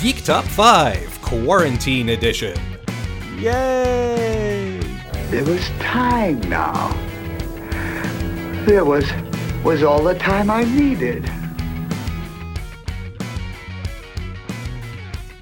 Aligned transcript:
Geek 0.00 0.22
Top 0.22 0.44
5 0.44 1.22
Quarantine 1.22 2.10
Edition. 2.10 2.56
Yay! 3.36 4.78
There 5.28 5.44
was 5.44 5.68
time 5.80 6.38
now. 6.42 6.92
There 8.64 8.84
was 8.84 9.04
was 9.64 9.82
all 9.82 10.04
the 10.04 10.14
time 10.14 10.52
I 10.52 10.62
needed. 10.62 11.28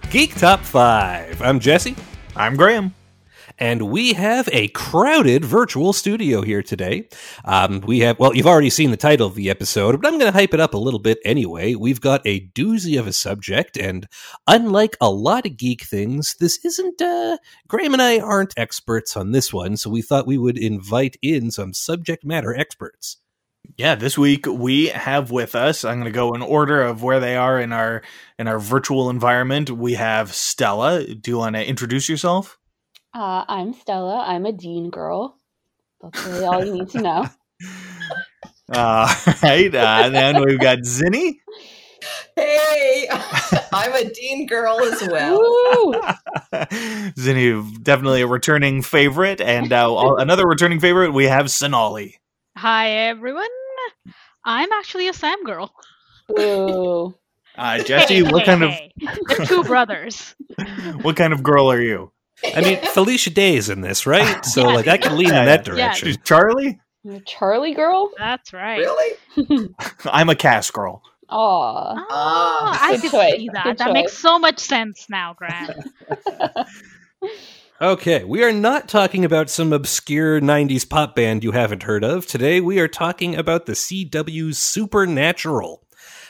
Geek 0.08 0.34
Top 0.36 0.60
5. 0.60 1.42
I'm 1.42 1.60
Jesse. 1.60 1.94
I'm 2.34 2.56
Graham. 2.56 2.95
And 3.58 3.90
we 3.90 4.12
have 4.12 4.48
a 4.52 4.68
crowded 4.68 5.44
virtual 5.44 5.92
studio 5.92 6.42
here 6.42 6.62
today. 6.62 7.08
Um, 7.44 7.80
we 7.80 8.00
have, 8.00 8.18
well, 8.18 8.34
you've 8.34 8.46
already 8.46 8.70
seen 8.70 8.90
the 8.90 8.96
title 8.96 9.26
of 9.26 9.34
the 9.34 9.48
episode, 9.48 10.00
but 10.00 10.06
I'm 10.06 10.18
going 10.18 10.30
to 10.30 10.38
hype 10.38 10.52
it 10.52 10.60
up 10.60 10.74
a 10.74 10.78
little 10.78 11.00
bit 11.00 11.18
anyway. 11.24 11.74
We've 11.74 12.00
got 12.00 12.20
a 12.26 12.48
doozy 12.48 12.98
of 12.98 13.06
a 13.06 13.12
subject, 13.12 13.76
and 13.76 14.06
unlike 14.46 14.96
a 15.00 15.10
lot 15.10 15.46
of 15.46 15.56
geek 15.56 15.82
things, 15.82 16.36
this 16.38 16.62
isn't, 16.64 17.00
uh, 17.00 17.38
Graham 17.66 17.94
and 17.94 18.02
I 18.02 18.18
aren't 18.18 18.54
experts 18.56 19.16
on 19.16 19.32
this 19.32 19.52
one, 19.52 19.76
so 19.76 19.90
we 19.90 20.02
thought 20.02 20.26
we 20.26 20.38
would 20.38 20.58
invite 20.58 21.16
in 21.22 21.50
some 21.50 21.72
subject 21.72 22.24
matter 22.24 22.54
experts. 22.54 23.18
Yeah, 23.76 23.94
this 23.94 24.16
week 24.16 24.46
we 24.46 24.88
have 24.88 25.30
with 25.30 25.54
us. 25.54 25.84
I'm 25.84 25.96
going 25.96 26.04
to 26.04 26.10
go 26.10 26.34
in 26.34 26.42
order 26.42 26.82
of 26.82 27.02
where 27.02 27.20
they 27.20 27.36
are 27.36 27.60
in 27.60 27.72
our 27.72 28.02
in 28.38 28.48
our 28.48 28.58
virtual 28.58 29.10
environment. 29.10 29.70
We 29.70 29.94
have 29.94 30.32
Stella. 30.32 31.04
Do 31.04 31.30
you 31.30 31.38
want 31.38 31.56
to 31.56 31.66
introduce 31.66 32.08
yourself? 32.08 32.58
Uh, 33.16 33.46
I'm 33.48 33.72
Stella. 33.72 34.22
I'm 34.26 34.44
a 34.44 34.52
Dean 34.52 34.90
girl. 34.90 35.38
That's 36.02 36.22
really 36.26 36.44
all 36.44 36.62
you 36.62 36.74
need 36.74 36.90
to 36.90 37.00
know. 37.00 37.24
all 38.74 39.08
right. 39.42 39.74
Uh, 39.74 40.00
and 40.04 40.14
then 40.14 40.44
we've 40.44 40.60
got 40.60 40.80
Zinni. 40.80 41.38
Hey, 42.36 43.08
I'm 43.72 43.94
a 43.94 44.04
Dean 44.12 44.46
girl 44.46 44.78
as 44.82 45.08
well. 45.08 45.38
Woo! 45.38 45.92
Zinni, 47.16 47.82
definitely 47.82 48.20
a 48.20 48.26
returning 48.26 48.82
favorite. 48.82 49.40
And 49.40 49.72
uh, 49.72 50.14
another 50.18 50.46
returning 50.46 50.78
favorite, 50.78 51.14
we 51.14 51.24
have 51.24 51.50
Sonali. 51.50 52.18
Hi 52.58 52.90
everyone. 52.90 53.48
I'm 54.44 54.70
actually 54.72 55.08
a 55.08 55.14
Sam 55.14 55.42
girl. 55.42 55.72
Ooh. 56.38 57.14
Uh, 57.56 57.82
Jesse, 57.82 58.24
what 58.24 58.44
kind 58.44 58.62
of 58.62 58.72
They're 59.26 59.46
two 59.46 59.64
brothers. 59.64 60.34
what 61.00 61.16
kind 61.16 61.32
of 61.32 61.42
girl 61.42 61.72
are 61.72 61.80
you? 61.80 62.12
I 62.54 62.60
mean, 62.60 62.78
Felicia 62.92 63.30
Day 63.30 63.56
is 63.56 63.68
in 63.68 63.80
this, 63.80 64.06
right? 64.06 64.44
So, 64.44 64.68
Yeah. 64.68 64.74
like, 64.74 64.88
I 64.88 64.96
can 64.98 65.16
lean 65.16 65.28
in 65.28 65.34
Yeah. 65.34 65.44
that 65.46 65.66
Yeah. 65.66 65.74
direction. 65.74 66.08
She's 66.08 66.18
Charlie. 66.24 66.78
Charlie 67.24 67.74
girl? 67.74 68.10
That's 68.18 68.52
right. 68.52 68.78
Really? 68.78 69.68
I'm 70.06 70.28
a 70.28 70.34
Cas 70.34 70.70
girl. 70.70 71.02
Aw. 71.28 71.94
Oh. 72.10 72.78
I 72.80 72.96
can 73.00 73.10
choice, 73.10 73.36
see 73.36 73.48
that. 73.52 73.64
good 73.64 73.78
That 73.78 73.92
makes 73.92 74.12
so 74.12 74.38
much 74.38 74.58
sense 74.58 75.06
now, 75.08 75.34
Grant. 75.34 75.72
Okay, 77.80 78.24
we 78.24 78.42
are 78.42 78.52
not 78.52 78.88
talking 78.88 79.24
about 79.24 79.50
some 79.50 79.72
obscure 79.72 80.40
90s 80.40 80.88
pop 80.88 81.14
band 81.14 81.44
you 81.44 81.52
haven't 81.52 81.82
heard 81.82 82.02
of. 82.04 82.26
Today 82.26 82.60
we 82.60 82.78
are 82.78 82.88
talking 82.88 83.36
about 83.36 83.66
the 83.66 83.72
CW's 83.74 84.56
Supernatural, 84.56 85.82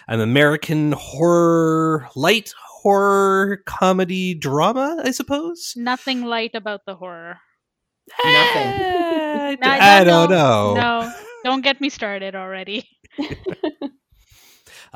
an 0.08 0.20
American 0.20 0.90
horror, 0.92 2.08
light 2.16 2.52
horror 2.86 3.62
comedy 3.66 4.32
drama, 4.32 5.02
I 5.04 5.10
suppose? 5.10 5.72
Nothing 5.74 6.22
light 6.22 6.54
about 6.54 6.82
the 6.86 6.94
horror. 6.94 7.38
Nothing. 8.24 8.62
Eh, 8.62 9.56
No, 9.60 9.68
I 9.68 10.04
don't 10.04 10.30
no, 10.30 10.36
know. 10.36 10.74
No, 10.74 11.12
don't 11.42 11.62
get 11.62 11.80
me 11.80 11.88
started 11.88 12.36
already. 12.36 12.88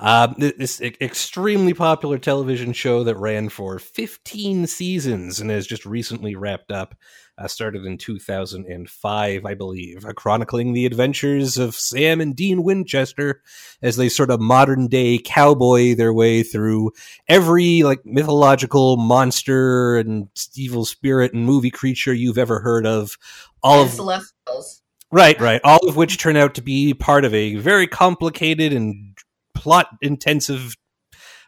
Um, 0.02 0.34
this 0.38 0.80
extremely 0.80 1.74
popular 1.74 2.16
television 2.16 2.72
show 2.72 3.04
that 3.04 3.18
ran 3.18 3.50
for 3.50 3.78
15 3.78 4.66
seasons 4.66 5.40
and 5.40 5.50
has 5.50 5.66
just 5.66 5.84
recently 5.84 6.34
wrapped 6.34 6.72
up. 6.72 6.94
Uh, 7.40 7.48
started 7.48 7.86
in 7.86 7.96
2005, 7.96 9.46
I 9.46 9.54
believe, 9.54 10.04
uh, 10.04 10.12
chronicling 10.12 10.74
the 10.74 10.84
adventures 10.84 11.56
of 11.56 11.74
Sam 11.74 12.20
and 12.20 12.36
Dean 12.36 12.62
Winchester 12.62 13.40
as 13.80 13.96
they 13.96 14.10
sort 14.10 14.30
of 14.30 14.40
modern 14.40 14.88
day 14.88 15.16
cowboy 15.16 15.94
their 15.94 16.12
way 16.12 16.42
through 16.42 16.92
every 17.28 17.82
like 17.82 18.04
mythological 18.04 18.98
monster 18.98 19.96
and 19.96 20.28
evil 20.54 20.84
spirit 20.84 21.32
and 21.32 21.46
movie 21.46 21.70
creature 21.70 22.12
you've 22.12 22.36
ever 22.36 22.60
heard 22.60 22.86
of. 22.86 23.16
All 23.62 23.80
and 23.80 23.88
of 23.88 23.94
Celestials. 23.94 24.82
Right, 25.10 25.40
right. 25.40 25.62
All 25.64 25.88
of 25.88 25.96
which 25.96 26.18
turn 26.18 26.36
out 26.36 26.54
to 26.56 26.62
be 26.62 26.92
part 26.92 27.24
of 27.24 27.32
a 27.32 27.54
very 27.56 27.86
complicated 27.86 28.74
and 28.74 29.16
plot 29.54 29.88
intensive 30.02 30.76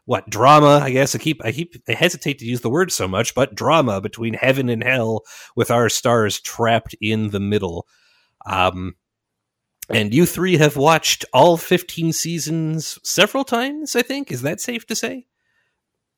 what 0.05 0.29
drama, 0.29 0.81
I 0.83 0.91
guess. 0.91 1.15
I 1.15 1.19
keep 1.19 1.45
I 1.45 1.53
keep 1.53 1.77
I 1.89 1.93
hesitate 1.93 2.39
to 2.41 2.47
use 2.47 2.61
the 2.61 2.71
word 2.71 2.91
so 2.93 3.07
much, 3.07 3.35
but 3.35 3.55
drama 3.55 4.01
between 4.01 4.35
heaven 4.35 4.69
and 4.69 4.83
hell 4.83 5.23
with 5.55 5.71
our 5.71 5.89
stars 5.89 6.41
trapped 6.41 6.95
in 7.01 7.31
the 7.31 7.41
middle. 7.41 7.87
Um 8.47 8.97
and 9.89 10.15
you 10.15 10.27
three 10.27 10.57
have 10.57 10.77
watched 10.77 11.25
all 11.33 11.57
15 11.57 12.13
seasons 12.13 12.99
several 13.03 13.45
times, 13.45 13.95
I 13.95 14.03
think. 14.03 14.31
Is 14.31 14.43
that 14.43 14.61
safe 14.61 14.87
to 14.87 14.97
say? 14.97 15.27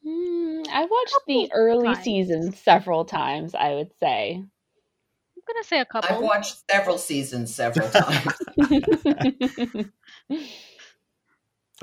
Hmm, 0.07 0.63
I 0.71 0.85
watched 0.85 1.19
the 1.27 1.51
early 1.53 1.87
times. 1.95 2.05
seasons 2.05 2.59
several 2.59 3.05
times, 3.05 3.55
I 3.55 3.75
would 3.75 3.91
say. 4.01 4.35
I'm 4.37 5.55
gonna 5.55 5.65
say 5.65 5.81
a 5.81 5.85
couple. 5.85 6.17
I've 6.17 6.23
watched 6.23 6.63
several 6.71 6.99
seasons 6.99 7.55
several 7.55 7.89
times. 7.91 8.33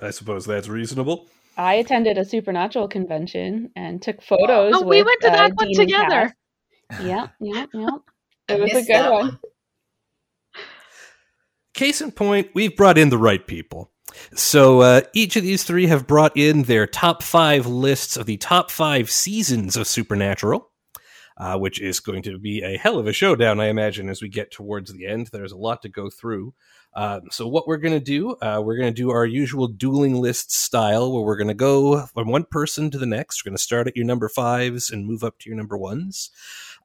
I 0.02 0.10
suppose 0.12 0.46
that's 0.46 0.68
reasonable. 0.68 1.28
I 1.58 1.76
attended 1.76 2.18
a 2.18 2.26
supernatural 2.26 2.88
convention 2.88 3.72
and 3.76 4.02
took 4.02 4.22
photos. 4.22 4.74
oh, 4.76 4.84
we 4.84 5.04
went 5.04 5.22
to 5.22 5.30
uh, 5.30 5.32
that 5.32 5.52
one 5.56 5.68
Dean 5.68 5.76
together. 5.76 6.34
Yeah, 7.02 7.28
yeah, 7.40 7.66
yeah. 7.74 7.90
It 8.50 8.60
was 8.60 8.72
a 8.72 8.82
good 8.82 8.88
that 8.88 9.12
one. 9.12 9.40
Case 11.74 12.02
in 12.02 12.12
point, 12.12 12.50
we've 12.54 12.76
brought 12.76 12.98
in 12.98 13.10
the 13.10 13.18
right 13.18 13.46
people. 13.46 13.92
So 14.36 14.82
uh, 14.82 15.02
each 15.14 15.38
of 15.38 15.44
these 15.44 15.64
three 15.64 15.88
have 15.88 16.06
brought 16.06 16.36
in 16.36 16.64
their 16.64 16.86
top 16.86 17.24
five 17.24 17.66
lists 17.66 18.18
of 18.18 18.26
the 18.26 18.38
top 18.38 18.70
five 18.70 19.10
seasons 19.10 19.78
of 19.78 19.88
Supernatural, 19.88 20.70
uh, 21.38 21.58
which 21.58 21.80
is 21.80 22.02
going 22.02 22.24
to 22.24 22.38
be 22.38 22.62
a 22.62 22.78
hell 22.78 23.00
of 23.00 23.08
a 23.08 23.14
showdown, 23.14 23.62
I 23.62 23.68
imagine, 23.68 24.10
as 24.10 24.22
we 24.22 24.28
get 24.28 24.52
towards 24.52 24.92
the 24.92 25.08
end. 25.08 25.30
There's 25.32 25.54
a 25.54 25.58
lot 25.58 25.82
to 25.84 25.90
go 25.90 26.10
through. 26.10 26.54
Uh, 26.94 27.22
so 27.30 27.48
what 27.48 27.68
we're 27.68 27.78
going 27.78 27.94
to 27.94 28.00
do, 28.00 28.32
uh, 28.42 28.62
we're 28.64 28.76
going 28.76 28.94
to 28.94 29.02
do 29.02 29.12
our 29.12 29.26
usual 29.26 29.68
dueling 29.68 30.16
list 30.16 30.52
style, 30.52 31.12
where 31.12 31.24
we're 31.24 31.38
going 31.38 31.48
to 31.48 31.54
go 31.54 32.06
from 32.08 32.30
one 32.30 32.44
person 32.44 32.92
to 32.92 32.98
the 32.98 33.06
next. 33.06 33.44
We're 33.44 33.50
going 33.50 33.58
to 33.58 33.64
start 33.64 33.88
at 33.88 33.96
your 33.96 34.06
number 34.06 34.28
fives 34.28 34.90
and 34.90 35.06
move 35.06 35.24
up 35.24 35.40
to 35.40 35.50
your 35.50 35.58
number 35.58 35.78
ones. 35.78 36.32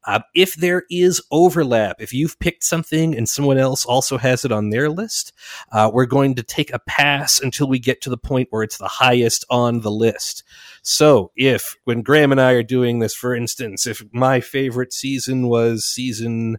Uh, 0.05 0.21
if 0.35 0.55
there 0.55 0.85
is 0.89 1.21
overlap, 1.33 2.01
if 2.01 2.15
you've 2.15 2.39
picked 2.39 2.63
something 2.63 3.17
and 3.17 3.29
someone 3.29 3.59
else 3.59 3.85
also 3.85 4.19
has 4.19 4.45
it 4.45 4.53
on 4.53 4.71
their 4.71 4.89
list, 4.89 5.33
uh, 5.73 5.91
we're 5.93 6.07
going 6.07 6.37
to 6.37 6.45
take 6.45 6.73
a 6.73 6.79
pass 6.79 7.41
until 7.41 7.67
we 7.67 7.81
get 7.81 8.01
to 8.01 8.11
the 8.11 8.17
point 8.17 8.47
where 8.51 8.63
it's 8.63 8.79
the 8.79 8.87
highest 8.87 9.45
on 9.51 9.81
the 9.81 9.91
list. 9.91 10.45
So, 10.83 11.33
if 11.35 11.77
when 11.83 12.03
Graham 12.03 12.31
and 12.31 12.41
I 12.41 12.53
are 12.53 12.63
doing 12.63 13.01
this, 13.01 13.15
for 13.15 13.35
instance, 13.35 13.85
if 13.89 14.05
my 14.13 14.41
favorite 14.41 14.93
season 14.93 15.49
was 15.49 15.85
season 15.85 16.59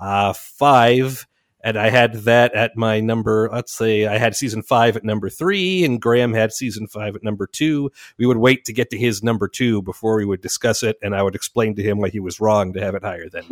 uh, 0.00 0.32
five, 0.32 1.26
and 1.66 1.76
I 1.76 1.90
had 1.90 2.12
that 2.26 2.54
at 2.54 2.76
my 2.76 3.00
number, 3.00 3.50
let's 3.52 3.72
say 3.72 4.06
I 4.06 4.18
had 4.18 4.36
season 4.36 4.62
five 4.62 4.96
at 4.96 5.02
number 5.02 5.28
three, 5.28 5.84
and 5.84 6.00
Graham 6.00 6.32
had 6.32 6.52
season 6.52 6.86
five 6.86 7.16
at 7.16 7.24
number 7.24 7.48
two, 7.48 7.90
we 8.18 8.26
would 8.26 8.36
wait 8.36 8.64
to 8.66 8.72
get 8.72 8.88
to 8.90 8.96
his 8.96 9.24
number 9.24 9.48
two 9.48 9.82
before 9.82 10.16
we 10.16 10.24
would 10.24 10.40
discuss 10.40 10.84
it, 10.84 10.96
and 11.02 11.12
I 11.12 11.24
would 11.24 11.34
explain 11.34 11.74
to 11.74 11.82
him 11.82 11.98
why 11.98 12.10
he 12.10 12.20
was 12.20 12.38
wrong 12.38 12.72
to 12.74 12.80
have 12.80 12.94
it 12.94 13.02
higher 13.02 13.28
than. 13.28 13.44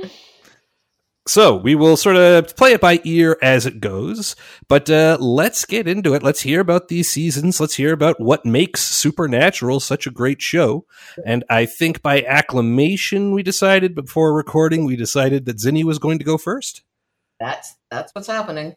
so 1.28 1.56
we 1.56 1.74
will 1.74 1.96
sort 1.96 2.16
of 2.16 2.56
play 2.56 2.72
it 2.72 2.80
by 2.80 3.00
ear 3.04 3.36
as 3.42 3.66
it 3.66 3.80
goes, 3.80 4.34
but 4.66 4.88
uh, 4.88 5.18
let's 5.20 5.64
get 5.66 5.86
into 5.86 6.14
it. 6.14 6.22
Let's 6.22 6.40
hear 6.40 6.60
about 6.60 6.88
these 6.88 7.10
seasons. 7.10 7.60
Let's 7.60 7.74
hear 7.74 7.92
about 7.92 8.18
what 8.18 8.46
makes 8.46 8.80
Supernatural 8.80 9.80
such 9.80 10.06
a 10.06 10.10
great 10.10 10.40
show. 10.40 10.86
And 11.26 11.44
I 11.50 11.66
think 11.66 12.00
by 12.02 12.22
acclamation, 12.22 13.32
we 13.32 13.42
decided 13.42 13.94
before 13.94 14.32
recording, 14.34 14.86
we 14.86 14.96
decided 14.96 15.44
that 15.44 15.58
Zinni 15.58 15.84
was 15.84 15.98
going 15.98 16.18
to 16.18 16.24
go 16.24 16.38
first. 16.38 16.82
That's 17.38 17.76
that's 17.90 18.12
what's 18.14 18.26
happening. 18.28 18.74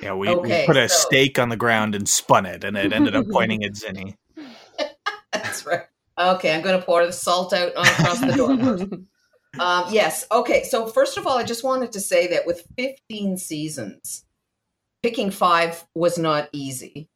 Yeah, 0.00 0.14
we, 0.14 0.28
Okay, 0.28 0.60
we 0.60 0.66
put 0.66 0.76
a 0.76 0.88
so- 0.88 1.08
stake 1.08 1.38
on 1.38 1.48
the 1.48 1.56
ground 1.56 1.96
and 1.96 2.08
spun 2.08 2.46
it, 2.46 2.62
and 2.62 2.76
it 2.76 2.92
ended 2.92 3.16
up 3.16 3.26
pointing 3.30 3.64
at 3.64 3.72
Zinni. 3.72 4.14
That's 5.32 5.66
right. 5.66 5.82
Okay, 6.18 6.54
I'm 6.54 6.62
going 6.62 6.78
to 6.78 6.86
pour 6.86 7.04
the 7.04 7.12
salt 7.12 7.52
out 7.52 7.72
across 7.76 8.20
the 8.20 8.32
door. 8.32 9.00
first. 9.54 9.60
Um, 9.60 9.92
yes. 9.92 10.26
Okay. 10.30 10.62
So 10.64 10.86
first 10.86 11.16
of 11.18 11.26
all, 11.26 11.38
I 11.38 11.42
just 11.44 11.64
wanted 11.64 11.92
to 11.92 12.00
say 12.00 12.28
that 12.28 12.46
with 12.46 12.66
15 12.76 13.36
seasons, 13.38 14.24
picking 15.02 15.30
five 15.30 15.84
was 15.94 16.18
not 16.18 16.48
easy. 16.52 17.08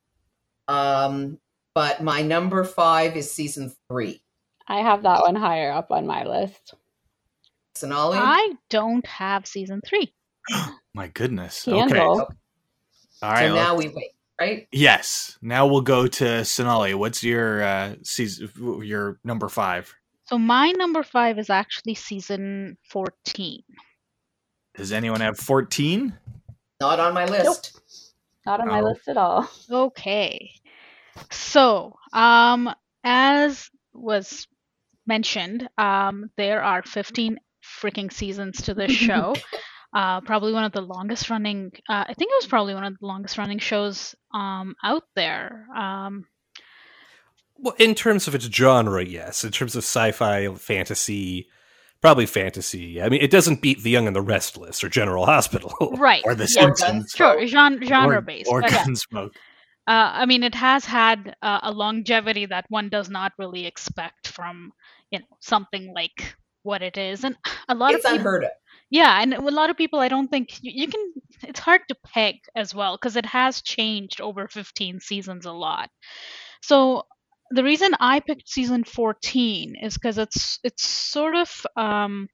Um, 0.68 1.38
but 1.74 2.02
my 2.02 2.22
number 2.22 2.64
five 2.64 3.16
is 3.16 3.30
season 3.30 3.72
three. 3.88 4.22
I 4.68 4.80
have 4.80 5.02
that 5.02 5.22
one 5.22 5.34
higher 5.34 5.72
up 5.72 5.90
on 5.90 6.06
my 6.06 6.24
list. 6.24 6.74
Sonali. 7.74 8.18
I 8.20 8.52
don't 8.70 9.06
have 9.06 9.46
season 9.46 9.80
three. 9.84 10.12
My 10.94 11.08
goodness. 11.08 11.54
Scandal. 11.56 12.20
Okay. 12.22 12.34
All 13.22 13.30
right. 13.30 13.48
so 13.48 13.54
now 13.54 13.74
let's- 13.74 13.88
we 13.88 13.94
wait. 13.94 14.10
right? 14.40 14.68
Yes. 14.70 15.38
Now 15.40 15.66
we'll 15.66 15.80
go 15.80 16.06
to 16.06 16.44
Sonali. 16.44 16.94
What's 16.94 17.24
your 17.24 17.62
uh 17.62 17.94
season 18.02 18.50
your 18.84 19.18
number 19.24 19.48
5? 19.48 19.94
So 20.26 20.38
my 20.38 20.70
number 20.72 21.02
five 21.02 21.38
is 21.38 21.50
actually 21.50 21.94
season 21.94 22.76
14. 22.90 23.62
Does 24.76 24.92
anyone 24.92 25.20
have 25.20 25.36
14? 25.38 26.16
Not 26.80 27.00
on 27.00 27.12
my 27.14 27.24
list. 27.26 27.72
Nope. 27.74 27.82
Not 28.46 28.60
on 28.60 28.68
my 28.68 28.80
Oh. 28.80 28.84
list 28.84 29.08
at 29.08 29.16
all. 29.16 29.48
Okay. 29.70 30.50
So, 31.30 31.94
um, 32.12 32.72
as 33.04 33.68
was 33.92 34.46
mentioned, 35.06 35.68
um, 35.76 36.30
there 36.36 36.62
are 36.62 36.82
15 36.82 37.38
freaking 37.82 38.12
seasons 38.12 38.62
to 38.62 38.74
this 38.74 38.92
show. 38.92 39.34
uh, 39.94 40.20
probably 40.22 40.52
one 40.54 40.64
of 40.64 40.72
the 40.72 40.80
longest 40.80 41.28
running, 41.28 41.70
uh, 41.88 42.04
I 42.08 42.14
think 42.14 42.30
it 42.30 42.36
was 42.40 42.46
probably 42.46 42.74
one 42.74 42.84
of 42.84 42.96
the 42.98 43.06
longest 43.06 43.36
running 43.36 43.58
shows 43.58 44.14
um, 44.34 44.74
out 44.82 45.02
there. 45.14 45.66
Um, 45.76 46.24
Well, 47.62 47.74
in 47.78 47.94
terms 47.94 48.26
of 48.28 48.34
its 48.34 48.44
genre, 48.46 49.04
yes. 49.04 49.44
In 49.44 49.52
terms 49.52 49.74
of 49.76 49.84
sci-fi, 49.84 50.52
fantasy, 50.54 51.48
probably 52.00 52.26
fantasy. 52.26 53.00
I 53.00 53.08
mean, 53.08 53.22
it 53.22 53.30
doesn't 53.30 53.62
beat 53.62 53.82
The 53.82 53.90
Young 53.90 54.06
and 54.08 54.16
the 54.16 54.20
Restless 54.20 54.82
or 54.82 54.88
General 54.88 55.24
Hospital. 55.34 55.72
right. 55.96 56.22
Or 56.24 56.34
The 56.34 56.44
yeah, 56.54 56.62
Simpsons? 56.66 57.12
Sure, 57.16 57.46
genre, 57.46 57.86
genre 57.86 58.18
Or- 58.18 58.20
based. 58.20 58.50
Or 58.50 58.60
but 58.62 58.72
yeah. 58.72 58.84
Gunsmoke. 58.84 59.30
Uh, 59.88 60.10
I 60.14 60.26
mean, 60.26 60.42
it 60.44 60.54
has 60.54 60.84
had 60.84 61.34
uh, 61.42 61.60
a 61.62 61.72
longevity 61.72 62.46
that 62.46 62.66
one 62.68 62.88
does 62.88 63.08
not 63.10 63.32
really 63.38 63.66
expect 63.66 64.28
from, 64.28 64.72
you 65.10 65.18
know, 65.18 65.24
something 65.40 65.92
like 65.94 66.36
what 66.62 66.82
it 66.82 66.96
is, 66.96 67.24
and 67.24 67.36
a 67.68 67.74
lot 67.74 67.92
It's 67.92 68.04
of 68.04 68.12
people, 68.12 68.18
unheard 68.26 68.44
of. 68.44 68.50
yeah, 68.90 69.20
and 69.20 69.34
a 69.34 69.40
lot 69.40 69.70
of 69.70 69.76
people, 69.76 69.98
I 69.98 70.06
don't 70.06 70.28
think 70.28 70.62
you, 70.62 70.70
you 70.72 70.86
can. 70.86 71.12
It's 71.42 71.58
hard 71.58 71.80
to 71.88 71.96
peg 72.06 72.36
as 72.54 72.72
well 72.72 72.96
because 72.96 73.16
it 73.16 73.26
has 73.26 73.60
changed 73.62 74.20
over 74.20 74.46
15 74.46 75.00
seasons 75.00 75.46
a 75.46 75.52
lot. 75.52 75.90
So 76.60 77.02
the 77.52 77.64
reason 77.64 77.92
I 78.00 78.20
picked 78.20 78.48
season 78.48 78.84
14 78.84 79.76
is 79.82 79.94
because 79.94 80.18
it's 80.18 80.58
it's 80.64 80.84
sort 80.84 81.36
of 81.36 81.66
um, 81.76 82.28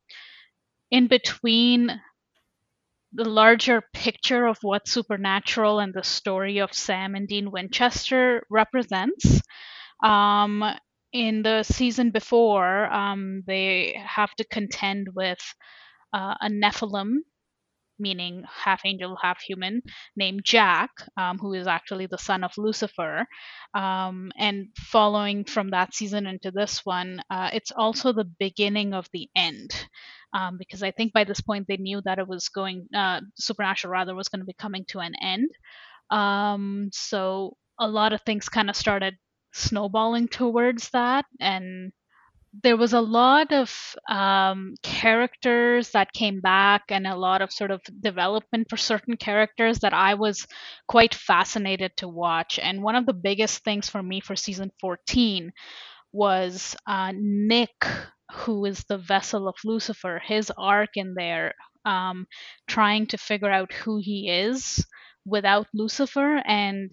in 0.91 1.09
between 1.09 2.01
the 3.13 3.29
larger 3.29 3.83
picture 3.95 4.47
of 4.47 4.59
what 4.63 4.87
supernatural 4.87 5.81
and 5.81 5.95
the 5.95 6.05
story 6.05 6.59
of 6.59 6.75
Sam 6.75 7.15
and 7.15 7.27
Dean 7.27 7.51
Winchester 7.51 8.45
represents. 8.51 9.43
Um, 10.05 10.63
in 11.13 11.43
the 11.43 11.63
season 11.63 12.11
before, 12.11 12.85
um, 12.93 13.43
they 13.47 13.97
have 14.07 14.35
to 14.37 14.45
contend 14.45 15.09
with 15.15 15.41
uh, 16.13 16.35
a 16.41 16.51
Nephilim, 16.51 17.17
meaning 17.99 18.45
half 18.49 18.83
angel, 18.85 19.17
half 19.21 19.41
human, 19.41 19.83
named 20.17 20.45
Jack, 20.45 20.91
um, 21.17 21.39
who 21.39 21.55
is 21.55 21.67
actually 21.67 22.07
the 22.07 22.19
son 22.19 22.45
of 22.45 22.53
Lucifer. 22.57 23.27
Um, 23.75 24.33
and 24.39 24.69
following 24.77 25.45
from 25.45 25.71
that 25.71 25.95
season 25.95 26.27
into 26.27 26.51
this 26.51 26.85
one, 26.85 27.21
uh, 27.31 27.51
it's 27.53 27.73
also 27.73 28.13
the 28.13 28.31
beginning 28.39 28.95
of 28.95 29.09
the 29.13 29.29
end. 29.35 29.71
Um, 30.33 30.59
because 30.59 30.83
I 30.83 30.91
think 30.91 31.13
by 31.13 31.25
this 31.25 31.41
point 31.41 31.67
they 31.69 31.79
knew 31.79 32.03
that 32.05 32.19
it 32.19 32.29
was 32.29 32.49
going, 32.49 32.87
uh, 32.95 33.21
Supernatural 33.37 33.93
rather, 33.93 34.15
was 34.15 34.29
going 34.29 34.41
to 34.41 34.47
be 34.47 34.53
coming 34.53 34.85
to 34.89 35.01
an 35.01 35.15
end. 35.23 35.51
Um, 36.11 36.91
so 36.93 37.57
a 37.79 37.89
lot 37.89 38.13
of 38.13 38.21
things 38.23 38.49
kind 38.49 38.69
of 38.69 38.77
started 38.77 39.17
snowballing 39.53 40.29
towards 40.29 40.91
that. 40.91 41.25
And 41.41 41.93
there 42.63 42.77
was 42.77 42.93
a 42.93 43.01
lot 43.01 43.53
of 43.53 43.95
um, 44.09 44.75
characters 44.83 45.91
that 45.91 46.13
came 46.13 46.41
back 46.41 46.83
and 46.89 47.07
a 47.07 47.17
lot 47.17 47.43
of 47.43 47.53
sort 47.53 47.71
of 47.71 47.81
development 48.01 48.69
for 48.69 48.77
certain 48.77 49.17
characters 49.17 49.81
that 49.81 49.93
I 49.95 50.15
was 50.15 50.47
quite 50.89 51.15
fascinated 51.15 51.93
to 51.99 52.09
watch. 52.09 52.59
And 52.59 52.83
one 52.83 52.97
of 52.97 53.07
the 53.07 53.13
biggest 53.13 53.65
things 53.65 53.89
for 53.89 54.03
me 54.03 54.21
for 54.21 54.35
season 54.35 54.73
14 54.81 55.53
was 56.13 56.75
uh, 56.87 57.13
Nick, 57.15 57.85
who 58.33 58.65
is 58.65 58.85
the 58.85 58.99
vessel 58.99 59.47
of 59.49 59.55
Lucifer, 59.65 60.21
his 60.25 60.51
arc 60.57 60.91
in 60.97 61.15
there, 61.15 61.55
um, 61.85 62.27
trying 62.67 63.07
to 63.09 63.19
figure 63.19 63.51
out 63.51 63.73
who 63.73 63.99
he 64.03 64.31
is 64.31 64.85
without 65.25 65.67
Lucifer. 65.75 66.43
And 66.45 66.93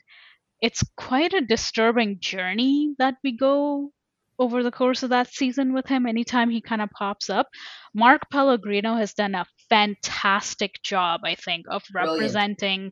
it's 0.62 0.84
quite 0.98 1.34
a 1.34 1.42
disturbing 1.42 2.20
journey 2.20 2.96
that 3.00 3.16
we 3.24 3.38
go 3.38 3.92
over 4.38 4.64
the 4.64 4.72
course 4.72 5.04
of 5.04 5.10
that 5.10 5.34
season 5.34 5.74
with 5.74 5.88
him 5.88 6.06
anytime 6.06 6.50
he 6.50 6.62
kind 6.62 6.82
of 6.82 6.90
pops 6.92 7.30
up. 7.30 7.48
Mark 7.94 8.30
pellegrino 8.32 8.96
has 8.96 9.14
done 9.14 9.36
a 9.36 9.46
fantastic 9.70 10.82
job 10.84 11.22
i 11.24 11.36
think 11.36 11.66
of 11.70 11.84
Brilliant. 11.92 12.20
representing 12.20 12.92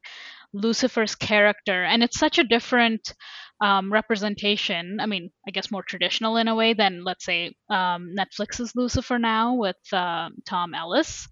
lucifer's 0.53 1.15
character 1.15 1.83
and 1.83 2.03
it's 2.03 2.17
such 2.19 2.39
a 2.39 2.43
different 2.43 3.13
um, 3.61 3.91
representation 3.91 4.97
i 4.99 5.05
mean 5.05 5.29
i 5.47 5.51
guess 5.51 5.71
more 5.71 5.83
traditional 5.83 6.37
in 6.37 6.47
a 6.47 6.55
way 6.55 6.73
than 6.73 7.03
let's 7.03 7.25
say 7.25 7.53
um, 7.69 8.13
netflix's 8.17 8.75
lucifer 8.75 9.19
now 9.19 9.53
with 9.55 9.77
um 9.93 10.33
tom 10.45 10.73
ellis. 10.73 11.27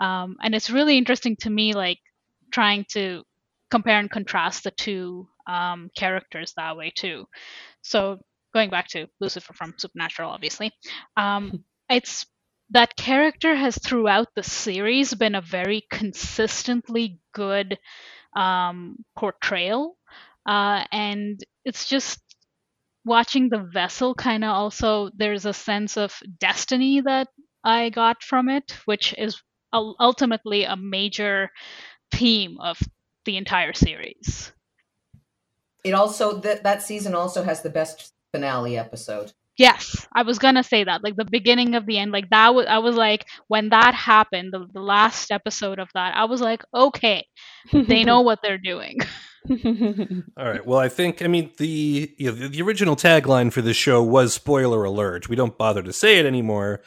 Um, 0.00 0.36
and 0.42 0.54
it's 0.54 0.70
really 0.70 0.98
interesting 0.98 1.36
to 1.42 1.50
me 1.50 1.74
like 1.74 1.98
trying 2.52 2.84
to 2.90 3.22
compare 3.70 3.98
and 3.98 4.10
contrast 4.10 4.64
the 4.64 4.72
two 4.72 5.28
um, 5.46 5.90
characters 5.96 6.52
that 6.56 6.76
way 6.76 6.92
too. 6.94 7.26
So 7.82 8.18
going 8.52 8.70
back 8.70 8.88
to 8.88 9.08
Lucifer 9.20 9.52
from 9.52 9.74
Supernatural, 9.76 10.30
obviously, 10.30 10.72
um, 11.16 11.64
it's 11.90 12.26
that 12.70 12.96
character 12.96 13.54
has 13.54 13.76
throughout 13.76 14.28
the 14.34 14.42
series 14.42 15.12
been 15.12 15.34
a 15.34 15.42
very 15.42 15.84
consistently 15.90 17.20
good 17.34 17.78
um, 18.34 18.96
portrayal, 19.16 19.96
uh, 20.46 20.84
and 20.90 21.40
it's 21.64 21.88
just 21.88 22.18
watching 23.04 23.48
the 23.48 23.68
vessel 23.72 24.14
kind 24.14 24.44
of 24.44 24.50
also 24.50 25.10
there's 25.16 25.44
a 25.44 25.52
sense 25.52 25.96
of 25.96 26.14
destiny 26.38 27.00
that 27.00 27.28
I 27.64 27.90
got 27.90 28.22
from 28.22 28.48
it, 28.48 28.76
which 28.84 29.14
is 29.18 29.40
ultimately 29.72 30.64
a 30.64 30.76
major 30.76 31.50
theme 32.12 32.58
of 32.60 32.78
the 33.24 33.36
entire 33.36 33.72
series. 33.72 34.52
It 35.84 35.92
also 35.92 36.38
that 36.40 36.62
that 36.62 36.82
season 36.82 37.14
also 37.14 37.42
has 37.42 37.62
the 37.62 37.70
best 37.70 38.12
finale 38.32 38.78
episode. 38.78 39.32
Yes, 39.58 40.06
I 40.14 40.22
was 40.22 40.38
gonna 40.38 40.62
say 40.62 40.84
that. 40.84 41.04
Like 41.04 41.16
the 41.16 41.26
beginning 41.26 41.74
of 41.74 41.84
the 41.84 41.98
end, 41.98 42.10
like 42.10 42.30
that 42.30 42.54
was 42.54 42.66
I 42.66 42.78
was 42.78 42.96
like 42.96 43.26
when 43.48 43.68
that 43.68 43.94
happened, 43.94 44.52
the, 44.52 44.66
the 44.72 44.80
last 44.80 45.30
episode 45.30 45.78
of 45.78 45.88
that, 45.94 46.16
I 46.16 46.24
was 46.24 46.40
like, 46.40 46.64
okay, 46.74 47.26
they 47.70 48.02
know 48.02 48.20
what 48.28 48.40
they're 48.42 48.58
doing. 48.58 48.98
All 49.50 50.48
right. 50.48 50.64
Well, 50.64 50.78
I 50.78 50.88
think 50.88 51.20
I 51.20 51.26
mean 51.26 51.50
the 51.58 52.14
you 52.16 52.30
know, 52.30 52.32
the, 52.32 52.48
the 52.48 52.62
original 52.62 52.96
tagline 52.96 53.52
for 53.52 53.60
this 53.60 53.76
show 53.76 54.02
was 54.02 54.32
"spoiler 54.32 54.84
alert." 54.84 55.28
We 55.28 55.36
don't 55.36 55.58
bother 55.58 55.82
to 55.82 55.92
say 55.92 56.18
it 56.18 56.24
anymore, 56.24 56.80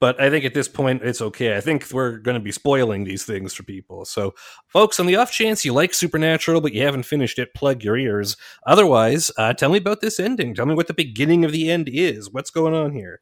but 0.00 0.20
I 0.20 0.30
think 0.30 0.44
at 0.44 0.54
this 0.54 0.68
point 0.68 1.02
it's 1.02 1.20
okay. 1.20 1.56
I 1.56 1.60
think 1.60 1.86
we're 1.92 2.18
going 2.18 2.34
to 2.34 2.42
be 2.42 2.52
spoiling 2.52 3.04
these 3.04 3.24
things 3.24 3.54
for 3.54 3.62
people. 3.62 4.04
So, 4.04 4.34
folks, 4.66 4.98
on 4.98 5.06
the 5.06 5.16
off 5.16 5.30
chance 5.30 5.64
you 5.64 5.72
like 5.72 5.94
Supernatural 5.94 6.60
but 6.60 6.72
you 6.72 6.82
haven't 6.82 7.04
finished 7.04 7.38
it, 7.38 7.54
plug 7.54 7.84
your 7.84 7.96
ears. 7.96 8.36
Otherwise, 8.66 9.30
uh, 9.36 9.52
tell 9.52 9.70
me 9.70 9.78
about 9.78 10.00
this 10.00 10.18
ending. 10.18 10.54
Tell 10.54 10.66
me 10.66 10.74
what 10.74 10.86
the 10.86 10.94
beginning 10.94 11.44
of 11.44 11.52
the 11.52 11.70
end 11.70 11.88
is. 11.92 12.32
What's 12.32 12.50
going 12.50 12.74
on 12.74 12.92
here? 12.92 13.20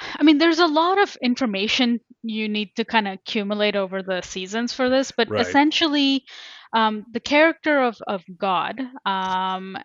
I 0.00 0.22
mean, 0.22 0.38
there's 0.38 0.60
a 0.60 0.66
lot 0.66 0.98
of 0.98 1.16
information 1.22 2.00
you 2.22 2.48
need 2.48 2.76
to 2.76 2.84
kind 2.84 3.08
of 3.08 3.14
accumulate 3.14 3.76
over 3.76 4.02
the 4.02 4.22
seasons 4.22 4.72
for 4.72 4.88
this, 4.88 5.10
but 5.10 5.28
Right. 5.28 5.46
essentially, 5.46 6.24
um, 6.72 7.04
the 7.12 7.20
character 7.20 7.82
of 7.82 7.98
of 8.06 8.22
God 8.36 8.80
um, 9.04 9.76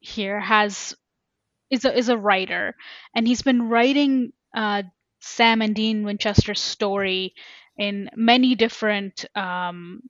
here 0.00 0.40
has 0.40 0.94
is 1.70 1.84
a 1.84 1.96
is 1.96 2.08
a 2.08 2.16
writer, 2.16 2.74
and 3.14 3.26
he's 3.28 3.42
been 3.42 3.68
writing 3.68 4.32
uh, 4.56 4.82
Sam 5.20 5.62
and 5.62 5.74
Dean 5.74 6.04
Winchester's 6.04 6.60
story 6.60 7.34
in 7.78 8.10
many 8.16 8.54
different 8.54 9.24
um, 9.36 10.00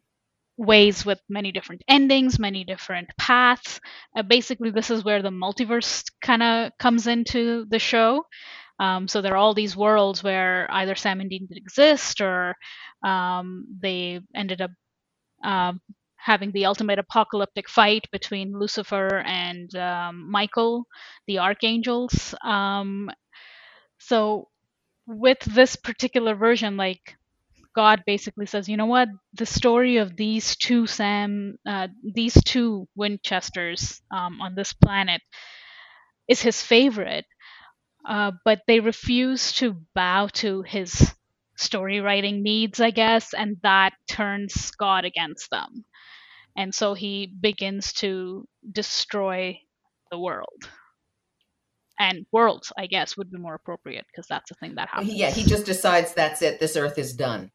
ways 0.57 1.07
with 1.07 1.21
many 1.29 1.52
different 1.52 1.83
endings, 1.88 2.38
many 2.38 2.64
different 2.64 3.09
paths. 3.17 3.81
Uh, 4.17 4.23
basically, 4.23 4.71
this 4.71 4.90
is 4.90 5.05
where 5.05 5.23
the 5.23 5.31
multiverse 5.31 6.05
kind 6.21 6.43
of 6.43 6.73
comes 6.79 7.07
into 7.07 7.64
the 7.71 7.79
show. 7.79 8.25
Um, 8.79 9.09
so 9.09 9.21
there 9.21 9.35
are 9.35 9.38
all 9.38 9.55
these 9.55 9.76
worlds 9.76 10.23
where 10.23 10.67
either 10.71 10.95
Sam 10.95 11.21
and 11.21 11.31
Dean 11.31 11.47
did 11.47 11.59
exist, 11.59 12.21
or 12.21 12.55
um, 13.05 13.67
they 13.81 14.21
ended 14.35 14.61
up 14.61 14.71
um, 15.43 15.81
having 16.17 16.52
the 16.52 16.67
ultimate 16.67 16.99
apocalyptic 16.99 17.69
fight 17.69 18.07
between 18.12 18.59
Lucifer 18.59 19.23
and 19.26 19.75
um, 19.76 20.31
Michael, 20.31 20.87
the 21.26 21.38
archangels. 21.38 22.35
Um, 22.45 23.11
so 23.99 24.50
with 25.11 25.40
this 25.40 25.76
particular 25.76 26.35
version, 26.37 26.76
like 26.79 27.17
God 27.75 28.02
basically 28.07 28.47
says, 28.47 28.69
you 28.69 28.76
know 28.76 28.87
what, 28.87 29.09
the 29.35 29.47
story 29.47 29.99
of 29.99 30.17
these 30.17 30.57
two 30.57 30.87
Sam, 30.87 31.57
uh, 31.67 31.88
these 32.14 32.35
two 32.45 32.88
Winchesters 32.97 34.02
um, 34.12 34.40
on 34.40 34.55
this 34.57 34.73
planet 34.73 35.23
is 36.29 36.40
his 36.43 36.62
favorite, 36.62 37.26
uh, 38.09 38.33
but 38.45 38.62
they 38.67 38.81
refuse 38.81 39.52
to 39.55 39.76
bow 39.95 40.29
to 40.29 40.62
his 40.62 41.14
story 41.57 42.00
writing 42.00 42.43
needs, 42.43 42.81
I 42.81 42.90
guess, 42.90 43.35
and 43.35 43.59
that 43.62 43.95
turns 44.09 44.71
God 44.73 45.05
against 45.05 45.50
them. 45.50 45.85
and 46.57 46.75
so 46.75 46.95
he 46.95 47.26
begins 47.40 47.93
to 47.95 48.47
destroy 48.73 49.61
the 50.11 50.19
world. 50.19 50.71
And 52.00 52.25
worlds, 52.33 52.73
I 52.78 52.87
guess, 52.87 53.16
would 53.16 53.30
be 53.30 53.38
more 53.38 53.54
appropriate 53.54 54.07
because 54.11 54.26
that's 54.26 54.49
the 54.49 54.54
thing 54.54 54.75
that 54.76 54.88
happens. 54.88 55.12
Yeah, 55.12 55.30
he 55.30 55.45
just 55.45 55.66
decides 55.66 56.14
that's 56.14 56.40
it. 56.40 56.59
This 56.59 56.75
Earth 56.75 56.99
is 56.99 57.12
done. 57.12 57.50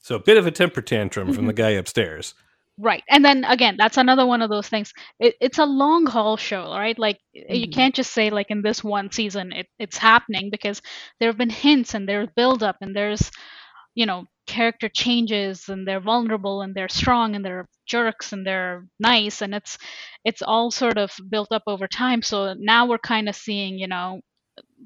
So 0.00 0.16
a 0.16 0.18
bit 0.18 0.38
of 0.38 0.46
a 0.46 0.50
temper 0.50 0.80
tantrum 0.80 1.32
from 1.32 1.46
the 1.46 1.52
guy 1.52 1.70
upstairs. 1.70 2.34
Right. 2.78 3.04
And 3.10 3.22
then 3.22 3.44
again, 3.44 3.76
that's 3.76 3.98
another 3.98 4.24
one 4.26 4.40
of 4.40 4.48
those 4.48 4.66
things. 4.66 4.94
It, 5.20 5.36
it's 5.42 5.58
a 5.58 5.66
long 5.66 6.06
haul 6.06 6.38
show, 6.38 6.70
right? 6.72 6.98
Like 6.98 7.18
you 7.34 7.68
Mhm. 7.68 7.72
can't 7.74 7.94
just 7.94 8.12
say 8.12 8.30
like 8.30 8.50
in 8.50 8.62
this 8.62 8.82
one 8.82 9.12
season 9.12 9.52
it, 9.52 9.66
it's 9.78 9.98
happening 9.98 10.48
because 10.50 10.80
there 11.20 11.28
have 11.28 11.36
been 11.36 11.50
hints 11.50 11.94
and 11.94 12.08
there's 12.08 12.28
build 12.34 12.62
up 12.62 12.76
and 12.80 12.96
there's 12.96 13.30
you 13.94 14.06
know 14.06 14.24
character 14.46 14.88
changes 14.88 15.68
and 15.68 15.86
they're 15.86 16.00
vulnerable 16.00 16.62
and 16.62 16.74
they're 16.74 16.88
strong 16.88 17.34
and 17.34 17.44
they're 17.44 17.68
jerks 17.86 18.32
and 18.32 18.46
they're 18.46 18.86
nice 18.98 19.42
and 19.42 19.54
it's 19.54 19.78
it's 20.24 20.42
all 20.42 20.70
sort 20.70 20.98
of 20.98 21.12
built 21.28 21.52
up 21.52 21.62
over 21.66 21.86
time. 21.86 22.22
So 22.22 22.54
now 22.58 22.86
we're 22.86 22.98
kind 22.98 23.28
of 23.28 23.36
seeing, 23.36 23.78
you 23.78 23.88
know, 23.88 24.20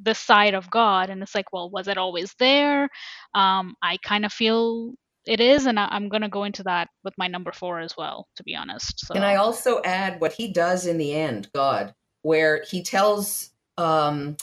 this 0.02 0.18
side 0.18 0.54
of 0.54 0.70
God 0.70 1.10
and 1.10 1.22
it's 1.22 1.34
like, 1.34 1.52
well, 1.52 1.70
was 1.70 1.88
it 1.88 1.98
always 1.98 2.34
there? 2.38 2.88
Um, 3.34 3.74
I 3.82 3.98
kind 3.98 4.24
of 4.24 4.32
feel 4.32 4.94
it 5.26 5.40
is, 5.40 5.66
and 5.66 5.78
I, 5.78 5.88
I'm 5.90 6.08
going 6.08 6.22
to 6.22 6.28
go 6.28 6.44
into 6.44 6.62
that 6.64 6.88
with 7.02 7.14
my 7.18 7.26
number 7.26 7.50
four 7.50 7.80
as 7.80 7.96
well, 7.96 8.28
to 8.36 8.44
be 8.44 8.54
honest. 8.54 9.00
So 9.00 9.14
Can 9.14 9.24
I 9.24 9.34
also 9.36 9.82
add 9.84 10.20
what 10.20 10.32
he 10.32 10.52
does 10.52 10.86
in 10.86 10.98
the 10.98 11.14
end, 11.14 11.50
God, 11.52 11.94
where 12.22 12.62
he 12.62 12.82
tells 12.82 13.50
um, 13.76 14.36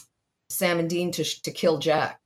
Sam 0.49 0.79
and 0.79 0.89
Dean 0.89 1.11
to, 1.13 1.23
to 1.23 1.51
kill 1.51 1.79
Jack. 1.79 2.19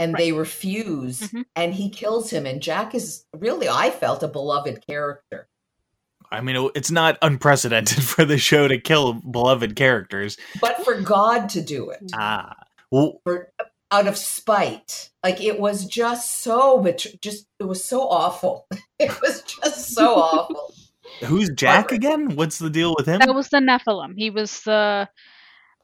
And 0.00 0.14
they 0.16 0.32
refuse, 0.32 1.20
Mhm. 1.20 1.44
and 1.54 1.74
he 1.74 1.90
kills 1.90 2.30
him. 2.30 2.46
And 2.46 2.60
Jack 2.60 2.94
is 2.94 3.24
really, 3.36 3.68
I 3.68 3.90
felt, 3.90 4.22
a 4.24 4.28
beloved 4.28 4.84
character. 4.86 5.46
I 6.32 6.40
mean, 6.40 6.70
it's 6.74 6.90
not 6.90 7.18
unprecedented 7.22 8.02
for 8.04 8.24
the 8.24 8.38
show 8.38 8.66
to 8.68 8.78
kill 8.80 9.14
beloved 9.14 9.76
characters. 9.76 10.36
But 10.60 10.84
for 10.84 11.00
God 11.00 11.48
to 11.50 11.60
do 11.60 11.90
it, 11.90 12.00
Ah, 12.14 12.54
well, 12.90 13.20
for 13.24 13.52
out 13.92 14.06
of 14.06 14.16
spite, 14.16 15.10
like 15.24 15.40
it 15.40 15.58
was 15.60 15.84
just 15.84 16.42
so, 16.42 16.78
but 16.80 17.04
just 17.20 17.46
it 17.58 17.64
was 17.64 17.84
so 17.84 18.08
awful. 18.08 18.66
It 19.00 19.20
was 19.20 19.42
just 19.42 19.94
so 19.94 20.14
awful. 20.22 20.72
who's 21.24 21.50
Jack 21.50 21.88
Barbara. 21.88 21.96
again? 21.96 22.36
What's 22.36 22.58
the 22.58 22.70
deal 22.70 22.94
with 22.96 23.06
him? 23.06 23.18
that 23.18 23.34
was 23.34 23.48
the 23.48 23.58
Nephilim. 23.58 24.12
He 24.16 24.30
was 24.30 24.60
the 24.62 25.08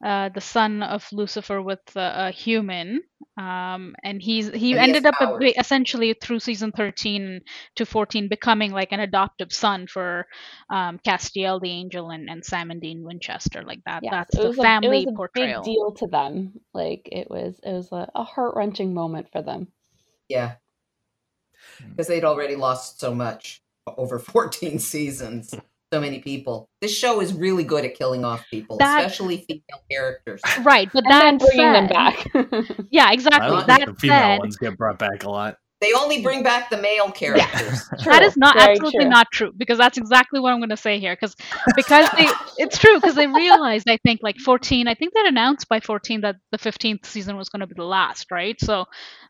uh, 0.05 0.29
the 0.29 0.41
son 0.41 0.83
of 0.83 1.05
Lucifer 1.11 1.59
with 1.61 1.79
uh, 1.95 2.27
a 2.27 2.31
human, 2.31 3.01
um, 3.37 3.95
and 4.03 4.21
he's 4.21 4.49
he 4.51 4.73
And 4.73 4.79
ended 4.79 5.05
has 5.05 5.05
up 5.05 5.15
powers. 5.19 5.53
essentially 5.57 6.13
through 6.19 6.39
season 6.39 6.71
thirteen 6.71 7.41
to 7.75 7.85
fourteen 7.85 8.27
becoming 8.29 8.71
like 8.71 8.91
an 8.91 8.99
adoptive 8.99 9.53
son 9.53 9.87
for 9.87 10.27
um, 10.69 10.99
Castiel 11.05 11.61
the 11.61 11.69
Angel 11.71 12.09
and, 12.09 12.29
and 12.29 12.43
Sam 12.45 12.71
and 12.71 12.81
Dean 12.81 13.03
Winchester. 13.03 13.63
Like 13.63 13.83
that. 13.85 14.03
Yes, 14.03 14.11
That's 14.11 14.35
it 14.35 14.41
the 14.41 14.49
was 14.49 14.57
a, 14.59 14.61
family 14.61 15.03
it 15.03 15.05
was 15.05 15.07
a 15.07 15.11
portrayal. 15.13 15.63
big 15.63 15.73
deal 15.73 15.91
to 15.93 16.07
them. 16.07 16.53
Like 16.73 17.09
it 17.11 17.29
was, 17.29 17.59
it 17.63 17.71
was 17.71 17.91
a, 17.91 18.09
a 18.15 18.23
heart 18.23 18.55
wrenching 18.55 18.93
moment 18.93 19.27
for 19.31 19.41
them. 19.41 19.67
Yeah. 20.29 20.55
Because 21.79 22.07
they'd 22.07 22.23
already 22.25 22.55
lost 22.55 22.99
so 22.99 23.13
much 23.13 23.61
over 23.97 24.19
14 24.19 24.79
seasons. 24.79 25.53
So 25.93 26.01
many 26.01 26.19
people. 26.19 26.67
This 26.81 26.95
show 26.97 27.21
is 27.21 27.33
really 27.33 27.63
good 27.63 27.85
at 27.85 27.95
killing 27.95 28.25
off 28.25 28.43
people, 28.51 28.77
That- 28.77 28.99
especially 29.05 29.45
female 29.47 29.81
characters. 29.89 30.41
Right, 30.61 30.89
but 30.93 31.05
And 31.05 31.11
then 31.13 31.37
that 31.37 31.45
bringing 31.47 31.73
them 31.73 31.87
back. 31.87 32.85
Yeah, 32.91 33.11
exactly. 33.11 33.47
don't 33.49 33.67
That 33.67 33.77
think 33.77 33.89
the 33.89 33.95
female 33.95 34.19
said, 34.19 34.39
ones 34.39 34.57
get 34.57 34.77
brought 34.77 34.99
back 34.99 35.23
a 35.23 35.29
lot. 35.29 35.55
They 35.79 35.93
only 35.93 36.23
bring 36.23 36.41
back 36.41 36.71
the 36.71 36.77
male 36.77 37.11
characters. 37.11 37.87
that 38.03 38.17
True, 38.19 38.25
is 38.25 38.35
not 38.35 38.57
very 38.57 38.71
absolutely 38.71 39.01
true. 39.05 39.09
not 39.09 39.27
true 39.31 39.51
because 39.55 39.77
that's 39.77 39.97
exactly 39.97 40.39
what 40.39 40.51
I'm 40.51 40.59
going 40.59 40.71
to 40.71 40.77
say 40.77 40.99
here 40.99 41.15
because 41.15 41.35
because 41.75 42.09
they 42.17 42.27
it's 42.57 42.79
true 42.79 42.95
because 42.99 43.13
they 43.13 43.27
realized 43.27 43.87
I 43.87 43.97
think 44.03 44.21
like 44.23 44.37
14 44.39 44.87
I 44.87 44.95
think 44.95 45.13
they 45.13 45.21
announced 45.27 45.69
by 45.69 45.79
14 45.79 46.21
that 46.21 46.37
the 46.51 46.57
15th 46.57 47.05
season 47.05 47.37
was 47.37 47.49
going 47.49 47.59
to 47.59 47.67
be 47.67 47.75
the 47.77 47.83
last 47.83 48.31
right 48.31 48.59
so 48.59 48.85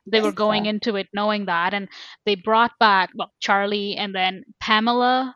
they 0.09 0.21
were 0.21 0.31
going 0.31 0.67
into 0.67 0.95
it 0.95 1.07
knowing 1.13 1.47
that 1.47 1.73
and 1.73 1.89
they 2.25 2.35
brought 2.35 2.71
back 2.79 3.09
well 3.13 3.29
Charlie 3.41 3.97
and 3.97 4.15
then 4.15 4.43
Pamela 4.61 5.35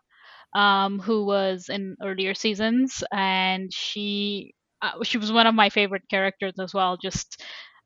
um 0.56 1.00
who 1.00 1.26
was 1.26 1.70
in 1.70 1.96
earlier 2.04 2.34
seasons 2.34 3.04
and 3.12 3.74
she 3.74 4.54
uh, 4.82 4.92
she 5.04 5.18
was 5.18 5.32
one 5.32 5.48
of 5.48 5.56
my 5.56 5.70
favorite 5.70 6.04
characters 6.10 6.54
as 6.60 6.74
well 6.74 6.98
just 6.98 7.42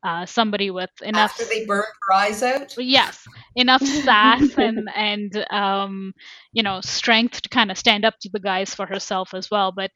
uh, 0.05 0.25
somebody 0.25 0.69
with 0.71 0.91
enough 1.01 1.31
After 1.31 1.45
they 1.45 1.65
burned 1.65 1.85
her 2.07 2.13
eyes 2.15 2.43
out. 2.43 2.75
yes 2.77 3.27
enough 3.55 3.81
sass 3.83 4.55
and 4.57 4.89
and 4.95 5.45
um 5.51 6.13
you 6.53 6.63
know 6.63 6.81
strength 6.81 7.41
to 7.41 7.49
kind 7.49 7.71
of 7.71 7.77
stand 7.77 8.05
up 8.05 8.13
to 8.21 8.29
the 8.31 8.39
guys 8.39 8.75
for 8.75 8.85
herself 8.85 9.33
as 9.33 9.49
well 9.51 9.71
but 9.75 9.91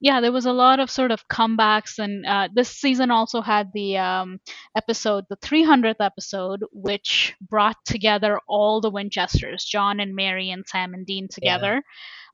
yeah 0.00 0.20
there 0.20 0.32
was 0.32 0.46
a 0.46 0.52
lot 0.52 0.80
of 0.80 0.90
sort 0.90 1.10
of 1.10 1.26
comebacks 1.28 1.98
and 1.98 2.24
uh, 2.26 2.48
this 2.54 2.68
season 2.70 3.10
also 3.10 3.40
had 3.40 3.70
the 3.74 3.96
um 3.98 4.38
episode 4.76 5.24
the 5.28 5.36
300th 5.36 6.00
episode 6.00 6.60
which 6.72 7.34
brought 7.40 7.76
together 7.84 8.40
all 8.48 8.80
the 8.80 8.90
winchesters 8.90 9.64
john 9.64 10.00
and 10.00 10.14
mary 10.14 10.50
and 10.50 10.64
sam 10.66 10.94
and 10.94 11.06
dean 11.06 11.28
together 11.28 11.82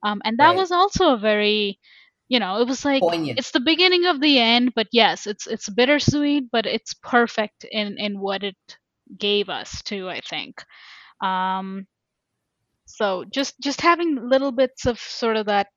um 0.03 0.21
and 0.25 0.39
that 0.39 0.55
Right. 0.55 0.57
was 0.57 0.71
also 0.73 1.15
a 1.15 1.19
very 1.19 1.79
you 2.29 2.39
know 2.39 2.61
it 2.61 2.69
was 2.69 2.85
like 2.85 3.03
Poignant. 3.03 3.39
it's 3.39 3.51
the 3.53 3.61
beginning 3.61 4.07
of 4.07 4.21
the 4.21 4.39
end 4.39 4.73
but 4.75 4.87
yes 4.93 5.27
it's 5.27 5.47
it's 5.47 5.69
bittersweet 5.69 6.45
but 6.51 6.67
it's 6.67 6.95
perfect 6.95 7.65
in 7.71 7.97
in 7.99 8.19
what 8.19 8.43
it 8.43 8.57
gave 9.19 9.49
us 9.49 9.83
too 9.83 10.09
i 10.09 10.21
think. 10.21 10.63
Um 11.23 11.87
so 12.87 13.25
just 13.33 13.59
just 13.61 13.81
having 13.81 14.29
little 14.29 14.53
bits 14.53 14.87
of 14.87 14.99
sort 14.99 15.37
of 15.37 15.47
that 15.47 15.69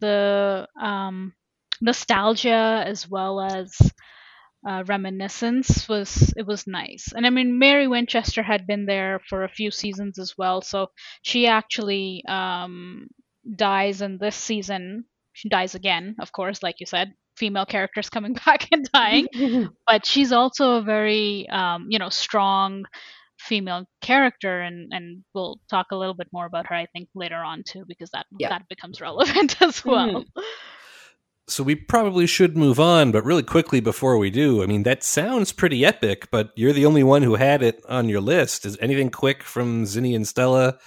the 0.00 0.66
um 0.80 1.32
nostalgia 1.80 2.82
as 2.86 3.08
well 3.08 3.40
as 3.40 3.76
uh, 4.68 4.82
reminiscence 4.88 5.88
was 5.88 6.32
it 6.36 6.46
was 6.46 6.66
nice. 6.66 7.12
And 7.14 7.26
i 7.26 7.30
mean 7.30 7.58
mary 7.58 7.86
winchester 7.86 8.42
had 8.42 8.66
been 8.66 8.86
there 8.86 9.20
for 9.28 9.44
a 9.44 9.48
few 9.48 9.70
seasons 9.70 10.18
as 10.18 10.34
well 10.36 10.60
so 10.62 10.88
she 11.22 11.46
actually 11.46 12.24
um 12.28 13.08
dies 13.54 14.02
in 14.02 14.18
this 14.18 14.36
season 14.36 15.04
she 15.36 15.48
dies 15.48 15.74
again 15.74 16.16
of 16.24 16.32
course 16.32 16.62
like 16.62 16.76
you 16.80 16.86
said 16.86 17.12
female 17.36 17.66
characters 17.66 18.08
coming 18.10 18.32
back 18.46 18.66
and 18.72 18.88
dying 18.92 19.26
but 19.86 20.06
she's 20.06 20.32
also 20.32 20.76
a 20.80 20.82
very 20.82 21.46
um, 21.50 21.86
you 21.92 21.98
know 21.98 22.08
strong 22.10 22.84
female 23.38 23.84
character 24.00 24.60
and 24.62 24.92
and 24.96 25.22
we'll 25.34 25.60
talk 25.68 25.86
a 25.92 25.96
little 25.96 26.14
bit 26.14 26.28
more 26.32 26.46
about 26.46 26.66
her 26.68 26.74
i 26.74 26.86
think 26.94 27.08
later 27.14 27.36
on 27.36 27.62
too 27.70 27.84
because 27.86 28.10
that 28.10 28.26
Yeah. 28.38 28.48
that 28.48 28.62
becomes 28.68 29.00
relevant 29.00 29.60
as 29.68 29.84
well 29.84 30.24
So 31.48 31.62
we 31.62 31.76
probably 31.76 32.26
should 32.26 32.56
move 32.56 32.80
on, 32.80 33.12
but 33.12 33.24
really 33.24 33.44
quickly 33.44 33.78
before 33.78 34.18
we 34.18 34.30
do, 34.30 34.64
I 34.64 34.66
mean, 34.66 34.82
that 34.82 35.04
sounds 35.04 35.52
pretty 35.52 35.84
epic, 35.84 36.28
but 36.32 36.50
you're 36.56 36.72
the 36.72 36.86
only 36.86 37.04
one 37.04 37.22
who 37.22 37.36
had 37.36 37.62
it 37.62 37.80
on 37.88 38.08
your 38.08 38.20
list. 38.20 38.66
Is 38.66 38.76
anything 38.80 39.10
quick 39.10 39.44
from 39.44 39.84
Zinni 39.84 40.16
and 40.16 40.26
Stella? 40.26 40.78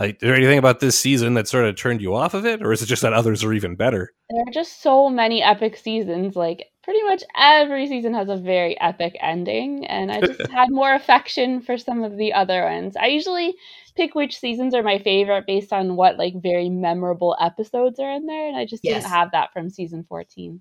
Uh, 0.00 0.04
is 0.06 0.14
there 0.20 0.34
anything 0.34 0.58
about 0.58 0.80
this 0.80 0.98
season 0.98 1.34
that 1.34 1.48
sort 1.48 1.64
of 1.64 1.74
turned 1.76 2.02
you 2.02 2.14
off 2.14 2.34
of 2.34 2.44
it, 2.44 2.62
or 2.62 2.70
is 2.72 2.82
it 2.82 2.86
just 2.86 3.02
that 3.02 3.12
others 3.14 3.42
are 3.42 3.52
even 3.52 3.74
better? 3.76 4.12
there 4.28 4.40
are 4.40 4.52
just 4.52 4.82
so 4.82 5.08
many 5.08 5.40
epic 5.42 5.76
seasons. 5.76 6.34
Like 6.36 6.66
pretty 6.82 7.02
much 7.04 7.22
every 7.38 7.86
season 7.86 8.12
has 8.14 8.28
a 8.28 8.36
very 8.36 8.78
epic 8.80 9.16
ending, 9.20 9.86
and 9.86 10.10
I 10.12 10.20
just 10.20 10.40
had 10.50 10.68
more 10.70 10.92
affection 10.94 11.62
for 11.62 11.78
some 11.78 12.02
of 12.04 12.16
the 12.18 12.32
other 12.32 12.64
ones. 12.64 12.96
I 12.96 13.06
usually 13.06 13.54
pick 13.96 14.14
which 14.14 14.38
seasons 14.38 14.74
are 14.74 14.82
my 14.82 14.98
favorite 14.98 15.46
based 15.46 15.72
on 15.72 15.96
what 15.96 16.18
like 16.18 16.34
very 16.42 16.68
memorable 16.68 17.36
episodes 17.40 17.98
are 18.00 18.10
in 18.10 18.26
there, 18.26 18.48
and 18.48 18.56
I 18.56 18.66
just 18.66 18.84
Yes. 18.84 19.02
didn't 19.02 19.12
have 19.12 19.30
that 19.32 19.52
from 19.52 19.70
season 19.70 20.04
fourteen. 20.08 20.60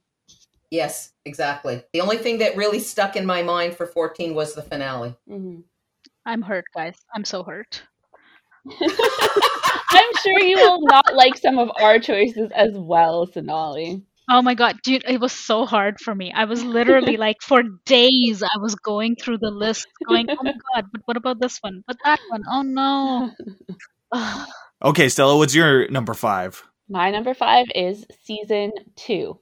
Yes, 0.71 1.11
exactly. 1.25 1.83
The 1.93 2.01
only 2.01 2.17
thing 2.17 2.37
that 2.39 2.55
really 2.55 2.79
stuck 2.79 3.15
in 3.15 3.25
my 3.25 3.43
mind 3.43 3.75
for 3.75 3.85
14 3.85 4.33
was 4.33 4.53
the 4.55 4.61
finale. 4.63 5.15
Mhm. 5.29 5.63
i'm 6.27 6.41
hurt 6.41 6.65
guys 6.73 6.95
i'm 7.13 7.23
so 7.23 7.43
hurt 7.43 7.83
I'm 9.91 10.11
sure 10.23 10.39
you 10.41 10.59
will 10.59 10.81
not 10.83 11.13
like 11.15 11.37
some 11.37 11.59
of 11.59 11.71
our 11.79 11.99
choices 11.99 12.51
as 12.53 12.71
well, 12.75 13.27
Sonali. 13.27 14.03
oh 14.29 14.41
my 14.41 14.55
god 14.55 14.77
dude 14.83 15.03
it 15.07 15.19
was 15.19 15.31
so 15.31 15.65
hard 15.65 15.99
for 15.99 16.15
me 16.15 16.31
i 16.35 16.45
was 16.45 16.63
literally 16.63 17.17
like 17.25 17.37
for 17.41 17.61
days 17.85 18.41
i 18.43 18.57
was 18.59 18.75
going 18.75 19.15
through 19.15 19.37
the 19.37 19.51
list 19.51 19.87
going 20.07 20.27
oh 20.29 20.37
my 20.43 20.53
god 20.75 20.85
but 20.91 21.01
what 21.05 21.17
about 21.17 21.39
this 21.39 21.57
one 21.61 21.83
but 21.87 21.97
that 22.03 22.19
one 22.29 22.43
oh 22.49 22.61
no 22.63 23.31
Okay, 24.81 25.09
Stella, 25.09 25.37
what's 25.37 25.55
your 25.55 25.87
number 25.89 26.13
five? 26.13 26.63
My 26.89 27.11
number 27.11 27.33
five 27.33 27.67
is 27.75 28.05
season 28.23 28.71
two. 28.95 29.39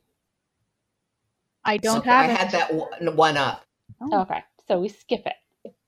i 1.65 1.77
don't 1.77 2.01
So 2.01 2.01
have 2.03 2.29
I 2.29 2.33
it 2.33 2.37
had 2.37 2.51
that 2.51 2.73
one, 2.73 3.15
one 3.15 3.37
up. 3.37 3.65
Oh. 4.01 4.21
Okay, 4.21 4.43
so 4.67 4.79
we 4.79 4.89
skip 4.89 5.23
it. 5.25 5.33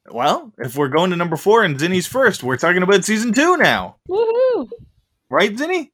Well, 0.10 0.54
if 0.60 0.76
we're 0.76 0.90
going 0.90 1.10
to 1.12 1.16
number 1.16 1.36
four 1.36 1.64
and 1.64 1.78
Zinni's 1.80 2.08
first, 2.08 2.44
we're 2.44 2.58
talking 2.58 2.84
about 2.84 3.06
season 3.06 3.34
two 3.34 3.58
now. 3.58 3.98
Woohoo! 4.10 4.70
Right, 5.30 5.56
Zinni? 5.56 5.92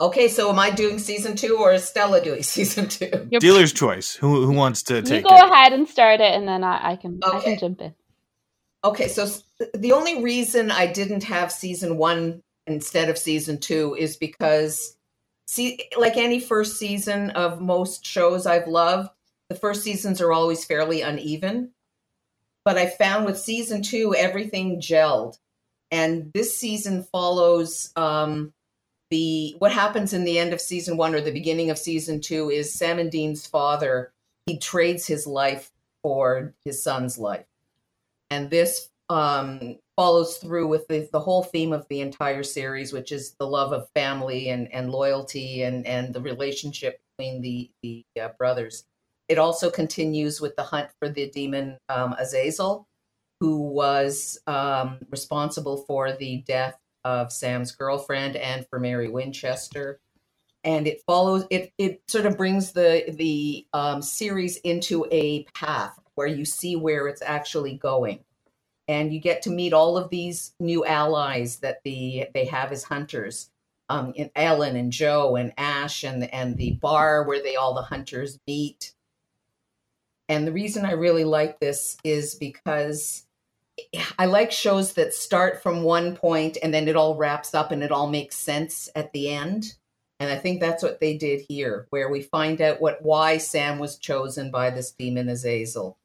Okay, 0.00 0.28
so 0.28 0.50
am 0.50 0.58
I 0.58 0.70
doing 0.70 0.98
season 0.98 1.36
two 1.36 1.58
or 1.58 1.72
is 1.72 1.84
Stella 1.84 2.20
doing 2.22 2.42
season 2.42 2.88
two? 2.88 3.06
You're- 3.30 3.38
Dealer's 3.38 3.72
choice. 3.72 4.14
Who 4.16 4.44
who 4.44 4.52
wants 4.52 4.82
to 4.84 5.02
take? 5.02 5.24
It? 5.24 5.30
You 5.30 5.30
go 5.30 5.36
it? 5.36 5.50
ahead 5.50 5.72
and 5.72 5.88
start 5.88 6.20
it, 6.20 6.34
and 6.34 6.48
then 6.48 6.64
I, 6.64 6.92
I 6.92 6.96
can 6.96 7.20
I 7.22 7.40
can 7.40 7.58
jump 7.58 7.80
in. 7.80 7.94
Okay, 8.82 9.08
so 9.08 9.26
the 9.72 9.92
only 9.92 10.22
reason 10.22 10.70
I 10.70 10.86
didn't 10.86 11.24
have 11.24 11.50
season 11.50 11.96
one 11.96 12.42
instead 12.66 13.08
of 13.08 13.16
season 13.16 13.58
two 13.58 13.94
is 13.98 14.16
because 14.16 14.96
see 15.46 15.80
like 15.96 16.16
any 16.16 16.40
first 16.40 16.76
season 16.76 17.30
of 17.30 17.60
most 17.60 18.04
shows 18.04 18.46
I've 18.46 18.66
loved, 18.66 19.10
the 19.48 19.54
first 19.54 19.82
seasons 19.82 20.20
are 20.20 20.32
always 20.32 20.64
fairly 20.64 21.02
uneven. 21.02 21.70
But 22.64 22.78
I 22.78 22.88
found 22.88 23.26
with 23.26 23.38
season 23.38 23.82
two, 23.82 24.14
everything 24.14 24.80
gelled. 24.80 25.38
And 25.90 26.32
this 26.32 26.56
season 26.56 27.04
follows 27.04 27.92
um, 27.94 28.52
the 29.10 29.54
what 29.58 29.72
happens 29.72 30.12
in 30.12 30.24
the 30.24 30.38
end 30.38 30.52
of 30.52 30.60
season 30.60 30.96
one 30.96 31.14
or 31.14 31.20
the 31.20 31.30
beginning 31.30 31.70
of 31.70 31.78
season 31.78 32.20
two 32.20 32.50
is 32.50 32.72
Sam 32.72 32.98
and 32.98 33.10
Dean's 33.10 33.46
father. 33.46 34.12
He 34.46 34.58
trades 34.58 35.06
his 35.06 35.26
life 35.26 35.70
for 36.02 36.54
his 36.64 36.82
son's 36.82 37.18
life. 37.18 37.46
And 38.30 38.50
this 38.50 38.88
um, 39.08 39.78
follows 39.96 40.38
through 40.38 40.66
with 40.66 40.88
the, 40.88 41.08
the 41.12 41.20
whole 41.20 41.44
theme 41.44 41.72
of 41.72 41.86
the 41.88 42.00
entire 42.00 42.42
series, 42.42 42.92
which 42.92 43.12
is 43.12 43.34
the 43.38 43.46
love 43.46 43.72
of 43.72 43.88
family 43.94 44.48
and, 44.48 44.72
and 44.72 44.90
loyalty 44.90 45.62
and, 45.62 45.86
and 45.86 46.12
the 46.14 46.20
relationship 46.20 47.00
between 47.16 47.42
the, 47.42 47.70
the 47.82 48.04
uh, 48.20 48.28
brothers. 48.38 48.84
It 49.28 49.38
also 49.38 49.70
continues 49.70 50.40
with 50.40 50.56
the 50.56 50.62
hunt 50.62 50.90
for 50.98 51.08
the 51.08 51.30
demon 51.30 51.78
um, 51.88 52.14
Azazel, 52.18 52.86
who 53.40 53.58
was 53.58 54.38
um, 54.46 54.98
responsible 55.10 55.78
for 55.86 56.12
the 56.12 56.42
death 56.46 56.78
of 57.04 57.32
Sam's 57.32 57.72
girlfriend 57.72 58.36
and 58.36 58.66
for 58.68 58.78
Mary 58.78 59.08
Winchester. 59.08 60.00
And 60.62 60.86
it 60.86 61.02
follows 61.06 61.44
it. 61.50 61.72
It 61.76 62.02
sort 62.08 62.24
of 62.26 62.38
brings 62.38 62.72
the 62.72 63.04
the 63.08 63.66
um, 63.74 64.00
series 64.00 64.56
into 64.58 65.06
a 65.10 65.44
path 65.54 65.98
where 66.14 66.26
you 66.26 66.44
see 66.44 66.76
where 66.76 67.06
it's 67.06 67.22
actually 67.22 67.76
going 67.76 68.20
and 68.88 69.12
you 69.12 69.20
get 69.20 69.42
to 69.42 69.50
meet 69.50 69.72
all 69.72 69.96
of 69.96 70.10
these 70.10 70.54
new 70.60 70.84
allies 70.84 71.56
that 71.56 71.82
the 71.84 72.26
they 72.34 72.44
have 72.44 72.72
as 72.72 72.84
hunters 72.84 73.50
um, 73.88 74.12
in 74.14 74.30
Ellen 74.34 74.76
and 74.76 74.92
Jo 74.92 75.36
and 75.36 75.52
Ash 75.56 76.04
and 76.04 76.32
and 76.32 76.56
the 76.56 76.72
bar 76.72 77.24
where 77.24 77.42
they 77.42 77.56
all 77.56 77.74
the 77.74 77.82
hunters 77.82 78.38
meet. 78.46 78.93
And 80.34 80.48
the 80.48 80.52
reason 80.52 80.84
I 80.84 80.92
really 80.92 81.22
like 81.22 81.60
this 81.60 81.96
is 82.02 82.34
because 82.34 83.24
I 84.18 84.26
like 84.26 84.50
shows 84.50 84.94
that 84.94 85.14
start 85.14 85.62
from 85.62 85.84
one 85.84 86.16
point 86.16 86.58
and 86.60 86.74
then 86.74 86.88
it 86.88 86.96
all 86.96 87.14
wraps 87.14 87.54
up 87.54 87.70
and 87.70 87.84
it 87.84 87.92
all 87.92 88.08
makes 88.08 88.34
sense 88.34 88.88
at 88.96 89.12
the 89.12 89.30
end. 89.30 89.76
And 90.18 90.32
I 90.32 90.36
think 90.36 90.58
that's 90.58 90.82
what 90.82 90.98
they 90.98 91.16
did 91.16 91.44
here, 91.48 91.86
where 91.90 92.08
we 92.08 92.20
find 92.20 92.60
out 92.60 92.80
what 92.80 93.00
why 93.00 93.38
Sam 93.38 93.78
was 93.78 93.96
chosen 93.96 94.50
by 94.50 94.70
this 94.70 94.90
demon 94.90 95.28
Azazel 95.28 95.98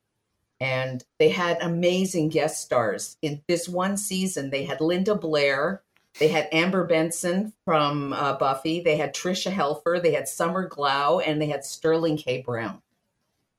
and 0.59 1.03
they 1.17 1.29
had 1.29 1.57
amazing 1.59 2.29
guest 2.29 2.61
stars 2.61 3.17
in 3.23 3.41
this 3.47 3.67
one 3.67 3.97
season. 3.97 4.51
They 4.51 4.65
had 4.65 4.79
Linda 4.79 5.15
Blair, 5.15 5.81
they 6.19 6.27
had 6.27 6.49
Amber 6.51 6.83
Benson 6.83 7.53
from 7.65 8.13
uh, 8.13 8.33
Buffy, 8.33 8.79
they 8.79 8.97
had 8.97 9.15
Tricia 9.15 9.51
Helfer, 9.51 9.99
they 9.99 10.13
had 10.13 10.27
Summer 10.27 10.69
Glau, 10.69 11.23
and 11.25 11.41
they 11.41 11.47
had 11.47 11.65
Sterling 11.65 12.17
K. 12.17 12.43
Brown 12.43 12.83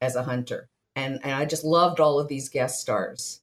as 0.00 0.16
a 0.16 0.22
hunter. 0.22 0.68
And, 0.96 1.20
and 1.22 1.32
I 1.32 1.44
just 1.44 1.64
loved 1.64 2.00
all 2.00 2.18
of 2.18 2.28
these 2.28 2.48
guest 2.48 2.80
stars. 2.80 3.40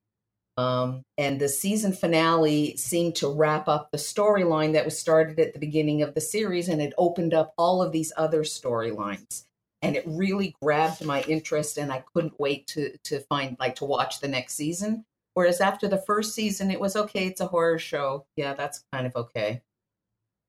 Um, 0.58 1.04
and 1.20 1.40
the 1.40 1.50
season 1.50 1.94
finale 1.94 2.76
seemed 2.78 3.16
to 3.18 3.30
wrap 3.30 3.68
up 3.68 3.92
the 3.92 4.00
storyline 4.00 4.74
that 4.74 4.86
was 4.86 4.98
started 4.98 5.40
at 5.40 5.54
the 5.54 5.60
beginning 5.60 6.02
of 6.02 6.16
the 6.16 6.22
series, 6.22 6.68
and 6.68 6.82
it 6.82 6.94
opened 6.98 7.34
up 7.34 7.54
all 7.58 7.82
of 7.82 7.92
these 7.92 8.12
other 8.18 8.42
storylines. 8.42 9.46
And 9.84 9.96
it 9.96 10.04
really 10.08 10.56
grabbed 10.60 11.06
my 11.06 11.22
interest 11.24 11.78
and 11.78 11.92
i 11.92 12.04
couldn't 12.12 12.40
wait 12.40 12.66
to 12.66 12.98
to 13.04 13.20
find 13.20 13.56
like 13.60 13.76
to 13.76 13.86
watch 13.86 14.20
the 14.20 14.28
next 14.28 14.56
season. 14.56 15.06
Whereas 15.36 15.62
after 15.62 15.88
the 15.88 16.00
first 16.00 16.34
season 16.34 16.72
it 16.72 16.80
was 16.80 16.96
okay 16.96 17.28
it's 17.28 17.42
a 17.42 17.48
horror 17.48 17.78
show. 17.78 18.26
Yeah 18.36 18.56
that's 18.56 18.84
kind 18.92 19.06
of 19.06 19.16
okay. 19.16 19.62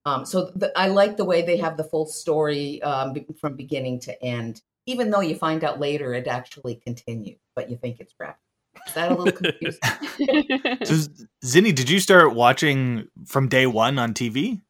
Um, 0.07 0.25
so 0.25 0.51
i 0.75 0.89
like 0.89 1.19
the 1.19 1.27
way 1.27 1.43
they 1.43 1.59
have 1.59 1.77
the 1.77 1.85
full 1.85 2.07
story 2.07 2.81
um, 2.81 3.15
from 3.39 3.55
beginning 3.55 4.01
to 4.01 4.23
end 4.25 4.63
even 4.89 5.11
though 5.11 5.21
you 5.21 5.35
find 5.35 5.65
out 5.65 5.79
later 5.79 6.15
it 6.15 6.27
actually 6.27 6.75
continues 6.75 7.39
but 7.55 7.71
you 7.71 7.77
think 7.77 8.01
it's 8.01 8.15
wrapped 8.19 8.41
is 8.87 8.95
that 8.95 9.11
a 9.11 9.15
little 9.15 9.33
confusing 9.33 9.81
so 10.85 11.27
zinni 11.45 11.75
did 11.75 11.89
you 11.89 12.01
start 12.01 12.35
watching 12.35 13.09
from 13.27 13.49
day 13.49 13.67
one 13.67 13.99
on 13.99 14.15
tv 14.15 14.61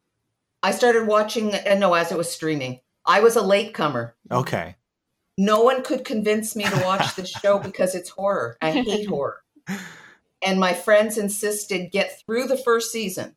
i 0.63 0.71
started 0.71 1.07
watching 1.07 1.55
uh, 1.55 1.75
no 1.75 1.95
as 1.95 2.13
it 2.13 2.19
was 2.19 2.31
streaming 2.31 2.81
I 3.09 3.21
was 3.21 3.37
a 3.37 3.43
latecomer. 3.43 4.15
Okay. 4.31 4.77
No 5.39 5.63
one 5.63 5.83
could 5.83 6.05
convince 6.05 6.55
me 6.55 6.65
to 6.65 6.83
watch 6.85 7.17
this 7.17 7.31
show 7.31 7.59
because 7.63 7.95
it's 7.95 8.11
horror. 8.11 8.59
I 8.61 8.71
hate 8.71 9.09
horror. 9.09 9.43
And 10.45 10.61
my 10.61 10.75
friends 10.75 11.17
insisted 11.17 11.91
get 11.91 12.21
through 12.21 12.47
the 12.47 12.57
first 12.57 12.93
season 12.93 13.35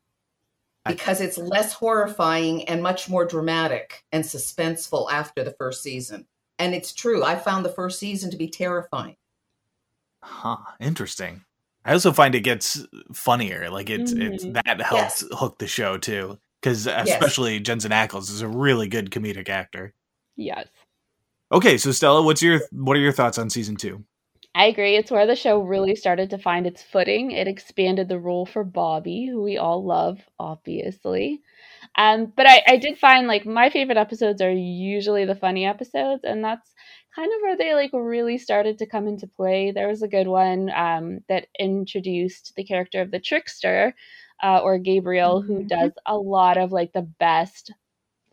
because 0.86 1.22
it's 1.22 1.38
less 1.38 1.74
horrifying 1.74 2.68
and 2.68 2.84
much 2.84 3.08
more 3.08 3.26
dramatic 3.26 4.04
and 4.12 4.24
suspenseful 4.24 5.12
after 5.12 5.44
the 5.44 5.52
first 5.52 5.82
season. 5.82 6.28
And 6.62 6.76
it's 6.76 6.94
true. 6.94 7.24
I 7.24 7.36
found 7.36 7.66
the 7.66 7.70
first 7.70 8.00
season 8.00 8.30
to 8.32 8.38
be 8.38 8.48
terrifying. 8.48 9.16
Huh. 10.22 10.58
Interesting. 10.80 11.42
I 11.84 11.94
also 11.94 12.12
find 12.12 12.36
it 12.36 12.42
gets 12.42 12.86
funnier. 13.14 13.70
Like 13.72 13.90
it's 13.90 14.14
mm-hmm. 14.14 14.34
it's 14.34 14.44
that 14.46 14.80
helps 14.82 15.24
yes. 15.24 15.26
hook 15.32 15.58
the 15.58 15.68
show 15.68 15.98
too 15.98 16.38
because 16.62 16.86
especially 16.86 17.56
yes. 17.56 17.64
Jensen 17.64 17.92
Ackles 17.92 18.30
is 18.30 18.42
a 18.42 18.48
really 18.48 18.88
good 18.88 19.10
comedic 19.10 19.50
actor. 19.50 19.94
Yes. 20.36 20.68
Okay, 21.52 21.78
so 21.78 21.92
Stella, 21.92 22.22
what's 22.22 22.42
your 22.42 22.62
what 22.72 22.96
are 22.96 23.02
your 23.02 23.12
thoughts 23.12 23.38
on 23.38 23.50
season 23.50 23.76
two? 23.76 24.04
I 24.54 24.66
agree. 24.66 24.96
It's 24.96 25.10
where 25.10 25.26
the 25.26 25.36
show 25.36 25.62
really 25.62 25.96
started 25.96 26.30
to 26.30 26.38
find 26.38 26.68
its 26.68 26.84
footing. 26.84 27.32
It 27.32 27.48
expanded 27.48 28.10
the 28.10 28.20
role 28.20 28.46
for 28.46 28.64
Bobby, 28.64 29.26
who 29.26 29.42
we 29.42 29.58
all 29.58 29.84
love, 29.84 30.20
obviously. 30.38 31.42
Um, 31.98 32.32
but 32.36 32.48
I, 32.48 32.64
I 32.68 32.78
did 32.78 32.98
find 32.98 33.28
like 33.28 33.46
my 33.46 33.70
favorite 33.70 33.98
episodes 33.98 34.42
are 34.42 34.52
usually 34.52 35.26
the 35.26 35.36
funny 35.36 35.66
episodes, 35.66 36.24
and 36.24 36.44
that's 36.44 36.74
kind 37.16 37.32
of 37.34 37.42
where 37.42 37.58
they 37.58 37.74
like 37.74 37.92
really 37.94 38.38
started 38.38 38.78
to 38.78 38.86
come 38.86 39.08
into 39.08 39.28
play. 39.28 39.72
There 39.72 39.90
was 39.90 40.02
a 40.02 40.08
good 40.08 40.28
one 40.28 40.70
um, 40.76 41.20
that 41.28 41.48
introduced 41.60 42.54
the 42.56 42.64
character 42.64 43.02
of 43.02 43.12
the 43.12 43.20
trickster, 43.20 43.94
uh, 44.42 44.60
or 44.60 44.78
Gabriel, 44.78 45.42
who 45.42 45.60
mm-hmm. 45.60 45.68
does 45.68 45.92
a 46.06 46.18
lot 46.18 46.58
of 46.58 46.72
like 46.72 46.94
the 46.94 47.02
best 47.02 47.74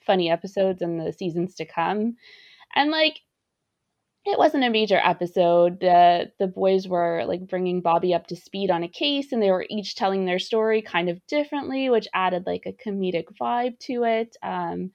funny 0.06 0.30
episodes 0.30 0.80
in 0.80 0.98
the 0.98 1.12
seasons 1.12 1.54
to 1.56 1.64
come. 1.64 2.16
And 2.74 2.90
like, 2.90 3.20
it 4.28 4.38
wasn't 4.38 4.64
a 4.64 4.70
major 4.70 5.00
episode. 5.02 5.82
Uh, 5.82 6.26
the 6.38 6.46
boys 6.46 6.86
were 6.86 7.24
like 7.26 7.46
bringing 7.48 7.80
Bobby 7.80 8.14
up 8.14 8.26
to 8.28 8.36
speed 8.36 8.70
on 8.70 8.82
a 8.82 8.88
case, 8.88 9.32
and 9.32 9.42
they 9.42 9.50
were 9.50 9.66
each 9.70 9.96
telling 9.96 10.24
their 10.24 10.38
story 10.38 10.82
kind 10.82 11.08
of 11.08 11.24
differently, 11.26 11.90
which 11.90 12.08
added 12.14 12.44
like 12.46 12.64
a 12.66 12.72
comedic 12.72 13.24
vibe 13.40 13.78
to 13.80 14.04
it. 14.04 14.36
Um, 14.42 14.92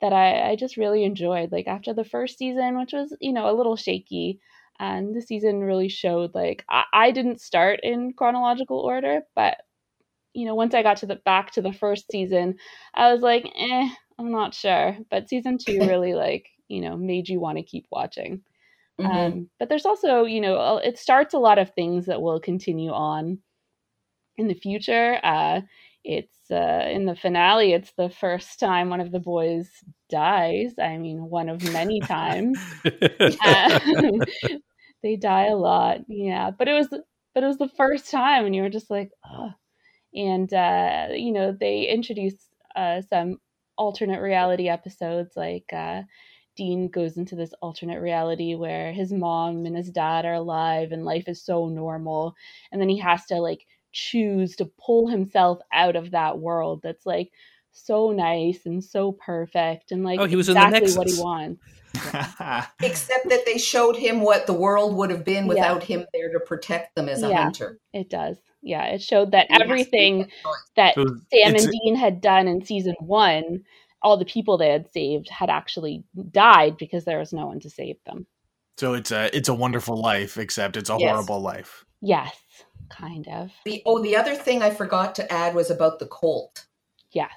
that 0.00 0.12
I, 0.12 0.50
I 0.50 0.56
just 0.56 0.76
really 0.76 1.04
enjoyed. 1.04 1.52
Like 1.52 1.66
after 1.66 1.94
the 1.94 2.04
first 2.04 2.38
season, 2.38 2.78
which 2.78 2.92
was 2.92 3.16
you 3.20 3.32
know 3.32 3.50
a 3.50 3.56
little 3.56 3.76
shaky, 3.76 4.40
and 4.78 5.14
the 5.14 5.22
season 5.22 5.60
really 5.60 5.88
showed 5.88 6.34
like 6.34 6.64
I, 6.68 6.84
I 6.92 7.10
didn't 7.12 7.40
start 7.40 7.80
in 7.82 8.12
chronological 8.12 8.80
order, 8.80 9.22
but 9.34 9.58
you 10.34 10.44
know, 10.44 10.54
once 10.54 10.74
I 10.74 10.82
got 10.82 10.98
to 10.98 11.06
the 11.06 11.16
back 11.16 11.52
to 11.52 11.62
the 11.62 11.72
first 11.72 12.10
season, 12.12 12.56
I 12.94 13.10
was 13.12 13.22
like, 13.22 13.50
eh, 13.58 13.88
I'm 14.18 14.30
not 14.30 14.52
sure. 14.54 14.98
But 15.10 15.30
season 15.30 15.56
two 15.58 15.78
really 15.86 16.14
like, 16.14 16.48
you 16.68 16.82
know, 16.82 16.96
made 16.96 17.28
you 17.28 17.40
want 17.40 17.56
to 17.58 17.64
keep 17.64 17.86
watching. 17.90 18.42
Mm-hmm. 19.00 19.10
Um, 19.10 19.50
but 19.58 19.68
there's 19.68 19.86
also, 19.86 20.24
you 20.24 20.40
know, 20.40 20.78
it 20.78 20.98
starts 20.98 21.34
a 21.34 21.38
lot 21.38 21.58
of 21.58 21.70
things 21.74 22.06
that 22.06 22.22
will 22.22 22.40
continue 22.40 22.90
on 22.90 23.38
in 24.36 24.48
the 24.48 24.54
future. 24.54 25.18
Uh, 25.22 25.60
it's 26.04 26.50
uh, 26.50 26.88
in 26.90 27.04
the 27.04 27.16
finale. 27.16 27.72
It's 27.72 27.92
the 27.98 28.08
first 28.08 28.60
time 28.60 28.88
one 28.90 29.00
of 29.00 29.10
the 29.10 29.20
boys 29.20 29.68
dies. 30.08 30.72
I 30.80 30.96
mean, 30.98 31.28
one 31.28 31.48
of 31.48 31.62
many 31.72 32.00
times. 32.00 32.58
uh, 32.84 33.80
they 35.02 35.16
die 35.16 35.46
a 35.46 35.56
lot, 35.56 36.02
yeah. 36.08 36.50
But 36.50 36.68
it 36.68 36.74
was, 36.74 36.88
but 37.34 37.42
it 37.42 37.46
was 37.46 37.58
the 37.58 37.68
first 37.76 38.10
time, 38.10 38.46
and 38.46 38.54
you 38.54 38.62
were 38.62 38.70
just 38.70 38.90
like, 38.90 39.10
oh, 39.28 39.50
and 40.14 40.52
uh, 40.54 41.08
you 41.12 41.32
know 41.32 41.52
they 41.58 41.82
introduce 41.82 42.36
uh, 42.76 43.02
some 43.02 43.38
alternate 43.76 44.20
reality 44.20 44.68
episodes 44.68 45.32
like 45.36 45.66
uh, 45.72 46.02
dean 46.56 46.88
goes 46.88 47.16
into 47.16 47.34
this 47.34 47.54
alternate 47.60 48.00
reality 48.00 48.54
where 48.54 48.92
his 48.92 49.12
mom 49.12 49.66
and 49.66 49.76
his 49.76 49.90
dad 49.90 50.24
are 50.24 50.34
alive 50.34 50.92
and 50.92 51.04
life 51.04 51.28
is 51.28 51.42
so 51.42 51.68
normal 51.68 52.34
and 52.72 52.80
then 52.80 52.88
he 52.88 52.98
has 52.98 53.24
to 53.26 53.36
like 53.36 53.66
choose 53.92 54.56
to 54.56 54.70
pull 54.78 55.08
himself 55.08 55.58
out 55.72 55.96
of 55.96 56.10
that 56.10 56.38
world 56.38 56.80
that's 56.82 57.06
like 57.06 57.30
so 57.72 58.10
nice 58.10 58.66
and 58.66 58.82
so 58.82 59.12
perfect 59.12 59.92
and 59.92 60.02
like 60.02 60.18
oh, 60.18 60.26
he 60.26 60.36
was 60.36 60.48
exactly 60.48 60.92
what 60.94 61.08
he 61.08 61.20
wants 61.20 61.62
Except 62.82 63.28
that 63.28 63.44
they 63.46 63.58
showed 63.58 63.96
him 63.96 64.20
what 64.20 64.46
the 64.46 64.52
world 64.52 64.94
would 64.96 65.10
have 65.10 65.24
been 65.24 65.46
without 65.46 65.88
yeah. 65.88 65.98
him 65.98 66.06
there 66.12 66.32
to 66.32 66.40
protect 66.40 66.94
them 66.94 67.08
as 67.08 67.22
a 67.22 67.28
yeah, 67.28 67.42
hunter. 67.44 67.78
It 67.92 68.10
does. 68.10 68.36
Yeah, 68.62 68.84
it 68.86 69.02
showed 69.02 69.30
that 69.30 69.46
everything 69.50 70.30
that 70.74 70.94
so 70.94 71.04
Sam 71.32 71.54
and 71.54 71.70
Dean 71.70 71.94
had 71.94 72.20
done 72.20 72.48
in 72.48 72.64
season 72.64 72.96
one, 73.00 73.64
all 74.06 74.16
the 74.16 74.24
people 74.24 74.56
they 74.56 74.70
had 74.70 74.92
saved 74.92 75.28
had 75.28 75.50
actually 75.50 76.04
died 76.30 76.76
because 76.76 77.04
there 77.04 77.18
was 77.18 77.32
no 77.32 77.46
one 77.46 77.58
to 77.58 77.68
save 77.68 77.96
them. 78.06 78.24
So 78.78 78.94
it's 78.94 79.10
a 79.10 79.36
it's 79.36 79.48
a 79.48 79.54
wonderful 79.54 80.00
life, 80.00 80.38
except 80.38 80.76
it's 80.76 80.90
a 80.90 80.96
yes. 81.00 81.10
horrible 81.10 81.40
life. 81.40 81.84
Yes, 82.00 82.36
kind 82.88 83.26
of. 83.26 83.50
The 83.64 83.82
oh, 83.84 84.00
the 84.00 84.16
other 84.16 84.36
thing 84.36 84.62
I 84.62 84.70
forgot 84.70 85.16
to 85.16 85.32
add 85.32 85.56
was 85.56 85.70
about 85.70 85.98
the 85.98 86.06
Colt. 86.06 86.66
Yes. 87.10 87.32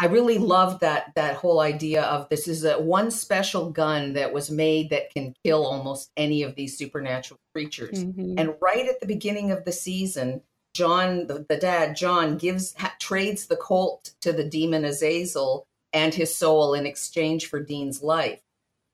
I 0.00 0.06
really 0.06 0.38
loved 0.38 0.80
that 0.80 1.12
that 1.16 1.36
whole 1.36 1.60
idea 1.60 2.02
of 2.02 2.28
this 2.28 2.46
is 2.46 2.64
a 2.64 2.80
one 2.80 3.10
special 3.10 3.70
gun 3.70 4.12
that 4.12 4.32
was 4.32 4.50
made 4.50 4.90
that 4.90 5.10
can 5.12 5.34
kill 5.44 5.66
almost 5.66 6.12
any 6.16 6.42
of 6.44 6.54
these 6.54 6.78
supernatural 6.78 7.40
creatures. 7.52 8.04
Mm-hmm. 8.04 8.34
And 8.38 8.54
right 8.60 8.86
at 8.88 9.00
the 9.00 9.06
beginning 9.06 9.50
of 9.50 9.64
the 9.64 9.72
season, 9.72 10.42
John, 10.74 11.28
the, 11.28 11.46
the 11.48 11.56
dad, 11.56 11.96
John, 11.96 12.36
gives 12.36 12.74
ha, 12.76 12.94
trades 12.98 13.46
the 13.46 13.56
Colt 13.56 14.14
to 14.20 14.32
the 14.32 14.44
demon 14.44 14.84
Azazel 14.84 15.66
and 15.94 16.12
his 16.12 16.34
soul 16.34 16.74
in 16.74 16.84
exchange 16.84 17.46
for 17.46 17.60
Dean's 17.60 18.02
life. 18.02 18.40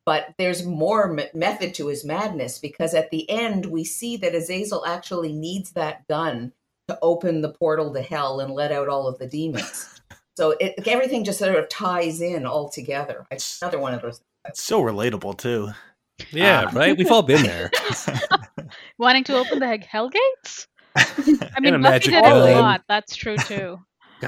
But 0.06 0.34
there's 0.38 0.64
more 0.64 1.18
m- 1.18 1.28
method 1.34 1.74
to 1.74 1.88
his 1.88 2.04
madness 2.04 2.58
because 2.58 2.94
at 2.94 3.10
the 3.10 3.28
end 3.30 3.66
we 3.66 3.84
see 3.84 4.16
that 4.18 4.34
Azazel 4.34 4.84
actually 4.86 5.32
needs 5.32 5.72
that 5.72 6.06
gun 6.08 6.52
to 6.88 6.98
open 7.02 7.40
the 7.40 7.52
portal 7.52 7.92
to 7.94 8.02
hell 8.02 8.40
and 8.40 8.52
let 8.52 8.72
out 8.72 8.88
all 8.88 9.06
of 9.06 9.18
the 9.18 9.26
demons. 9.26 10.00
so 10.36 10.56
it, 10.60 10.74
everything 10.86 11.24
just 11.24 11.38
sort 11.38 11.56
of 11.56 11.68
ties 11.68 12.20
in 12.20 12.46
all 12.46 12.68
together. 12.68 13.26
It's 13.30 13.60
another 13.62 13.78
one 13.78 13.94
of 13.94 14.02
those. 14.02 14.20
It's 14.46 14.62
so 14.62 14.82
relatable 14.82 15.38
too. 15.38 15.70
Yeah, 16.32 16.60
uh, 16.62 16.70
right. 16.72 16.96
We've 16.96 17.10
all 17.10 17.22
been 17.22 17.42
there. 17.42 17.70
Wanting 18.98 19.24
to 19.24 19.36
open 19.36 19.58
the 19.58 19.78
hell 19.88 20.10
gates. 20.10 20.66
I 20.96 21.60
mean, 21.60 21.80
Buffy 21.80 22.10
did 22.10 22.24
it 22.24 22.32
a 22.32 22.60
lot. 22.60 22.82
That's 22.88 23.16
true 23.16 23.36
too. 23.36 23.80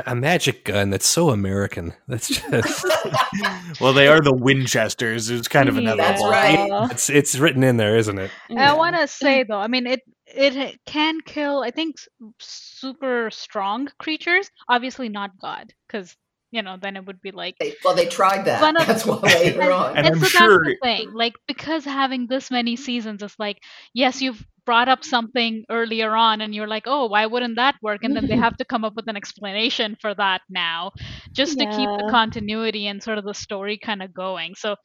A 0.07 0.15
magic 0.15 0.65
gun 0.65 0.91
that's 0.91 1.07
so 1.07 1.31
American. 1.31 1.93
That's 2.09 2.29
just 2.29 2.85
well, 3.81 3.93
they 3.93 4.09
are 4.09 4.21
the 4.21 4.35
Winchesters. 4.35 5.31
It's 5.31 5.49
kind 5.49 5.69
of 5.69 5.77
another. 5.77 6.03
That's 6.03 6.23
right. 6.23 6.91
It's 6.91 7.11
it's 7.11 7.39
written 7.39 7.63
in 7.63 7.77
there, 7.77 7.97
isn't 7.97 8.19
it? 8.19 8.31
I 8.57 8.75
want 8.75 8.97
to 8.97 9.07
say 9.07 9.45
though, 9.45 9.59
I 9.59 9.69
mean 9.69 9.87
it 9.87 10.01
it 10.27 10.81
can 10.87 11.21
kill. 11.21 11.63
I 11.63 11.71
think 11.71 11.97
super 12.39 13.31
strong 13.31 13.89
creatures. 13.99 14.51
Obviously 14.69 15.09
not 15.09 15.39
God, 15.39 15.73
because 15.87 16.17
you 16.53 16.63
know, 16.63 16.77
then 16.81 16.97
it 16.97 17.07
would 17.07 17.21
be 17.21 17.33
like. 17.33 17.57
They, 17.59 17.75
well, 17.83 17.97
they 17.97 18.07
tried 18.07 18.45
that. 18.45 18.63
Of, 18.63 18.87
that's 18.87 19.05
why 19.05 19.21
later 19.23 19.73
on. 19.73 19.97
And, 19.97 20.07
and 20.07 20.21
so 20.21 20.27
sure... 20.27 20.65
that's 20.65 20.79
the 20.81 20.87
thing. 20.87 21.13
Like, 21.15 21.33
because 21.49 21.85
having 21.85 22.27
this 22.29 22.51
many 22.51 22.77
seasons, 22.77 23.23
it's 23.23 23.39
like, 23.39 23.59
yes, 23.95 24.23
you've 24.23 24.45
brought 24.65 24.89
up 24.89 25.05
something 25.05 25.65
earlier 25.71 26.15
on 26.15 26.41
and 26.41 26.55
you're 26.55 26.69
like, 26.69 26.85
oh, 26.87 27.07
why 27.07 27.27
wouldn't 27.27 27.57
that 27.57 27.77
work? 27.83 28.05
And 28.05 28.17
then 28.17 28.27
they 28.27 28.37
have 28.47 28.57
to 28.59 28.65
come 28.65 28.85
up 28.85 28.95
with 28.95 29.09
an 29.09 29.17
explanation 29.17 29.97
for 30.01 30.15
that 30.15 30.43
now 30.49 30.93
just 31.33 31.59
yeah. 31.59 31.71
to 31.71 31.77
keep 31.77 31.89
the 31.89 32.09
continuity 32.11 32.87
and 32.87 33.03
sort 33.03 33.19
of 33.19 33.25
the 33.25 33.35
story 33.35 33.79
kind 33.79 34.03
of 34.03 34.15
going. 34.15 34.55
So 34.57 34.77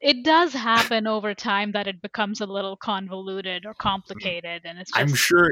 it 0.00 0.24
does 0.24 0.52
happen 0.52 1.06
over 1.06 1.34
time 1.34 1.72
that 1.72 1.86
it 1.86 2.00
becomes 2.02 2.40
a 2.40 2.46
little 2.46 2.76
convoluted 2.76 3.64
or 3.66 3.72
mm-hmm. 3.72 3.88
complicated 3.88 4.62
and 4.64 4.78
it's 4.78 4.90
just... 4.90 5.00
I'm 5.00 5.14
sure 5.14 5.50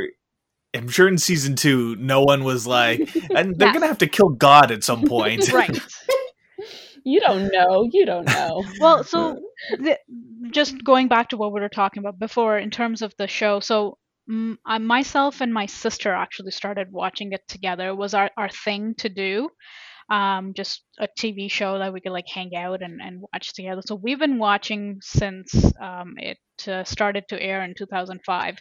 I'm 0.72 0.88
sure 0.88 1.08
in 1.08 1.18
season 1.18 1.56
two, 1.56 1.96
no 1.96 2.22
one 2.22 2.44
was 2.44 2.64
like, 2.64 3.00
and 3.34 3.58
they're 3.58 3.68
yeah. 3.68 3.74
gonna 3.74 3.88
have 3.88 3.98
to 3.98 4.06
kill 4.06 4.28
God 4.28 4.70
at 4.70 4.84
some 4.84 5.04
point, 5.04 5.52
right? 5.52 5.76
you 7.04 7.20
don't 7.20 7.50
know. 7.52 7.88
You 7.90 8.06
don't 8.06 8.26
know. 8.26 8.64
well, 8.80 9.04
so 9.04 9.40
the, 9.78 9.98
just 10.50 10.82
going 10.84 11.08
back 11.08 11.30
to 11.30 11.36
what 11.36 11.52
we 11.52 11.60
were 11.60 11.68
talking 11.68 12.00
about 12.00 12.18
before 12.18 12.58
in 12.58 12.70
terms 12.70 13.02
of 13.02 13.14
the 13.16 13.26
show. 13.26 13.60
So 13.60 13.98
mm, 14.30 14.56
I, 14.66 14.78
myself 14.78 15.40
and 15.40 15.52
my 15.52 15.66
sister 15.66 16.12
actually 16.12 16.52
started 16.52 16.88
watching 16.90 17.32
it 17.32 17.46
together. 17.48 17.88
It 17.88 17.96
was 17.96 18.14
our, 18.14 18.30
our 18.36 18.48
thing 18.48 18.94
to 18.98 19.08
do. 19.08 19.50
Um, 20.10 20.54
just 20.56 20.82
a 20.98 21.06
TV 21.06 21.48
show 21.48 21.78
that 21.78 21.92
we 21.92 22.00
could 22.00 22.10
like 22.10 22.26
hang 22.26 22.56
out 22.56 22.82
and, 22.82 23.00
and 23.00 23.22
watch 23.32 23.54
together. 23.54 23.80
So 23.86 23.94
we've 23.94 24.18
been 24.18 24.38
watching 24.38 24.98
since 25.02 25.54
um, 25.80 26.14
it 26.16 26.38
uh, 26.66 26.82
started 26.82 27.24
to 27.28 27.40
air 27.40 27.62
in 27.62 27.74
2005. 27.78 28.58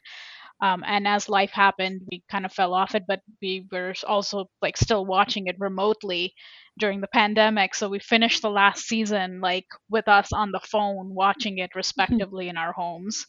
Um, 0.62 0.84
and 0.86 1.08
as 1.08 1.30
life 1.30 1.52
happened, 1.52 2.02
we 2.12 2.24
kind 2.30 2.45
of 2.45 2.52
fell 2.52 2.74
off 2.74 2.95
it, 2.95 3.04
but 3.08 3.22
we 3.41 3.65
were 3.72 3.93
also 4.08 4.50
like 4.62 4.76
still 4.78 5.06
watching 5.06 5.48
it 5.48 5.56
remotely 5.60 6.34
during 6.78 7.02
the 7.02 7.08
pandemic. 7.08 7.76
So 7.76 7.89
we 7.89 8.00
finished 8.00 8.41
the 8.41 8.50
last 8.50 8.86
season 8.86 9.41
like 9.41 9.65
with 9.89 10.08
us 10.08 10.34
on 10.34 10.52
the 10.52 10.60
phone 10.60 11.13
watching 11.13 11.60
it 11.60 11.76
respectively 11.76 12.50
in 12.50 12.58
our 12.58 12.74
homes. 12.74 13.26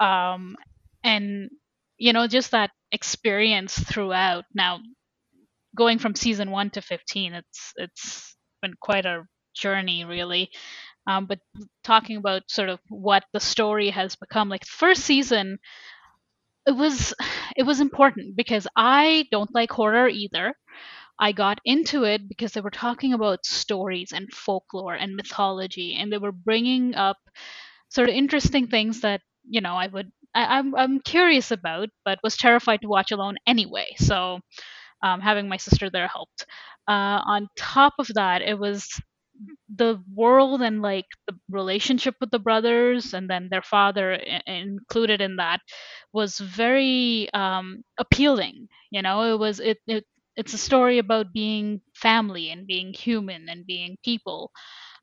Um, 0.00 0.56
and 1.02 1.50
you 1.98 2.12
know, 2.12 2.26
just 2.26 2.52
that 2.52 2.70
experience 2.92 3.78
throughout. 3.78 4.44
Now, 4.54 4.80
going 5.76 5.98
from 5.98 6.14
season 6.14 6.50
one 6.50 6.70
to 6.70 6.82
fifteen, 6.82 7.34
it's 7.34 7.72
it's 7.76 8.36
been 8.62 8.74
quite 8.80 9.06
a 9.06 9.24
journey, 9.54 10.04
really. 10.04 10.50
Um, 11.06 11.26
but 11.26 11.40
talking 11.84 12.16
about 12.16 12.42
sort 12.48 12.68
of 12.68 12.78
what 12.88 13.24
the 13.32 13.40
story 13.40 13.90
has 13.90 14.16
become, 14.16 14.48
like 14.48 14.64
first 14.66 15.02
season, 15.02 15.58
it 16.70 16.76
was 16.76 17.14
it 17.56 17.64
was 17.64 17.80
important 17.80 18.36
because 18.36 18.66
I 18.76 19.26
don't 19.32 19.54
like 19.54 19.72
horror 19.72 20.08
either. 20.08 20.54
I 21.20 21.32
got 21.32 21.60
into 21.64 22.04
it 22.04 22.28
because 22.28 22.52
they 22.52 22.62
were 22.62 22.70
talking 22.86 23.12
about 23.12 23.44
stories 23.46 24.12
and 24.12 24.32
folklore 24.32 24.94
and 24.94 25.16
mythology, 25.16 25.96
and 25.98 26.12
they 26.12 26.18
were 26.18 26.32
bringing 26.32 26.94
up 26.94 27.18
sort 27.88 28.08
of 28.08 28.14
interesting 28.14 28.68
things 28.68 29.00
that 29.02 29.20
you 29.48 29.60
know 29.60 29.74
I 29.74 29.88
would 29.88 30.12
I, 30.34 30.58
am 30.58 30.74
I'm, 30.76 30.80
I'm 30.82 31.00
curious 31.00 31.50
about, 31.50 31.88
but 32.04 32.20
was 32.22 32.36
terrified 32.36 32.82
to 32.82 32.88
watch 32.88 33.10
alone 33.12 33.36
anyway. 33.46 33.88
So 33.98 34.40
um, 35.02 35.20
having 35.20 35.48
my 35.48 35.56
sister 35.58 35.90
there 35.90 36.08
helped. 36.08 36.46
Uh, 36.88 37.20
on 37.36 37.48
top 37.56 37.94
of 37.98 38.08
that, 38.14 38.42
it 38.42 38.58
was 38.58 38.88
the 39.74 40.02
world 40.14 40.62
and 40.62 40.82
like 40.82 41.06
the 41.28 41.34
relationship 41.48 42.14
with 42.20 42.30
the 42.30 42.38
brothers 42.38 43.14
and 43.14 43.28
then 43.30 43.48
their 43.50 43.62
father 43.62 44.14
I- 44.14 44.42
included 44.50 45.20
in 45.20 45.36
that 45.36 45.60
was 46.12 46.38
very 46.38 47.28
um, 47.32 47.82
appealing 47.98 48.68
you 48.90 49.02
know 49.02 49.22
it 49.34 49.38
was 49.38 49.60
it, 49.60 49.78
it 49.86 50.04
it's 50.36 50.54
a 50.54 50.58
story 50.58 50.98
about 50.98 51.32
being 51.32 51.80
family 51.94 52.50
and 52.50 52.66
being 52.66 52.92
human 52.92 53.48
and 53.48 53.66
being 53.66 53.96
people 54.04 54.50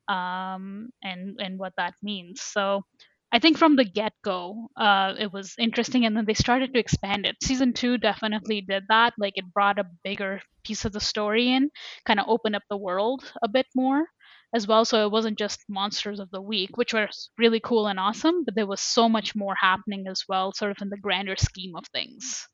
um, 0.08 0.90
and 1.02 1.38
and 1.40 1.58
what 1.58 1.72
that 1.76 1.94
means 2.02 2.40
so 2.40 2.82
I 3.30 3.38
think 3.40 3.58
from 3.58 3.76
the 3.76 3.84
get 3.84 4.14
go, 4.24 4.68
uh, 4.74 5.12
it 5.18 5.30
was 5.30 5.54
interesting, 5.58 6.06
and 6.06 6.16
then 6.16 6.24
they 6.24 6.32
started 6.32 6.72
to 6.72 6.80
expand 6.80 7.26
it. 7.26 7.36
Season 7.42 7.74
two 7.74 7.98
definitely 7.98 8.62
did 8.62 8.84
that. 8.88 9.12
Like 9.18 9.34
it 9.36 9.52
brought 9.52 9.78
a 9.78 9.84
bigger 10.02 10.40
piece 10.64 10.86
of 10.86 10.92
the 10.92 11.00
story 11.00 11.52
in, 11.52 11.70
kind 12.06 12.20
of 12.20 12.26
opened 12.26 12.56
up 12.56 12.62
the 12.70 12.78
world 12.78 13.30
a 13.42 13.48
bit 13.48 13.66
more 13.76 14.06
as 14.54 14.66
well. 14.66 14.84
So 14.84 15.04
it 15.04 15.12
wasn't 15.12 15.38
just 15.38 15.60
monsters 15.68 16.20
of 16.20 16.30
the 16.30 16.40
week, 16.40 16.76
which 16.76 16.94
was 16.94 17.30
really 17.38 17.60
cool 17.60 17.86
and 17.86 17.98
awesome, 17.98 18.44
but 18.44 18.54
there 18.54 18.66
was 18.66 18.80
so 18.80 19.08
much 19.08 19.34
more 19.34 19.54
happening 19.54 20.06
as 20.08 20.24
well, 20.28 20.52
sort 20.52 20.70
of 20.70 20.78
in 20.80 20.88
the 20.88 20.96
grander 20.96 21.36
scheme 21.36 21.76
of 21.76 21.84
things. 21.92 22.46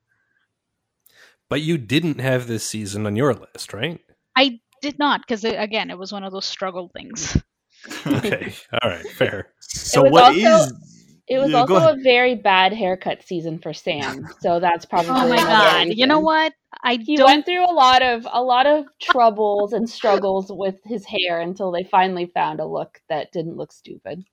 But 1.48 1.60
you 1.60 1.78
didn't 1.78 2.20
have 2.20 2.46
this 2.46 2.64
season 2.64 3.06
on 3.06 3.16
your 3.16 3.34
list, 3.34 3.72
right? 3.72 4.00
I 4.36 4.60
did 4.82 4.98
not, 4.98 5.20
because 5.20 5.44
uh, 5.44 5.54
again, 5.56 5.90
it 5.90 5.98
was 5.98 6.12
one 6.12 6.24
of 6.24 6.32
those 6.32 6.46
struggle 6.46 6.90
things. 6.94 7.36
okay, 8.06 8.54
all 8.82 8.90
right, 8.90 9.08
fair. 9.10 9.52
So 9.60 10.02
what 10.02 10.24
also, 10.24 10.74
is? 10.74 10.93
It 11.26 11.38
was 11.38 11.50
yeah, 11.50 11.60
also 11.60 11.92
a 11.92 11.96
very 12.02 12.34
bad 12.34 12.74
haircut 12.74 13.22
season 13.22 13.58
for 13.58 13.72
Sam, 13.72 14.28
so 14.40 14.60
that's 14.60 14.84
probably. 14.84 15.10
oh 15.14 15.28
my 15.28 15.36
god! 15.36 15.84
Reason. 15.84 15.98
You 15.98 16.06
know 16.06 16.20
what? 16.20 16.52
I 16.82 16.96
he 16.96 17.16
don't... 17.16 17.26
went 17.26 17.46
through 17.46 17.64
a 17.64 17.72
lot 17.72 18.02
of 18.02 18.26
a 18.30 18.42
lot 18.42 18.66
of 18.66 18.84
troubles 19.00 19.72
and 19.72 19.88
struggles 19.88 20.46
with 20.50 20.76
his 20.84 21.06
hair 21.06 21.40
until 21.40 21.70
they 21.70 21.84
finally 21.84 22.26
found 22.26 22.60
a 22.60 22.66
look 22.66 23.00
that 23.08 23.32
didn't 23.32 23.56
look 23.56 23.72
stupid. 23.72 24.24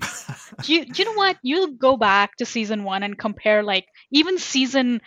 do, 0.62 0.74
you, 0.74 0.86
do 0.86 1.02
you 1.02 1.04
know 1.04 1.16
what? 1.16 1.36
You 1.42 1.76
go 1.76 1.96
back 1.96 2.34
to 2.36 2.46
season 2.46 2.82
one 2.82 3.04
and 3.04 3.16
compare, 3.16 3.62
like 3.62 3.86
even 4.10 4.36
season 4.38 5.00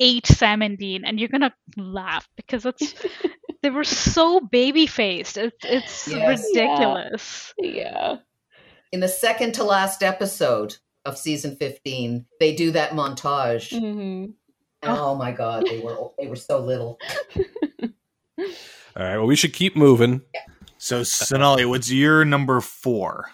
eight 0.00 0.26
Sam 0.26 0.62
and 0.62 0.78
Dean, 0.78 1.04
and 1.04 1.20
you're 1.20 1.28
gonna 1.28 1.54
laugh 1.76 2.26
because 2.36 2.66
it's 2.66 2.92
they 3.62 3.70
were 3.70 3.84
so 3.84 4.40
baby 4.40 4.86
faced. 4.86 5.36
It's 5.36 5.64
it's 5.64 6.08
yes. 6.08 6.44
ridiculous. 6.54 7.54
Yeah. 7.56 7.72
yeah. 7.72 8.16
In 8.90 8.98
the 8.98 9.08
second 9.08 9.52
to 9.54 9.64
last 9.64 10.02
episode 10.02 10.76
of 11.08 11.18
season 11.18 11.56
fifteen, 11.56 12.26
they 12.38 12.54
do 12.54 12.70
that 12.72 12.92
montage. 12.92 13.72
Mm-hmm. 13.72 14.30
Oh 14.84 15.14
my 15.14 15.32
god, 15.32 15.64
they 15.66 15.80
were 15.80 15.96
they 16.18 16.28
were 16.28 16.36
so 16.36 16.60
little. 16.60 16.98
All 18.38 19.04
right, 19.04 19.16
well, 19.16 19.26
we 19.26 19.36
should 19.36 19.52
keep 19.52 19.76
moving. 19.76 20.20
Yeah. 20.34 20.40
So, 20.76 21.02
Sonali, 21.02 21.64
what's 21.64 21.90
your 21.90 22.24
number 22.24 22.60
four? 22.60 23.26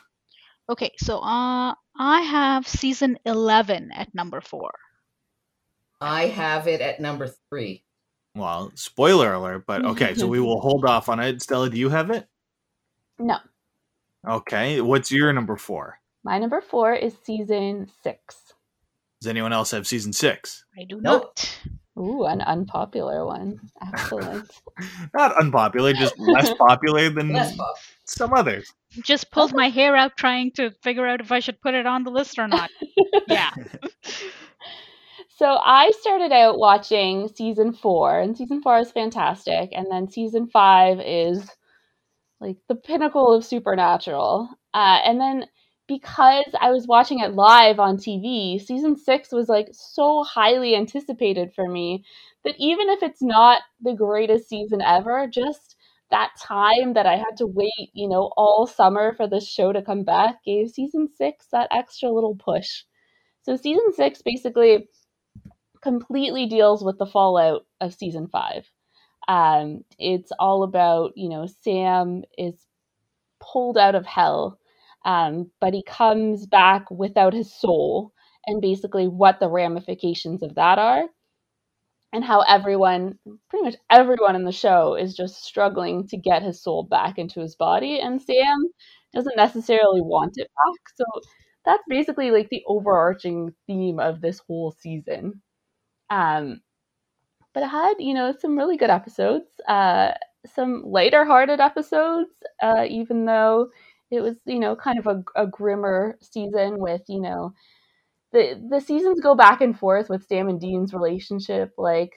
Okay, 0.70 0.92
so 0.98 1.18
uh, 1.18 1.74
I 1.98 2.20
have 2.22 2.66
season 2.66 3.18
eleven 3.26 3.90
at 3.92 4.14
number 4.14 4.40
four. 4.40 4.72
I 6.00 6.26
have 6.26 6.68
it 6.68 6.80
at 6.80 7.00
number 7.00 7.28
three. 7.50 7.84
Well, 8.34 8.72
spoiler 8.74 9.32
alert, 9.34 9.64
but 9.66 9.84
okay, 9.84 10.14
so 10.14 10.26
we 10.26 10.40
will 10.40 10.60
hold 10.62 10.84
off 10.84 11.08
on 11.08 11.20
it. 11.20 11.42
Stella, 11.42 11.70
do 11.70 11.78
you 11.78 11.88
have 11.90 12.10
it? 12.10 12.26
No. 13.18 13.38
Okay, 14.26 14.80
what's 14.80 15.12
your 15.12 15.32
number 15.32 15.56
four? 15.56 15.98
My 16.24 16.38
number 16.38 16.60
four 16.60 16.94
is 16.94 17.14
season 17.22 17.88
six. 18.02 18.54
Does 19.20 19.28
anyone 19.28 19.52
else 19.52 19.70
have 19.70 19.87
season 19.87 20.12
six? 20.12 20.64
I 20.78 20.84
do 20.84 21.00
not. 21.00 21.58
Ooh, 21.98 22.24
an 22.24 22.40
unpopular 22.40 23.24
one. 23.24 23.60
Excellent. 23.87 24.50
not 25.14 25.38
unpopular, 25.40 25.92
just 25.92 26.18
less 26.18 26.52
popular 26.54 27.08
than 27.10 27.32
less 27.32 27.56
some 28.04 28.32
others. 28.32 28.72
Just 29.02 29.30
pulled 29.30 29.54
my 29.54 29.68
hair 29.68 29.94
out 29.94 30.16
trying 30.16 30.50
to 30.52 30.72
figure 30.82 31.06
out 31.06 31.20
if 31.20 31.30
I 31.30 31.38
should 31.40 31.60
put 31.60 31.74
it 31.74 31.87
on 31.87 32.02
the 32.02 32.10
list 32.10 32.38
or 32.38 32.48
not. 32.48 32.70
yeah. 33.28 33.50
So 35.37 35.58
I 35.64 35.90
started 35.98 36.30
out 36.30 36.58
watching 36.58 37.26
season 37.26 37.72
four, 37.72 38.20
and 38.20 38.37
season 38.37 38.62
four 38.62 38.78
is 38.78 38.92
fantastic. 38.92 39.70
And 39.72 39.88
then 39.90 40.08
season 40.08 40.46
five 40.46 41.00
is 41.00 41.50
like 42.38 42.56
the 42.68 42.76
pinnacle 42.76 43.34
of 43.34 43.44
supernatural. 43.44 44.48
Uh, 44.72 45.00
and 45.04 45.20
then 45.20 45.46
because 45.87 46.47
I 46.61 46.70
was 46.70 46.87
watching 46.87 47.20
it 47.20 47.35
live 47.35 47.79
on 47.79 47.99
TV, 47.99 48.59
season 48.59 48.97
six 48.97 49.33
was 49.33 49.49
like 49.49 49.68
so 49.73 50.25
highly 50.25 50.75
anticipated 50.77 51.53
for 51.55 51.68
me 51.68 52.05
that 52.44 52.55
even 52.59 52.88
if 52.90 53.03
it's 53.03 53.23
not 53.23 53.61
the 53.83 53.94
greatest 53.94 54.49
season 54.49 54.81
ever, 54.81 55.27
just 55.27 55.77
that 56.11 56.31
time 56.40 56.94
that 56.94 57.07
I 57.07 57.16
had 57.16 57.37
to 57.38 57.47
wait, 57.47 57.90
you 57.92 58.09
know, 58.09 58.31
all 58.37 58.66
summer 58.66 59.14
for 59.14 59.27
this 59.29 59.47
show 59.49 59.73
to 59.73 59.83
come 59.83 60.05
back 60.05 60.44
gave 60.44 60.70
season 60.70 61.09
six 61.16 61.47
that 61.53 61.68
extra 61.70 62.11
little 62.11 62.37
push. 62.37 62.85
So 63.42 63.57
season 63.57 63.92
six 63.94 64.23
basically 64.23 64.88
completely 65.83 66.47
deals 66.47 66.83
with 66.83 66.99
the 66.99 67.07
fallout 67.07 67.66
of 67.81 67.94
season 67.94 68.29
five. 68.29 68.70
Um, 69.29 69.85
it's 69.99 70.33
all 70.38 70.62
about, 70.62 71.12
you 71.16 71.29
know, 71.29 71.47
Sam 71.62 72.25
is 72.38 72.55
pulled 73.40 73.79
out 73.79 73.94
of 73.94 74.07
hell, 74.07 74.59
um, 75.04 75.50
but 75.60 75.74
he 75.74 75.82
comes 75.84 76.46
back 76.46 76.90
without 76.90 77.32
his 77.34 77.52
soul, 77.54 78.12
and 78.46 78.60
basically 78.62 79.08
what 79.08 79.40
the 79.40 79.48
ramifications 79.50 80.42
of 80.42 80.54
that 80.56 80.78
are, 80.78 81.04
and 82.12 82.24
how 82.24 82.40
everyone, 82.42 83.18
pretty 83.50 83.64
much 83.64 83.74
everyone 83.90 84.36
in 84.36 84.44
the 84.44 84.52
show, 84.52 84.94
is 84.94 85.16
just 85.16 85.44
struggling 85.44 86.06
to 86.08 86.16
get 86.16 86.42
his 86.42 86.62
soul 86.62 86.84
back 86.84 87.18
into 87.18 87.40
his 87.40 87.56
body, 87.56 87.98
and 88.00 88.22
Sam 88.22 88.58
doesn't 89.12 89.36
necessarily 89.36 90.00
want 90.00 90.34
it 90.36 90.48
back. 90.48 90.80
So 90.96 91.04
that's 91.64 91.82
basically 91.88 92.30
like 92.30 92.48
the 92.50 92.62
overarching 92.66 93.52
theme 93.66 93.98
of 93.98 94.20
this 94.20 94.40
whole 94.46 94.72
season. 94.78 95.42
Um, 96.10 96.60
but 97.54 97.62
it 97.62 97.68
had, 97.68 97.94
you 97.98 98.14
know, 98.14 98.34
some 98.38 98.56
really 98.58 98.76
good 98.76 98.90
episodes, 98.90 99.48
uh, 99.68 100.12
some 100.46 100.82
lighter 100.86 101.24
hearted 101.24 101.60
episodes, 101.60 102.30
uh, 102.62 102.84
even 102.88 103.24
though 103.26 103.68
it 104.14 104.22
was, 104.22 104.37
you 104.46 104.59
know, 104.59 104.77
kind 104.77 104.98
of 104.98 105.07
a, 105.07 105.22
a 105.37 105.46
grimmer 105.46 106.18
season 106.20 106.79
with, 106.79 107.03
you 107.09 107.20
know, 107.20 107.53
the 108.33 108.61
the 108.68 108.81
seasons 108.81 109.20
go 109.20 109.35
back 109.35 109.61
and 109.61 109.79
forth 109.79 110.11
with 110.11 110.27
Sam 110.27 110.48
and 110.48 110.61
Dean's 110.61 110.92
relationship. 110.92 111.72
Like 111.79 112.12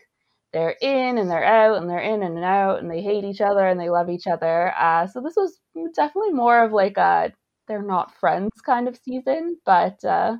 they're 0.54 0.76
in 0.82 1.18
and 1.18 1.30
they're 1.30 1.44
out 1.44 1.78
and 1.78 1.90
they're 1.90 2.00
in 2.00 2.24
and 2.24 2.44
out 2.44 2.80
and 2.80 2.90
they 2.90 3.02
hate 3.02 3.24
each 3.24 3.42
other 3.42 3.68
and 3.68 3.80
they 3.80 3.90
love 3.90 4.10
each 4.10 4.28
other. 4.28 4.74
Uh, 4.78 5.08
so 5.08 5.22
this 5.22 5.36
was 5.36 5.60
definitely 5.96 6.32
more 6.32 6.64
of 6.64 6.72
like 6.72 6.98
a 6.98 7.32
they're 7.68 7.84
not 7.84 8.16
friends 8.16 8.52
kind 8.66 8.88
of 8.88 8.98
season, 8.98 9.58
but 9.66 10.04
uh, 10.04 10.38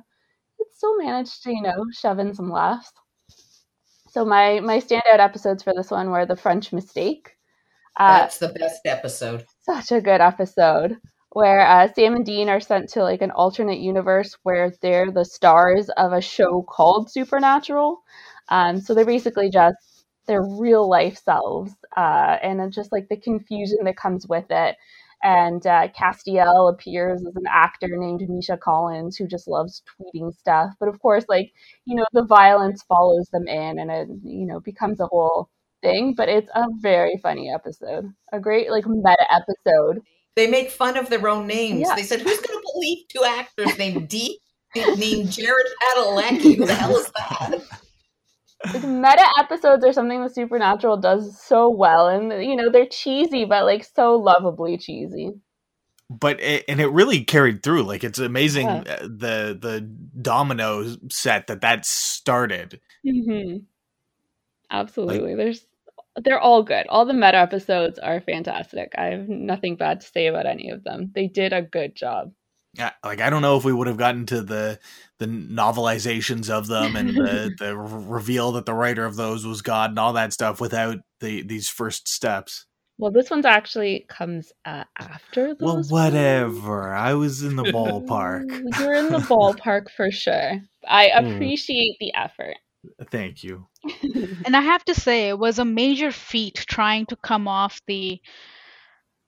it 0.58 0.66
still 0.72 0.98
managed 0.98 1.42
to, 1.44 1.52
you 1.52 1.62
know, 1.62 1.84
shove 1.92 2.18
in 2.18 2.34
some 2.34 2.50
laughs. 2.50 2.92
So 4.10 4.24
my 4.24 4.60
my 4.60 4.80
standout 4.80 5.20
episodes 5.20 5.62
for 5.62 5.72
this 5.74 5.90
one 5.90 6.10
were 6.10 6.26
the 6.26 6.36
French 6.36 6.72
Mistake. 6.72 7.36
Uh, 7.96 8.20
That's 8.20 8.38
the 8.38 8.48
best 8.48 8.80
episode. 8.86 9.44
Such 9.62 9.92
a 9.92 10.00
good 10.00 10.20
episode 10.20 10.96
where 11.30 11.60
uh, 11.66 11.88
Sam 11.92 12.16
and 12.16 12.24
Dean 12.24 12.48
are 12.48 12.60
sent 12.60 12.88
to 12.90 13.02
like 13.02 13.22
an 13.22 13.30
alternate 13.30 13.78
universe 13.78 14.36
where 14.42 14.72
they're 14.82 15.10
the 15.10 15.24
stars 15.24 15.88
of 15.90 16.12
a 16.12 16.20
show 16.20 16.62
called 16.62 17.10
Supernatural. 17.10 18.02
Um, 18.48 18.80
so 18.80 18.94
they're 18.94 19.04
basically 19.04 19.50
just 19.50 19.76
their 20.26 20.42
real 20.42 20.88
life 20.88 21.18
selves, 21.22 21.72
uh, 21.96 22.38
and 22.42 22.72
just 22.72 22.92
like 22.92 23.08
the 23.08 23.16
confusion 23.16 23.78
that 23.84 23.96
comes 23.96 24.26
with 24.28 24.46
it 24.50 24.76
and 25.22 25.66
uh, 25.66 25.88
Castiel 25.88 26.70
appears 26.72 27.24
as 27.26 27.34
an 27.34 27.46
actor 27.48 27.88
named 27.90 28.22
Misha 28.28 28.56
Collins 28.56 29.16
who 29.16 29.26
just 29.26 29.48
loves 29.48 29.82
tweeting 30.00 30.32
stuff. 30.32 30.70
But 30.78 30.88
of 30.88 31.00
course, 31.00 31.24
like 31.28 31.52
you 31.86 31.96
know, 31.96 32.04
the 32.12 32.24
violence 32.24 32.82
follows 32.84 33.28
them 33.32 33.48
in, 33.48 33.78
and 33.80 33.90
it 33.90 34.08
you 34.22 34.46
know 34.46 34.60
becomes 34.60 35.00
a 35.00 35.06
whole 35.06 35.48
thing. 35.82 36.14
But 36.16 36.28
it's 36.28 36.50
a 36.54 36.66
very 36.80 37.18
funny 37.22 37.50
episode, 37.52 38.12
a 38.32 38.38
great 38.40 38.70
like 38.70 38.86
meta 38.86 39.26
episode. 39.32 40.00
They 40.38 40.46
make 40.46 40.70
fun 40.70 40.96
of 40.96 41.10
their 41.10 41.26
own 41.26 41.48
names. 41.48 41.80
Yeah. 41.80 41.96
They 41.96 42.04
said, 42.04 42.20
"Who's 42.20 42.38
going 42.38 42.56
to 42.56 42.70
believe 42.72 43.08
two 43.08 43.24
actors 43.24 43.76
named 43.76 44.08
D 44.08 44.38
named 44.76 45.32
Jared 45.32 45.66
Padalecki? 45.82 46.56
Who 46.56 46.64
the 46.64 46.74
hell 46.74 46.96
is 46.96 47.10
that?" 47.10 47.60
like 48.72 48.84
meta 48.84 49.24
episodes 49.40 49.84
are 49.84 49.92
something 49.92 50.22
the 50.22 50.28
supernatural 50.28 50.96
does 50.96 51.40
so 51.40 51.68
well 51.68 52.08
and 52.08 52.44
you 52.44 52.56
know 52.56 52.70
they're 52.70 52.86
cheesy 52.86 53.44
but 53.44 53.64
like 53.64 53.84
so 53.84 54.16
lovably 54.16 54.76
cheesy 54.76 55.30
but 56.10 56.40
it, 56.40 56.64
and 56.68 56.80
it 56.80 56.88
really 56.88 57.22
carried 57.22 57.62
through 57.62 57.84
like 57.84 58.02
it's 58.02 58.18
amazing 58.18 58.66
yeah. 58.66 58.80
Uh, 58.80 59.02
the 59.02 59.58
the 59.60 59.88
domino 60.20 60.96
set 61.08 61.46
that 61.46 61.60
that 61.60 61.86
started 61.86 62.80
mm-hmm. 63.06 63.58
absolutely 64.72 65.36
like, 65.36 65.36
there's 65.36 65.67
they're 66.24 66.40
all 66.40 66.62
good 66.62 66.86
all 66.88 67.04
the 67.04 67.12
meta 67.12 67.36
episodes 67.36 67.98
are 67.98 68.20
fantastic 68.20 68.92
i 68.96 69.06
have 69.06 69.28
nothing 69.28 69.76
bad 69.76 70.00
to 70.00 70.06
say 70.06 70.26
about 70.26 70.46
any 70.46 70.70
of 70.70 70.84
them 70.84 71.10
they 71.14 71.26
did 71.26 71.52
a 71.52 71.62
good 71.62 71.94
job 71.94 72.30
yeah, 72.74 72.92
like 73.04 73.20
I 73.20 73.30
don't 73.30 73.42
know 73.42 73.56
if 73.56 73.64
we 73.64 73.72
would 73.72 73.88
have 73.88 73.96
gotten 73.96 74.26
to 74.26 74.42
the 74.42 74.78
the 75.18 75.26
novelizations 75.26 76.48
of 76.48 76.68
them 76.68 76.96
and 76.96 77.08
the 77.10 77.52
the 77.58 77.76
reveal 77.76 78.52
that 78.52 78.66
the 78.66 78.74
writer 78.74 79.04
of 79.04 79.16
those 79.16 79.44
was 79.46 79.62
God 79.62 79.90
and 79.90 79.98
all 79.98 80.12
that 80.12 80.32
stuff 80.32 80.60
without 80.60 80.98
the 81.20 81.42
these 81.42 81.68
first 81.68 82.08
steps. 82.08 82.66
Well, 82.98 83.12
this 83.12 83.30
one's 83.30 83.46
actually 83.46 84.06
comes 84.08 84.52
uh, 84.64 84.84
after 84.98 85.54
those. 85.54 85.90
Well, 85.90 86.04
whatever. 86.04 86.88
Ones. 86.88 86.98
I 86.98 87.14
was 87.14 87.42
in 87.42 87.56
the 87.56 87.62
ballpark. 87.64 88.50
You're 88.78 88.94
in 88.94 89.10
the 89.10 89.18
ballpark 89.18 89.90
for 89.96 90.10
sure. 90.10 90.60
I 90.86 91.10
hmm. 91.18 91.32
appreciate 91.32 91.96
the 92.00 92.12
effort. 92.14 92.56
Thank 93.10 93.42
you. 93.42 93.66
and 94.44 94.56
I 94.56 94.60
have 94.60 94.84
to 94.86 94.94
say, 94.94 95.28
it 95.28 95.38
was 95.38 95.58
a 95.58 95.64
major 95.64 96.12
feat 96.12 96.64
trying 96.68 97.06
to 97.06 97.16
come 97.16 97.48
off 97.48 97.80
the 97.86 98.20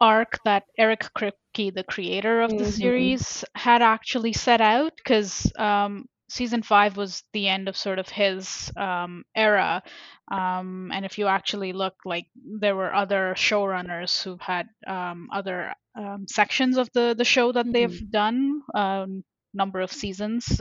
arc 0.01 0.39
that 0.45 0.65
Eric 0.79 1.09
Kripke, 1.17 1.75
the 1.75 1.85
creator 1.85 2.41
of 2.41 2.51
the 2.51 2.57
mm-hmm. 2.57 2.71
series, 2.71 3.45
had 3.55 3.83
actually 3.83 4.33
set 4.33 4.61
out 4.61 4.93
because 4.97 5.51
um, 5.59 6.07
season 6.29 6.63
five 6.63 6.97
was 6.97 7.23
the 7.33 7.49
end 7.49 7.69
of 7.69 7.77
sort 7.77 7.99
of 7.99 8.09
his 8.09 8.73
um, 8.77 9.25
era. 9.35 9.83
Um, 10.31 10.91
and 10.95 11.05
if 11.05 11.19
you 11.19 11.27
actually 11.27 11.73
look, 11.73 11.95
like 12.05 12.27
there 12.37 12.77
were 12.77 12.95
other 12.95 13.35
showrunners 13.37 14.23
who've 14.23 14.41
had 14.41 14.69
um, 14.87 15.29
other 15.33 15.75
um, 15.97 16.27
sections 16.29 16.77
of 16.77 16.89
the 16.95 17.15
the 17.19 17.25
show 17.25 17.53
that 17.53 17.67
mm-hmm. 17.67 17.73
they've 17.73 18.11
done, 18.11 18.63
um, 18.75 19.25
number 19.53 19.81
of 19.81 19.93
seasons 19.93 20.61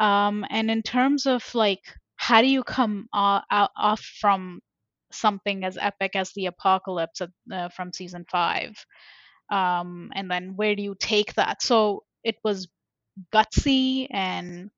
um, 0.00 0.44
and 0.50 0.70
in 0.70 0.82
terms 0.82 1.26
of 1.26 1.54
like 1.54 1.82
how 2.16 2.40
do 2.40 2.48
you 2.48 2.62
come 2.62 3.08
uh, 3.12 3.40
off 3.50 4.00
from 4.00 4.60
something 5.12 5.64
as 5.64 5.76
epic 5.78 6.16
as 6.16 6.32
the 6.34 6.46
apocalypse 6.46 7.20
uh, 7.52 7.68
from 7.70 7.92
season 7.92 8.24
five? 8.30 8.72
Um, 9.50 10.10
and 10.14 10.30
then 10.30 10.54
where 10.56 10.74
do 10.74 10.82
you 10.82 10.96
take 10.98 11.34
that? 11.34 11.62
So 11.62 12.04
it 12.22 12.36
was 12.42 12.68
gutsy 13.32 14.08
and 14.10 14.70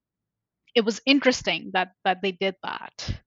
it 0.75 0.85
was 0.85 1.01
interesting 1.07 1.71
that 1.73 1.93
that 2.05 2.21
they 2.23 2.33
did 2.33 2.55
that. 2.63 3.21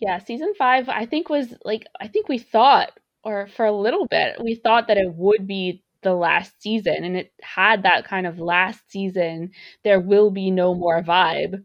Yeah 0.00 0.18
season 0.18 0.54
five 0.56 0.88
i 0.88 1.04
think 1.04 1.28
was 1.28 1.54
like 1.64 1.84
i 2.00 2.08
think 2.08 2.28
we 2.28 2.38
thought 2.38 2.90
or 3.22 3.48
for 3.48 3.66
a 3.66 3.72
little 3.72 4.06
bit 4.06 4.36
we 4.42 4.54
thought 4.54 4.88
that 4.88 4.96
it 4.96 5.12
would 5.14 5.46
be 5.46 5.84
the 6.02 6.14
last 6.14 6.60
season 6.62 7.04
and 7.04 7.16
it 7.16 7.32
had 7.42 7.82
that 7.82 8.04
kind 8.04 8.26
of 8.26 8.38
last 8.38 8.80
season 8.90 9.50
there 9.84 10.00
will 10.00 10.30
be 10.30 10.50
no 10.50 10.74
more 10.74 11.02
vibe 11.02 11.64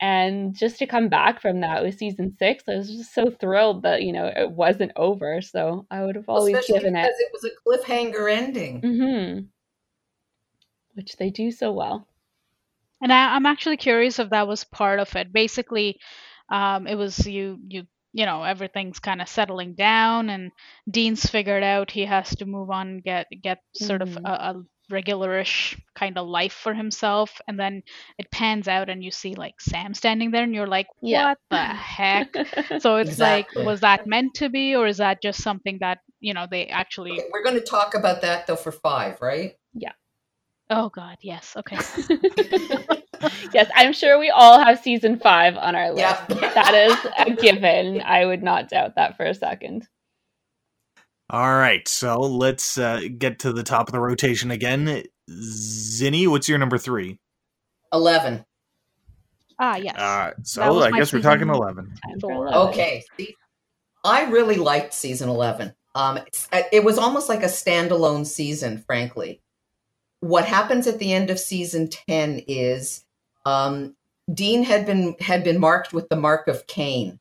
and 0.00 0.54
just 0.56 0.78
to 0.78 0.86
come 0.86 1.08
back 1.08 1.42
from 1.42 1.60
that 1.60 1.82
with 1.82 1.98
season 1.98 2.36
six, 2.38 2.62
I 2.68 2.76
was 2.76 2.88
just 2.88 3.12
so 3.12 3.30
thrilled 3.30 3.82
that 3.82 4.02
you 4.02 4.12
know 4.12 4.26
it 4.26 4.50
wasn't 4.50 4.92
over. 4.94 5.40
So 5.42 5.86
I 5.90 6.04
would 6.04 6.14
have 6.14 6.28
always 6.28 6.54
Especially 6.54 6.78
given 6.78 6.96
it. 6.96 7.10
it 7.18 7.32
was 7.32 7.44
a 7.44 7.50
cliffhanger 7.66 8.30
ending, 8.30 8.80
mm-hmm. 8.80 9.40
which 10.94 11.16
they 11.16 11.30
do 11.30 11.50
so 11.50 11.72
well. 11.72 12.06
And 13.02 13.12
I, 13.12 13.36
am 13.36 13.46
actually 13.46 13.76
curious 13.76 14.18
if 14.18 14.30
that 14.30 14.46
was 14.46 14.64
part 14.64 15.00
of 15.00 15.14
it. 15.16 15.32
Basically, 15.32 15.98
um, 16.48 16.86
it 16.86 16.94
was 16.94 17.26
you 17.26 17.58
you 17.66 17.86
you 18.12 18.26
know 18.26 18.42
everything's 18.42 18.98
kind 18.98 19.20
of 19.20 19.28
settling 19.28 19.74
down, 19.74 20.30
and 20.30 20.50
Dean's 20.90 21.26
figured 21.26 21.62
out 21.62 21.90
he 21.90 22.04
has 22.04 22.30
to 22.36 22.46
move 22.46 22.70
on, 22.70 22.98
get 22.98 23.26
get 23.42 23.58
sort 23.74 24.02
mm-hmm. 24.02 24.18
of 24.18 24.24
a, 24.24 24.58
a 24.58 24.62
regularish 24.90 25.78
kind 25.94 26.16
of 26.16 26.26
life 26.26 26.52
for 26.52 26.72
himself 26.72 27.40
and 27.46 27.58
then 27.60 27.82
it 28.18 28.30
pans 28.30 28.68
out 28.68 28.88
and 28.88 29.04
you 29.04 29.10
see 29.10 29.34
like 29.34 29.60
Sam 29.60 29.92
standing 29.92 30.30
there 30.30 30.42
and 30.42 30.54
you're 30.54 30.66
like 30.66 30.86
what 31.00 31.10
yeah. 31.10 31.34
the 31.50 31.56
heck 31.58 32.34
so 32.80 32.96
it's 32.96 33.10
exactly. 33.10 33.62
like 33.62 33.66
was 33.66 33.80
that 33.80 34.06
meant 34.06 34.34
to 34.34 34.48
be 34.48 34.74
or 34.74 34.86
is 34.86 34.96
that 34.96 35.20
just 35.22 35.42
something 35.42 35.78
that 35.80 35.98
you 36.20 36.32
know 36.32 36.46
they 36.50 36.66
actually 36.66 37.12
okay, 37.12 37.28
we're 37.32 37.44
going 37.44 37.56
to 37.56 37.60
talk 37.60 37.94
about 37.94 38.22
that 38.22 38.46
though 38.46 38.56
for 38.56 38.72
5 38.72 39.20
right 39.20 39.56
yeah 39.74 39.92
oh 40.70 40.88
god 40.88 41.18
yes 41.20 41.54
okay 41.56 41.78
yes 43.54 43.70
i'm 43.74 43.92
sure 43.92 44.18
we 44.18 44.30
all 44.30 44.62
have 44.62 44.80
season 44.80 45.18
5 45.18 45.56
on 45.56 45.74
our 45.74 45.90
list 45.92 46.22
yeah. 46.28 46.54
that 46.54 46.74
is 46.74 47.10
a 47.18 47.30
given 47.42 48.00
i 48.02 48.24
would 48.24 48.42
not 48.42 48.68
doubt 48.68 48.94
that 48.96 49.16
for 49.16 49.24
a 49.24 49.34
second 49.34 49.88
all 51.30 51.58
right, 51.58 51.86
so 51.86 52.20
let's 52.20 52.78
uh, 52.78 53.02
get 53.18 53.40
to 53.40 53.52
the 53.52 53.62
top 53.62 53.86
of 53.88 53.92
the 53.92 54.00
rotation 54.00 54.50
again. 54.50 55.02
Zinni, 55.30 56.26
what's 56.26 56.48
your 56.48 56.56
number 56.56 56.78
three? 56.78 57.18
11. 57.92 58.46
Ah, 59.58 59.76
yes. 59.76 59.98
Uh, 59.98 60.32
so 60.42 60.80
I 60.80 60.90
guess 60.92 61.12
we're 61.12 61.20
talking 61.20 61.50
11. 61.50 61.92
Okay. 62.24 63.04
I 64.04 64.24
really 64.30 64.56
liked 64.56 64.94
season 64.94 65.28
11. 65.28 65.74
Um, 65.94 66.18
uh, 66.52 66.62
it 66.72 66.82
was 66.82 66.96
almost 66.96 67.28
like 67.28 67.42
a 67.42 67.46
standalone 67.46 68.24
season, 68.24 68.78
frankly. 68.86 69.42
What 70.20 70.46
happens 70.46 70.86
at 70.86 70.98
the 70.98 71.12
end 71.12 71.28
of 71.28 71.38
season 71.38 71.88
10 71.88 72.44
is 72.46 73.04
um, 73.48 73.96
Dean 74.32 74.62
had 74.62 74.84
been 74.84 75.16
had 75.20 75.42
been 75.42 75.58
marked 75.58 75.92
with 75.92 76.08
the 76.08 76.16
mark 76.16 76.48
of 76.48 76.66
Cain. 76.66 77.18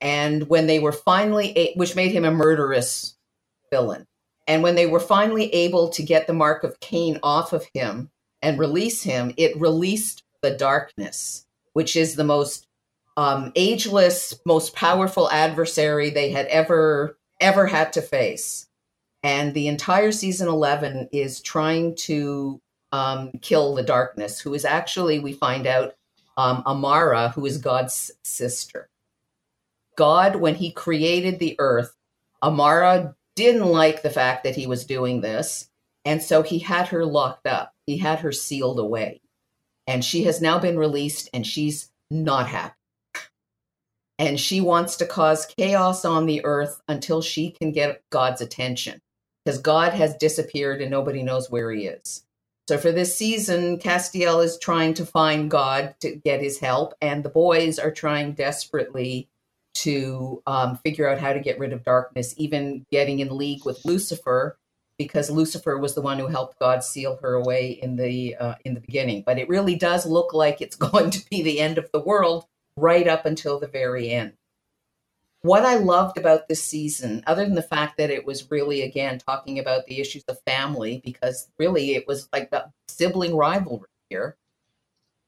And 0.00 0.48
when 0.48 0.66
they 0.66 0.78
were 0.78 0.92
finally, 0.92 1.72
which 1.76 1.96
made 1.96 2.12
him 2.12 2.26
a 2.26 2.30
murderous 2.30 3.16
villain. 3.70 4.06
And 4.46 4.62
when 4.62 4.74
they 4.74 4.86
were 4.86 5.00
finally 5.00 5.52
able 5.54 5.88
to 5.88 6.02
get 6.02 6.26
the 6.26 6.34
mark 6.34 6.62
of 6.62 6.78
Cain 6.80 7.18
off 7.22 7.54
of 7.54 7.66
him 7.72 8.10
and 8.42 8.58
release 8.58 9.02
him, 9.02 9.32
it 9.38 9.58
released 9.58 10.22
the 10.42 10.50
darkness, 10.50 11.46
which 11.72 11.96
is 11.96 12.14
the 12.14 12.24
most 12.24 12.68
um, 13.16 13.50
ageless, 13.56 14.38
most 14.44 14.74
powerful 14.74 15.30
adversary 15.30 16.10
they 16.10 16.30
had 16.30 16.46
ever 16.46 17.16
ever 17.40 17.66
had 17.66 17.94
to 17.94 18.02
face. 18.02 18.66
And 19.22 19.54
the 19.54 19.68
entire 19.68 20.12
season 20.12 20.48
11 20.48 21.08
is 21.12 21.40
trying 21.40 21.94
to 22.06 22.60
um, 22.96 23.30
kill 23.42 23.74
the 23.74 23.82
darkness, 23.82 24.40
who 24.40 24.54
is 24.54 24.64
actually, 24.64 25.18
we 25.18 25.34
find 25.34 25.66
out, 25.66 25.94
um, 26.38 26.62
Amara, 26.64 27.28
who 27.28 27.44
is 27.44 27.58
God's 27.58 28.10
sister. 28.24 28.88
God, 29.96 30.36
when 30.36 30.54
he 30.54 30.70
created 30.70 31.38
the 31.38 31.56
earth, 31.58 31.94
Amara 32.42 33.14
didn't 33.34 33.66
like 33.66 34.02
the 34.02 34.10
fact 34.10 34.44
that 34.44 34.56
he 34.56 34.66
was 34.66 34.86
doing 34.86 35.20
this. 35.20 35.68
And 36.06 36.22
so 36.22 36.42
he 36.42 36.58
had 36.58 36.88
her 36.88 37.04
locked 37.04 37.46
up, 37.46 37.74
he 37.86 37.98
had 37.98 38.20
her 38.20 38.32
sealed 38.32 38.78
away. 38.78 39.20
And 39.86 40.02
she 40.04 40.24
has 40.24 40.40
now 40.40 40.58
been 40.58 40.78
released 40.78 41.28
and 41.34 41.46
she's 41.46 41.90
not 42.10 42.48
happy. 42.48 42.74
And 44.18 44.40
she 44.40 44.62
wants 44.62 44.96
to 44.96 45.06
cause 45.06 45.44
chaos 45.58 46.06
on 46.06 46.24
the 46.24 46.42
earth 46.46 46.80
until 46.88 47.20
she 47.20 47.50
can 47.50 47.72
get 47.72 48.02
God's 48.08 48.40
attention 48.40 49.00
because 49.44 49.60
God 49.60 49.92
has 49.92 50.16
disappeared 50.16 50.80
and 50.80 50.90
nobody 50.90 51.22
knows 51.22 51.50
where 51.50 51.70
he 51.70 51.86
is. 51.86 52.25
So 52.68 52.78
for 52.78 52.90
this 52.90 53.16
season, 53.16 53.78
Castiel 53.78 54.44
is 54.44 54.58
trying 54.58 54.94
to 54.94 55.06
find 55.06 55.50
God 55.50 55.94
to 56.00 56.16
get 56.16 56.40
his 56.40 56.58
help, 56.58 56.94
and 57.00 57.24
the 57.24 57.28
boys 57.28 57.78
are 57.78 57.92
trying 57.92 58.32
desperately 58.32 59.28
to 59.74 60.42
um, 60.46 60.76
figure 60.78 61.08
out 61.08 61.18
how 61.18 61.32
to 61.32 61.38
get 61.38 61.58
rid 61.60 61.72
of 61.72 61.84
darkness, 61.84 62.34
even 62.38 62.84
getting 62.90 63.20
in 63.20 63.36
league 63.36 63.64
with 63.64 63.84
Lucifer, 63.84 64.58
because 64.98 65.30
Lucifer 65.30 65.78
was 65.78 65.94
the 65.94 66.00
one 66.00 66.18
who 66.18 66.26
helped 66.26 66.58
God 66.58 66.82
seal 66.82 67.18
her 67.22 67.34
away 67.34 67.70
in 67.70 67.96
the 67.96 68.34
uh, 68.34 68.54
in 68.64 68.74
the 68.74 68.80
beginning. 68.80 69.22
But 69.24 69.38
it 69.38 69.48
really 69.48 69.76
does 69.76 70.04
look 70.04 70.34
like 70.34 70.60
it's 70.60 70.76
going 70.76 71.10
to 71.10 71.24
be 71.30 71.42
the 71.42 71.60
end 71.60 71.78
of 71.78 71.90
the 71.92 72.00
world 72.00 72.46
right 72.76 73.06
up 73.06 73.26
until 73.26 73.60
the 73.60 73.68
very 73.68 74.10
end. 74.10 74.32
What 75.46 75.64
I 75.64 75.76
loved 75.76 76.18
about 76.18 76.48
this 76.48 76.64
season, 76.64 77.22
other 77.24 77.44
than 77.44 77.54
the 77.54 77.62
fact 77.62 77.98
that 77.98 78.10
it 78.10 78.26
was 78.26 78.50
really 78.50 78.82
again 78.82 79.18
talking 79.18 79.60
about 79.60 79.86
the 79.86 80.00
issues 80.00 80.24
of 80.24 80.40
family, 80.44 81.00
because 81.04 81.48
really 81.56 81.94
it 81.94 82.08
was 82.08 82.28
like 82.32 82.50
the 82.50 82.72
sibling 82.88 83.36
rivalry 83.36 83.88
here. 84.10 84.36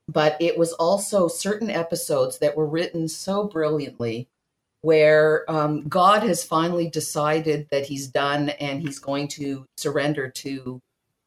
But 0.09 0.37
it 0.41 0.59
was 0.59 0.73
also 0.73 1.29
certain 1.29 1.71
episodes 1.71 2.39
that 2.39 2.57
were 2.57 2.67
written 2.67 3.07
so 3.07 3.45
brilliantly 3.45 4.27
where 4.81 5.49
um, 5.49 5.87
God 5.87 6.25
has 6.25 6.43
finally 6.43 6.91
decided 6.91 7.69
that 7.71 7.87
he's 7.87 8.09
done 8.09 8.49
and 8.49 8.81
he's 8.81 8.99
going 8.99 9.29
to 9.29 9.67
surrender 9.77 10.31
to 10.31 10.81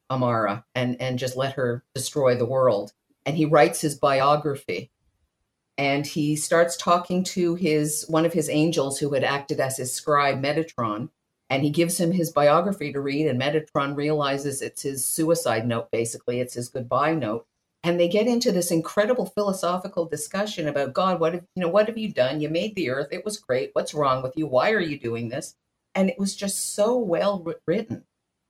Amara 0.10 0.65
and, 0.75 1.01
and 1.01 1.17
just 1.17 1.38
let 1.38 1.54
her 1.54 1.82
destroy 1.95 2.36
the 2.36 2.45
world. 2.45 2.91
And 3.25 3.38
he 3.38 3.45
writes 3.45 3.80
his 3.80 3.95
biography. 3.95 4.89
And 5.78 6.06
he 6.06 6.36
starts 6.36 6.78
talking 6.78 7.24
to 7.26 7.56
his 7.56 8.06
one 8.08 8.26
of 8.26 8.34
his 8.34 8.50
angels 8.50 9.00
who 9.00 9.14
had 9.14 9.24
acted 9.24 9.60
as 9.60 9.78
his 9.78 9.94
scribe, 9.94 10.42
Metatron, 10.42 11.10
and 11.50 11.64
he 11.64 11.70
gives 11.70 12.00
him 12.00 12.12
his 12.12 12.32
biography 12.32 12.94
to 12.94 13.02
read. 13.02 13.28
And 13.28 13.42
Metatron 13.42 13.96
realizes 13.96 14.62
it's 14.62 14.84
his 14.84 15.04
suicide 15.04 15.68
note, 15.68 15.90
basically, 15.92 16.40
it's 16.40 16.54
his 16.54 16.70
goodbye 16.70 17.14
note. 17.14 17.46
And 17.84 18.00
they 18.00 18.08
get 18.08 18.28
into 18.28 18.52
this 18.52 18.72
incredible 18.72 19.26
philosophical 19.26 20.06
discussion 20.06 20.68
about 20.68 20.94
god 20.94 21.20
what 21.20 21.34
have 21.34 21.44
you 21.56 21.62
know 21.62 21.70
what 21.70 21.88
have 21.88 21.98
you 21.98 22.14
done? 22.14 22.40
You 22.40 22.50
made 22.50 22.76
the 22.76 22.90
earth. 22.90 23.10
It 23.12 23.26
was 23.26 23.38
great. 23.38 23.72
What's 23.74 23.94
wrong 23.94 24.22
with 24.22 24.34
you? 24.38 24.48
Why 24.48 24.72
are 24.72 24.80
you 24.80 25.00
doing 25.00 25.30
this? 25.30 25.56
And 25.96 26.10
it 26.10 26.20
was 26.20 26.36
just 26.36 26.74
so 26.76 26.98
well 26.98 27.46
written. 27.66 28.06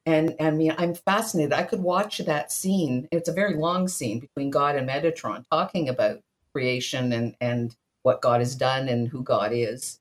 And 0.06 0.36
i 0.40 0.52
mean 0.52 0.74
i'm 0.78 0.96
fascinated. 0.96 1.54
I 1.54 1.64
could 1.64 1.82
watch 1.82 2.18
that 2.20 2.52
scene. 2.52 3.08
It's 3.12 3.30
a 3.30 3.34
very 3.34 3.56
long 3.56 3.88
scene 3.88 4.20
between 4.20 4.50
god 4.52 4.76
and 4.76 4.90
metatron 4.90 5.46
talking 5.50 5.88
about 5.90 6.22
creation 6.54 7.12
and 7.12 7.36
and 7.42 7.76
what 8.04 8.22
god 8.22 8.40
has 8.40 8.56
done 8.56 8.88
and 8.90 9.08
who 9.08 9.24
god 9.24 9.52
is 9.54 10.00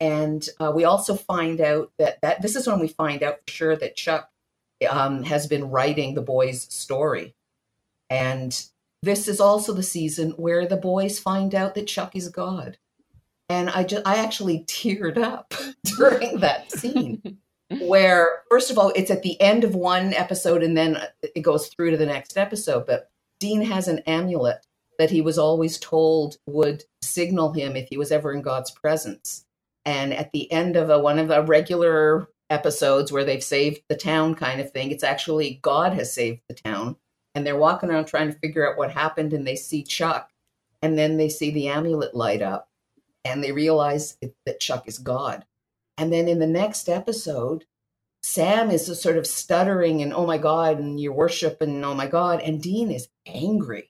and 0.00 0.48
uh, 0.58 0.72
we 0.74 0.84
also 0.84 1.14
find 1.14 1.60
out 1.60 1.90
that 1.98 2.20
that 2.22 2.40
this 2.42 2.56
is 2.56 2.66
when 2.66 2.80
we 2.80 2.88
find 2.88 3.22
out 3.22 3.38
for 3.46 3.52
sure 3.52 3.76
that 3.76 3.96
chuck 3.96 4.30
um, 4.88 5.22
has 5.24 5.46
been 5.46 5.70
writing 5.70 6.14
the 6.14 6.22
boys 6.22 6.62
story 6.72 7.34
and 8.08 8.70
this 9.02 9.28
is 9.28 9.40
also 9.40 9.72
the 9.72 9.82
season 9.82 10.32
where 10.32 10.66
the 10.66 10.76
boys 10.76 11.18
find 11.18 11.54
out 11.54 11.74
that 11.74 11.86
Chuck 11.86 12.14
is 12.14 12.28
God. 12.28 12.76
And 13.48 13.70
I 13.70 13.84
just 13.84 14.06
I 14.06 14.16
actually 14.16 14.60
teared 14.64 15.16
up 15.16 15.54
during 15.96 16.40
that 16.40 16.70
scene 16.70 17.38
where 17.80 18.42
first 18.50 18.70
of 18.70 18.78
all 18.78 18.92
it's 18.94 19.10
at 19.10 19.22
the 19.22 19.40
end 19.40 19.64
of 19.64 19.74
one 19.74 20.12
episode 20.14 20.62
and 20.62 20.76
then 20.76 21.00
it 21.22 21.40
goes 21.40 21.68
through 21.68 21.92
to 21.92 21.96
the 21.96 22.06
next 22.06 22.36
episode 22.36 22.84
but 22.84 23.10
Dean 23.38 23.62
has 23.62 23.86
an 23.86 24.00
amulet 24.08 24.66
that 25.00 25.10
he 25.10 25.22
was 25.22 25.38
always 25.38 25.78
told 25.78 26.36
would 26.46 26.84
signal 27.00 27.54
him 27.54 27.74
if 27.74 27.88
he 27.88 27.96
was 27.96 28.12
ever 28.12 28.34
in 28.34 28.42
God's 28.42 28.70
presence. 28.70 29.46
And 29.86 30.12
at 30.12 30.30
the 30.32 30.52
end 30.52 30.76
of 30.76 30.90
a, 30.90 30.98
one 30.98 31.18
of 31.18 31.28
the 31.28 31.42
regular 31.42 32.28
episodes 32.50 33.10
where 33.10 33.24
they've 33.24 33.42
saved 33.42 33.80
the 33.88 33.96
town 33.96 34.34
kind 34.34 34.60
of 34.60 34.72
thing, 34.72 34.90
it's 34.90 35.02
actually 35.02 35.58
God 35.62 35.94
has 35.94 36.12
saved 36.12 36.42
the 36.50 36.54
town 36.54 36.96
and 37.34 37.46
they're 37.46 37.56
walking 37.56 37.90
around 37.90 38.04
trying 38.04 38.30
to 38.30 38.38
figure 38.40 38.70
out 38.70 38.76
what 38.76 38.90
happened 38.90 39.32
and 39.32 39.46
they 39.46 39.56
see 39.56 39.82
Chuck 39.82 40.28
and 40.82 40.98
then 40.98 41.16
they 41.16 41.30
see 41.30 41.50
the 41.50 41.68
amulet 41.68 42.14
light 42.14 42.42
up 42.42 42.68
and 43.24 43.42
they 43.42 43.52
realize 43.52 44.18
that 44.44 44.60
Chuck 44.60 44.86
is 44.86 44.98
God. 44.98 45.46
And 45.96 46.12
then 46.12 46.28
in 46.28 46.40
the 46.40 46.46
next 46.46 46.90
episode, 46.90 47.64
Sam 48.22 48.70
is 48.70 49.00
sort 49.00 49.16
of 49.16 49.26
stuttering 49.26 50.02
and 50.02 50.12
oh 50.12 50.26
my 50.26 50.36
God, 50.36 50.78
and 50.78 51.00
your 51.00 51.14
worship 51.14 51.62
and 51.62 51.82
oh 51.86 51.94
my 51.94 52.06
God. 52.06 52.42
And 52.42 52.62
Dean 52.62 52.90
is 52.90 53.08
angry. 53.24 53.89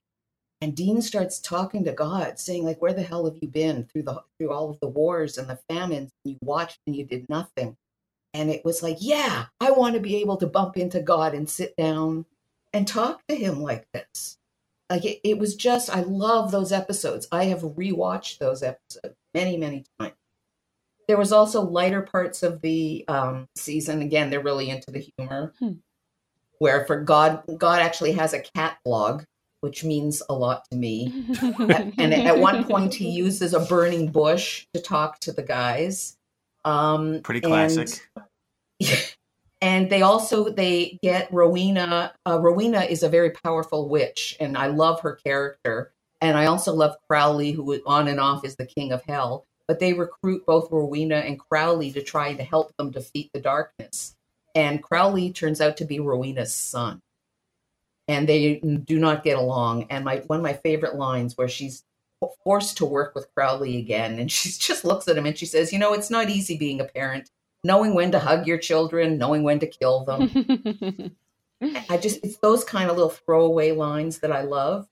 And 0.61 0.77
Dean 0.77 1.01
starts 1.01 1.41
talking 1.41 1.85
to 1.85 1.93
God, 1.93 2.39
saying, 2.39 2.65
like, 2.65 2.83
where 2.83 2.93
the 2.93 3.03
hell 3.03 3.25
have 3.25 3.39
you 3.41 3.49
been 3.49 3.85
through 3.85 4.03
the 4.03 4.23
through 4.39 4.53
all 4.53 4.71
of 4.71 4.79
the 4.81 4.89
wars 4.89 5.39
and 5.39 5.49
the 5.49 5.59
famines? 5.69 6.11
And 6.25 6.33
you 6.33 6.39
watched 6.43 6.79
and 6.87 6.95
you 6.95 7.05
did 7.05 7.29
nothing. 7.29 7.77
And 8.35 8.51
it 8.51 8.65
was 8.65 8.83
like, 8.83 8.99
yeah, 9.01 9.47
I 9.61 9.71
want 9.73 9.95
to 9.95 10.01
be 10.01 10.17
able 10.17 10.37
to 10.37 10.47
bump 10.47 10.77
into 10.77 11.01
God 11.01 11.35
and 11.35 11.49
sit 11.49 11.75
down 11.77 12.27
and 12.73 12.87
talk 12.87 13.23
to 13.29 13.35
him 13.35 13.63
like 13.63 13.87
this. 13.93 14.37
Like 14.89 15.05
it, 15.05 15.21
it 15.25 15.39
was 15.39 15.57
just, 15.57 15.89
I 15.89 16.03
love 16.03 16.51
those 16.51 16.73
episodes. 16.73 17.27
I 17.33 17.45
have 17.47 17.63
rewatched 17.63 18.39
those 18.39 18.63
episodes 18.63 19.17
many, 19.35 19.57
many 19.57 19.85
times. 19.99 20.15
There 21.09 21.17
was 21.17 21.33
also 21.33 21.63
lighter 21.63 22.03
parts 22.03 22.43
of 22.43 22.61
the 22.61 23.05
um, 23.09 23.49
season. 23.57 24.03
Again, 24.03 24.31
they're 24.31 24.41
really 24.41 24.71
into 24.71 24.93
the 24.93 25.11
humor. 25.17 25.55
Hmm. 25.59 25.73
Where 26.59 26.85
for 26.85 27.01
God, 27.01 27.43
God 27.57 27.81
actually 27.81 28.13
has 28.13 28.33
a 28.33 28.41
cat 28.41 28.79
blog, 28.85 29.23
which 29.61 29.85
means 29.85 30.23
a 30.29 30.35
lot 30.35 30.65
to 30.71 30.77
me. 30.77 31.27
and 31.99 32.15
at 32.15 32.39
one 32.39 32.65
point, 32.65 32.95
he 32.95 33.09
uses 33.09 33.55
a 33.55 33.61
burning 33.61 34.09
bush 34.09 34.67
to 34.75 34.81
talk 34.81 35.21
to 35.21 35.33
the 35.33 35.43
guys. 35.43 36.17
Um, 36.65 37.21
Pretty 37.23 37.41
classic. 37.41 38.09
And, 38.81 39.15
and 39.61 39.91
they 39.91 40.03
also 40.03 40.51
they 40.51 40.99
get 41.03 41.33
Rowena. 41.33 42.15
Uh, 42.27 42.39
Rowena 42.41 42.83
is 42.83 43.03
a 43.03 43.09
very 43.09 43.31
powerful 43.31 43.89
witch, 43.89 44.37
and 44.41 44.57
I 44.57 44.67
love 44.69 45.01
her 45.01 45.15
character. 45.15 45.93
And 46.23 46.37
I 46.37 46.47
also 46.47 46.75
love 46.75 46.97
Crowley, 47.09 47.53
who 47.53 47.81
on 47.87 48.07
and 48.07 48.21
off 48.21 48.45
is 48.45 48.57
the 48.57 48.67
king 48.67 48.93
of 48.93 49.03
hell. 49.05 49.47
But 49.67 49.79
they 49.79 49.95
recruit 49.95 50.45
both 50.47 50.71
Rowena 50.71 51.17
and 51.17 51.39
Crowley 51.39 51.93
to 51.93 52.03
try 52.03 52.35
to 52.35 52.43
help 52.43 52.77
them 52.77 52.91
defeat 52.91 53.31
the 53.33 53.41
darkness. 53.41 54.17
And 54.55 54.83
Crowley 54.83 55.33
turns 55.33 55.61
out 55.61 55.77
to 55.79 55.85
be 55.85 56.01
Rowena's 56.01 56.53
son, 56.53 57.01
and 58.11 58.29
they 58.29 58.57
do 58.57 58.99
not 58.99 59.25
get 59.25 59.39
along. 59.39 59.87
And 59.91 60.05
my 60.05 60.19
one 60.27 60.41
of 60.41 60.43
my 60.43 60.55
favorite 60.55 60.97
lines 60.97 61.37
where 61.37 61.49
she's 61.49 61.85
forced 62.45 62.77
to 62.77 62.85
work 62.85 63.15
with 63.15 63.33
Crowley 63.35 63.79
again, 63.79 64.19
and 64.19 64.31
she 64.33 64.51
just 64.51 64.85
looks 64.85 65.09
at 65.09 65.17
him 65.17 65.27
and 65.27 65.39
she 65.39 65.47
says, 65.47 65.73
"You 65.73 65.79
know, 65.79 65.95
it's 65.95 66.11
not 66.11 66.29
easy 66.29 66.59
being 66.59 66.81
a 66.81 66.85
parent." 66.85 67.31
knowing 67.65 67.95
when 67.95 68.13
to 68.13 68.19
hug 68.19 68.47
your 68.47 68.59
children, 68.59 69.19
knowing 69.19 69.43
when 69.43 69.59
to 69.61 69.67
kill 69.67 70.05
them. 70.05 71.17
I 71.91 71.99
just, 71.99 72.25
it's 72.25 72.39
those 72.39 72.65
kind 72.65 72.91
of 72.91 72.97
little 72.97 73.11
throwaway 73.11 73.73
lines 73.73 74.21
that 74.21 74.33
I 74.33 74.43
love. 74.43 74.89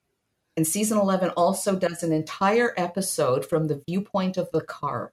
And 0.56 0.66
season 0.66 0.98
11 0.98 1.30
also 1.30 1.76
does 1.76 2.02
an 2.02 2.12
entire 2.12 2.74
episode 2.76 3.46
from 3.46 3.68
the 3.68 3.82
viewpoint 3.88 4.36
of 4.36 4.50
the 4.52 4.60
car. 4.60 5.12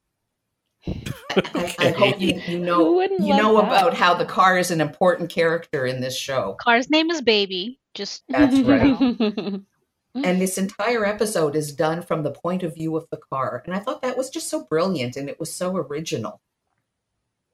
okay. 0.87 1.75
I, 1.79 1.87
I, 1.87 1.91
hope 1.91 2.19
you, 2.19 2.41
you 2.47 2.59
know 2.59 3.01
you 3.01 3.35
know 3.35 3.55
that? 3.55 3.65
about 3.65 3.93
how 3.95 4.13
the 4.13 4.25
car 4.25 4.57
is 4.57 4.69
an 4.69 4.81
important 4.81 5.29
character 5.29 5.85
in 5.85 6.01
this 6.01 6.15
show. 6.15 6.55
Car's 6.59 6.89
name 6.89 7.09
is 7.09 7.21
Baby. 7.21 7.79
Just 7.95 8.23
that's 8.29 8.59
right. 8.59 9.61
And 10.23 10.39
this 10.39 10.57
entire 10.57 11.05
episode 11.05 11.57
is 11.57 11.73
done 11.73 12.01
from 12.01 12.23
the 12.23 12.31
point 12.31 12.63
of 12.63 12.75
view 12.75 12.95
of 12.95 13.05
the 13.11 13.17
car. 13.17 13.61
And 13.65 13.75
I 13.75 13.79
thought 13.79 14.01
that 14.01 14.15
was 14.15 14.29
just 14.29 14.49
so 14.49 14.63
brilliant 14.63 15.17
and 15.17 15.27
it 15.27 15.39
was 15.39 15.53
so 15.53 15.75
original. 15.75 16.39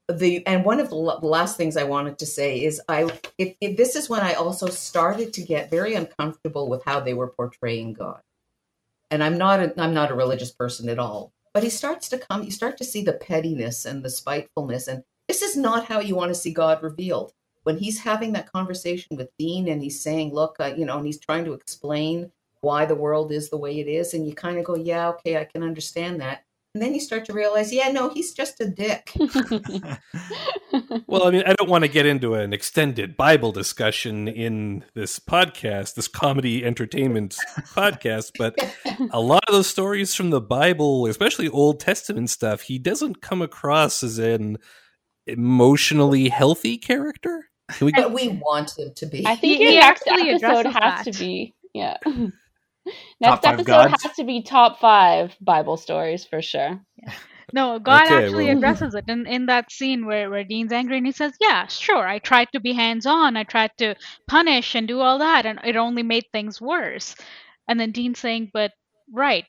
The 0.08 0.46
and 0.46 0.64
one 0.64 0.80
of 0.80 0.90
the 0.90 0.96
last 0.96 1.58
things 1.58 1.76
I 1.76 1.86
wanted 1.86 2.20
to 2.20 2.26
say 2.28 2.64
is 2.64 2.80
I 2.88 3.10
if, 3.38 3.56
it, 3.62 3.78
this 3.78 3.96
is 3.96 4.10
when 4.10 4.20
I 4.20 4.34
also 4.34 4.68
started 4.68 5.34
to 5.34 5.42
get 5.42 5.72
very 5.72 5.96
uncomfortable 5.96 6.70
with 6.70 6.84
how 6.86 7.00
they 7.00 7.16
were 7.16 7.30
portraying 7.30 7.94
God. 7.94 8.22
And 9.10 9.24
I'm 9.24 9.38
not 9.40 9.60
a, 9.60 9.82
I'm 9.82 9.94
not 9.94 10.12
a 10.12 10.16
religious 10.16 10.52
person 10.52 10.88
at 10.90 11.00
all, 11.00 11.34
but 11.54 11.64
he 11.64 11.70
starts 11.70 12.10
to 12.10 12.20
come 12.20 12.44
you 12.44 12.52
start 12.52 12.78
to 12.78 12.84
see 12.84 13.04
the 13.04 13.14
pettiness 13.14 13.86
and 13.86 14.04
the 14.04 14.10
spitefulness 14.10 14.88
and 14.88 15.04
this 15.28 15.42
is 15.42 15.56
not 15.56 15.86
how 15.86 16.00
you 16.00 16.16
want 16.16 16.30
to 16.30 16.36
see 16.36 16.52
God 16.52 16.84
revealed. 16.84 17.34
When 17.64 17.78
he's 17.78 18.00
having 18.00 18.34
that 18.34 18.52
conversation 18.52 19.18
with 19.18 19.30
Dean 19.38 19.68
and 19.68 19.82
he's 19.82 20.02
saying, 20.02 20.34
"Look, 20.34 20.56
uh, 20.60 20.74
you 20.76 20.86
know," 20.86 20.98
and 20.98 21.06
he's 21.06 21.20
trying 21.20 21.46
to 21.46 21.54
explain 21.54 22.32
why 22.62 22.86
the 22.86 22.96
world 22.96 23.32
is 23.32 23.50
the 23.50 23.58
way 23.58 23.80
it 23.80 23.88
is 23.88 24.14
and 24.14 24.26
you 24.26 24.34
kind 24.34 24.58
of 24.58 24.64
go 24.64 24.76
yeah 24.76 25.10
okay 25.10 25.38
i 25.38 25.44
can 25.44 25.64
understand 25.64 26.22
that 26.22 26.44
and 26.74 26.82
then 26.82 26.94
you 26.94 27.02
start 27.02 27.26
to 27.26 27.34
realize 27.34 27.74
yeah 27.74 27.92
no 27.92 28.10
he's 28.10 28.34
just 28.34 28.62
a 28.62 28.68
dick. 28.68 29.12
Well 31.06 31.28
i 31.28 31.32
mean 31.32 31.44
i 31.46 31.54
don't 31.54 31.70
want 31.70 31.84
to 31.84 31.90
get 31.90 32.06
into 32.06 32.34
an 32.36 32.54
extended 32.54 33.18
bible 33.18 33.52
discussion 33.52 34.30
in 34.30 34.86
this 34.94 35.20
podcast 35.20 35.96
this 35.96 36.08
comedy 36.08 36.64
entertainment 36.64 37.36
podcast 37.74 38.32
but 38.38 38.56
a 39.12 39.20
lot 39.20 39.44
of 39.50 39.54
those 39.54 39.68
stories 39.68 40.16
from 40.16 40.30
the 40.30 40.40
bible 40.40 41.08
especially 41.08 41.50
old 41.50 41.82
testament 41.82 42.30
stuff 42.30 42.62
he 42.62 42.80
doesn't 42.80 43.22
come 43.22 43.42
across 43.42 44.02
as 44.02 44.18
an 44.18 44.58
emotionally 45.28 46.30
healthy 46.30 46.78
character 46.78 47.51
we, 47.80 47.92
but 47.92 48.12
we 48.12 48.30
want 48.30 48.78
him 48.78 48.94
to 48.94 49.06
be 49.06 49.26
i 49.26 49.36
think 49.36 49.60
your 49.60 49.72
next 49.74 50.04
episode 50.08 50.66
has 50.66 50.74
that. 50.74 51.04
to 51.06 51.18
be 51.18 51.54
yeah 51.74 51.98
Next 53.20 53.46
episode 53.46 53.66
gods. 53.66 54.04
has 54.04 54.16
to 54.16 54.24
be 54.24 54.42
top 54.42 54.80
five 54.80 55.36
Bible 55.40 55.78
stories 55.78 56.26
for 56.26 56.42
sure. 56.42 56.80
Yeah. 56.98 57.14
No, 57.54 57.80
God 57.80 58.06
okay, 58.06 58.24
actually 58.24 58.46
well. 58.46 58.56
addresses 58.56 58.96
it 58.96 59.10
in, 59.10 59.28
in 59.28 59.48
that 59.48 59.74
scene 59.74 60.06
where, 60.06 60.30
where 60.30 60.46
Dean's 60.46 60.72
angry 60.72 60.96
and 60.96 61.06
he 61.06 61.12
says, 61.12 61.34
Yeah, 61.42 61.68
sure, 61.68 62.08
I 62.08 62.20
tried 62.20 62.48
to 62.54 62.62
be 62.62 62.72
hands 62.72 63.06
on, 63.06 63.36
I 63.36 63.44
tried 63.44 63.72
to 63.80 63.96
punish 64.26 64.74
and 64.74 64.88
do 64.88 65.02
all 65.02 65.20
that, 65.20 65.46
and 65.46 65.60
it 65.66 65.76
only 65.76 66.02
made 66.02 66.24
things 66.32 66.62
worse. 66.62 67.14
And 67.68 67.78
then 67.78 67.92
Dean 67.92 68.16
saying, 68.16 68.52
But 68.54 68.72
right, 69.12 69.44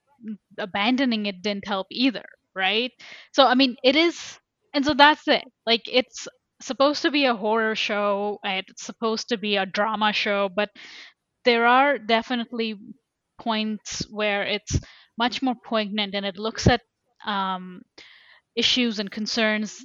abandoning 0.59 1.27
it 1.27 1.43
didn't 1.43 1.69
help 1.69 1.87
either, 1.93 2.25
right? 2.57 2.91
So, 3.31 3.47
I 3.47 3.55
mean, 3.55 3.77
it 3.85 3.95
is, 3.95 4.37
and 4.75 4.85
so 4.85 4.95
that's 4.95 5.29
it. 5.29 5.45
Like, 5.65 5.83
it's 5.87 6.27
supposed 6.67 7.03
to 7.03 7.11
be 7.11 7.27
a 7.27 7.35
horror 7.37 7.75
show, 7.75 8.39
it's 8.45 8.85
supposed 8.85 9.29
to 9.29 9.39
be 9.39 9.57
a 9.57 9.67
drama 9.67 10.13
show, 10.13 10.49
but 10.49 10.71
there 11.45 11.67
are 11.67 11.99
definitely 11.99 12.77
points 13.41 14.07
where 14.11 14.45
it's 14.45 14.81
much 15.19 15.43
more 15.43 15.57
poignant 15.65 16.15
and 16.15 16.27
it 16.27 16.39
looks 16.39 16.67
at 16.69 16.83
um, 17.27 17.83
issues 18.57 18.99
and 18.99 19.11
concerns 19.11 19.85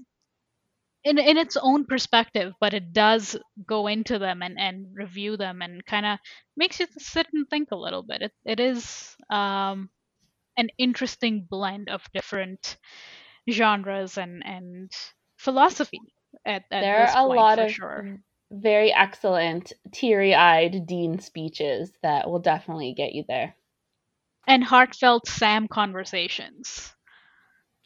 in 1.03 1.17
in 1.17 1.37
its 1.37 1.57
own 1.57 1.85
perspective, 1.85 2.53
but 2.59 2.73
it 2.73 2.93
does 2.93 3.35
go 3.65 3.87
into 3.87 4.19
them 4.19 4.41
and, 4.43 4.59
and 4.59 4.87
review 4.93 5.37
them 5.37 5.61
and 5.61 5.85
kind 5.85 6.05
of 6.05 6.19
makes 6.55 6.79
you 6.79 6.87
sit 6.97 7.27
and 7.33 7.47
think 7.49 7.69
a 7.71 7.75
little 7.75 8.03
bit. 8.03 8.21
It 8.21 8.33
it 8.45 8.59
is 8.59 9.15
um, 9.29 9.89
an 10.57 10.69
interesting 10.77 11.47
blend 11.49 11.89
of 11.89 12.03
different 12.13 12.77
genres 13.51 14.17
and 14.17 14.43
and 14.45 14.91
philosophy. 15.37 16.01
At, 16.45 16.63
at 16.71 16.81
there 16.81 17.07
are 17.07 17.25
a 17.25 17.27
lot 17.27 17.59
of 17.59 17.71
sure 17.71 18.19
very 18.51 18.93
excellent 18.93 19.73
teary 19.91 20.33
eyed 20.33 20.85
Dean 20.85 21.19
speeches 21.19 21.91
that 22.01 22.29
will 22.29 22.39
definitely 22.39 22.93
get 22.93 23.13
you 23.13 23.23
there. 23.27 23.55
And 24.47 24.63
heartfelt 24.63 25.27
Sam 25.27 25.67
conversations. 25.67 26.93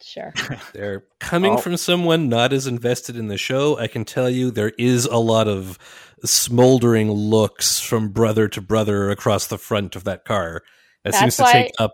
Sure. 0.04 0.34
They're 0.74 1.06
coming 1.20 1.54
oh. 1.54 1.58
from 1.58 1.78
someone 1.78 2.30
not 2.30 2.54
as 2.54 2.68
invested 2.68 3.16
in 3.16 3.28
the 3.28 3.38
show. 3.38 3.78
I 3.78 3.88
can 3.88 4.06
tell 4.06 4.30
you 4.30 4.52
there 4.52 4.74
is 4.78 5.06
a 5.06 5.18
lot 5.18 5.48
of 5.48 5.80
smoldering 6.24 7.12
looks 7.12 7.80
from 7.80 8.10
brother 8.10 8.48
to 8.50 8.62
brother 8.62 9.10
across 9.10 9.48
the 9.48 9.58
front 9.58 9.96
of 9.96 10.04
that 10.04 10.26
car. 10.26 10.62
That 11.04 11.14
That's 11.14 11.20
seems 11.20 11.38
to 11.38 11.44
why... 11.44 11.52
take 11.54 11.72
up 11.80 11.94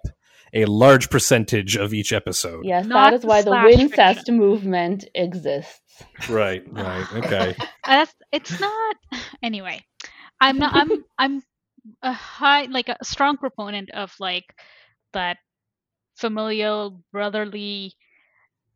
a 0.54 0.66
large 0.66 1.10
percentage 1.10 1.76
of 1.76 1.94
each 1.94 2.14
episode. 2.14 2.66
Yes, 2.66 2.86
Not 2.86 3.12
that 3.12 3.14
is 3.20 3.26
why 3.26 3.42
the 3.42 3.52
Wincest 3.52 4.18
fiction. 4.20 4.38
movement 4.38 5.06
exists. 5.16 5.82
Right, 6.30 6.64
right, 6.72 7.06
okay. 7.14 7.56
That's 7.86 8.14
it's 8.32 8.60
not 8.60 8.96
anyway. 9.42 9.84
I'm 10.40 10.58
not. 10.60 10.76
I'm 10.76 11.04
I'm 11.18 11.44
a 12.04 12.14
high 12.14 12.64
like 12.64 12.90
a 12.90 12.98
strong 13.04 13.38
proponent 13.38 13.92
of 13.92 14.14
like 14.20 14.46
that 15.14 15.38
familial 16.18 17.02
brotherly 17.12 17.94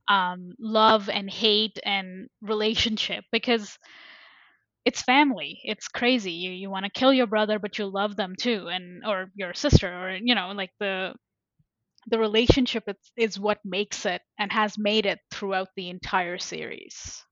um 0.07 0.53
love 0.59 1.09
and 1.09 1.29
hate 1.29 1.77
and 1.83 2.27
relationship 2.41 3.23
because 3.31 3.77
it's 4.85 5.01
family 5.03 5.59
it's 5.63 5.87
crazy 5.87 6.31
you 6.31 6.51
you 6.51 6.69
want 6.69 6.85
to 6.85 6.91
kill 6.91 7.13
your 7.13 7.27
brother 7.27 7.59
but 7.59 7.77
you 7.77 7.85
love 7.85 8.15
them 8.15 8.33
too 8.39 8.67
and 8.71 9.03
or 9.05 9.29
your 9.35 9.53
sister 9.53 9.87
or 9.87 10.15
you 10.15 10.33
know 10.33 10.51
like 10.55 10.71
the 10.79 11.13
the 12.07 12.19
relationship 12.19 12.83
is, 12.87 12.95
is 13.15 13.39
what 13.39 13.59
makes 13.63 14.05
it 14.05 14.21
and 14.39 14.51
has 14.51 14.77
made 14.77 15.05
it 15.05 15.19
throughout 15.31 15.69
the 15.75 15.89
entire 15.89 16.37
series. 16.37 17.23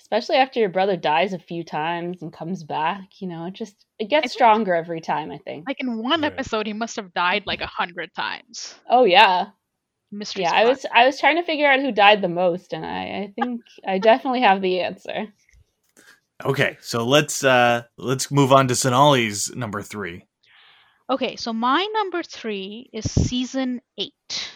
Especially 0.00 0.36
after 0.36 0.60
your 0.60 0.68
brother 0.68 0.96
dies 0.96 1.32
a 1.32 1.38
few 1.38 1.64
times 1.64 2.22
and 2.22 2.32
comes 2.32 2.64
back 2.64 3.08
you 3.20 3.28
know 3.28 3.46
it 3.46 3.54
just 3.54 3.86
it 3.98 4.10
gets 4.10 4.32
stronger 4.32 4.74
every 4.74 5.00
time 5.00 5.30
i 5.30 5.38
think. 5.38 5.66
Like 5.66 5.80
in 5.80 6.02
one 6.02 6.24
episode 6.24 6.66
he 6.66 6.72
must 6.72 6.96
have 6.96 7.14
died 7.14 7.44
like 7.46 7.60
a 7.60 7.66
hundred 7.66 8.10
times. 8.14 8.74
Oh 8.88 9.04
yeah. 9.04 9.46
Mystery 10.10 10.42
yeah 10.42 10.50
spot. 10.50 10.60
i 10.60 10.68
was 10.68 10.86
i 10.94 11.06
was 11.06 11.18
trying 11.18 11.36
to 11.36 11.42
figure 11.42 11.66
out 11.66 11.80
who 11.80 11.92
died 11.92 12.20
the 12.20 12.28
most 12.28 12.74
and 12.74 12.84
i 12.84 13.00
i 13.00 13.32
think 13.34 13.62
i 13.86 13.98
definitely 13.98 14.42
have 14.42 14.60
the 14.60 14.80
answer. 14.80 15.28
Okay 16.44 16.76
so 16.80 17.06
let's 17.06 17.42
uh 17.42 17.82
let's 17.96 18.30
move 18.30 18.52
on 18.52 18.68
to 18.68 18.74
sonali's 18.74 19.54
number 19.54 19.80
three 19.80 20.26
Okay, 21.12 21.36
so 21.36 21.52
my 21.52 21.86
number 21.92 22.22
three 22.22 22.88
is 22.90 23.04
season 23.04 23.82
eight. 23.98 24.50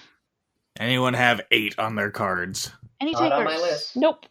Anyone 0.81 1.13
have 1.13 1.43
eight 1.51 1.79
on 1.79 1.97
their 1.97 2.11
cards? 2.11 2.73
Any 2.99 3.13
Not 3.13 3.25
takers? 3.25 3.39
on 3.39 3.45
my 3.45 3.57
list. 3.59 3.95
Nope. 3.95 4.25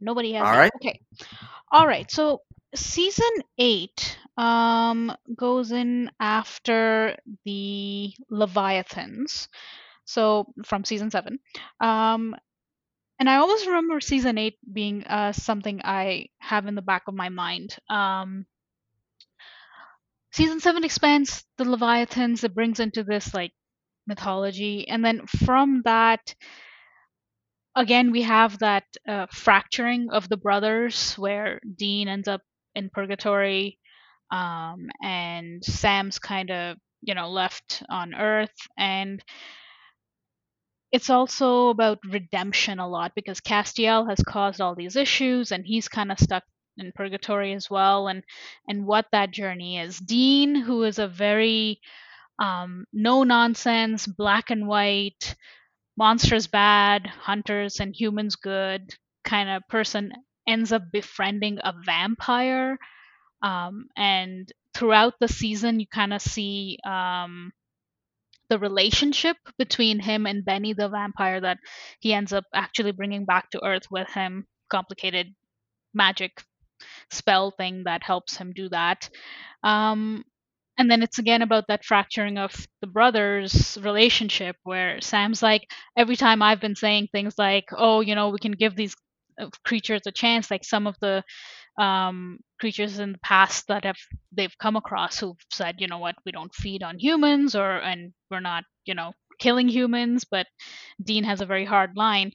Nobody 0.00 0.34
has. 0.34 0.46
All 0.46 0.56
right. 0.56 0.70
Okay. 0.76 1.00
All 1.72 1.88
right. 1.88 2.08
So 2.08 2.42
season 2.76 3.28
eight 3.58 4.16
um, 4.36 5.12
goes 5.36 5.72
in 5.72 6.12
after 6.20 7.16
the 7.44 8.12
Leviathans. 8.30 9.48
So 10.04 10.54
from 10.64 10.84
season 10.84 11.10
seven. 11.10 11.40
Um, 11.80 12.36
and 13.18 13.28
I 13.28 13.38
always 13.38 13.66
remember 13.66 14.00
season 14.00 14.38
eight 14.38 14.56
being 14.72 15.02
uh, 15.02 15.32
something 15.32 15.80
I 15.82 16.28
have 16.38 16.66
in 16.66 16.76
the 16.76 16.80
back 16.80 17.08
of 17.08 17.14
my 17.14 17.28
mind. 17.28 17.76
Um, 17.88 18.46
season 20.32 20.60
seven 20.60 20.84
expands 20.84 21.44
the 21.58 21.64
Leviathans. 21.64 22.44
It 22.44 22.54
brings 22.54 22.80
into 22.80 23.04
this 23.04 23.34
like 23.34 23.52
mythology, 24.06 24.88
and 24.88 25.04
then 25.04 25.26
from 25.26 25.82
that, 25.84 26.34
again 27.76 28.10
we 28.10 28.22
have 28.22 28.58
that 28.58 28.84
uh, 29.08 29.26
fracturing 29.32 30.08
of 30.10 30.28
the 30.28 30.36
brothers, 30.36 31.14
where 31.14 31.60
Dean 31.76 32.08
ends 32.08 32.28
up 32.28 32.42
in 32.74 32.90
purgatory, 32.90 33.78
um, 34.30 34.88
and 35.02 35.64
Sam's 35.64 36.18
kind 36.18 36.50
of 36.50 36.76
you 37.02 37.14
know 37.14 37.30
left 37.30 37.82
on 37.88 38.14
Earth, 38.14 38.56
and 38.78 39.22
it's 40.92 41.10
also 41.10 41.68
about 41.68 41.98
redemption 42.08 42.78
a 42.78 42.88
lot 42.88 43.12
because 43.14 43.40
Castiel 43.40 44.08
has 44.08 44.22
caused 44.26 44.60
all 44.60 44.74
these 44.74 44.96
issues, 44.96 45.52
and 45.52 45.64
he's 45.66 45.88
kind 45.88 46.10
of 46.12 46.18
stuck 46.18 46.44
in 46.80 46.92
purgatory 46.92 47.52
as 47.52 47.70
well 47.70 48.08
and 48.08 48.24
and 48.68 48.86
what 48.86 49.06
that 49.12 49.30
journey 49.30 49.78
is. 49.78 49.98
Dean 49.98 50.54
who 50.54 50.82
is 50.84 50.98
a 50.98 51.08
very 51.08 51.80
um, 52.38 52.86
no 52.92 53.22
nonsense 53.24 54.06
black 54.06 54.50
and 54.50 54.66
white 54.66 55.36
monsters 55.96 56.46
bad 56.46 57.06
hunters 57.06 57.80
and 57.80 57.94
humans 57.94 58.36
good 58.36 58.94
kind 59.24 59.50
of 59.50 59.62
person 59.68 60.12
ends 60.48 60.72
up 60.72 60.82
befriending 60.92 61.58
a 61.62 61.74
vampire 61.84 62.78
um, 63.42 63.86
and 63.96 64.50
throughout 64.74 65.14
the 65.20 65.28
season 65.28 65.80
you 65.80 65.86
kind 65.86 66.12
of 66.14 66.22
see 66.22 66.78
um, 66.86 67.52
the 68.50 68.58
relationship 68.58 69.36
between 69.58 70.00
him 70.00 70.26
and 70.26 70.44
benny 70.44 70.74
the 70.74 70.88
vampire 70.88 71.40
that 71.40 71.58
he 72.00 72.12
ends 72.12 72.32
up 72.32 72.44
actually 72.54 72.92
bringing 72.92 73.24
back 73.24 73.48
to 73.50 73.64
earth 73.64 73.86
with 73.90 74.08
him. 74.12 74.46
Complicated 74.70 75.34
magic 75.94 76.42
spell 77.10 77.50
thing 77.50 77.84
that 77.84 78.02
helps 78.02 78.36
him 78.36 78.52
do 78.54 78.68
that. 78.70 79.08
Um, 79.62 80.24
and 80.78 80.90
then 80.90 81.02
it's 81.02 81.18
again 81.18 81.42
about 81.42 81.66
that 81.68 81.84
fracturing 81.84 82.38
of 82.38 82.54
the 82.80 82.86
brothers' 82.86 83.76
relationship, 83.82 84.56
where 84.62 85.00
Sam's 85.00 85.42
like, 85.42 85.68
every 85.96 86.16
time 86.16 86.42
I've 86.42 86.60
been 86.60 86.76
saying 86.76 87.08
things 87.12 87.34
like, 87.38 87.66
oh, 87.76 88.00
you 88.00 88.14
know, 88.14 88.30
we 88.30 88.38
can 88.38 88.52
give 88.52 88.76
these 88.76 88.96
uh, 89.40 89.50
creatures 89.64 90.02
a 90.06 90.12
chance, 90.12 90.50
like 90.50 90.64
some 90.64 90.86
of 90.86 90.96
the 91.00 91.22
um, 91.78 92.38
creatures 92.60 92.98
in 92.98 93.12
the 93.12 93.18
past 93.18 93.66
that 93.68 93.84
have 93.84 93.96
they've 94.32 94.56
come 94.58 94.76
across 94.76 95.18
who've 95.18 95.36
said, 95.50 95.76
you 95.78 95.86
know 95.88 95.98
what, 95.98 96.16
we 96.26 96.32
don't 96.32 96.54
feed 96.54 96.82
on 96.82 96.98
humans, 96.98 97.54
or 97.54 97.78
and 97.78 98.12
we're 98.30 98.40
not, 98.40 98.64
you 98.86 98.94
know, 98.94 99.12
killing 99.38 99.68
humans. 99.68 100.24
But 100.30 100.46
Dean 101.02 101.24
has 101.24 101.40
a 101.40 101.46
very 101.46 101.64
hard 101.64 101.92
line. 101.96 102.32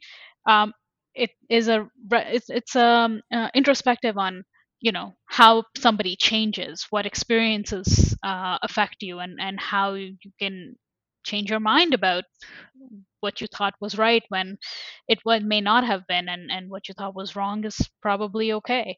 Um, 0.48 0.74
it 1.16 1.32
is 1.50 1.68
a 1.68 1.88
it's 2.12 2.50
it's 2.50 2.76
um 2.76 3.22
uh, 3.34 3.50
introspective 3.56 4.18
on 4.18 4.44
you 4.82 4.92
know 4.92 5.14
how 5.28 5.64
somebody 5.78 6.16
changes, 6.16 6.86
what 6.90 7.06
experiences 7.06 8.16
uh, 8.24 8.58
affect 8.62 8.98
you, 9.02 9.20
and 9.20 9.40
and 9.40 9.60
how 9.60 9.94
you 9.94 10.18
can 10.40 10.76
change 11.26 11.50
your 11.50 11.60
mind 11.60 11.94
about 11.94 12.24
what 13.20 13.42
you 13.42 13.48
thought 13.48 13.74
was 13.82 13.98
right 13.98 14.24
when 14.30 14.58
it 15.08 15.20
may 15.26 15.62
not 15.62 15.84
have 15.84 16.06
been 16.08 16.30
and, 16.30 16.52
and 16.52 16.70
what 16.70 16.88
you 16.88 16.94
thought 16.94 17.16
was 17.16 17.36
wrong 17.36 17.66
is 17.66 17.78
probably 18.02 18.54
okay. 18.54 18.98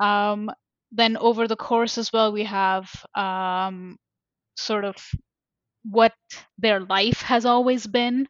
Um, 0.00 0.50
then 0.92 1.16
over 1.18 1.48
the 1.48 1.56
course 1.56 1.98
as 1.98 2.12
well 2.12 2.32
we 2.32 2.44
have 2.44 2.88
um, 3.16 3.98
sort 4.56 4.84
of 4.84 4.96
what 5.84 6.12
their 6.58 6.80
life 6.80 7.22
has 7.22 7.44
always 7.46 7.86
been 7.86 8.28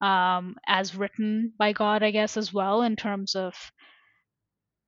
um, 0.00 0.56
as 0.66 0.94
written 0.96 1.52
by 1.58 1.72
god 1.72 2.02
i 2.02 2.10
guess 2.10 2.36
as 2.36 2.52
well 2.52 2.82
in 2.82 2.96
terms 2.96 3.34
of 3.34 3.54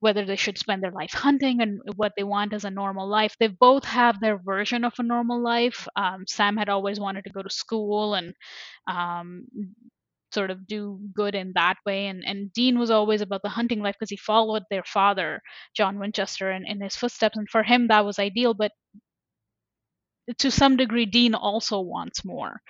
whether 0.01 0.25
they 0.25 0.37
should 0.37 0.57
spend 0.59 0.83
their 0.83 0.93
life 0.93 1.13
hunting 1.13 1.61
and 1.61 1.81
what 1.97 2.13
they 2.17 2.23
want 2.23 2.53
as 2.53 2.65
a 2.65 2.71
normal 2.71 3.09
life. 3.09 3.35
They 3.41 3.49
both 3.49 3.85
have 3.85 4.21
their 4.21 4.39
version 4.39 4.85
of 4.85 4.95
a 4.99 5.03
normal 5.03 5.43
life. 5.43 5.89
Um, 5.97 6.25
Sam 6.29 6.57
had 6.57 6.69
always 6.69 7.01
wanted 7.01 7.25
to 7.25 7.31
go 7.33 7.43
to 7.43 7.51
school 7.51 8.15
and 8.15 8.33
um, 8.89 9.47
sort 10.33 10.53
of 10.53 10.69
do 10.69 11.01
good 11.15 11.35
in 11.35 11.53
that 11.57 11.79
way. 11.85 12.07
And, 12.07 12.23
and 12.25 12.53
Dean 12.53 12.79
was 12.79 12.91
always 12.91 13.23
about 13.23 13.43
the 13.43 13.49
hunting 13.49 13.81
life 13.81 13.97
because 13.99 14.11
he 14.11 14.17
followed 14.17 14.63
their 14.71 14.85
father, 14.85 15.41
John 15.75 15.99
Winchester, 15.99 16.53
in, 16.53 16.65
in 16.65 16.81
his 16.81 16.95
footsteps. 16.95 17.37
And 17.37 17.49
for 17.51 17.65
him, 17.65 17.89
that 17.89 18.05
was 18.05 18.21
ideal. 18.21 18.55
But 18.55 18.71
to 20.39 20.51
some 20.51 20.77
degree, 20.77 21.07
Dean 21.07 21.35
also 21.35 21.81
wants 21.81 22.25
more. 22.25 22.61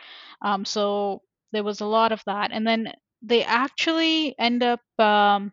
Um, 0.42 0.64
so 0.64 1.22
there 1.52 1.64
was 1.64 1.80
a 1.80 1.86
lot 1.86 2.12
of 2.12 2.22
that. 2.26 2.50
And 2.52 2.66
then 2.66 2.92
they 3.22 3.44
actually 3.44 4.34
end 4.38 4.62
up. 4.62 4.80
Um, 4.98 5.52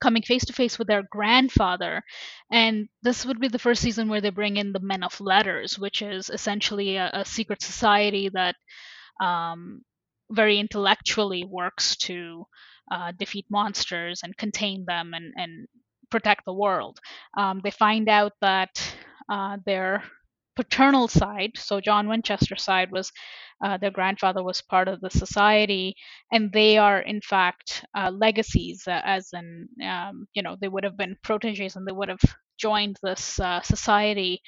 coming 0.00 0.22
face 0.22 0.44
to 0.44 0.52
face 0.52 0.78
with 0.78 0.86
their 0.88 1.02
grandfather. 1.10 2.02
And 2.52 2.88
this 3.02 3.26
would 3.26 3.40
be 3.40 3.48
the 3.48 3.58
first 3.58 3.82
season 3.82 4.08
where 4.08 4.20
they 4.20 4.30
bring 4.30 4.56
in 4.56 4.72
the 4.72 4.80
Men 4.80 5.02
of 5.02 5.20
Letters, 5.20 5.78
which 5.78 6.02
is 6.02 6.30
essentially 6.30 6.96
a, 6.96 7.10
a 7.12 7.24
secret 7.24 7.62
society 7.62 8.30
that 8.32 8.54
um, 9.20 9.82
very 10.30 10.58
intellectually 10.58 11.44
works 11.44 11.96
to 11.96 12.44
uh, 12.90 13.12
defeat 13.18 13.46
monsters 13.50 14.20
and 14.22 14.36
contain 14.36 14.84
them 14.86 15.12
and, 15.14 15.32
and 15.36 15.66
protect 16.10 16.44
the 16.44 16.54
world. 16.54 16.98
Um, 17.36 17.60
they 17.62 17.70
find 17.70 18.08
out 18.08 18.32
that 18.40 18.96
uh, 19.28 19.58
their 19.66 20.04
paternal 20.58 21.06
side, 21.06 21.52
so 21.56 21.80
John 21.80 22.08
Winchester's 22.08 22.64
side, 22.64 22.90
was 22.90 23.12
uh, 23.64 23.76
their 23.78 23.92
grandfather 23.92 24.42
was 24.42 24.60
part 24.62 24.88
of 24.88 25.00
the 25.00 25.10
society, 25.10 25.94
and 26.32 26.52
they 26.52 26.78
are 26.78 27.00
in 27.00 27.20
fact 27.20 27.84
uh, 27.96 28.10
legacies, 28.10 28.82
uh, 28.88 29.00
as 29.04 29.28
in 29.32 29.68
um, 29.84 30.26
you 30.34 30.42
know 30.42 30.56
they 30.60 30.68
would 30.68 30.84
have 30.84 30.96
been 30.96 31.16
proteges 31.22 31.76
and 31.76 31.86
they 31.86 31.92
would 31.92 32.08
have 32.08 32.26
joined 32.58 32.96
this 33.04 33.38
uh, 33.38 33.60
society 33.62 34.40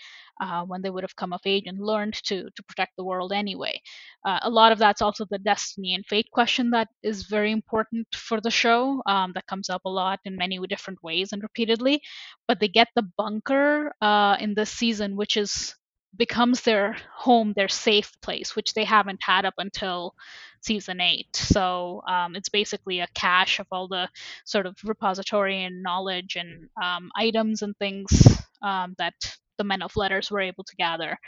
uh, 0.42 0.62
when 0.64 0.82
they 0.82 0.90
would 0.90 1.04
have 1.04 1.14
come 1.14 1.32
of 1.32 1.40
age 1.44 1.64
and 1.66 1.78
learned 1.92 2.14
to 2.28 2.36
to 2.56 2.62
protect 2.68 2.92
the 2.96 3.04
world 3.10 3.32
anyway. 3.32 3.80
Uh, 4.26 4.40
a 4.42 4.50
lot 4.50 4.72
of 4.72 4.78
that's 4.78 5.02
also 5.02 5.24
the 5.30 5.38
destiny 5.52 5.94
and 5.94 6.04
fate 6.06 6.28
question 6.32 6.70
that 6.70 6.88
is 7.02 7.26
very 7.36 7.52
important 7.52 8.06
for 8.14 8.40
the 8.40 8.50
show. 8.50 9.00
Um, 9.06 9.32
that 9.34 9.46
comes 9.46 9.70
up 9.70 9.82
a 9.84 9.94
lot 10.02 10.18
in 10.24 10.36
many 10.36 10.58
different 10.74 11.00
ways 11.02 11.32
and 11.32 11.42
repeatedly. 11.42 12.00
But 12.48 12.58
they 12.60 12.68
get 12.68 12.88
the 12.96 13.06
bunker 13.16 13.92
in 14.40 14.54
this 14.54 14.72
season, 14.72 15.16
which 15.16 15.36
is 15.36 15.74
becomes 16.16 16.62
their 16.62 16.96
home, 17.14 17.52
their 17.54 17.68
safe 17.68 18.12
place, 18.20 18.56
which 18.56 18.74
they 18.74 18.84
haven't 18.84 19.22
had 19.22 19.44
up 19.44 19.54
until 19.58 20.14
season 20.60 21.00
eight. 21.00 21.34
So 21.34 22.02
um, 22.08 22.36
it's 22.36 22.48
basically 22.48 23.00
a 23.00 23.08
cache 23.14 23.60
of 23.60 23.66
all 23.70 23.88
the 23.88 24.08
sort 24.44 24.66
of 24.66 24.76
repository 24.84 25.64
and 25.64 25.82
knowledge 25.82 26.36
and 26.36 26.68
um, 26.82 27.10
items 27.16 27.62
and 27.62 27.76
things 27.78 28.10
um, 28.62 28.94
that 28.98 29.14
the 29.58 29.64
men 29.64 29.82
of 29.82 29.96
letters 29.96 30.30
were 30.30 30.40
able 30.40 30.64
to 30.64 30.76
gather. 30.76 31.18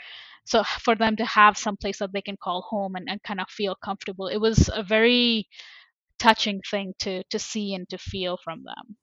So 0.45 0.63
for 0.63 0.95
them 0.95 1.15
to 1.17 1.25
have 1.25 1.57
some 1.57 1.77
place 1.77 1.99
that 1.99 2.11
they 2.11 2.21
can 2.21 2.37
call 2.37 2.61
home 2.61 2.95
and, 2.95 3.09
and 3.09 3.23
kind 3.23 3.39
of 3.39 3.49
feel 3.49 3.75
comfortable, 3.75 4.27
it 4.27 4.37
was 4.37 4.69
a 4.73 4.83
very 4.83 5.47
touching 6.19 6.61
thing 6.69 6.93
to 6.99 7.23
to 7.31 7.39
see 7.39 7.73
and 7.73 7.87
to 7.89 7.97
feel 7.97 8.37
from 8.43 8.63
them. 8.63 8.97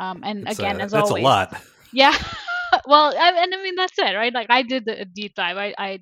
Um, 0.00 0.22
and 0.24 0.48
again, 0.48 0.80
a, 0.80 0.84
as 0.84 0.92
that's 0.92 1.08
always, 1.08 1.22
a 1.22 1.24
lot. 1.24 1.62
Yeah. 1.92 2.16
well, 2.86 3.14
I, 3.16 3.42
and 3.42 3.54
I 3.54 3.62
mean 3.62 3.74
that's 3.76 3.98
it, 3.98 4.14
right? 4.14 4.32
Like 4.32 4.48
I 4.50 4.62
did 4.62 4.88
a 4.88 5.04
deep 5.04 5.34
dive. 5.34 5.56
I, 5.56 5.74
I 5.78 6.00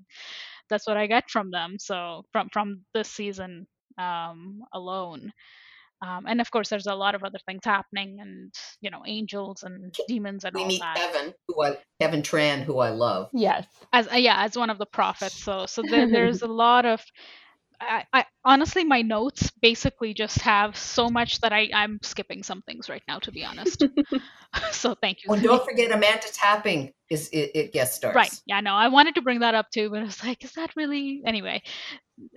that's 0.68 0.86
what 0.86 0.96
I 0.96 1.06
get 1.06 1.30
from 1.30 1.50
them. 1.50 1.76
So 1.78 2.24
from 2.32 2.48
from 2.52 2.82
this 2.94 3.10
season 3.10 3.66
um, 3.98 4.62
alone. 4.72 5.32
Um, 6.02 6.24
and 6.26 6.40
of 6.40 6.50
course, 6.50 6.70
there's 6.70 6.86
a 6.86 6.94
lot 6.94 7.14
of 7.14 7.24
other 7.24 7.38
things 7.46 7.60
happening, 7.62 8.18
and 8.20 8.54
you 8.80 8.90
know, 8.90 9.02
angels 9.06 9.64
and 9.64 9.94
demons 10.08 10.44
and 10.44 10.54
we 10.54 10.62
all 10.62 10.68
meet 10.68 10.80
that. 10.80 10.96
Kevin, 10.96 11.34
who 11.46 11.62
I 11.62 11.76
Kevin 12.00 12.22
Tran, 12.22 12.62
who 12.62 12.78
I 12.78 12.88
love. 12.88 13.28
Yes. 13.34 13.66
As 13.92 14.08
uh, 14.08 14.16
yeah, 14.16 14.42
as 14.42 14.56
one 14.56 14.70
of 14.70 14.78
the 14.78 14.86
prophets. 14.86 15.34
So 15.34 15.66
so 15.66 15.82
there, 15.82 16.08
there's 16.10 16.40
a 16.40 16.46
lot 16.48 16.86
of 16.86 17.02
I, 17.80 18.04
I, 18.12 18.24
honestly 18.44 18.84
my 18.84 19.02
notes 19.02 19.50
basically 19.62 20.14
just 20.14 20.38
have 20.40 20.76
so 20.76 21.08
much 21.08 21.40
that 21.40 21.52
I, 21.52 21.70
I'm 21.72 21.98
skipping 22.02 22.42
some 22.42 22.62
things 22.62 22.88
right 22.88 23.02
now 23.08 23.18
to 23.20 23.32
be 23.32 23.44
honest. 23.44 23.84
so 24.72 24.94
thank 24.94 25.24
you. 25.24 25.32
And 25.32 25.42
don't 25.42 25.64
forget 25.64 25.92
Amanda 25.92 26.26
Tapping 26.32 26.92
is 27.08 27.28
it, 27.32 27.50
it 27.54 27.72
guest 27.72 27.94
stars. 27.94 28.14
Right. 28.14 28.34
Yeah, 28.46 28.60
no, 28.60 28.74
I 28.74 28.88
wanted 28.88 29.14
to 29.16 29.22
bring 29.22 29.40
that 29.40 29.54
up 29.54 29.70
too, 29.70 29.90
but 29.90 30.00
I 30.00 30.04
was 30.04 30.24
like, 30.24 30.44
is 30.44 30.52
that 30.52 30.74
really 30.76 31.22
anyway? 31.24 31.62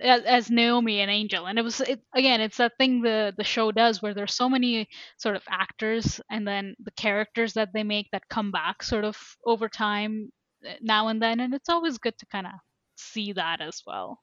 As, 0.00 0.22
as 0.22 0.50
Naomi 0.50 1.00
and 1.00 1.10
Angel, 1.10 1.46
and 1.46 1.58
it 1.58 1.62
was 1.62 1.80
it, 1.80 2.00
again, 2.14 2.40
it's 2.40 2.56
that 2.56 2.72
thing 2.78 3.02
the 3.02 3.34
the 3.36 3.44
show 3.44 3.70
does 3.70 4.00
where 4.00 4.14
there's 4.14 4.34
so 4.34 4.48
many 4.48 4.88
sort 5.18 5.36
of 5.36 5.42
actors, 5.48 6.20
and 6.30 6.46
then 6.48 6.74
the 6.82 6.92
characters 6.92 7.52
that 7.54 7.70
they 7.74 7.82
make 7.82 8.08
that 8.12 8.28
come 8.30 8.50
back 8.50 8.82
sort 8.82 9.04
of 9.04 9.16
over 9.44 9.68
time, 9.68 10.30
eh, 10.64 10.76
now 10.80 11.08
and 11.08 11.20
then, 11.20 11.38
and 11.40 11.52
it's 11.52 11.68
always 11.68 11.98
good 11.98 12.16
to 12.18 12.26
kind 12.26 12.46
of 12.46 12.52
see 12.96 13.32
that 13.34 13.60
as 13.60 13.82
well. 13.86 14.20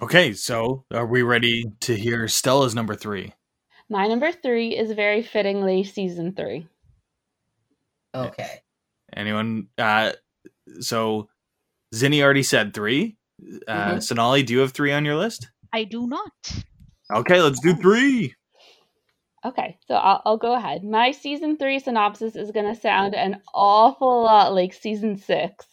Okay, 0.00 0.32
so 0.32 0.84
are 0.92 1.06
we 1.06 1.22
ready 1.22 1.64
to 1.80 1.96
hear 1.96 2.28
Stella's 2.28 2.74
number 2.74 2.94
three? 2.94 3.32
My 3.90 4.06
number 4.06 4.30
three 4.30 4.76
is 4.76 4.92
very 4.92 5.22
fittingly 5.22 5.82
season 5.82 6.34
three. 6.34 6.68
Okay. 8.14 8.60
Anyone? 9.14 9.68
Uh, 9.76 10.12
so 10.80 11.28
Zinni 11.94 12.22
already 12.22 12.42
said 12.42 12.74
three. 12.74 13.16
Uh, 13.66 13.94
Mhm. 13.94 14.02
Sonali, 14.02 14.42
do 14.42 14.52
you 14.52 14.60
have 14.60 14.72
three 14.72 14.92
on 14.92 15.04
your 15.04 15.16
list? 15.16 15.50
I 15.72 15.84
do 15.84 16.06
not. 16.06 16.32
Okay, 17.12 17.40
let's 17.40 17.60
do 17.60 17.74
three. 17.74 18.34
Okay, 19.44 19.78
so 19.86 19.94
I'll, 19.94 20.20
I'll 20.24 20.36
go 20.36 20.54
ahead. 20.54 20.84
My 20.84 21.12
season 21.12 21.56
three 21.56 21.78
synopsis 21.78 22.36
is 22.36 22.50
going 22.50 22.66
to 22.72 22.80
sound 22.80 23.14
an 23.14 23.40
awful 23.54 24.22
lot 24.24 24.52
like 24.52 24.74
season 24.74 25.16
six, 25.16 25.66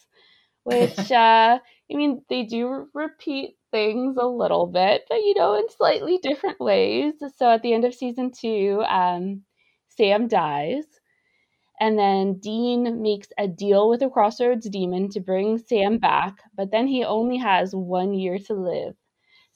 which, 0.62 0.98
uh, 1.12 1.58
I 1.58 1.94
mean, 1.94 2.22
they 2.28 2.44
do 2.44 2.88
repeat 2.94 3.55
things 3.70 4.16
a 4.20 4.26
little 4.26 4.66
bit, 4.66 5.04
but 5.08 5.16
you 5.18 5.34
know, 5.34 5.54
in 5.54 5.68
slightly 5.70 6.18
different 6.18 6.60
ways. 6.60 7.14
So 7.36 7.50
at 7.50 7.62
the 7.62 7.72
end 7.72 7.84
of 7.84 7.94
season 7.94 8.30
two, 8.32 8.82
um, 8.88 9.42
Sam 9.88 10.28
dies. 10.28 10.84
And 11.78 11.98
then 11.98 12.38
Dean 12.38 13.02
makes 13.02 13.28
a 13.36 13.46
deal 13.46 13.90
with 13.90 14.00
the 14.00 14.08
Crossroads 14.08 14.68
Demon 14.68 15.10
to 15.10 15.20
bring 15.20 15.58
Sam 15.58 15.98
back, 15.98 16.38
but 16.56 16.70
then 16.70 16.86
he 16.86 17.04
only 17.04 17.36
has 17.36 17.74
one 17.74 18.14
year 18.14 18.38
to 18.46 18.54
live. 18.54 18.94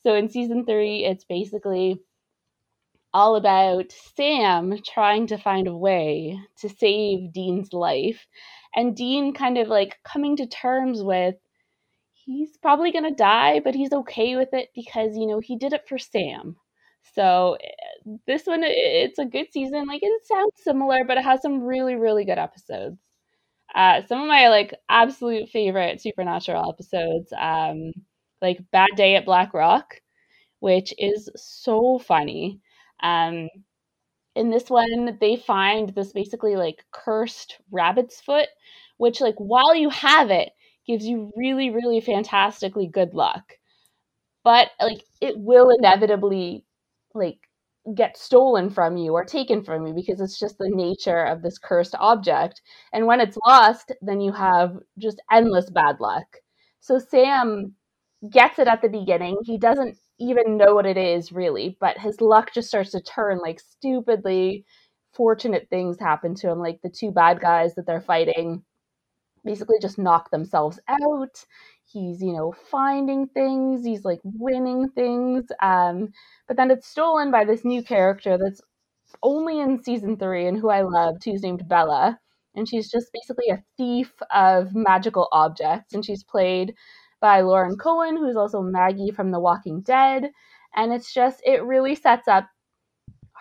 So 0.03 0.15
in 0.15 0.29
season 0.29 0.67
three, 0.67 1.05
it's 1.05 1.25
basically 1.25 2.01
all 3.13 3.37
about 3.37 3.93
Sam 4.17 4.79
trying 4.85 5.27
to 5.29 5.39
find 5.39 5.67
a 5.67 5.77
way 5.77 6.39
to 6.59 6.69
save 6.69 7.33
Dean's 7.33 7.73
life, 7.73 8.27
and 8.77 8.95
Dean 8.95 9.33
kind 9.33 9.59
of 9.59 9.69
like 9.69 9.99
coming 10.05 10.37
to 10.37 10.47
terms 10.47 11.03
with 11.03 11.37
he's 12.31 12.57
probably 12.59 12.93
going 12.93 13.05
to 13.05 13.11
die, 13.14 13.61
but 13.61 13.74
he's 13.74 13.93
okay 13.93 14.37
with 14.37 14.51
it 14.53 14.68
because, 14.74 15.16
you 15.16 15.26
know, 15.26 15.41
he 15.41 15.57
did 15.57 15.72
it 15.72 15.89
for 15.89 15.99
Sam. 15.99 16.57
So 17.14 17.57
eh, 17.62 18.16
this 18.26 18.47
one, 18.47 18.62
it's 18.64 19.18
a 19.18 19.24
good 19.24 19.47
season. 19.53 19.87
Like 19.87 20.03
it 20.03 20.26
sounds 20.26 20.53
similar, 20.57 21.05
but 21.07 21.18
it 21.18 21.24
has 21.24 21.43
some 21.43 21.62
really, 21.62 21.97
really 21.97 22.24
good 22.24 22.39
episodes. 22.39 22.99
Uh, 23.74 24.03
some 24.07 24.22
of 24.22 24.28
my 24.28 24.49
like 24.49 24.74
absolute 24.89 25.49
favorite 25.49 26.01
supernatural 26.01 26.70
episodes, 26.70 27.33
um, 27.39 27.93
like 28.43 28.61
Bad 28.72 28.91
Day 28.97 29.16
at 29.16 29.24
Black 29.24 29.55
Rock, 29.55 30.01
which 30.61 30.95
is 30.99 31.31
so 31.37 31.99
funny. 31.99 32.61
Um, 33.03 33.49
in 34.35 34.51
this 34.51 34.70
one, 34.70 35.18
they 35.20 35.37
find 35.37 35.91
this 35.91 36.12
basically 36.12 36.57
like 36.57 36.85
cursed 36.93 37.59
rabbit's 37.70 38.20
foot, 38.20 38.49
which 38.97 39.20
like 39.20 39.37
while 39.37 39.74
you 39.74 39.91
have 39.91 40.31
it, 40.31 40.53
gives 40.87 41.07
you 41.07 41.33
really, 41.37 41.70
really 41.70 42.01
fantastically 42.01 42.87
good 42.87 43.14
luck. 43.14 43.55
But 44.45 44.70
like 44.81 45.05
it 45.20 45.39
will 45.39 45.70
inevitably 45.70 46.64
like 47.14 47.39
get 47.95 48.16
stolen 48.16 48.70
from 48.70 48.97
you 48.97 49.12
or 49.12 49.24
taken 49.24 49.62
from 49.62 49.87
you 49.87 49.95
because 49.95 50.20
it's 50.20 50.39
just 50.39 50.59
the 50.59 50.68
nature 50.68 51.24
of 51.24 51.43
this 51.43 51.59
cursed 51.59 51.95
object. 51.99 52.62
And 52.93 53.07
when 53.07 53.20
it's 53.20 53.39
lost, 53.47 53.93
then 54.03 54.20
you 54.20 54.33
have 54.33 54.76
just 54.99 55.20
endless 55.31 55.70
bad 55.70 56.01
luck. 56.01 56.26
So 56.81 56.99
Sam 56.99 57.74
gets 58.31 58.59
it 58.59 58.68
at 58.68 58.83
the 58.83 58.89
beginning. 58.89 59.39
He 59.45 59.59
doesn't 59.59 59.97
even 60.18 60.57
know 60.57 60.74
what 60.74 60.87
it 60.87 60.97
is 60.99 61.33
really, 61.33 61.76
but 61.81 61.99
his 61.99 62.20
luck 62.20 62.53
just 62.53 62.68
starts 62.68 62.91
to 62.93 63.01
turn 63.01 63.39
like 63.39 63.61
stupidly 63.61 64.64
fortunate 65.14 65.66
things 65.70 65.99
happen 65.99 66.35
to 66.37 66.49
him 66.51 66.59
like 66.61 66.81
the 66.83 66.89
two 66.91 67.11
bad 67.11 67.41
guys 67.41 67.74
that 67.74 67.87
they're 67.87 68.01
fighting 68.01 68.62
basically 69.45 69.78
just 69.80 69.99
knock 69.99 70.30
themselves 70.30 70.78
out. 70.88 71.45
He's 71.84 72.22
you 72.22 72.32
know 72.32 72.53
finding 72.70 73.26
things 73.26 73.84
he's 73.84 74.05
like 74.05 74.20
winning 74.22 74.88
things 74.91 75.47
um 75.61 76.11
but 76.47 76.57
then 76.57 76.70
it's 76.70 76.86
stolen 76.86 77.32
by 77.32 77.45
this 77.45 77.64
new 77.64 77.82
character 77.82 78.38
that's 78.38 78.61
only 79.22 79.61
in 79.61 79.82
season 79.82 80.16
three 80.16 80.47
and 80.47 80.59
who 80.59 80.68
i 80.70 80.82
loved 80.82 81.24
who's 81.24 81.43
named 81.43 81.68
bella 81.68 82.18
and 82.55 82.68
she's 82.68 82.91
just 82.91 83.09
basically 83.12 83.49
a 83.51 83.62
thief 83.76 84.12
of 84.32 84.74
magical 84.74 85.28
objects 85.32 85.95
and 85.95 86.05
she's 86.05 86.22
played 86.24 86.74
by 87.20 87.41
lauren 87.41 87.76
Cohan, 87.76 88.16
who's 88.16 88.36
also 88.36 88.62
maggie 88.62 89.11
from 89.11 89.30
the 89.30 89.41
walking 89.41 89.80
dead 89.82 90.30
and 90.76 90.93
it's 90.93 91.12
just 91.12 91.43
it 91.45 91.64
really 91.64 91.95
sets 91.95 92.28
up 92.28 92.49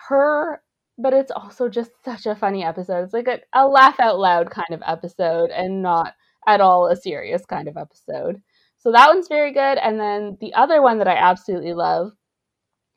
her 0.08 0.62
but 1.02 1.12
it's 1.12 1.30
also 1.30 1.68
just 1.68 1.90
such 2.04 2.26
a 2.26 2.34
funny 2.34 2.64
episode 2.64 3.04
it's 3.04 3.14
like 3.14 3.28
a, 3.28 3.40
a 3.54 3.66
laugh 3.66 3.98
out 4.00 4.18
loud 4.18 4.50
kind 4.50 4.72
of 4.72 4.82
episode 4.86 5.50
and 5.50 5.82
not 5.82 6.14
at 6.46 6.60
all 6.60 6.86
a 6.88 6.96
serious 6.96 7.44
kind 7.44 7.68
of 7.68 7.76
episode. 7.76 8.40
So 8.78 8.92
that 8.92 9.08
one's 9.08 9.28
very 9.28 9.52
good. 9.52 9.78
And 9.78 10.00
then 10.00 10.38
the 10.40 10.54
other 10.54 10.82
one 10.82 10.98
that 10.98 11.08
I 11.08 11.16
absolutely 11.16 11.74
love 11.74 12.12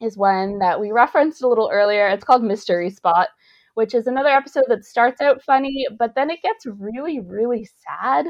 is 0.01 0.17
one 0.17 0.59
that 0.59 0.79
we 0.79 0.91
referenced 0.91 1.43
a 1.43 1.47
little 1.47 1.69
earlier. 1.71 2.07
It's 2.07 2.23
called 2.23 2.43
Mystery 2.43 2.89
Spot, 2.89 3.27
which 3.75 3.93
is 3.93 4.07
another 4.07 4.29
episode 4.29 4.65
that 4.69 4.85
starts 4.85 5.21
out 5.21 5.43
funny, 5.43 5.85
but 5.97 6.15
then 6.15 6.29
it 6.29 6.41
gets 6.41 6.65
really, 6.65 7.19
really 7.19 7.67
sad. 7.87 8.27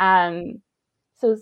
Um, 0.00 0.60
so 1.14 1.36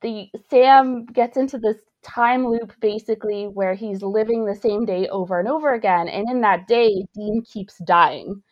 the 0.00 0.28
Sam 0.48 1.04
gets 1.06 1.36
into 1.36 1.58
this 1.58 1.76
time 2.02 2.46
loop 2.46 2.72
basically 2.80 3.44
where 3.46 3.74
he's 3.74 4.02
living 4.02 4.44
the 4.44 4.54
same 4.56 4.84
day 4.84 5.08
over 5.08 5.38
and 5.40 5.48
over 5.48 5.74
again, 5.74 6.08
and 6.08 6.26
in 6.30 6.40
that 6.42 6.66
day, 6.68 7.06
Dean 7.14 7.42
keeps 7.50 7.78
dying. 7.84 8.42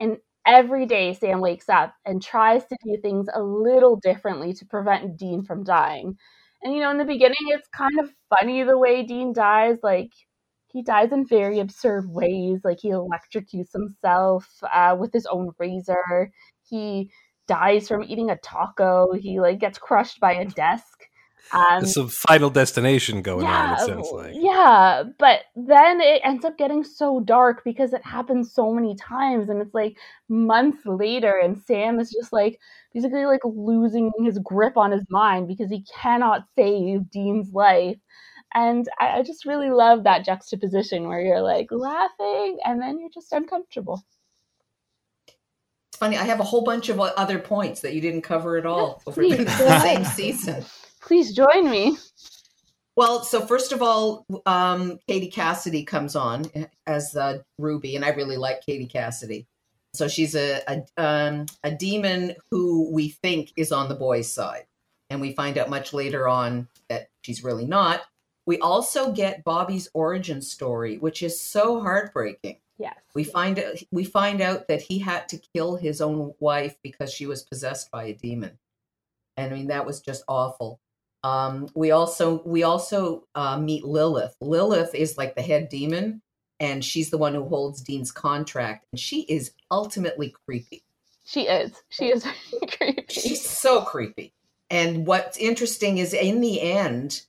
And 0.00 0.18
every 0.46 0.86
day 0.86 1.14
Sam 1.14 1.40
wakes 1.40 1.68
up 1.68 1.94
and 2.06 2.22
tries 2.22 2.64
to 2.66 2.76
do 2.84 2.96
things 3.02 3.28
a 3.34 3.42
little 3.42 3.96
differently 3.96 4.52
to 4.54 4.66
prevent 4.66 5.16
Dean 5.18 5.42
from 5.44 5.64
dying. 5.64 6.16
And 6.62 6.74
you 6.74 6.80
know, 6.80 6.90
in 6.90 6.98
the 6.98 7.04
beginning, 7.04 7.36
it's 7.48 7.68
kind 7.68 7.98
of 8.00 8.10
funny 8.38 8.62
the 8.64 8.78
way 8.78 9.02
Dean 9.04 9.32
dies. 9.32 9.78
Like, 9.82 10.10
he 10.68 10.82
dies 10.82 11.12
in 11.12 11.26
very 11.26 11.60
absurd 11.60 12.08
ways. 12.10 12.60
Like, 12.64 12.80
he 12.80 12.90
electrocutes 12.90 13.72
himself 13.72 14.48
uh, 14.72 14.96
with 14.98 15.12
his 15.12 15.26
own 15.26 15.50
razor. 15.58 16.32
He 16.68 17.10
dies 17.46 17.88
from 17.88 18.04
eating 18.04 18.30
a 18.30 18.36
taco. 18.38 19.12
He 19.14 19.40
like 19.40 19.58
gets 19.60 19.78
crushed 19.78 20.20
by 20.20 20.34
a 20.34 20.44
desk. 20.46 21.07
Um, 21.52 21.86
some 21.86 22.08
final 22.08 22.50
destination 22.50 23.22
going 23.22 23.44
yeah, 23.44 23.72
on. 23.72 23.74
It 23.74 23.86
sounds 23.86 24.10
like. 24.12 24.34
Yeah, 24.34 25.04
but 25.18 25.42
then 25.56 26.00
it 26.00 26.20
ends 26.24 26.44
up 26.44 26.58
getting 26.58 26.84
so 26.84 27.20
dark 27.20 27.62
because 27.64 27.92
it 27.92 28.04
happens 28.04 28.52
so 28.52 28.72
many 28.72 28.94
times, 28.96 29.48
and 29.48 29.62
it's 29.62 29.74
like 29.74 29.96
months 30.28 30.84
later, 30.84 31.38
and 31.42 31.60
Sam 31.62 31.98
is 32.00 32.10
just 32.10 32.32
like 32.32 32.58
basically 32.92 33.26
like 33.26 33.40
losing 33.44 34.12
his 34.22 34.38
grip 34.38 34.76
on 34.76 34.90
his 34.90 35.04
mind 35.10 35.48
because 35.48 35.70
he 35.70 35.84
cannot 36.00 36.44
save 36.56 37.10
Dean's 37.10 37.52
life. 37.52 37.98
And 38.54 38.88
I, 38.98 39.18
I 39.18 39.22
just 39.22 39.44
really 39.44 39.70
love 39.70 40.04
that 40.04 40.24
juxtaposition 40.24 41.06
where 41.08 41.20
you're 41.20 41.42
like 41.42 41.68
laughing 41.70 42.58
and 42.64 42.80
then 42.80 42.98
you're 42.98 43.10
just 43.12 43.32
uncomfortable 43.32 44.02
It's 45.26 45.98
funny. 45.98 46.16
I 46.16 46.24
have 46.24 46.40
a 46.40 46.44
whole 46.44 46.64
bunch 46.64 46.88
of 46.88 46.98
other 46.98 47.38
points 47.38 47.82
that 47.82 47.94
you 47.94 48.00
didn't 48.00 48.22
cover 48.22 48.56
at 48.56 48.64
all 48.64 49.02
over 49.06 49.20
the 49.20 49.46
same 49.82 50.04
season. 50.04 50.64
Please 51.08 51.32
join 51.32 51.70
me. 51.70 51.96
Well, 52.94 53.22
so 53.22 53.40
first 53.40 53.72
of 53.72 53.80
all, 53.80 54.26
um, 54.44 54.98
Katie 55.08 55.30
Cassidy 55.30 55.82
comes 55.82 56.14
on 56.14 56.44
as 56.86 57.16
uh, 57.16 57.38
Ruby, 57.58 57.96
and 57.96 58.04
I 58.04 58.10
really 58.10 58.36
like 58.36 58.60
Katie 58.60 58.84
Cassidy. 58.84 59.46
So 59.94 60.06
she's 60.06 60.34
a 60.34 60.60
a, 60.68 61.02
um, 61.02 61.46
a 61.64 61.70
demon 61.70 62.34
who 62.50 62.92
we 62.92 63.08
think 63.08 63.52
is 63.56 63.72
on 63.72 63.88
the 63.88 63.94
boys' 63.94 64.30
side, 64.30 64.66
and 65.08 65.18
we 65.18 65.32
find 65.32 65.56
out 65.56 65.70
much 65.70 65.94
later 65.94 66.28
on 66.28 66.68
that 66.90 67.08
she's 67.22 67.42
really 67.42 67.64
not. 67.64 68.02
We 68.44 68.58
also 68.58 69.10
get 69.10 69.44
Bobby's 69.44 69.88
origin 69.94 70.42
story, 70.42 70.98
which 70.98 71.22
is 71.22 71.40
so 71.40 71.80
heartbreaking. 71.80 72.58
Yes. 72.76 72.98
We 73.14 73.24
find 73.24 73.64
we 73.90 74.04
find 74.04 74.42
out 74.42 74.68
that 74.68 74.82
he 74.82 74.98
had 74.98 75.26
to 75.30 75.40
kill 75.54 75.76
his 75.76 76.02
own 76.02 76.34
wife 76.38 76.76
because 76.82 77.10
she 77.10 77.24
was 77.24 77.44
possessed 77.44 77.90
by 77.90 78.04
a 78.04 78.12
demon. 78.12 78.58
And 79.38 79.54
I 79.54 79.56
mean 79.56 79.68
that 79.68 79.86
was 79.86 80.02
just 80.02 80.22
awful. 80.28 80.80
Um, 81.24 81.68
we 81.74 81.90
also 81.90 82.42
we 82.44 82.62
also 82.62 83.24
uh, 83.34 83.58
meet 83.58 83.84
Lilith. 83.84 84.34
Lilith 84.40 84.94
is 84.94 85.18
like 85.18 85.34
the 85.34 85.42
head 85.42 85.68
demon, 85.68 86.22
and 86.60 86.84
she's 86.84 87.10
the 87.10 87.18
one 87.18 87.34
who 87.34 87.44
holds 87.44 87.80
Dean's 87.80 88.12
contract, 88.12 88.86
and 88.92 89.00
she 89.00 89.22
is 89.22 89.52
ultimately 89.70 90.34
creepy. 90.46 90.82
She 91.24 91.42
is. 91.42 91.72
She 91.88 92.06
is 92.06 92.24
creepy. 92.78 93.04
She's 93.08 93.46
so 93.46 93.82
creepy. 93.82 94.32
And 94.70 95.06
what's 95.06 95.36
interesting 95.36 95.98
is, 95.98 96.12
in 96.12 96.40
the 96.40 96.60
end, 96.60 97.22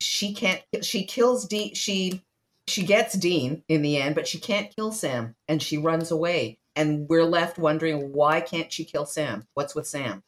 she 0.00 0.34
can't. 0.34 0.62
She 0.82 1.04
kills 1.04 1.46
Dean. 1.46 1.74
She 1.74 2.22
she 2.66 2.84
gets 2.84 3.14
Dean 3.14 3.62
in 3.68 3.82
the 3.82 3.98
end, 3.98 4.14
but 4.14 4.26
she 4.26 4.38
can't 4.38 4.74
kill 4.74 4.92
Sam, 4.92 5.34
and 5.48 5.62
she 5.62 5.78
runs 5.78 6.10
away. 6.10 6.58
And 6.74 7.06
we're 7.08 7.24
left 7.24 7.58
wondering 7.58 8.12
why 8.12 8.40
can't 8.40 8.72
she 8.72 8.84
kill 8.84 9.04
Sam? 9.04 9.46
What's 9.54 9.74
with 9.74 9.86
Sam? 9.86 10.22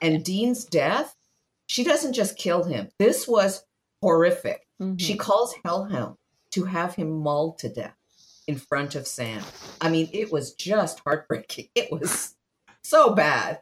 And 0.00 0.24
Dean's 0.24 0.64
death 0.64 1.16
she 1.66 1.84
doesn't 1.84 2.12
just 2.12 2.36
kill 2.36 2.64
him. 2.64 2.88
This 2.98 3.26
was 3.26 3.64
horrific. 4.02 4.66
Mm-hmm. 4.80 4.96
She 4.96 5.16
calls 5.16 5.54
Hellhound 5.64 6.16
to 6.50 6.64
have 6.64 6.94
him 6.94 7.10
mauled 7.10 7.58
to 7.58 7.68
death 7.68 7.96
in 8.46 8.56
front 8.56 8.94
of 8.94 9.06
Sam. 9.06 9.42
I 9.80 9.88
mean, 9.88 10.08
it 10.12 10.30
was 10.30 10.52
just 10.54 11.00
heartbreaking. 11.00 11.68
It 11.74 11.90
was 11.90 12.34
so 12.82 13.14
bad. 13.14 13.60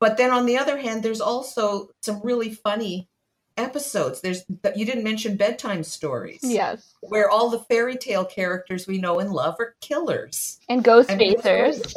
But 0.00 0.16
then 0.16 0.30
on 0.30 0.46
the 0.46 0.58
other 0.58 0.78
hand, 0.78 1.02
there's 1.02 1.20
also 1.20 1.90
some 2.02 2.20
really 2.22 2.52
funny 2.52 3.08
episodes. 3.56 4.20
There's 4.20 4.44
you 4.76 4.84
didn't 4.84 5.04
mention 5.04 5.36
bedtime 5.36 5.82
stories. 5.82 6.40
Yes. 6.42 6.94
Where 7.00 7.28
all 7.28 7.50
the 7.50 7.58
fairy 7.58 7.96
tale 7.96 8.24
characters 8.24 8.86
we 8.86 8.98
know 8.98 9.18
and 9.18 9.32
love 9.32 9.56
are 9.58 9.74
killers. 9.80 10.60
And 10.68 10.84
Ghostfacers. 10.84 11.94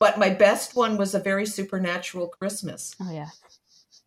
But 0.00 0.18
my 0.18 0.30
best 0.30 0.76
one 0.76 0.96
was 0.96 1.14
a 1.14 1.20
very 1.20 1.46
supernatural 1.46 2.28
Christmas. 2.28 2.94
Oh 3.00 3.12
yeah 3.12 3.28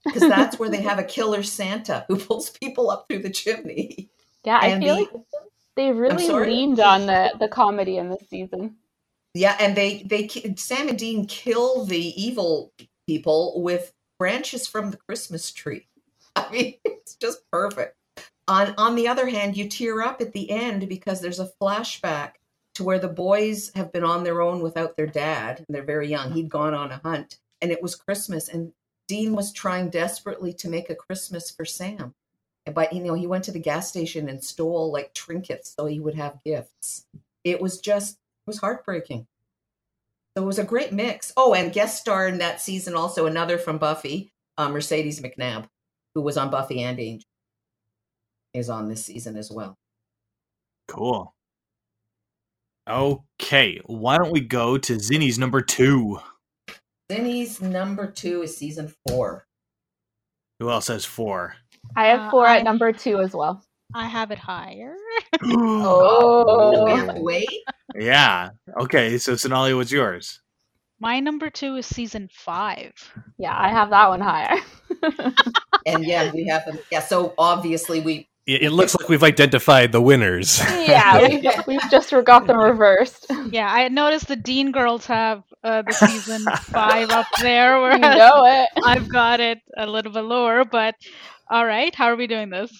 because 0.05 0.21
that's 0.21 0.59
where 0.59 0.69
they 0.69 0.81
have 0.81 0.99
a 0.99 1.03
killer 1.03 1.43
Santa 1.43 2.05
who 2.07 2.17
pulls 2.17 2.49
people 2.49 2.89
up 2.89 3.05
through 3.07 3.19
the 3.19 3.29
chimney. 3.29 4.09
Yeah, 4.43 4.59
I 4.61 4.79
feel 4.79 4.95
the, 4.95 5.01
like 5.01 5.09
they 5.75 5.91
really 5.91 6.27
leaned 6.27 6.79
on 6.79 7.05
the 7.05 7.33
the 7.39 7.47
comedy 7.47 7.97
in 7.97 8.09
this 8.09 8.27
season. 8.29 8.77
Yeah, 9.33 9.55
and 9.59 9.75
they 9.75 10.03
they 10.03 10.27
Sam 10.55 10.89
and 10.89 10.97
Dean 10.97 11.25
kill 11.25 11.85
the 11.85 12.21
evil 12.21 12.73
people 13.07 13.61
with 13.61 13.93
branches 14.19 14.67
from 14.67 14.91
the 14.91 14.97
Christmas 14.97 15.51
tree. 15.51 15.87
I 16.35 16.49
mean, 16.51 16.75
it's 16.83 17.15
just 17.15 17.49
perfect. 17.51 17.95
On 18.47 18.73
on 18.77 18.95
the 18.95 19.07
other 19.07 19.27
hand, 19.27 19.55
you 19.55 19.69
tear 19.69 20.01
up 20.01 20.21
at 20.21 20.33
the 20.33 20.49
end 20.49 20.89
because 20.89 21.21
there's 21.21 21.39
a 21.39 21.51
flashback 21.61 22.33
to 22.75 22.83
where 22.83 22.99
the 22.99 23.07
boys 23.07 23.71
have 23.75 23.91
been 23.91 24.03
on 24.03 24.23
their 24.23 24.41
own 24.41 24.61
without 24.61 24.95
their 24.95 25.07
dad, 25.07 25.59
and 25.59 25.67
they're 25.69 25.83
very 25.83 26.07
young. 26.07 26.31
He'd 26.31 26.49
gone 26.49 26.73
on 26.73 26.91
a 26.91 27.01
hunt, 27.03 27.37
and 27.61 27.71
it 27.71 27.81
was 27.81 27.95
Christmas, 27.95 28.49
and 28.49 28.73
Dean 29.11 29.35
was 29.35 29.51
trying 29.51 29.89
desperately 29.89 30.53
to 30.53 30.69
make 30.69 30.89
a 30.89 30.95
Christmas 30.95 31.51
for 31.51 31.65
Sam. 31.65 32.13
But, 32.73 32.93
you 32.93 33.03
know, 33.03 33.13
he 33.13 33.27
went 33.27 33.43
to 33.43 33.51
the 33.51 33.59
gas 33.59 33.89
station 33.89 34.29
and 34.29 34.41
stole 34.41 34.89
like 34.89 35.13
trinkets 35.13 35.73
so 35.75 35.85
he 35.85 35.99
would 35.99 36.15
have 36.15 36.41
gifts. 36.45 37.05
It 37.43 37.59
was 37.59 37.81
just, 37.81 38.13
it 38.13 38.47
was 38.47 38.59
heartbreaking. 38.59 39.27
So 40.37 40.43
it 40.43 40.45
was 40.45 40.59
a 40.59 40.63
great 40.63 40.93
mix. 40.93 41.33
Oh, 41.35 41.53
and 41.53 41.73
guest 41.73 41.99
star 41.99 42.25
in 42.25 42.37
that 42.37 42.61
season 42.61 42.95
also 42.95 43.25
another 43.25 43.57
from 43.57 43.79
Buffy, 43.79 44.31
uh, 44.57 44.69
Mercedes 44.69 45.19
McNabb, 45.19 45.65
who 46.15 46.21
was 46.21 46.37
on 46.37 46.49
Buffy 46.49 46.81
and 46.81 46.97
Angel, 46.97 47.27
is 48.53 48.69
on 48.69 48.87
this 48.87 49.03
season 49.03 49.35
as 49.35 49.51
well. 49.51 49.77
Cool. 50.87 51.33
Okay, 52.89 53.81
why 53.87 54.17
don't 54.17 54.31
we 54.31 54.39
go 54.39 54.77
to 54.77 54.93
Zinni's 54.93 55.37
number 55.37 55.59
two? 55.59 56.21
Zinni's 57.11 57.61
number 57.61 58.09
two 58.09 58.43
is 58.43 58.55
season 58.55 58.93
four. 59.05 59.45
Who 60.59 60.69
else 60.69 60.87
has 60.87 61.03
four? 61.03 61.55
I 61.93 62.07
have 62.07 62.21
uh, 62.21 62.31
four 62.31 62.47
uh, 62.47 62.55
at 62.55 62.63
number 62.63 62.93
two 62.93 63.19
as 63.19 63.33
well. 63.33 63.61
I 63.93 64.07
have 64.07 64.31
it 64.31 64.37
higher. 64.37 64.95
oh, 65.43 66.85
we 66.85 67.21
wait. 67.21 67.63
Yeah. 67.95 68.51
Okay. 68.79 69.17
So 69.17 69.35
Sonali, 69.35 69.73
what's 69.73 69.91
yours? 69.91 70.39
My 71.01 71.19
number 71.19 71.49
two 71.49 71.75
is 71.75 71.85
season 71.85 72.29
five. 72.31 72.93
Yeah, 73.37 73.57
I 73.57 73.69
have 73.69 73.89
that 73.89 74.07
one 74.07 74.21
higher. 74.21 74.61
and 75.85 76.05
yeah, 76.05 76.31
we 76.31 76.47
have 76.47 76.63
yeah. 76.91 77.01
So 77.01 77.33
obviously 77.37 77.99
we 77.99 78.29
it 78.47 78.71
looks 78.71 78.95
like 78.95 79.07
we've 79.07 79.23
identified 79.23 79.91
the 79.91 80.01
winners. 80.01 80.59
Yeah, 80.59 81.27
we've, 81.27 81.43
we've 81.67 81.91
just 81.91 82.11
got 82.25 82.47
them 82.47 82.57
reversed. 82.57 83.27
Yeah, 83.51 83.71
I 83.71 83.87
noticed 83.87 84.27
the 84.27 84.35
Dean 84.35 84.71
girls 84.71 85.05
have 85.05 85.43
uh, 85.63 85.83
the 85.83 85.93
season 85.93 86.45
five 86.73 87.09
up 87.11 87.27
there, 87.41 87.79
whereas 87.79 87.95
You 87.99 88.01
know 88.01 88.43
it. 88.45 88.69
I've 88.83 89.07
got 89.09 89.39
it 89.39 89.59
a 89.77 89.85
little 89.85 90.11
bit 90.11 90.23
lower. 90.23 90.65
But 90.65 90.95
all 91.49 91.65
right, 91.65 91.93
how 91.93 92.05
are 92.07 92.15
we 92.15 92.27
doing 92.27 92.49
this? 92.49 92.71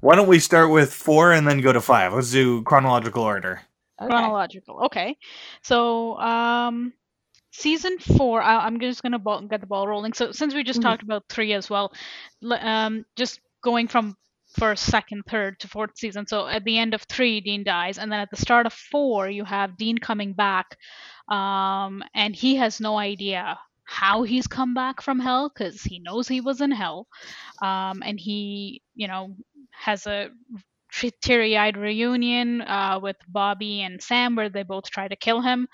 Why 0.00 0.16
don't 0.16 0.28
we 0.28 0.38
start 0.38 0.70
with 0.70 0.92
four 0.92 1.32
and 1.32 1.46
then 1.46 1.60
go 1.60 1.72
to 1.72 1.80
five? 1.80 2.14
Let's 2.14 2.30
do 2.30 2.62
chronological 2.62 3.22
order. 3.22 3.60
Okay. 4.00 4.08
Chronological. 4.08 4.84
Okay, 4.86 5.16
so 5.62 6.16
um, 6.18 6.94
season 7.52 7.98
four. 7.98 8.40
I, 8.40 8.64
I'm 8.64 8.80
just 8.80 9.02
gonna 9.02 9.18
ball, 9.18 9.42
get 9.42 9.60
the 9.60 9.66
ball 9.66 9.86
rolling. 9.86 10.14
So 10.14 10.32
since 10.32 10.54
we 10.54 10.64
just 10.64 10.80
Mhm. 10.80 10.84
talked 10.84 11.02
about 11.02 11.24
three 11.28 11.52
as 11.52 11.68
well, 11.68 11.92
l- 12.42 12.54
um, 12.54 13.04
just 13.14 13.40
going 13.62 13.88
from 13.88 14.16
first, 14.58 14.84
second, 14.84 15.22
third 15.28 15.58
to 15.60 15.68
fourth 15.68 15.96
season. 15.96 16.26
So 16.26 16.46
at 16.46 16.64
the 16.64 16.78
end 16.78 16.94
of 16.94 17.02
three, 17.02 17.40
Dean 17.40 17.64
dies, 17.64 17.98
and 17.98 18.10
then 18.10 18.20
at 18.20 18.30
the 18.30 18.36
start 18.36 18.66
of 18.66 18.72
four, 18.72 19.28
you 19.28 19.44
have 19.44 19.76
Dean 19.76 19.98
coming 19.98 20.32
back, 20.32 20.76
um, 21.28 22.02
and 22.14 22.34
he 22.34 22.56
has 22.56 22.80
no 22.80 22.98
idea 22.98 23.58
how 23.84 24.22
he's 24.22 24.46
come 24.46 24.72
back 24.72 25.02
from 25.02 25.18
hell 25.18 25.50
because 25.52 25.82
he 25.82 25.98
knows 25.98 26.28
he 26.28 26.40
was 26.40 26.60
in 26.60 26.70
hell, 26.70 27.06
um, 27.62 28.02
and 28.04 28.20
he, 28.20 28.82
you 28.94 29.08
know, 29.08 29.34
has 29.72 30.06
a 30.06 30.30
teary-eyed 31.22 31.76
reunion 31.76 32.60
uh, 32.62 32.98
with 33.00 33.16
Bobby 33.28 33.82
and 33.82 34.02
Sam 34.02 34.36
where 34.36 34.48
they 34.48 34.62
both 34.62 34.90
try 34.90 35.08
to 35.08 35.16
kill 35.16 35.40
him 35.40 35.68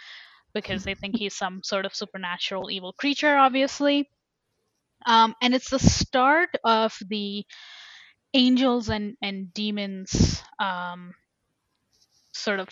because 0.55 0.85
they 0.85 0.95
think 0.95 1.17
he's 1.17 1.37
some 1.37 1.63
sort 1.63 1.85
of 1.85 1.95
supernatural 1.95 2.71
evil 2.71 2.93
creature, 2.93 3.37
obviously. 3.37 4.09
Um, 5.07 5.35
and 5.43 5.55
it's 5.55 5.71
the 5.71 5.79
start 5.79 6.51
of 6.65 6.97
the 7.09 7.45
angels 8.35 8.89
and 8.89 9.17
and 9.23 9.53
demons 9.55 10.43
um, 10.61 11.15
sort 12.33 12.61
of 12.61 12.69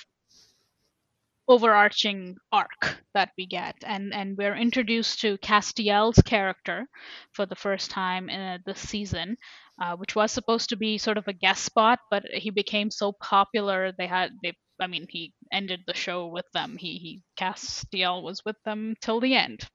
overarching 1.49 2.37
arc 2.53 3.03
that 3.15 3.31
we 3.39 3.47
get. 3.47 3.77
And 3.85 4.13
and 4.15 4.37
we're 4.37 4.55
introduced 4.57 5.21
to 5.21 5.39
castiel's 5.39 6.19
character 6.25 6.87
for 7.33 7.47
the 7.47 7.57
first 7.57 7.91
time 7.91 8.29
in 8.29 8.41
uh, 8.41 8.59
this 8.67 8.79
season 8.81 9.37
uh, 9.83 9.97
which 9.97 10.15
was 10.15 10.33
supposed 10.33 10.69
to 10.71 10.77
be 10.77 10.99
sort 10.99 11.19
of 11.19 11.27
a 11.29 11.33
guest 11.33 11.65
spot 11.65 11.99
but 12.11 12.25
he 12.33 12.51
became 12.51 12.91
so 12.91 13.13
popular 13.13 13.93
they 13.93 14.07
had 14.07 14.31
they 14.43 14.53
i 14.81 14.87
mean 14.87 15.07
he 15.11 15.33
ended 15.53 15.81
the 15.87 15.95
show 15.95 16.27
with 16.29 16.47
them. 16.55 16.77
He 16.79 16.99
he 16.99 17.23
castiel 17.37 18.23
was 18.23 18.43
with 18.45 18.57
them 18.65 18.95
till 19.01 19.21
the 19.21 19.35
end 19.35 19.69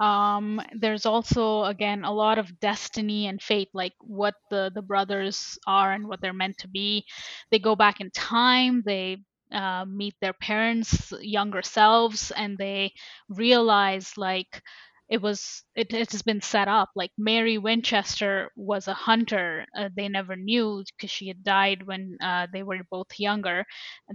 um 0.00 0.60
there's 0.78 1.06
also 1.06 1.64
again 1.64 2.04
a 2.04 2.12
lot 2.12 2.38
of 2.38 2.60
destiny 2.60 3.26
and 3.26 3.40
fate 3.42 3.68
like 3.72 3.94
what 4.00 4.34
the 4.50 4.70
the 4.74 4.82
brothers 4.82 5.58
are 5.66 5.92
and 5.92 6.06
what 6.06 6.20
they're 6.20 6.32
meant 6.34 6.58
to 6.58 6.68
be. 6.68 7.04
They 7.50 7.58
go 7.58 7.74
back 7.76 8.00
in 8.00 8.10
time 8.10 8.82
they 8.84 9.18
uh, 9.52 9.84
meet 9.86 10.14
their 10.20 10.32
parents 10.34 11.12
younger 11.20 11.62
selves 11.62 12.30
and 12.32 12.58
they 12.58 12.92
realize 13.28 14.12
like 14.16 14.60
it 15.08 15.22
was 15.22 15.62
it, 15.76 15.92
it 15.92 16.10
has 16.10 16.22
been 16.22 16.40
set 16.40 16.66
up 16.68 16.90
like 16.96 17.12
mary 17.16 17.58
winchester 17.58 18.50
was 18.56 18.88
a 18.88 18.94
hunter 18.94 19.64
uh, 19.78 19.88
they 19.96 20.08
never 20.08 20.34
knew 20.36 20.82
because 20.96 21.10
she 21.10 21.28
had 21.28 21.44
died 21.44 21.86
when 21.86 22.16
uh, 22.22 22.46
they 22.52 22.62
were 22.62 22.78
both 22.90 23.06
younger. 23.18 23.64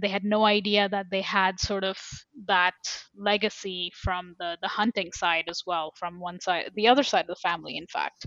They 0.00 0.08
had 0.08 0.24
no 0.24 0.44
idea 0.44 0.88
that 0.88 1.06
they 1.10 1.22
had 1.22 1.58
sort 1.60 1.84
of 1.84 1.96
that 2.46 2.74
legacy 3.16 3.92
from 3.94 4.34
the 4.38 4.58
the 4.60 4.68
hunting 4.68 5.10
side 5.12 5.44
as 5.48 5.62
well 5.66 5.92
from 5.96 6.20
one 6.20 6.40
side 6.40 6.70
the 6.74 6.88
other 6.88 7.02
side 7.02 7.22
of 7.22 7.28
the 7.28 7.36
family 7.36 7.76
in 7.76 7.86
fact. 7.86 8.26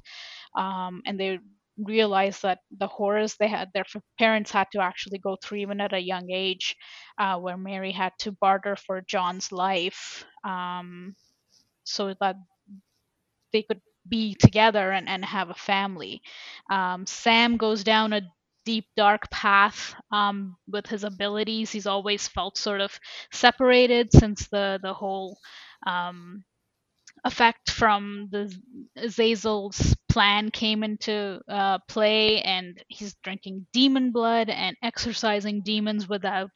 Um, 0.55 1.01
and 1.05 1.19
they 1.19 1.39
realized 1.77 2.41
that 2.43 2.59
the 2.77 2.87
horrors 2.87 3.35
they 3.37 3.47
had 3.49 3.69
their 3.73 3.85
parents 4.19 4.51
had 4.51 4.67
to 4.71 4.81
actually 4.81 5.19
go 5.19 5.37
through 5.43 5.59
even 5.59 5.81
at 5.81 5.93
a 5.93 5.99
young 5.99 6.31
age 6.31 6.75
uh, 7.19 7.37
where 7.37 7.57
mary 7.57 7.91
had 7.91 8.13
to 8.19 8.31
barter 8.31 8.75
for 8.77 9.01
john's 9.01 9.51
life. 9.51 10.25
Um, 10.45 11.15
so 11.83 12.13
that 12.19 12.35
they 13.55 13.63
could 13.63 13.81
be 14.07 14.35
together 14.35 14.91
and, 14.91 15.09
and 15.09 15.25
have 15.25 15.49
a 15.49 15.55
family. 15.55 16.21
Um, 16.69 17.05
sam 17.07 17.57
goes 17.57 17.83
down 17.83 18.13
a 18.13 18.21
deep 18.65 18.85
dark 18.97 19.29
path 19.31 19.95
um, 20.11 20.57
with 20.67 20.87
his 20.87 21.03
abilities. 21.05 21.71
He's 21.71 21.87
always 21.87 22.27
felt 22.27 22.57
sort 22.57 22.81
of 22.81 22.99
separated 23.31 24.11
since 24.13 24.47
the 24.49 24.79
the 24.83 24.93
whole 24.93 25.37
um, 25.87 26.43
effect 27.23 27.71
from 27.71 28.29
the 28.31 28.53
Azazel's 28.97 29.95
plan 30.09 30.51
came 30.51 30.83
into 30.83 31.41
uh, 31.49 31.79
play, 31.89 32.41
and 32.41 32.83
he's 32.87 33.15
drinking 33.23 33.67
demon 33.73 34.11
blood 34.11 34.49
and 34.49 34.75
exorcising 34.83 35.63
demons 35.63 36.07
without 36.09 36.51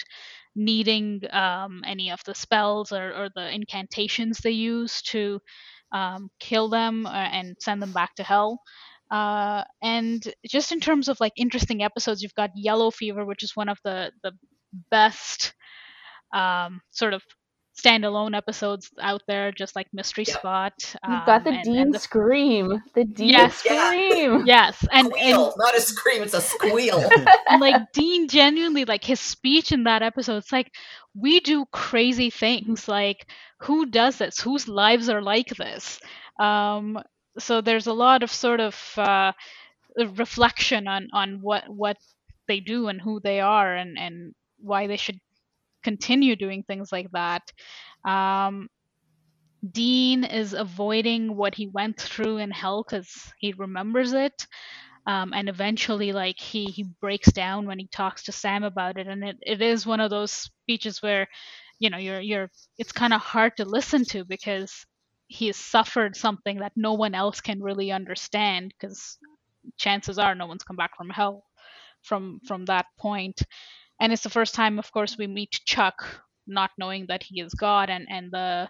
needing 0.56 1.22
um, 1.32 1.82
any 1.86 2.12
of 2.12 2.24
the 2.26 2.36
spells 2.36 2.92
or, 2.92 3.14
or 3.14 3.30
the 3.36 3.50
incantations 3.54 4.40
they 4.40 4.52
use 4.52 5.02
to 5.04 5.40
um, 5.92 6.30
kill 6.40 6.70
them 6.70 7.06
uh, 7.06 7.10
and 7.10 7.56
send 7.60 7.82
them 7.82 7.92
back 7.92 8.16
to 8.16 8.24
hell. 8.24 8.62
Uh, 9.12 9.64
and 9.82 10.22
just 10.48 10.72
in 10.72 10.80
terms 10.80 11.08
of 11.08 11.20
like 11.20 11.34
interesting 11.36 11.84
episodes, 11.84 12.22
you've 12.22 12.36
got 12.36 12.52
Yellow 12.56 12.92
Fever, 12.92 13.26
which 13.26 13.44
is 13.44 13.56
one 13.56 13.70
of 13.70 13.80
the 13.84 14.12
the 14.24 14.32
best 14.92 15.54
um, 16.34 16.82
sort 16.92 17.14
of 17.14 17.24
standalone 17.82 18.36
episodes 18.36 18.90
out 19.02 19.22
there, 19.28 19.52
just 19.52 19.76
like 19.76 19.88
Mystery 19.94 20.26
Yeah. 20.28 20.38
Spot. 20.38 20.74
You've 21.08 21.26
got 21.26 21.44
the 21.44 21.52
um, 21.52 21.56
and- 21.56 21.64
Dean 21.64 21.78
and 21.78 21.94
the- 21.94 22.00
scream. 22.00 22.82
The 22.94 23.06
Dean 23.06 23.30
Yes. 23.30 23.56
Scream. 23.58 24.44
yes, 24.46 24.86
and, 24.92 25.12
and 25.18 25.38
not 25.58 25.76
a 25.78 25.82
scream, 25.82 26.24
it's 26.24 26.34
a 26.34 26.42
squeal. 26.42 27.08
and 27.50 27.62
like 27.62 27.92
Dean 27.94 28.28
genuinely 28.28 28.86
like 28.86 29.04
his 29.04 29.20
speech 29.20 29.72
in 29.72 29.84
that 29.84 30.02
episode 30.02 30.38
it's 30.38 30.52
like 30.52 30.72
we 31.16 31.40
do 31.40 31.66
crazy 31.72 32.30
things 32.30 32.88
like 32.88 33.30
who 33.60 33.86
does 33.86 34.18
this 34.18 34.40
whose 34.40 34.68
lives 34.68 35.10
are 35.10 35.22
like 35.22 35.50
this 35.58 36.00
um 36.40 36.98
so 37.38 37.62
there's 37.62 37.88
a 37.88 37.94
lot 37.94 38.22
of 38.24 38.32
sort 38.32 38.60
of 38.60 38.76
uh 38.98 39.32
reflection 40.16 40.88
on 40.88 41.08
on 41.14 41.42
what 41.42 41.68
what 41.70 41.98
they 42.48 42.60
do 42.60 42.88
and 42.88 43.02
who 43.02 43.20
they 43.20 43.40
are 43.40 43.76
and 43.76 43.98
and 43.98 44.34
why 44.60 44.88
they 44.88 44.98
should 44.98 45.20
continue 45.84 46.36
doing 46.36 46.64
things 46.64 46.92
like 46.92 47.10
that. 47.12 47.44
Um 48.06 48.70
Dean 49.72 50.24
is 50.24 50.54
avoiding 50.54 51.36
what 51.36 51.56
he 51.56 51.68
went 51.68 52.00
through 52.00 52.38
in 52.38 52.52
hell 52.52 52.84
because 52.84 53.34
he 53.40 53.54
remembers 53.54 54.14
it. 54.14 54.48
Um, 55.08 55.34
and 55.34 55.50
eventually 55.50 56.12
like 56.14 56.40
he 56.40 56.66
he 56.66 56.84
breaks 57.02 57.32
down 57.32 57.66
when 57.66 57.80
he 57.80 57.88
talks 57.88 58.24
to 58.26 58.32
sam 58.32 58.64
about 58.64 58.98
it. 58.98 59.08
And 59.08 59.24
it, 59.24 59.38
it 59.42 59.62
is 59.62 59.86
one 59.86 60.00
of 60.02 60.10
those 60.12 60.32
speeches 60.32 61.02
where 61.02 61.28
you 61.80 61.90
know 61.90 61.98
you're 61.98 62.20
you're 62.22 62.52
it's 62.78 62.92
kind 62.92 63.14
of 63.14 63.22
hard 63.22 63.58
to 63.58 63.66
listen 63.66 64.06
to 64.06 64.26
because 64.26 64.86
he 65.28 65.48
has 65.48 65.58
suffered 65.58 66.16
something 66.16 66.60
that 66.60 66.74
no 66.76 66.94
one 66.94 67.16
else 67.16 67.42
can 67.42 67.62
really 67.62 67.92
understand 67.92 68.74
because 68.80 69.18
chances 69.78 70.20
are 70.20 70.36
no 70.36 70.48
one's 70.48 70.64
come 70.64 70.78
back 70.78 70.96
from 70.98 71.10
hell 71.10 71.44
from 72.04 72.40
from 72.48 72.66
that 72.66 72.86
point 73.00 73.42
and 74.00 74.14
it's 74.14 74.24
the 74.24 74.30
first 74.30 74.56
time 74.56 74.80
of 74.80 74.92
course 74.92 75.18
we 75.18 75.28
meet 75.28 75.52
chuck 75.66 76.24
not 76.48 76.72
knowing 76.78 77.06
that 77.08 77.24
he 77.24 77.42
is 77.42 77.54
god 77.54 77.90
and 77.90 78.08
and 78.10 78.32
the 78.32 78.70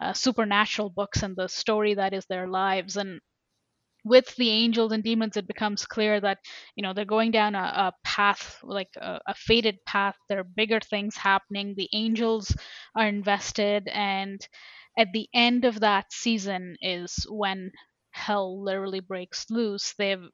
uh, 0.00 0.12
supernatural 0.12 0.90
books 0.90 1.22
and 1.22 1.36
the 1.36 1.48
story 1.48 1.94
that 1.94 2.14
is 2.14 2.26
their 2.26 2.48
lives. 2.48 2.96
And 2.96 3.20
with 4.04 4.34
the 4.36 4.50
angels 4.50 4.92
and 4.92 5.04
demons 5.04 5.36
it 5.36 5.46
becomes 5.46 5.84
clear 5.86 6.20
that 6.20 6.38
you 6.74 6.82
know 6.82 6.94
they're 6.94 7.04
going 7.04 7.30
down 7.30 7.54
a, 7.54 7.58
a 7.58 7.92
path 8.04 8.58
like 8.62 8.88
a, 8.96 9.20
a 9.26 9.34
fated 9.34 9.76
path. 9.86 10.16
There 10.28 10.40
are 10.40 10.44
bigger 10.44 10.80
things 10.80 11.16
happening. 11.16 11.74
The 11.76 11.88
angels 11.92 12.56
are 12.96 13.06
invested. 13.08 13.88
And 13.88 14.46
at 14.98 15.08
the 15.12 15.28
end 15.34 15.64
of 15.66 15.80
that 15.80 16.12
season 16.12 16.76
is 16.80 17.26
when 17.28 17.72
hell 18.12 18.62
literally 18.62 19.00
breaks 19.00 19.50
loose. 19.50 19.94
They've 19.98 20.24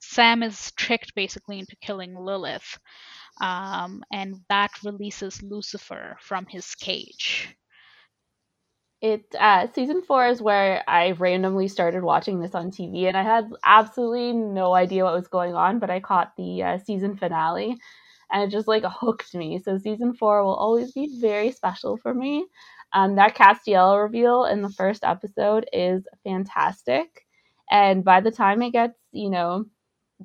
sam 0.00 0.42
is 0.42 0.72
tricked 0.72 1.14
basically 1.14 1.58
into 1.60 1.76
killing 1.76 2.14
lilith 2.16 2.78
um, 3.40 4.02
and 4.12 4.36
that 4.48 4.70
releases 4.84 5.42
lucifer 5.42 6.16
from 6.20 6.46
his 6.46 6.74
cage 6.74 7.56
It 9.00 9.34
uh, 9.38 9.66
season 9.74 10.02
four 10.02 10.26
is 10.26 10.42
where 10.42 10.82
I 10.88 11.12
randomly 11.12 11.68
started 11.68 12.02
watching 12.02 12.40
this 12.40 12.54
on 12.54 12.70
TV, 12.70 13.06
and 13.06 13.16
I 13.16 13.22
had 13.22 13.48
absolutely 13.64 14.32
no 14.32 14.74
idea 14.74 15.04
what 15.04 15.14
was 15.14 15.28
going 15.28 15.54
on, 15.54 15.78
but 15.78 15.90
I 15.90 16.00
caught 16.00 16.32
the 16.36 16.62
uh, 16.62 16.78
season 16.78 17.16
finale, 17.16 17.76
and 18.32 18.42
it 18.42 18.50
just 18.50 18.66
like 18.68 18.84
hooked 18.86 19.34
me. 19.34 19.58
So 19.58 19.78
season 19.78 20.14
four 20.14 20.42
will 20.44 20.54
always 20.56 20.92
be 20.92 21.18
very 21.20 21.52
special 21.52 21.96
for 21.96 22.12
me. 22.14 22.46
Um, 22.92 23.16
that 23.16 23.36
Castiel 23.36 24.02
reveal 24.02 24.44
in 24.46 24.62
the 24.62 24.70
first 24.70 25.04
episode 25.04 25.66
is 25.72 26.06
fantastic, 26.24 27.26
and 27.70 28.04
by 28.04 28.20
the 28.20 28.32
time 28.32 28.62
it 28.62 28.72
gets, 28.72 28.98
you 29.12 29.30
know, 29.30 29.66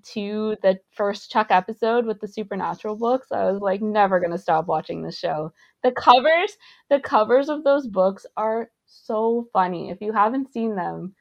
to 0.02 0.56
the 0.62 0.80
first 0.92 1.32
Chuck 1.32 1.48
episode 1.50 2.06
with 2.06 2.20
the 2.20 2.28
supernatural 2.28 2.96
books, 2.96 3.28
I 3.32 3.52
was 3.52 3.62
like 3.62 3.82
never 3.82 4.20
gonna 4.20 4.38
stop 4.38 4.68
watching 4.68 5.02
this 5.02 5.18
show. 5.18 5.54
The 5.84 5.92
covers, 5.92 6.58
the 6.90 7.00
covers 7.00 7.50
of 7.50 7.64
those 7.64 7.88
books 7.88 8.26
are 8.38 8.70
so 8.86 9.48
funny. 9.54 9.90
If 9.90 10.02
you 10.02 10.12
haven't 10.12 10.52
seen 10.52 10.76
them, 10.76 11.16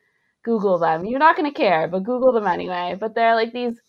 Google 0.44 0.78
them. 0.78 1.04
You're 1.04 1.18
not 1.18 1.36
gonna 1.36 1.52
care, 1.52 1.88
but 1.88 2.04
Google 2.04 2.32
them 2.32 2.46
anyway. 2.46 2.96
But 2.98 3.14
they're 3.14 3.34
like 3.34 3.52
these 3.52 3.80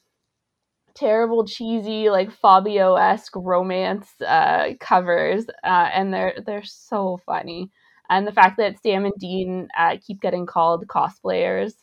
terrible, 0.96 1.46
cheesy, 1.46 2.10
like 2.10 2.32
Fabio 2.32 2.96
esque 2.96 3.36
romance 3.36 4.10
uh, 4.22 4.74
covers, 4.80 5.46
uh, 5.64 5.90
and 5.94 6.14
they're 6.14 6.36
they're 6.46 6.64
so 6.64 7.20
funny. 7.26 7.72
And 8.10 8.28
the 8.28 8.32
fact 8.32 8.58
that 8.58 8.82
Sam 8.84 9.06
and 9.06 9.14
Dean 9.18 9.70
uh, 9.78 9.98
keep 10.06 10.22
getting 10.22 10.46
called 10.46 10.88
cosplayers 10.88 11.74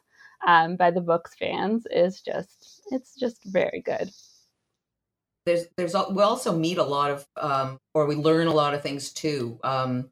um, 0.47 0.77
by 0.77 0.91
the 0.91 1.01
books 1.01 1.35
fans 1.39 1.87
is 1.91 2.21
just 2.21 2.83
it's 2.91 3.15
just 3.15 3.45
very 3.45 3.81
good. 3.81 4.11
There's 5.47 5.67
there's 5.77 5.95
we 6.11 6.23
also 6.23 6.57
meet 6.57 6.79
a 6.79 6.85
lot 6.85 7.11
of 7.11 7.27
um, 7.37 7.79
or 7.95 8.07
we 8.07 8.15
learn 8.15 8.47
a 8.47 8.55
lot 8.55 8.75
of 8.75 8.83
things 8.83 9.13
too. 9.13 9.59
Um, 9.63 10.11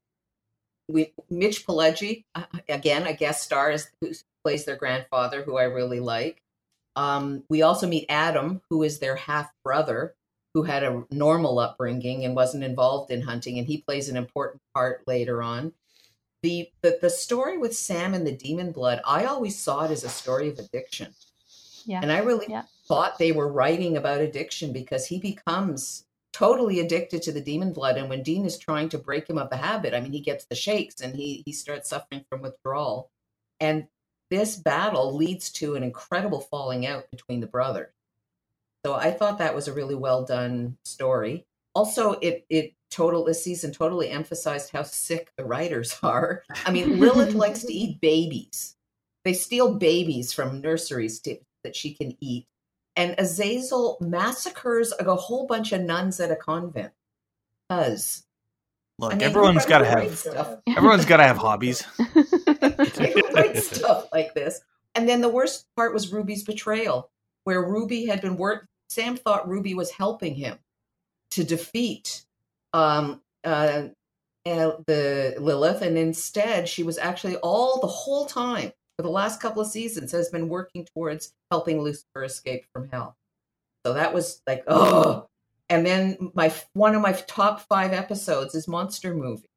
we 0.89 1.12
Mitch 1.31 1.66
Pileggi 1.66 2.24
uh, 2.35 2.45
again 2.68 3.07
a 3.07 3.12
guest 3.12 3.43
star 3.45 3.70
is, 3.70 3.89
who 4.01 4.12
plays 4.45 4.64
their 4.64 4.76
grandfather 4.76 5.43
who 5.43 5.57
I 5.57 5.64
really 5.64 6.01
like. 6.01 6.43
Um, 6.97 7.45
we 7.49 7.62
also 7.62 7.87
meet 7.87 8.07
Adam, 8.09 8.61
who 8.70 8.83
is 8.83 8.99
their 8.99 9.14
half 9.14 9.53
brother, 9.62 10.14
who 10.55 10.64
had 10.64 10.83
a 10.83 11.05
normal 11.11 11.59
upbringing 11.59 12.24
and 12.24 12.35
wasn't 12.35 12.64
involved 12.64 13.12
in 13.12 13.22
hunting, 13.22 13.59
and 13.59 13.66
he 13.66 13.83
plays 13.83 14.09
an 14.09 14.16
important 14.16 14.61
part 14.74 15.03
later 15.07 15.43
on. 15.43 15.72
The, 16.43 16.70
the 16.82 16.99
the 17.03 17.11
story 17.11 17.59
with 17.59 17.76
Sam 17.76 18.14
and 18.14 18.26
the 18.26 18.36
demon 18.36 18.70
blood, 18.70 19.01
I 19.05 19.24
always 19.24 19.59
saw 19.59 19.84
it 19.84 19.91
as 19.91 20.05
a 20.05 20.09
story 20.09 20.49
of 20.49 20.59
addiction. 20.59 21.14
Yeah. 21.84 22.01
And 22.03 22.12
I 22.12 22.18
really 22.18 22.47
yeah. 22.49 22.62
thought 22.86 23.18
they 23.18 23.32
were 23.32 23.51
writing 23.51 23.97
about 23.97 24.20
addiction 24.20 24.72
because 24.72 25.07
he 25.07 25.18
becomes 25.18 26.05
totally 26.32 26.78
addicted 26.78 27.22
to 27.22 27.32
the 27.32 27.41
demon 27.41 27.72
blood. 27.72 27.97
And 27.97 28.09
when 28.09 28.22
Dean 28.22 28.45
is 28.45 28.57
trying 28.59 28.89
to 28.91 28.99
break 28.99 29.28
him 29.28 29.39
of 29.39 29.51
the 29.51 29.57
habit, 29.57 29.95
I 29.95 30.01
mean, 30.01 30.12
he 30.12 30.20
gets 30.20 30.45
the 30.45 30.55
shakes 30.55 31.01
and 31.01 31.16
he 31.16 31.43
he 31.45 31.53
starts 31.53 31.91
suffering 31.91 32.24
from 32.28 32.43
withdrawal. 32.43 33.11
And 33.59 33.89
this 34.30 34.55
battle 34.55 35.16
leads 35.16 35.51
to 35.53 35.74
an 35.74 35.82
incredible 35.82 36.41
falling 36.41 36.86
out 36.86 37.11
between 37.11 37.41
the 37.41 37.47
brothers. 37.47 37.93
So 38.84 38.95
I 38.95 39.11
thought 39.11 39.39
that 39.39 39.55
was 39.55 39.66
a 39.66 39.72
really 39.72 39.97
well 39.97 40.24
done 40.24 40.76
story. 40.84 41.47
Also, 41.79 42.14
it 42.14 42.45
it 42.51 42.74
total 42.91 43.24
this 43.24 43.45
season 43.45 43.70
totally 43.70 44.11
emphasized 44.11 44.72
how 44.72 44.83
sick 44.83 45.31
the 45.37 45.45
writers 45.45 45.97
are. 46.03 46.43
I 46.66 46.72
mean, 46.72 46.99
Lilith 46.99 47.35
likes 47.35 47.62
to 47.62 47.72
eat 47.83 48.01
babies. 48.01 48.74
They 49.24 49.33
steal 49.33 49.76
babies 49.76 50.33
from 50.33 50.61
nurseries 50.61 51.20
to, 51.20 51.37
that 51.62 51.76
she 51.76 51.95
can 51.95 52.16
eat. 52.20 52.47
And 52.97 53.14
Azazel 53.16 53.97
massacres 54.01 54.93
a 54.99 55.14
whole 55.14 55.47
bunch 55.47 55.70
of 55.70 55.83
nuns 55.83 56.18
at 56.18 56.33
a 56.33 56.37
convent. 56.37 56.93
Because 57.68 58.24
Look, 58.99 59.12
I 59.12 59.14
mean, 59.14 59.22
everyone's 59.22 59.66
got 59.66 59.79
to 59.79 59.85
have 59.85 60.18
stuff. 60.18 60.57
everyone's 60.76 61.05
got 61.05 61.18
to 61.18 61.22
have 61.22 61.37
hobbies. 61.37 61.85
write 63.33 63.57
stuff 63.59 64.09
like 64.12 64.35
this. 64.35 64.61
And 64.97 65.09
then 65.09 65.20
the 65.20 65.29
worst 65.29 65.64
part 65.76 65.95
was 65.95 66.12
Ruby's 66.12 66.43
betrayal, 66.43 67.09
where 67.45 67.62
Ruby 67.62 68.07
had 68.07 68.20
been 68.20 68.37
work. 68.37 68.66
Sam 68.89 69.16
thought 69.16 69.49
Ruby 69.49 69.74
was 69.74 69.93
helping 69.93 70.35
him 70.35 70.59
to 71.39 71.45
defeat 71.45 72.24
um, 72.72 73.22
uh, 73.45 73.84
the 74.45 75.36
Lilith, 75.39 75.82
and 75.82 75.97
instead 75.97 76.68
she 76.68 76.82
was 76.82 76.99
actually 76.99 77.36
all 77.36 77.80
the 77.80 77.86
whole 77.86 78.26
time 78.26 78.72
for 78.97 79.05
the 79.05 79.09
last 79.09 79.41
couple 79.41 79.62
of 79.62 79.68
seasons 79.68 80.11
has 80.11 80.30
been 80.30 80.49
working 80.49 80.84
towards 80.95 81.32
helping 81.53 81.80
Lucifer 81.80 82.24
escape 82.24 82.64
from 82.72 82.89
hell. 82.91 83.16
So 83.86 83.93
that 83.93 84.12
was 84.12 84.43
like, 84.49 84.64
oh, 84.66 85.28
and 85.68 85.86
then 85.86 86.32
my 86.34 86.53
one 86.72 86.97
of 86.97 87.03
my 87.03 87.12
top 87.12 87.61
five 87.68 87.93
episodes 87.93 88.57
is 88.57 88.66
Monster 88.66 89.14
Movie. 89.14 89.49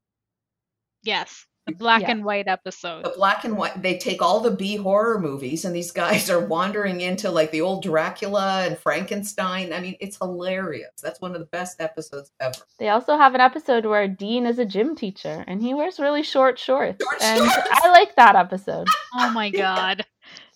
Yes, 1.01 1.47
the 1.71 1.77
black 1.77 2.01
yeah. 2.01 2.11
and 2.11 2.25
white 2.25 2.47
episode. 2.47 3.05
The 3.05 3.13
black 3.15 3.43
and 3.43 3.57
white. 3.57 3.81
They 3.81 3.97
take 3.97 4.21
all 4.21 4.39
the 4.39 4.51
B 4.51 4.75
horror 4.75 5.19
movies, 5.19 5.65
and 5.65 5.75
these 5.75 5.91
guys 5.91 6.29
are 6.31 6.45
wandering 6.45 7.01
into 7.01 7.29
like 7.31 7.51
the 7.51 7.61
old 7.61 7.83
Dracula 7.83 8.65
and 8.65 8.77
Frankenstein. 8.77 9.73
I 9.73 9.79
mean, 9.79 9.95
it's 9.99 10.17
hilarious. 10.17 10.91
That's 11.01 11.21
one 11.21 11.33
of 11.33 11.39
the 11.39 11.47
best 11.47 11.81
episodes 11.81 12.31
ever. 12.39 12.55
They 12.79 12.89
also 12.89 13.17
have 13.17 13.35
an 13.35 13.41
episode 13.41 13.85
where 13.85 14.07
Dean 14.07 14.45
is 14.45 14.59
a 14.59 14.65
gym 14.65 14.95
teacher, 14.95 15.43
and 15.47 15.61
he 15.61 15.73
wears 15.73 15.99
really 15.99 16.23
short 16.23 16.59
shorts. 16.59 17.03
Short 17.03 17.21
and 17.21 17.51
shorts. 17.51 17.69
I 17.71 17.89
like 17.89 18.15
that 18.15 18.35
episode. 18.35 18.87
oh 19.15 19.31
my 19.31 19.49
god! 19.49 20.05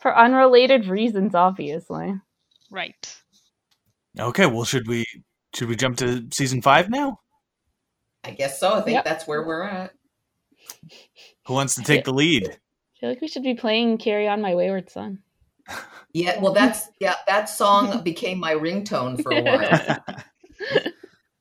For 0.01 0.17
unrelated 0.17 0.87
reasons, 0.87 1.35
obviously. 1.35 2.13
Right. 2.71 3.15
Okay. 4.19 4.45
Well, 4.45 4.65
should 4.65 4.87
we 4.87 5.05
should 5.55 5.69
we 5.69 5.75
jump 5.75 5.97
to 5.97 6.27
season 6.31 6.61
five 6.61 6.89
now? 6.89 7.19
I 8.25 8.31
guess 8.31 8.59
so. 8.59 8.73
I 8.73 8.81
think 8.81 8.95
yep. 8.95 9.05
that's 9.05 9.27
where 9.27 9.45
we're 9.45 9.63
at. 9.63 9.93
Who 11.47 11.53
wants 11.53 11.75
to 11.75 11.83
take 11.83 12.05
the 12.05 12.13
lead? 12.13 12.49
I 12.49 12.99
feel 12.99 13.09
like 13.09 13.21
we 13.21 13.27
should 13.27 13.43
be 13.43 13.53
playing 13.53 13.97
"Carry 13.97 14.27
On, 14.27 14.41
My 14.41 14.55
Wayward 14.55 14.89
Son." 14.89 15.19
Yeah, 16.13 16.39
well, 16.39 16.53
that's 16.53 16.87
yeah. 17.01 17.15
That 17.27 17.49
song 17.49 18.01
became 18.01 18.39
my 18.39 18.53
ringtone 18.53 19.21
for 19.21 19.33
a 19.33 19.41
while. 19.41 19.97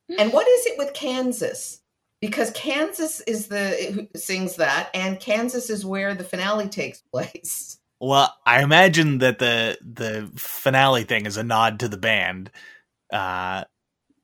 and 0.19 0.33
what 0.33 0.49
is 0.49 0.67
it 0.67 0.77
with 0.79 0.93
Kansas? 0.95 1.81
Because 2.21 2.51
Kansas 2.51 3.21
is 3.21 3.47
the 3.47 3.69
who 3.95 4.19
sings 4.19 4.57
that, 4.57 4.91
and 4.93 5.21
Kansas 5.21 5.71
is 5.71 5.87
where 5.87 6.17
the 6.17 6.25
finale 6.25 6.69
takes 6.69 7.03
place. 7.03 7.79
Well, 8.01 8.37
I 8.45 8.63
imagine 8.65 9.19
that 9.19 9.39
the 9.39 9.79
the 9.81 10.29
finale 10.35 11.05
thing 11.05 11.27
is 11.27 11.37
a 11.37 11.45
nod 11.45 11.79
to 11.79 11.89
the 11.89 11.97
band. 11.97 12.51
Uh, 13.13 13.63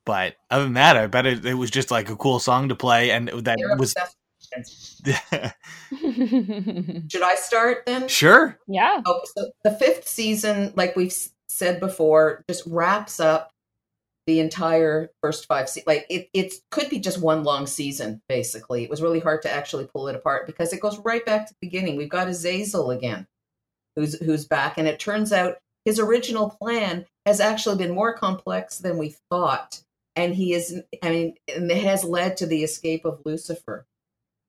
but 0.05 0.35
other 0.49 0.65
than 0.65 0.73
that, 0.73 0.97
I 0.97 1.07
bet 1.07 1.25
it, 1.25 1.45
it, 1.45 1.53
was 1.53 1.71
just 1.71 1.91
like 1.91 2.09
a 2.09 2.17
cool 2.17 2.39
song 2.39 2.67
to 2.67 2.75
play, 2.75 3.11
and 3.11 3.29
that 3.29 3.57
was. 3.77 3.95
Should 7.09 7.21
I 7.21 7.35
start 7.35 7.83
then? 7.85 8.07
Sure. 8.07 8.57
Yeah. 8.67 9.01
Okay, 9.05 9.25
so 9.37 9.51
the 9.63 9.71
fifth 9.71 10.07
season, 10.07 10.73
like 10.75 10.95
we've 10.95 11.15
said 11.47 11.79
before, 11.79 12.43
just 12.47 12.63
wraps 12.65 13.19
up 13.19 13.51
the 14.27 14.39
entire 14.39 15.09
first 15.21 15.47
five 15.47 15.67
se- 15.67 15.83
like 15.87 16.05
it, 16.09 16.29
it 16.33 16.53
could 16.69 16.89
be 16.89 16.99
just 16.99 17.21
one 17.21 17.43
long 17.43 17.65
season 17.65 18.21
basically 18.29 18.83
it 18.83 18.89
was 18.89 19.01
really 19.01 19.19
hard 19.19 19.41
to 19.41 19.51
actually 19.51 19.85
pull 19.85 20.07
it 20.07 20.15
apart 20.15 20.45
because 20.45 20.73
it 20.73 20.79
goes 20.79 20.99
right 20.99 21.25
back 21.25 21.47
to 21.47 21.53
the 21.53 21.67
beginning 21.67 21.97
we've 21.97 22.09
got 22.09 22.27
azazel 22.27 22.91
again 22.91 23.25
who's 23.95 24.19
who's 24.21 24.45
back 24.45 24.77
and 24.77 24.87
it 24.87 24.99
turns 24.99 25.33
out 25.33 25.57
his 25.85 25.99
original 25.99 26.49
plan 26.49 27.05
has 27.25 27.39
actually 27.39 27.77
been 27.77 27.95
more 27.95 28.13
complex 28.13 28.77
than 28.77 28.97
we 28.97 29.15
thought 29.29 29.81
and 30.15 30.35
he 30.35 30.53
is 30.53 30.81
i 31.01 31.09
mean 31.09 31.33
and 31.53 31.71
it 31.71 31.83
has 31.83 32.03
led 32.03 32.37
to 32.37 32.45
the 32.45 32.63
escape 32.63 33.05
of 33.05 33.21
lucifer 33.25 33.85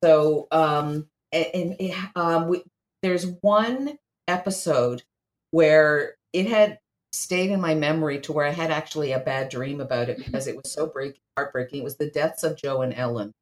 so 0.03 0.49
um 0.51 1.09
and, 1.33 1.77
and 1.81 1.95
um 2.17 2.49
we, 2.49 2.63
there's 3.03 3.27
one 3.41 3.99
episode 4.29 5.03
where 5.51 6.15
it 6.33 6.47
had 6.47 6.79
stayed 7.13 7.51
in 7.51 7.61
my 7.61 7.75
memory 7.75 8.21
to 8.21 8.33
where 8.33 8.47
i 8.47 8.51
had 8.51 8.71
actually 8.71 9.13
a 9.13 9.19
bad 9.19 9.49
dream 9.49 9.81
about 9.81 10.09
it 10.09 10.17
because 10.17 10.47
it 10.47 10.57
was 10.57 10.73
so 10.73 10.87
break, 10.87 11.21
heartbreaking. 11.37 11.81
It 11.81 11.85
was 11.85 11.97
the 11.97 12.11
deaths 12.11 12.43
of 12.43 12.57
Jo 12.57 12.83
and 12.83 12.95
ellen. 12.95 13.33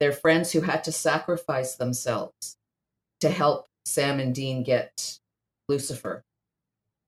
Their 0.00 0.12
friends 0.12 0.52
who 0.52 0.62
had 0.62 0.84
to 0.84 0.92
sacrifice 0.92 1.76
themselves 1.76 2.56
to 3.20 3.30
help 3.30 3.66
sam 3.84 4.20
and 4.20 4.34
dean 4.34 4.62
get 4.62 5.18
lucifer 5.68 6.24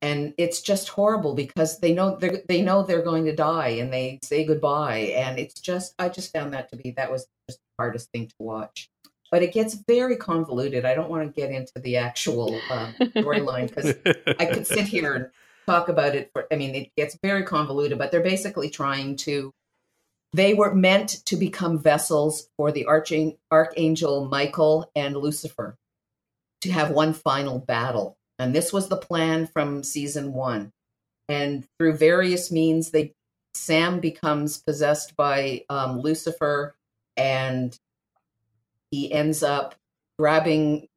and 0.05 0.35
it's 0.37 0.61
just 0.61 0.89
horrible 0.89 1.33
because 1.33 1.79
they 1.79 1.91
know 1.91 2.15
they 2.15 2.43
they 2.47 2.61
know 2.61 2.83
they're 2.83 3.01
going 3.01 3.25
to 3.25 3.35
die 3.35 3.69
and 3.69 3.91
they 3.91 4.19
say 4.21 4.45
goodbye. 4.45 5.11
And 5.15 5.39
it's 5.39 5.59
just 5.59 5.95
I 5.97 6.09
just 6.09 6.31
found 6.31 6.53
that 6.53 6.69
to 6.69 6.75
be 6.75 6.91
that 6.91 7.11
was 7.11 7.25
just 7.49 7.59
the 7.59 7.83
hardest 7.83 8.11
thing 8.11 8.27
to 8.27 8.35
watch. 8.37 8.87
But 9.31 9.41
it 9.41 9.51
gets 9.51 9.73
very 9.87 10.15
convoluted. 10.15 10.85
I 10.85 10.93
don't 10.93 11.09
want 11.09 11.27
to 11.27 11.41
get 11.41 11.49
into 11.49 11.73
the 11.77 11.97
actual 11.97 12.61
uh, 12.69 12.91
storyline 13.15 13.67
because 13.67 13.95
I 14.39 14.45
could 14.45 14.67
sit 14.67 14.85
here 14.85 15.15
and 15.15 15.27
talk 15.65 15.89
about 15.89 16.13
it 16.13 16.29
for 16.31 16.45
I 16.51 16.55
mean 16.55 16.75
it 16.75 16.91
gets 16.95 17.17
very 17.23 17.43
convoluted 17.43 17.97
but 17.97 18.11
they're 18.11 18.21
basically 18.21 18.69
trying 18.69 19.15
to 19.15 19.51
they 20.33 20.53
were 20.53 20.75
meant 20.75 21.25
to 21.25 21.35
become 21.35 21.79
vessels 21.79 22.47
for 22.57 22.71
the 22.71 22.85
archangel 22.85 24.25
Michael 24.25 24.91
and 24.95 25.17
Lucifer 25.17 25.75
to 26.61 26.71
have 26.71 26.91
one 26.91 27.13
final 27.13 27.57
battle 27.57 28.14
and 28.39 28.53
this 28.53 28.73
was 28.73 28.89
the 28.89 28.97
plan 28.97 29.47
from 29.47 29.83
season 29.83 30.33
one. 30.33 30.71
And 31.27 31.65
through 31.79 31.97
various 31.97 32.51
means, 32.51 32.91
they 32.91 33.13
Sam 33.53 33.99
becomes 33.99 34.61
possessed 34.61 35.15
by 35.15 35.63
um, 35.69 35.99
Lucifer, 35.99 36.75
and 37.15 37.77
he 38.91 39.11
ends 39.11 39.43
up 39.43 39.75
grabbing 40.19 40.87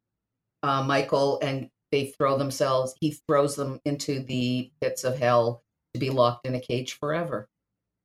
uh, 0.62 0.82
Michael, 0.82 1.39
and 1.41 1.70
they 1.93 2.07
throw 2.07 2.36
themselves. 2.36 2.95
He 3.01 3.16
throws 3.28 3.57
them 3.57 3.80
into 3.84 4.20
the 4.20 4.70
pits 4.80 5.05
of 5.05 5.18
hell 5.18 5.62
to 5.95 6.01
be 6.01 6.11
locked 6.11 6.47
in 6.47 6.55
a 6.55 6.61
cage 6.61 6.95
forever 6.95 7.49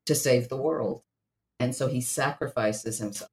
to 0.06 0.16
save 0.16 0.50
the 0.50 0.58
world. 0.58 1.02
And 1.60 1.76
so 1.76 1.88
he 1.88 2.02
sacrifices 2.02 3.00
himself. 3.00 3.32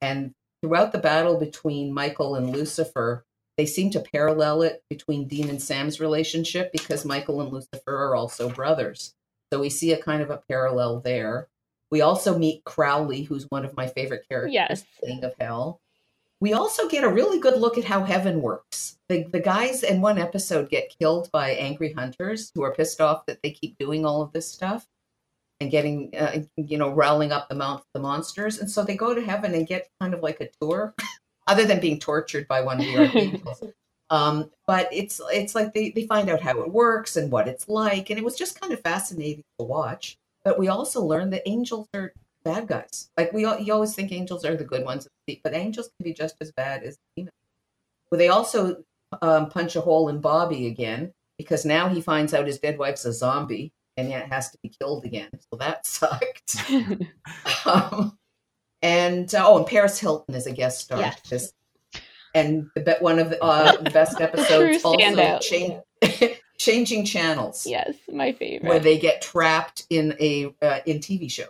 And 0.00 0.32
throughout 0.62 0.92
the 0.92 0.98
battle 0.98 1.38
between 1.38 1.92
Michael 1.92 2.34
and 2.34 2.50
Lucifer, 2.50 3.24
they 3.56 3.66
seem 3.66 3.90
to 3.90 4.00
parallel 4.00 4.62
it 4.62 4.82
between 4.90 5.28
Dean 5.28 5.48
and 5.48 5.62
Sam's 5.62 6.00
relationship 6.00 6.72
because 6.72 7.04
Michael 7.04 7.40
and 7.40 7.52
Lucifer 7.52 7.80
are 7.86 8.16
also 8.16 8.48
brothers. 8.48 9.14
So 9.52 9.60
we 9.60 9.70
see 9.70 9.92
a 9.92 10.02
kind 10.02 10.22
of 10.22 10.30
a 10.30 10.42
parallel 10.48 11.00
there. 11.00 11.48
We 11.90 12.00
also 12.00 12.36
meet 12.36 12.64
Crowley, 12.64 13.22
who's 13.22 13.50
one 13.50 13.64
of 13.64 13.76
my 13.76 13.86
favorite 13.86 14.26
characters 14.28 14.52
yes. 14.52 14.84
King 15.04 15.22
of 15.22 15.34
Hell. 15.38 15.80
we 16.40 16.52
also 16.52 16.88
get 16.88 17.04
a 17.04 17.08
really 17.08 17.38
good 17.38 17.60
look 17.60 17.78
at 17.78 17.84
how 17.84 18.02
heaven 18.02 18.42
works. 18.42 18.98
The, 19.08 19.24
the 19.24 19.38
guys 19.38 19.84
in 19.84 20.00
one 20.00 20.18
episode 20.18 20.70
get 20.70 20.94
killed 20.98 21.30
by 21.30 21.50
angry 21.50 21.92
hunters 21.92 22.50
who 22.54 22.64
are 22.64 22.74
pissed 22.74 23.00
off 23.00 23.26
that 23.26 23.42
they 23.42 23.50
keep 23.50 23.78
doing 23.78 24.04
all 24.04 24.22
of 24.22 24.32
this 24.32 24.50
stuff 24.50 24.86
and 25.60 25.70
getting, 25.70 26.10
uh, 26.16 26.42
you 26.56 26.78
know, 26.78 26.90
riling 26.90 27.30
up 27.30 27.48
the, 27.48 27.54
mount, 27.54 27.84
the 27.92 28.00
monsters. 28.00 28.58
And 28.58 28.68
so 28.68 28.82
they 28.82 28.96
go 28.96 29.14
to 29.14 29.22
heaven 29.22 29.54
and 29.54 29.66
get 29.66 29.88
kind 30.00 30.14
of 30.14 30.20
like 30.20 30.40
a 30.40 30.48
tour, 30.60 30.94
other 31.46 31.64
than 31.64 31.80
being 31.80 31.98
tortured 31.98 32.48
by 32.48 32.60
one 32.60 32.80
of 32.80 32.86
the 32.86 32.98
archangels. 33.04 33.62
Um, 34.10 34.50
but 34.66 34.88
it's 34.92 35.20
it's 35.32 35.54
like 35.54 35.72
they, 35.72 35.90
they 35.90 36.06
find 36.06 36.28
out 36.28 36.40
how 36.40 36.60
it 36.60 36.70
works 36.70 37.16
and 37.16 37.30
what 37.30 37.48
it's 37.48 37.68
like. 37.68 38.10
And 38.10 38.18
it 38.18 38.24
was 38.24 38.36
just 38.36 38.60
kind 38.60 38.72
of 38.72 38.80
fascinating 38.80 39.44
to 39.58 39.64
watch. 39.64 40.18
But 40.44 40.58
we 40.58 40.68
also 40.68 41.02
learned 41.02 41.32
that 41.32 41.48
angels 41.48 41.88
are 41.94 42.12
bad 42.44 42.68
guys. 42.68 43.10
Like 43.16 43.32
we 43.32 43.42
you 43.42 43.72
always 43.72 43.94
think 43.94 44.12
angels 44.12 44.44
are 44.44 44.56
the 44.56 44.64
good 44.64 44.84
ones, 44.84 45.08
but 45.42 45.54
angels 45.54 45.90
can 45.96 46.04
be 46.04 46.12
just 46.12 46.36
as 46.40 46.52
bad 46.52 46.82
as 46.82 46.98
demons. 47.16 47.32
Well, 48.10 48.18
they 48.18 48.28
also 48.28 48.84
um, 49.22 49.48
punch 49.48 49.76
a 49.76 49.80
hole 49.80 50.08
in 50.08 50.20
Bobby 50.20 50.66
again 50.66 51.12
because 51.38 51.64
now 51.64 51.88
he 51.88 52.00
finds 52.00 52.34
out 52.34 52.46
his 52.46 52.58
dead 52.58 52.78
wife's 52.78 53.04
a 53.04 53.12
zombie 53.12 53.72
and 53.96 54.10
yet 54.10 54.30
has 54.30 54.50
to 54.50 54.58
be 54.62 54.68
killed 54.68 55.04
again. 55.04 55.30
So 55.50 55.56
that 55.58 55.86
sucked. 55.86 56.56
um, 57.66 58.16
and 58.84 59.34
uh, 59.34 59.42
oh, 59.46 59.58
and 59.58 59.66
Paris 59.66 59.98
Hilton 59.98 60.34
is 60.34 60.46
a 60.46 60.52
guest 60.52 60.82
star. 60.82 61.00
Yes. 61.00 61.20
This, 61.28 61.52
and 62.34 62.68
the, 62.76 62.98
one 63.00 63.18
of 63.18 63.30
the, 63.30 63.42
uh, 63.42 63.76
the 63.82 63.90
best 63.90 64.20
episodes 64.20 64.84
also 64.84 65.38
change, 65.40 65.80
changing 66.58 67.06
channels. 67.06 67.66
Yes, 67.66 67.94
my 68.12 68.32
favorite. 68.32 68.68
Where 68.68 68.78
they 68.78 68.98
get 68.98 69.22
trapped 69.22 69.86
in 69.88 70.14
a 70.20 70.54
uh, 70.62 70.80
in 70.86 70.98
TV 70.98 71.30
shows. 71.30 71.48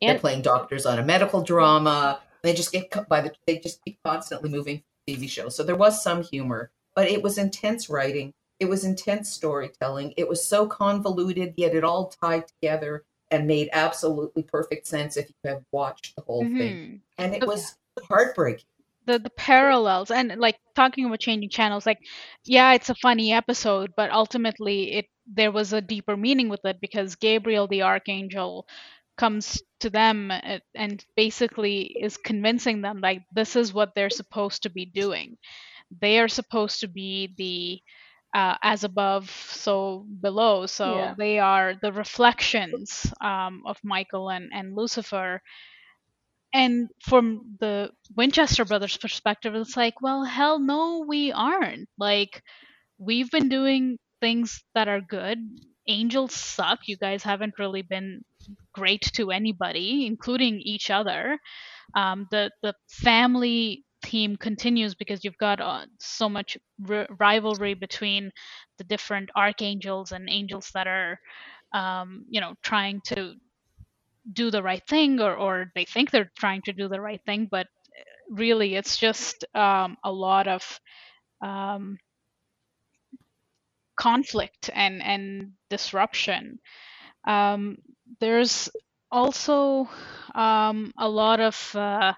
And- 0.00 0.10
They're 0.10 0.18
playing 0.18 0.42
doctors 0.42 0.86
on 0.86 0.98
a 0.98 1.04
medical 1.04 1.42
drama. 1.42 2.20
They 2.42 2.54
just 2.54 2.72
get 2.72 2.90
by 3.08 3.20
the. 3.20 3.32
They 3.46 3.58
just 3.58 3.84
keep 3.84 3.98
constantly 4.02 4.48
moving 4.48 4.82
TV 5.06 5.28
shows. 5.28 5.54
So 5.54 5.62
there 5.62 5.76
was 5.76 6.02
some 6.02 6.22
humor, 6.22 6.70
but 6.94 7.08
it 7.08 7.22
was 7.22 7.36
intense 7.36 7.90
writing. 7.90 8.32
It 8.58 8.70
was 8.70 8.84
intense 8.84 9.30
storytelling. 9.30 10.14
It 10.16 10.26
was 10.28 10.46
so 10.46 10.66
convoluted, 10.66 11.52
yet 11.58 11.74
it 11.74 11.84
all 11.84 12.08
tied 12.22 12.48
together 12.48 13.04
and 13.30 13.46
made 13.46 13.68
absolutely 13.72 14.42
perfect 14.42 14.86
sense 14.86 15.16
if 15.16 15.28
you 15.28 15.50
have 15.50 15.62
watched 15.72 16.14
the 16.16 16.22
whole 16.22 16.44
mm-hmm. 16.44 16.58
thing. 16.58 17.00
And 17.18 17.34
it 17.34 17.42
okay. 17.42 17.46
was 17.46 17.74
heartbreaking. 18.04 18.66
The 19.06 19.20
the 19.20 19.30
parallels 19.30 20.10
and 20.10 20.34
like 20.38 20.56
talking 20.74 21.04
about 21.04 21.20
changing 21.20 21.50
channels, 21.50 21.86
like 21.86 22.00
yeah, 22.44 22.72
it's 22.72 22.90
a 22.90 22.94
funny 22.96 23.32
episode, 23.32 23.92
but 23.96 24.10
ultimately 24.10 24.94
it 24.94 25.06
there 25.32 25.52
was 25.52 25.72
a 25.72 25.80
deeper 25.80 26.16
meaning 26.16 26.48
with 26.48 26.64
it 26.64 26.80
because 26.80 27.14
Gabriel 27.14 27.68
the 27.68 27.82
archangel 27.82 28.66
comes 29.16 29.62
to 29.80 29.90
them 29.90 30.32
and 30.74 31.04
basically 31.16 31.82
is 31.82 32.16
convincing 32.16 32.82
them 32.82 33.00
like 33.00 33.22
this 33.32 33.56
is 33.56 33.72
what 33.72 33.94
they're 33.94 34.10
supposed 34.10 34.64
to 34.64 34.70
be 34.70 34.84
doing. 34.84 35.36
They 36.00 36.18
are 36.18 36.28
supposed 36.28 36.80
to 36.80 36.88
be 36.88 37.32
the 37.36 37.80
uh, 38.36 38.54
as 38.62 38.84
above, 38.84 39.30
so 39.48 40.04
below. 40.20 40.66
So 40.66 40.94
yeah. 40.94 41.14
they 41.16 41.38
are 41.38 41.74
the 41.80 41.90
reflections 41.90 43.10
um, 43.22 43.62
of 43.64 43.78
Michael 43.82 44.28
and, 44.28 44.50
and 44.52 44.76
Lucifer. 44.76 45.40
And 46.52 46.88
from 47.00 47.56
the 47.60 47.90
Winchester 48.14 48.66
brothers' 48.66 48.98
perspective, 48.98 49.54
it's 49.54 49.76
like, 49.76 50.02
well, 50.02 50.22
hell 50.22 50.58
no, 50.58 51.06
we 51.08 51.32
aren't. 51.32 51.88
Like, 51.96 52.42
we've 52.98 53.30
been 53.30 53.48
doing 53.48 53.96
things 54.20 54.62
that 54.74 54.86
are 54.86 55.00
good. 55.00 55.38
Angels 55.88 56.34
suck. 56.34 56.80
You 56.88 56.98
guys 56.98 57.22
haven't 57.22 57.58
really 57.58 57.82
been 57.82 58.20
great 58.74 59.10
to 59.14 59.30
anybody, 59.30 60.04
including 60.06 60.60
each 60.60 60.90
other. 60.90 61.38
Um, 61.94 62.26
the 62.30 62.50
the 62.62 62.74
family 62.90 63.85
theme 64.06 64.36
continues 64.36 64.94
because 64.94 65.24
you've 65.24 65.38
got 65.38 65.60
uh, 65.60 65.86
so 66.00 66.28
much 66.28 66.56
r- 66.88 67.08
rivalry 67.20 67.74
between 67.74 68.30
the 68.78 68.84
different 68.84 69.30
archangels 69.36 70.12
and 70.12 70.28
angels 70.30 70.70
that 70.74 70.86
are, 70.88 71.20
um, 71.74 72.24
you 72.30 72.40
know, 72.40 72.54
trying 72.62 73.00
to 73.06 73.34
do 74.32 74.50
the 74.50 74.62
right 74.62 74.86
thing, 74.86 75.20
or 75.20 75.34
or 75.36 75.72
they 75.74 75.84
think 75.84 76.10
they're 76.10 76.30
trying 76.38 76.62
to 76.62 76.72
do 76.72 76.88
the 76.88 77.00
right 77.00 77.20
thing, 77.24 77.48
but 77.50 77.66
really 78.30 78.74
it's 78.76 78.96
just 78.98 79.44
um, 79.54 79.96
a 80.04 80.12
lot 80.12 80.48
of 80.48 80.80
um, 81.42 81.98
conflict 83.96 84.70
and 84.74 85.02
and 85.02 85.52
disruption. 85.70 86.58
Um, 87.26 87.78
there's 88.20 88.70
also 89.10 89.88
um, 90.34 90.92
a 90.98 91.08
lot 91.08 91.40
of 91.40 91.76
uh, 91.76 92.14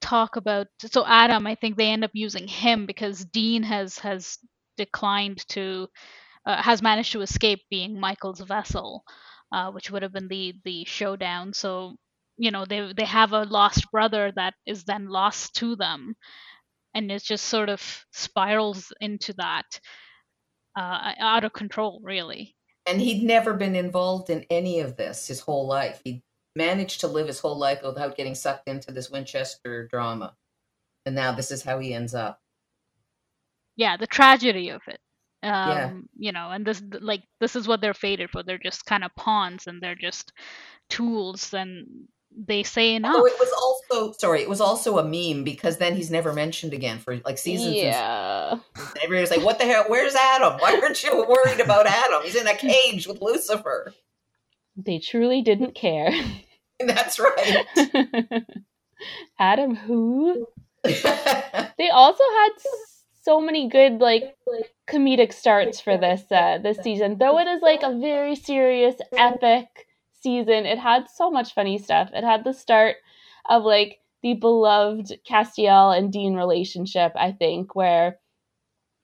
talk 0.00 0.36
about 0.36 0.66
so 0.78 1.04
Adam. 1.06 1.46
I 1.46 1.54
think 1.54 1.76
they 1.76 1.90
end 1.90 2.04
up 2.04 2.10
using 2.14 2.48
him 2.48 2.86
because 2.86 3.24
Dean 3.24 3.62
has 3.62 3.98
has 3.98 4.38
declined 4.76 5.46
to 5.48 5.88
uh, 6.46 6.62
has 6.62 6.82
managed 6.82 7.12
to 7.12 7.22
escape 7.22 7.60
being 7.70 8.00
Michael's 8.00 8.40
vessel, 8.40 9.04
uh, 9.52 9.70
which 9.70 9.90
would 9.90 10.02
have 10.02 10.12
been 10.12 10.28
the 10.28 10.54
the 10.64 10.84
showdown. 10.84 11.52
So 11.52 11.96
you 12.36 12.50
know 12.50 12.64
they 12.64 12.92
they 12.96 13.04
have 13.04 13.32
a 13.32 13.44
lost 13.44 13.90
brother 13.90 14.32
that 14.36 14.54
is 14.66 14.84
then 14.84 15.08
lost 15.08 15.54
to 15.56 15.76
them, 15.76 16.14
and 16.94 17.10
it 17.10 17.22
just 17.22 17.44
sort 17.46 17.68
of 17.68 18.04
spirals 18.12 18.92
into 19.00 19.32
that 19.34 19.80
uh, 20.76 21.12
out 21.18 21.44
of 21.44 21.52
control, 21.52 22.00
really 22.02 22.56
and 22.86 23.00
he'd 23.00 23.22
never 23.22 23.54
been 23.54 23.76
involved 23.76 24.30
in 24.30 24.44
any 24.50 24.80
of 24.80 24.96
this 24.96 25.28
his 25.28 25.40
whole 25.40 25.66
life. 25.66 26.00
He 26.04 26.22
managed 26.56 27.00
to 27.00 27.06
live 27.06 27.26
his 27.26 27.40
whole 27.40 27.58
life 27.58 27.80
without 27.82 28.16
getting 28.16 28.34
sucked 28.34 28.68
into 28.68 28.92
this 28.92 29.10
Winchester 29.10 29.86
drama, 29.88 30.34
and 31.06 31.14
now 31.14 31.32
this 31.32 31.50
is 31.50 31.62
how 31.62 31.78
he 31.78 31.94
ends 31.94 32.14
up. 32.14 32.40
Yeah, 33.76 33.96
the 33.96 34.06
tragedy 34.06 34.70
of 34.70 34.82
it. 34.86 35.00
Um, 35.42 35.70
yeah. 35.70 35.92
you 36.18 36.32
know, 36.32 36.50
and 36.50 36.66
this 36.66 36.82
like 37.00 37.22
this 37.40 37.56
is 37.56 37.66
what 37.66 37.80
they're 37.80 37.94
fated 37.94 38.30
for. 38.30 38.42
They're 38.42 38.58
just 38.58 38.84
kind 38.84 39.04
of 39.04 39.14
pawns, 39.16 39.66
and 39.66 39.80
they're 39.80 39.94
just 39.94 40.32
tools, 40.90 41.54
and 41.54 41.86
they 42.36 42.62
say 42.62 42.94
enough. 42.94 43.16
Oh, 43.16 43.24
it 43.24 43.38
was 43.38 43.52
also 43.52 44.12
sorry. 44.18 44.42
It 44.42 44.48
was 44.48 44.60
also 44.60 44.98
a 44.98 45.04
meme 45.04 45.44
because 45.44 45.78
then 45.78 45.96
he's 45.96 46.10
never 46.10 46.34
mentioned 46.34 46.74
again 46.74 46.98
for 46.98 47.16
like 47.24 47.38
seasons. 47.38 47.76
Yeah, 47.76 48.58
everybody's 49.02 49.30
like, 49.30 49.44
"What 49.44 49.58
the 49.58 49.64
hell? 49.64 49.84
Where's 49.88 50.14
Adam? 50.14 50.58
Why 50.58 50.78
aren't 50.82 51.02
you 51.02 51.24
worried 51.26 51.60
about 51.60 51.86
Adam? 51.86 52.22
He's 52.22 52.36
in 52.36 52.46
a 52.46 52.54
cage 52.54 53.06
with 53.06 53.22
Lucifer." 53.22 53.94
They 54.84 54.98
truly 54.98 55.42
didn't 55.42 55.74
care. 55.74 56.12
That's 56.80 57.18
right. 57.18 57.66
Adam, 59.38 59.74
who? 59.74 60.46
they 60.84 61.90
also 61.90 62.24
had 62.24 62.50
so 63.22 63.40
many 63.40 63.68
good 63.68 64.00
like 64.00 64.36
comedic 64.88 65.32
starts 65.32 65.80
for 65.80 65.98
this 65.98 66.22
uh, 66.32 66.58
this 66.62 66.78
season, 66.78 67.18
though 67.18 67.38
it 67.38 67.46
is 67.46 67.60
like 67.62 67.82
a 67.82 67.98
very 67.98 68.34
serious, 68.34 68.96
epic 69.16 69.86
season, 70.22 70.66
it 70.66 70.78
had 70.78 71.08
so 71.08 71.30
much 71.30 71.54
funny 71.54 71.78
stuff. 71.78 72.10
It 72.12 72.24
had 72.24 72.44
the 72.44 72.52
start 72.52 72.96
of 73.48 73.64
like 73.64 73.98
the 74.22 74.34
beloved 74.34 75.12
Castiel 75.28 75.96
and 75.96 76.12
Dean 76.12 76.34
relationship, 76.34 77.12
I 77.14 77.32
think, 77.32 77.74
where 77.74 78.18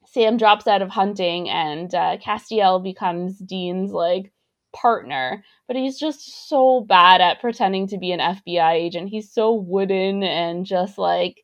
Sam 0.07 0.37
drops 0.37 0.67
out 0.67 0.83
of 0.83 0.91
hunting 0.91 1.49
and 1.49 1.95
uh, 1.95 2.19
Castiel 2.19 2.83
becomes 2.83 3.39
Dean's 3.39 3.93
like 3.93 4.33
partner, 4.73 5.45
but 5.67 5.77
he's 5.77 5.99
just 5.99 6.49
so 6.49 6.81
bad 6.83 7.21
at 7.21 7.41
pretending 7.41 7.87
to 7.89 7.99
be 7.99 8.13
an 8.13 8.21
FBI 8.21 8.73
agent. 8.73 9.09
He's 9.09 9.33
so 9.33 9.53
wooden 9.53 10.23
and 10.23 10.67
just 10.67 10.99
like 10.99 11.43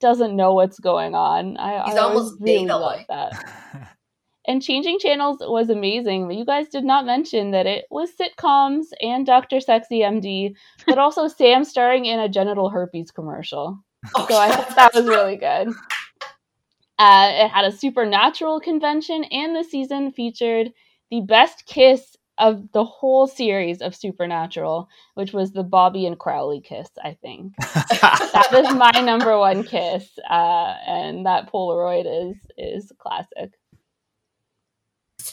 doesn't 0.00 0.36
know 0.36 0.52
what's 0.52 0.78
going 0.78 1.14
on. 1.14 1.56
I, 1.56 1.84
he's 1.86 1.94
I 1.94 1.98
almost 1.98 2.36
really 2.40 2.66
love 2.66 3.00
that. 3.08 3.92
And 4.46 4.62
Changing 4.62 4.98
Channels 4.98 5.38
was 5.40 5.70
amazing. 5.70 6.26
But 6.26 6.36
you 6.36 6.44
guys 6.44 6.68
did 6.68 6.84
not 6.84 7.04
mention 7.04 7.50
that 7.50 7.66
it 7.66 7.86
was 7.90 8.10
sitcoms 8.12 8.86
and 9.00 9.26
Dr. 9.26 9.60
Sexy 9.60 10.00
MD, 10.00 10.54
but 10.86 10.98
also 10.98 11.28
Sam 11.38 11.64
starring 11.64 12.06
in 12.06 12.20
a 12.20 12.28
genital 12.28 12.70
herpes 12.70 13.10
commercial. 13.10 13.78
Oh, 14.14 14.26
so 14.28 14.36
I 14.36 14.50
thought 14.50 14.76
that 14.76 14.94
was 14.94 15.06
really 15.06 15.36
good. 15.36 15.68
Uh, 16.98 17.30
it 17.32 17.48
had 17.48 17.64
a 17.64 17.72
supernatural 17.72 18.60
convention, 18.60 19.24
and 19.24 19.54
the 19.54 19.64
season 19.64 20.12
featured 20.12 20.72
the 21.10 21.20
best 21.22 21.66
kiss 21.66 22.16
of 22.38 22.70
the 22.72 22.84
whole 22.84 23.26
series 23.26 23.80
of 23.80 23.94
Supernatural, 23.94 24.88
which 25.14 25.32
was 25.32 25.52
the 25.52 25.62
Bobby 25.62 26.06
and 26.06 26.18
Crowley 26.18 26.60
kiss, 26.60 26.88
I 27.02 27.14
think. 27.14 27.56
that 27.58 28.48
was 28.52 28.74
my 28.74 29.00
number 29.00 29.38
one 29.38 29.64
kiss. 29.64 30.18
Uh, 30.28 30.74
and 30.86 31.26
that 31.26 31.52
Polaroid 31.52 32.30
is 32.30 32.36
is 32.56 32.92
classic 32.98 33.52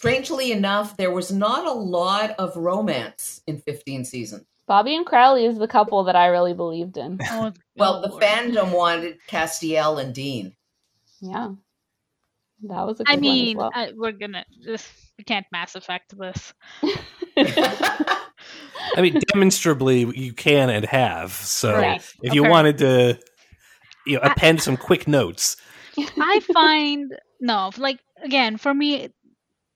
strangely 0.04 0.52
enough, 0.52 0.98
there 0.98 1.12
was 1.12 1.32
not 1.32 1.66
a 1.66 1.72
lot 1.72 2.32
of 2.32 2.58
romance 2.58 3.42
in 3.48 3.58
15 3.60 4.04
seasons. 4.04 4.44
Bobby 4.66 4.96
and 4.96 5.06
Crowley 5.06 5.46
is 5.46 5.58
the 5.58 5.68
couple 5.68 6.04
that 6.04 6.16
I 6.18 6.28
really 6.28 6.54
believed 6.54 6.98
in. 6.98 7.20
Oh, 7.32 7.54
well, 7.78 8.02
the 8.02 8.10
fandom 8.10 8.72
wanted 8.72 9.18
Castiel 9.30 10.02
and 10.02 10.14
Dean. 10.14 10.56
Yeah. 11.22 11.52
That 12.64 12.86
was 12.86 13.00
a 13.00 13.04
I 13.08 13.16
mean, 13.16 13.58
well. 13.58 13.72
uh, 13.74 13.88
we're 13.96 14.12
gonna 14.12 14.44
this, 14.66 14.88
we 15.18 15.24
can't 15.24 15.46
Mass 15.52 15.76
Effect 15.76 16.18
this. 16.18 16.54
I 17.36 19.02
mean, 19.02 19.20
demonstrably 19.28 20.00
you 20.00 20.34
can 20.34 20.70
and 20.70 20.86
have. 20.86 21.32
So 21.32 21.74
right. 21.74 22.14
if 22.22 22.34
you 22.34 22.44
wanted 22.44 22.78
to 22.80 23.20
you 24.06 24.16
know, 24.16 24.22
append 24.24 24.62
some 24.62 24.78
quick 24.78 25.08
notes. 25.08 25.58
I 25.98 26.40
find 26.54 27.14
no, 27.40 27.72
like 27.78 28.00
again, 28.24 28.58
for 28.58 28.74
me, 28.74 29.10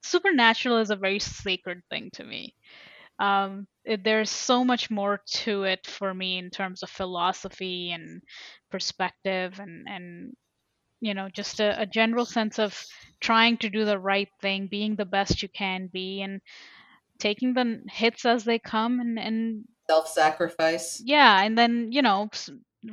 supernatural 0.03 0.77
is 0.77 0.89
a 0.89 0.95
very 0.95 1.19
sacred 1.19 1.81
thing 1.89 2.09
to 2.13 2.23
me. 2.23 2.55
Um, 3.19 3.67
it, 3.83 4.03
there's 4.03 4.29
so 4.29 4.63
much 4.63 4.91
more 4.91 5.21
to 5.25 5.63
it 5.63 5.87
for 5.87 6.13
me 6.13 6.37
in 6.37 6.49
terms 6.49 6.83
of 6.83 6.89
philosophy 6.89 7.91
and 7.91 8.21
perspective 8.69 9.59
and 9.59 9.87
and 9.87 10.33
you 11.01 11.13
know 11.13 11.29
just 11.29 11.59
a, 11.59 11.81
a 11.81 11.85
general 11.85 12.25
sense 12.25 12.59
of 12.59 12.79
trying 13.19 13.57
to 13.57 13.69
do 13.69 13.85
the 13.85 13.99
right 13.99 14.29
thing 14.41 14.67
being 14.69 14.95
the 14.95 15.05
best 15.05 15.41
you 15.41 15.49
can 15.49 15.89
be 15.91 16.21
and 16.21 16.41
taking 17.19 17.53
the 17.53 17.81
hits 17.89 18.25
as 18.25 18.43
they 18.43 18.59
come 18.59 18.99
and, 18.99 19.17
and 19.17 19.65
self-sacrifice. 19.89 21.01
Yeah 21.03 21.41
and 21.41 21.57
then 21.57 21.91
you 21.91 22.01
know 22.01 22.29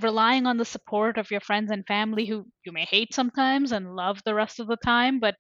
relying 0.01 0.47
on 0.47 0.57
the 0.57 0.65
support 0.65 1.19
of 1.19 1.31
your 1.31 1.41
friends 1.41 1.71
and 1.71 1.87
family 1.87 2.25
who 2.25 2.47
you 2.65 2.73
may 2.73 2.85
hate 2.85 3.15
sometimes 3.15 3.71
and 3.73 3.95
love 3.95 4.21
the 4.25 4.35
rest 4.35 4.59
of 4.59 4.67
the 4.67 4.79
time 4.79 5.21
but 5.21 5.35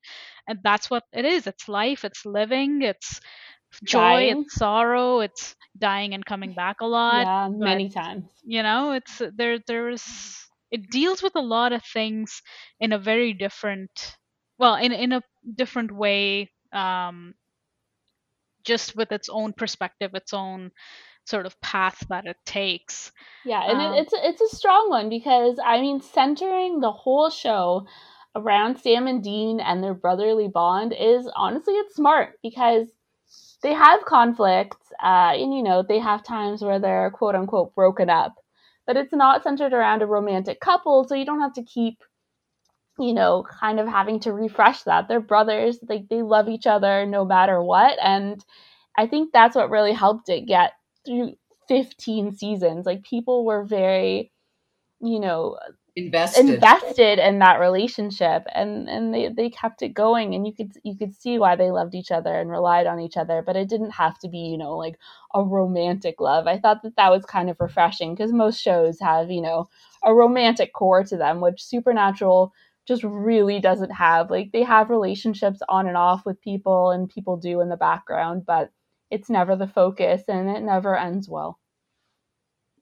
uh, 0.48 0.54
that's 0.62 0.90
what 0.90 1.02
it 1.12 1.24
is. 1.24 1.46
It's 1.46 1.68
life 1.68 2.04
it's 2.04 2.26
living 2.26 2.82
it's 2.82 3.20
joy 3.82 3.98
dying. 3.98 4.42
it's 4.42 4.54
sorrow 4.54 5.20
it's 5.20 5.56
dying 5.78 6.14
and 6.14 6.24
coming 6.24 6.52
back 6.54 6.76
a 6.80 6.86
lot 6.86 7.26
yeah 7.26 7.48
many 7.50 7.88
but, 7.88 7.94
times. 7.94 8.24
you 8.44 8.62
know 8.62 8.92
it's 8.92 9.20
there 9.36 9.58
there's 9.66 10.04
it 10.74 10.90
deals 10.90 11.22
with 11.22 11.36
a 11.36 11.40
lot 11.40 11.72
of 11.72 11.82
things 11.84 12.42
in 12.80 12.92
a 12.92 12.98
very 12.98 13.32
different 13.32 14.16
well 14.58 14.74
in 14.74 14.92
in 14.92 15.12
a 15.12 15.22
different 15.54 15.92
way 15.92 16.50
um 16.72 17.34
just 18.64 18.96
with 18.96 19.12
its 19.12 19.28
own 19.28 19.52
perspective 19.52 20.10
its 20.14 20.32
own 20.34 20.70
sort 21.26 21.46
of 21.46 21.58
path 21.60 22.02
that 22.10 22.26
it 22.26 22.36
takes. 22.44 23.12
Yeah 23.44 23.62
and 23.62 23.80
um, 23.80 23.94
it, 23.94 24.00
it's 24.00 24.14
it's 24.14 24.52
a 24.52 24.56
strong 24.56 24.90
one 24.90 25.08
because 25.08 25.58
i 25.64 25.80
mean 25.80 26.00
centering 26.00 26.80
the 26.80 26.92
whole 26.92 27.30
show 27.30 27.86
around 28.36 28.78
sam 28.78 29.06
and 29.06 29.22
dean 29.22 29.60
and 29.60 29.82
their 29.82 29.94
brotherly 29.94 30.48
bond 30.48 30.92
is 30.92 31.30
honestly 31.36 31.74
it's 31.74 31.94
smart 31.94 32.38
because 32.42 32.88
they 33.62 33.72
have 33.72 34.04
conflicts 34.04 34.92
uh, 35.02 35.32
and 35.34 35.54
you 35.54 35.62
know 35.62 35.82
they 35.82 35.98
have 35.98 36.22
times 36.22 36.62
where 36.62 36.78
they're 36.78 37.10
quote 37.10 37.34
unquote 37.34 37.74
broken 37.74 38.10
up 38.10 38.34
but 38.86 38.96
it's 38.96 39.12
not 39.12 39.42
centered 39.42 39.72
around 39.72 40.02
a 40.02 40.06
romantic 40.06 40.60
couple 40.60 41.06
so 41.06 41.14
you 41.14 41.24
don't 41.26 41.40
have 41.40 41.54
to 41.54 41.62
keep 41.64 41.98
you 42.98 43.12
know 43.14 43.44
kind 43.60 43.80
of 43.80 43.88
having 43.88 44.20
to 44.20 44.32
refresh 44.32 44.82
that. 44.84 45.08
They're 45.08 45.20
brothers 45.20 45.78
like 45.88 46.08
they 46.08 46.22
love 46.22 46.48
each 46.48 46.66
other 46.66 47.06
no 47.06 47.24
matter 47.24 47.62
what 47.62 47.98
and 48.02 48.44
i 48.98 49.06
think 49.06 49.32
that's 49.32 49.56
what 49.56 49.70
really 49.70 49.92
helped 49.92 50.28
it 50.28 50.46
get 50.46 50.72
through 51.06 51.34
15 51.68 52.36
seasons. 52.36 52.86
Like 52.86 53.02
people 53.04 53.44
were 53.44 53.64
very 53.64 54.32
you 55.00 55.20
know 55.20 55.58
invested. 55.96 56.54
Invested 56.54 57.18
in 57.20 57.38
that 57.38 57.60
relationship 57.60 58.44
and 58.52 58.88
and 58.88 59.14
they, 59.14 59.28
they 59.28 59.48
kept 59.48 59.80
it 59.80 59.90
going 59.90 60.34
and 60.34 60.44
you 60.44 60.52
could 60.52 60.72
you 60.82 60.96
could 60.96 61.14
see 61.14 61.38
why 61.38 61.54
they 61.54 61.70
loved 61.70 61.94
each 61.94 62.10
other 62.10 62.34
and 62.34 62.50
relied 62.50 62.86
on 62.86 62.98
each 62.98 63.16
other 63.16 63.42
but 63.42 63.54
it 63.54 63.68
didn't 63.68 63.92
have 63.92 64.18
to 64.18 64.28
be 64.28 64.38
you 64.38 64.58
know 64.58 64.76
like 64.76 64.98
a 65.34 65.42
romantic 65.42 66.20
love. 66.20 66.46
I 66.48 66.58
thought 66.58 66.82
that 66.82 66.96
that 66.96 67.10
was 67.10 67.24
kind 67.24 67.48
of 67.48 67.60
refreshing 67.60 68.14
because 68.14 68.32
most 68.32 68.60
shows 68.60 68.98
have 69.00 69.30
you 69.30 69.40
know 69.40 69.68
a 70.02 70.12
romantic 70.12 70.72
core 70.72 71.04
to 71.04 71.16
them 71.16 71.40
which 71.40 71.62
supernatural 71.62 72.52
just 72.86 73.04
really 73.04 73.60
doesn't 73.60 73.92
have. 73.92 74.30
Like 74.30 74.50
they 74.52 74.64
have 74.64 74.90
relationships 74.90 75.60
on 75.68 75.86
and 75.86 75.96
off 75.96 76.26
with 76.26 76.40
people 76.40 76.90
and 76.90 77.08
people 77.08 77.36
do 77.36 77.60
in 77.60 77.68
the 77.68 77.76
background 77.76 78.44
but 78.46 78.70
it's 79.10 79.30
never 79.30 79.54
the 79.54 79.68
focus 79.68 80.22
and 80.26 80.48
it 80.48 80.62
never 80.62 80.96
ends 80.96 81.28
well. 81.28 81.60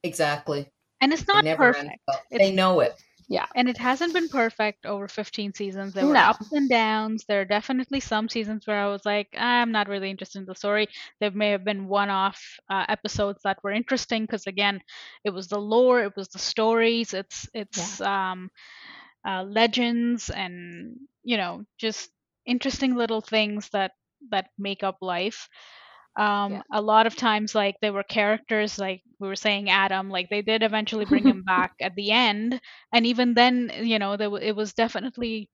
Exactly 0.01 0.72
and 1.03 1.13
it's 1.13 1.27
not 1.27 1.45
perfect. 1.57 1.99
Well. 2.07 2.21
They 2.31 2.51
know 2.51 2.79
it. 2.79 2.93
Yeah. 3.29 3.45
And 3.55 3.67
it 3.67 3.77
hasn't 3.77 4.13
been 4.13 4.29
perfect 4.29 4.85
over 4.85 5.07
15 5.07 5.53
seasons. 5.53 5.93
There 5.93 6.05
were 6.05 6.13
no. 6.13 6.19
ups 6.19 6.51
and 6.51 6.69
downs. 6.69 7.25
There 7.27 7.41
are 7.41 7.45
definitely 7.45 7.99
some 7.99 8.29
seasons 8.29 8.67
where 8.67 8.77
I 8.77 8.87
was 8.87 9.05
like, 9.05 9.27
I'm 9.37 9.71
not 9.71 9.87
really 9.87 10.09
interested 10.09 10.39
in 10.39 10.45
the 10.45 10.55
story. 10.55 10.87
There 11.19 11.31
may 11.31 11.51
have 11.51 11.63
been 11.63 11.87
one 11.87 12.09
off 12.09 12.41
uh, 12.69 12.85
episodes 12.87 13.41
that 13.43 13.63
were 13.63 13.71
interesting 13.71 14.23
because, 14.23 14.47
again, 14.47 14.81
it 15.23 15.31
was 15.31 15.47
the 15.47 15.59
lore, 15.59 16.01
it 16.01 16.15
was 16.15 16.29
the 16.29 16.39
stories, 16.39 17.13
it's, 17.13 17.49
it's, 17.53 17.99
yeah. 17.99 18.31
um, 18.31 18.49
uh, 19.27 19.43
legends 19.43 20.29
and, 20.29 20.97
you 21.23 21.37
know, 21.37 21.63
just 21.77 22.09
interesting 22.45 22.95
little 22.95 23.21
things 23.21 23.69
that, 23.71 23.91
that 24.31 24.49
make 24.57 24.83
up 24.83 24.97
life 25.01 25.47
um 26.15 26.53
yeah. 26.53 26.61
a 26.71 26.81
lot 26.81 27.07
of 27.07 27.15
times 27.15 27.55
like 27.55 27.75
there 27.81 27.93
were 27.93 28.03
characters 28.03 28.77
like 28.77 29.01
we 29.19 29.27
were 29.27 29.35
saying 29.35 29.69
adam 29.69 30.09
like 30.09 30.29
they 30.29 30.41
did 30.41 30.63
eventually 30.63 31.05
bring 31.05 31.27
him 31.27 31.43
back 31.45 31.73
at 31.81 31.95
the 31.95 32.11
end 32.11 32.59
and 32.93 33.05
even 33.05 33.33
then 33.33 33.71
you 33.81 33.99
know 33.99 34.15
there, 34.17 34.29
it 34.41 34.55
was 34.55 34.73
definitely 34.73 35.49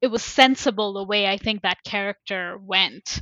it 0.00 0.08
was 0.08 0.22
sensible 0.22 0.94
the 0.94 1.04
way 1.04 1.26
i 1.26 1.36
think 1.36 1.62
that 1.62 1.84
character 1.84 2.58
went 2.62 3.20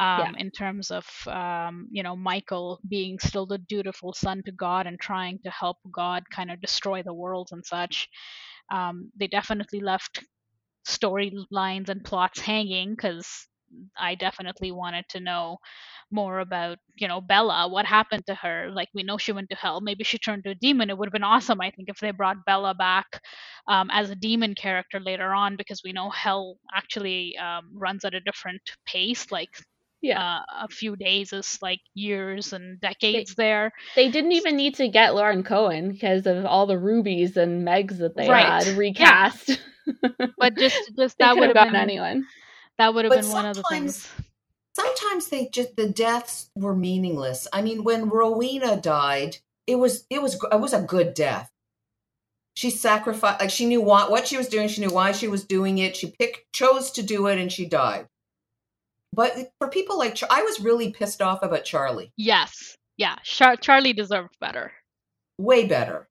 um, 0.00 0.18
yeah. 0.18 0.32
in 0.38 0.50
terms 0.50 0.90
of 0.90 1.06
um, 1.28 1.88
you 1.90 2.02
know 2.02 2.16
Michael 2.16 2.80
being 2.88 3.18
still 3.20 3.46
the 3.46 3.58
dutiful 3.58 4.12
son 4.12 4.42
to 4.44 4.52
God 4.52 4.86
and 4.86 4.98
trying 4.98 5.38
to 5.44 5.50
help 5.50 5.76
God 5.90 6.24
kind 6.30 6.50
of 6.50 6.60
destroy 6.60 7.02
the 7.02 7.14
world 7.14 7.50
and 7.52 7.64
such. 7.64 8.08
Um, 8.72 9.12
they 9.16 9.28
definitely 9.28 9.80
left 9.80 10.24
storylines 10.86 11.88
and 11.88 12.04
plots 12.04 12.40
hanging 12.40 12.90
because 12.90 13.46
I 13.96 14.14
definitely 14.14 14.72
wanted 14.72 15.04
to 15.10 15.20
know 15.20 15.58
more 16.10 16.40
about, 16.40 16.78
you 16.94 17.08
know, 17.08 17.20
Bela, 17.20 17.68
what 17.68 17.86
happened 17.86 18.26
to 18.26 18.34
her. 18.34 18.70
Like 18.72 18.88
we 18.94 19.02
know 19.02 19.18
she 19.18 19.32
went 19.32 19.50
to 19.50 19.56
hell. 19.56 19.80
Maybe 19.80 20.04
she 20.04 20.18
turned 20.18 20.44
to 20.44 20.50
a 20.50 20.54
demon. 20.54 20.90
It 20.90 20.98
would 20.98 21.08
have 21.08 21.12
been 21.12 21.24
awesome, 21.24 21.60
I 21.60 21.70
think, 21.70 21.88
if 21.88 21.98
they 21.98 22.10
brought 22.10 22.44
Bela 22.46 22.74
back 22.74 23.20
um, 23.68 23.90
as 23.90 24.10
a 24.10 24.16
demon 24.16 24.54
character 24.54 25.00
later 25.00 25.32
on, 25.32 25.56
because 25.56 25.82
we 25.84 25.92
know 25.92 26.10
hell 26.10 26.58
actually 26.74 27.36
um, 27.38 27.70
runs 27.74 28.04
at 28.04 28.14
a 28.14 28.20
different 28.20 28.62
pace. 28.86 29.30
Like 29.30 29.50
yeah. 30.04 30.20
Uh, 30.20 30.64
a 30.64 30.68
few 30.68 30.96
days 30.96 31.32
is 31.32 31.58
like 31.62 31.80
years 31.94 32.52
and 32.52 32.78
decades 32.78 33.34
they, 33.34 33.44
there. 33.44 33.72
They 33.96 34.10
didn't 34.10 34.32
even 34.32 34.54
need 34.54 34.74
to 34.74 34.88
get 34.88 35.14
Lauren 35.14 35.42
Cohan 35.42 35.92
because 35.92 36.26
of 36.26 36.44
all 36.44 36.66
the 36.66 36.78
rubies 36.78 37.38
and 37.38 37.66
Megs 37.66 37.98
that 37.98 38.14
they 38.14 38.28
right. 38.28 38.64
had 38.64 38.76
recast. 38.76 39.48
Yeah. 39.48 40.26
but 40.38 40.56
just 40.56 40.78
just 40.96 41.16
that 41.18 41.36
would 41.36 41.56
have 41.56 41.66
been 41.66 41.76
anyone. 41.76 42.26
That 42.78 42.94
would 42.94 43.04
have 43.04 43.14
been 43.14 43.30
one 43.30 43.46
of 43.46 43.56
the 43.56 43.64
things 43.70 44.08
sometimes 44.74 45.28
they 45.28 45.46
just 45.46 45.76
the 45.76 45.88
deaths 45.88 46.50
were 46.54 46.74
meaningless. 46.74 47.48
I 47.52 47.62
mean, 47.62 47.84
when 47.84 48.08
Rowena 48.08 48.76
died, 48.80 49.38
it 49.66 49.76
was 49.76 50.06
it 50.10 50.20
was 50.20 50.38
it 50.52 50.60
was 50.60 50.72
a 50.72 50.82
good 50.82 51.14
death. 51.14 51.50
She 52.54 52.70
sacrificed 52.70 53.40
like 53.40 53.50
she 53.50 53.66
knew 53.66 53.80
what 53.80 54.10
what 54.10 54.28
she 54.28 54.36
was 54.36 54.48
doing. 54.48 54.68
She 54.68 54.80
knew 54.80 54.92
why 54.92 55.12
she 55.12 55.28
was 55.28 55.44
doing 55.44 55.78
it. 55.78 55.96
She 55.96 56.14
picked 56.18 56.52
chose 56.52 56.90
to 56.92 57.02
do 57.02 57.26
it, 57.28 57.38
and 57.38 57.50
she 57.50 57.66
died. 57.66 58.06
But 59.12 59.52
for 59.58 59.68
people 59.68 59.98
like 59.98 60.18
I 60.28 60.42
was 60.42 60.60
really 60.60 60.90
pissed 60.92 61.22
off 61.22 61.42
about 61.42 61.64
Charlie. 61.64 62.12
Yes, 62.16 62.76
yeah, 62.96 63.16
Char- 63.24 63.56
Charlie 63.56 63.92
deserved 63.92 64.36
better. 64.40 64.72
Way 65.38 65.66
better. 65.66 66.08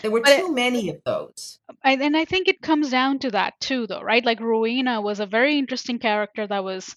There 0.00 0.10
were 0.10 0.20
but 0.20 0.36
too 0.38 0.46
it, 0.46 0.52
many 0.52 0.88
of 0.88 1.02
those. 1.04 1.58
I, 1.84 1.94
and 1.94 2.16
I 2.16 2.24
think 2.24 2.48
it 2.48 2.62
comes 2.62 2.90
down 2.90 3.18
to 3.20 3.30
that 3.32 3.60
too, 3.60 3.86
though, 3.86 4.00
right? 4.00 4.24
Like 4.24 4.40
Rowena 4.40 5.00
was 5.00 5.20
a 5.20 5.26
very 5.26 5.58
interesting 5.58 5.98
character 5.98 6.46
that 6.46 6.64
was 6.64 6.96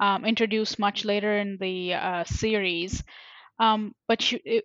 um, 0.00 0.24
introduced 0.24 0.78
much 0.78 1.04
later 1.04 1.38
in 1.38 1.58
the 1.60 1.94
uh, 1.94 2.24
series. 2.24 3.02
Um, 3.58 3.94
but 4.08 4.22
she, 4.22 4.36
it, 4.44 4.64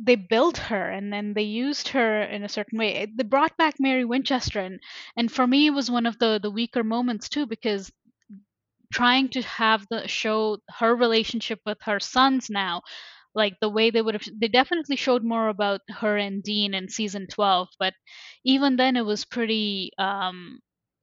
they 0.00 0.14
built 0.14 0.58
her 0.58 0.90
and 0.90 1.12
then 1.12 1.32
they 1.34 1.42
used 1.42 1.88
her 1.88 2.22
in 2.22 2.44
a 2.44 2.48
certain 2.48 2.78
way. 2.78 3.06
They 3.16 3.24
brought 3.24 3.56
back 3.56 3.76
Mary 3.80 4.04
Winchester, 4.04 4.60
and, 4.60 4.78
and 5.16 5.32
for 5.32 5.46
me, 5.46 5.66
it 5.66 5.70
was 5.70 5.90
one 5.90 6.06
of 6.06 6.18
the, 6.18 6.38
the 6.40 6.50
weaker 6.50 6.84
moments 6.84 7.28
too 7.28 7.46
because 7.46 7.90
trying 8.92 9.28
to 9.30 9.42
have 9.42 9.86
the 9.90 10.06
show 10.06 10.58
her 10.78 10.94
relationship 10.94 11.60
with 11.66 11.78
her 11.82 11.98
sons 11.98 12.48
now 12.48 12.82
like 13.36 13.54
the 13.60 13.68
way 13.68 13.90
they 13.90 14.02
would 14.02 14.14
have 14.14 14.26
they 14.40 14.48
definitely 14.48 14.96
showed 14.96 15.22
more 15.22 15.48
about 15.48 15.82
her 15.88 16.16
and 16.16 16.42
dean 16.42 16.74
in 16.74 16.88
season 16.88 17.26
12 17.30 17.68
but 17.78 17.94
even 18.44 18.76
then 18.76 18.96
it 18.96 19.04
was 19.04 19.24
pretty 19.24 19.90
um 19.98 20.58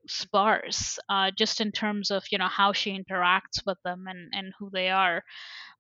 sparse 0.08 1.00
uh, 1.10 1.32
just 1.38 1.62
in 1.62 1.72
terms 1.72 2.12
of 2.12 2.24
you 2.32 2.38
know 2.38 2.48
how 2.48 2.74
she 2.74 2.92
interacts 2.92 3.66
with 3.66 3.78
them 3.86 4.06
and 4.08 4.30
and 4.34 4.54
who 4.60 4.70
they 4.74 4.90
are 4.90 5.24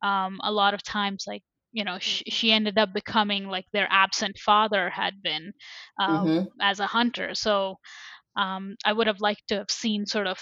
um, 0.01 0.39
a 0.43 0.51
lot 0.51 0.73
of 0.73 0.83
times 0.83 1.25
like 1.27 1.43
you 1.71 1.83
know 1.83 1.97
she, 1.99 2.23
she 2.29 2.51
ended 2.51 2.77
up 2.77 2.93
becoming 2.93 3.47
like 3.47 3.65
their 3.73 3.87
absent 3.89 4.37
father 4.37 4.89
had 4.89 5.21
been 5.21 5.51
uh, 5.99 6.23
mm-hmm. 6.23 6.45
as 6.61 6.79
a 6.79 6.87
hunter 6.87 7.33
so 7.33 7.75
um, 8.37 8.75
i 8.85 8.93
would 8.93 9.07
have 9.07 9.19
liked 9.19 9.47
to 9.47 9.55
have 9.55 9.71
seen 9.71 10.05
sort 10.05 10.27
of 10.27 10.39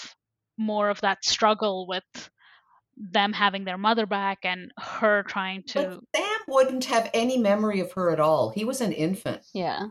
more 0.57 0.89
of 0.89 1.01
that 1.01 1.23
struggle 1.25 1.87
with 1.87 2.29
them 2.97 3.33
having 3.33 3.65
their 3.65 3.77
mother 3.77 4.05
back 4.05 4.39
and 4.43 4.71
her 4.77 5.23
trying 5.23 5.63
to 5.63 5.73
but 5.73 5.99
sam 6.15 6.39
wouldn't 6.47 6.85
have 6.85 7.09
any 7.13 7.37
memory 7.37 7.79
of 7.79 7.91
her 7.93 8.11
at 8.11 8.19
all 8.19 8.51
he 8.51 8.65
was 8.65 8.81
an 8.81 8.91
infant 8.91 9.41
yeah 9.53 9.87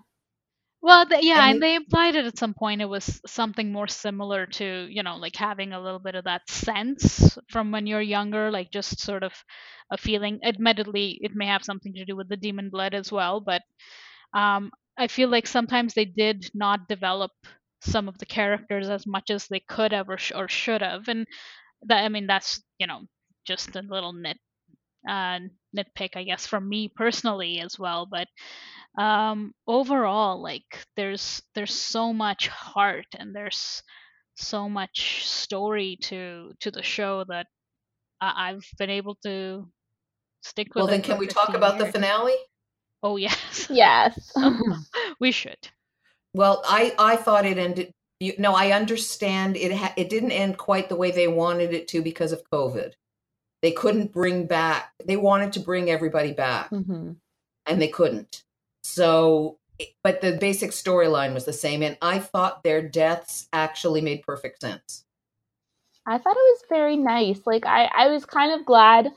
well, 0.82 1.04
the, 1.04 1.18
yeah, 1.20 1.44
and, 1.44 1.54
and 1.54 1.62
they 1.62 1.74
implied 1.74 2.16
it 2.16 2.24
at 2.24 2.38
some 2.38 2.54
point. 2.54 2.80
It 2.80 2.86
was 2.86 3.20
something 3.26 3.70
more 3.70 3.86
similar 3.86 4.46
to, 4.46 4.86
you 4.88 5.02
know, 5.02 5.16
like 5.16 5.36
having 5.36 5.72
a 5.72 5.80
little 5.80 5.98
bit 5.98 6.14
of 6.14 6.24
that 6.24 6.48
sense 6.48 7.38
from 7.50 7.70
when 7.70 7.86
you're 7.86 8.00
younger, 8.00 8.50
like 8.50 8.70
just 8.70 8.98
sort 9.00 9.22
of 9.22 9.32
a 9.90 9.98
feeling. 9.98 10.40
Admittedly, 10.42 11.18
it 11.20 11.32
may 11.34 11.46
have 11.46 11.64
something 11.64 11.92
to 11.94 12.06
do 12.06 12.16
with 12.16 12.30
the 12.30 12.36
demon 12.36 12.70
blood 12.70 12.94
as 12.94 13.12
well, 13.12 13.40
but 13.40 13.60
um, 14.32 14.70
I 14.96 15.08
feel 15.08 15.28
like 15.28 15.46
sometimes 15.46 15.92
they 15.92 16.06
did 16.06 16.50
not 16.54 16.88
develop 16.88 17.32
some 17.82 18.08
of 18.08 18.16
the 18.16 18.26
characters 18.26 18.88
as 18.88 19.06
much 19.06 19.28
as 19.30 19.46
they 19.48 19.60
could 19.60 19.92
have 19.92 20.08
or, 20.08 20.16
sh- 20.16 20.32
or 20.34 20.48
should 20.48 20.80
have, 20.80 21.08
and 21.08 21.26
that 21.86 22.04
I 22.04 22.08
mean 22.08 22.26
that's 22.26 22.62
you 22.78 22.86
know 22.86 23.02
just 23.46 23.74
a 23.76 23.82
little 23.82 24.12
nit 24.12 24.36
uh, 25.08 25.38
nitpick, 25.76 26.16
I 26.16 26.24
guess, 26.24 26.46
from 26.46 26.68
me 26.68 26.88
personally 26.94 27.60
as 27.60 27.78
well. 27.78 28.06
But 28.10 28.28
um, 29.02 29.52
overall, 29.66 30.42
like 30.42 30.84
there's 30.96 31.42
there's 31.54 31.74
so 31.74 32.12
much 32.12 32.48
heart 32.48 33.06
and 33.18 33.34
there's 33.34 33.82
so 34.36 34.68
much 34.68 35.26
story 35.26 35.98
to 36.02 36.52
to 36.60 36.70
the 36.70 36.82
show 36.82 37.24
that 37.28 37.46
I- 38.20 38.50
I've 38.50 38.66
been 38.78 38.90
able 38.90 39.16
to 39.24 39.68
stick 40.42 40.74
with. 40.74 40.82
Well, 40.82 40.86
then, 40.86 41.02
can 41.02 41.18
we 41.18 41.26
talk 41.26 41.54
about 41.54 41.76
years. 41.76 41.86
the 41.86 41.92
finale? 41.92 42.36
Oh 43.02 43.16
yes, 43.16 43.66
yes, 43.70 44.32
we 45.20 45.32
should. 45.32 45.68
Well, 46.34 46.62
I 46.66 46.94
I 46.98 47.16
thought 47.16 47.46
it 47.46 47.58
ended. 47.58 47.92
You, 48.20 48.34
no, 48.38 48.54
I 48.54 48.72
understand 48.72 49.56
it. 49.56 49.72
Ha- 49.72 49.94
it 49.96 50.10
didn't 50.10 50.32
end 50.32 50.58
quite 50.58 50.88
the 50.88 50.96
way 50.96 51.10
they 51.10 51.26
wanted 51.26 51.72
it 51.72 51.88
to 51.88 52.02
because 52.02 52.32
of 52.32 52.48
COVID. 52.50 52.92
They 53.62 53.72
couldn't 53.72 54.12
bring 54.12 54.46
back. 54.46 54.92
They 55.04 55.16
wanted 55.16 55.52
to 55.54 55.60
bring 55.60 55.90
everybody 55.90 56.32
back, 56.32 56.70
mm-hmm. 56.70 57.12
and 57.66 57.82
they 57.82 57.88
couldn't. 57.88 58.42
So, 58.82 59.58
but 60.04 60.20
the 60.20 60.32
basic 60.32 60.70
storyline 60.70 61.34
was 61.34 61.46
the 61.46 61.52
same, 61.52 61.82
and 61.82 61.96
I 62.00 62.18
thought 62.18 62.62
their 62.62 62.86
deaths 62.86 63.48
actually 63.52 64.02
made 64.02 64.22
perfect 64.22 64.60
sense. 64.60 65.04
I 66.06 66.18
thought 66.18 66.36
it 66.36 66.54
was 66.54 66.64
very 66.68 66.96
nice. 66.96 67.40
Like 67.46 67.66
I, 67.66 67.84
I 67.84 68.08
was 68.08 68.24
kind 68.24 68.58
of 68.58 68.66
glad 68.66 69.08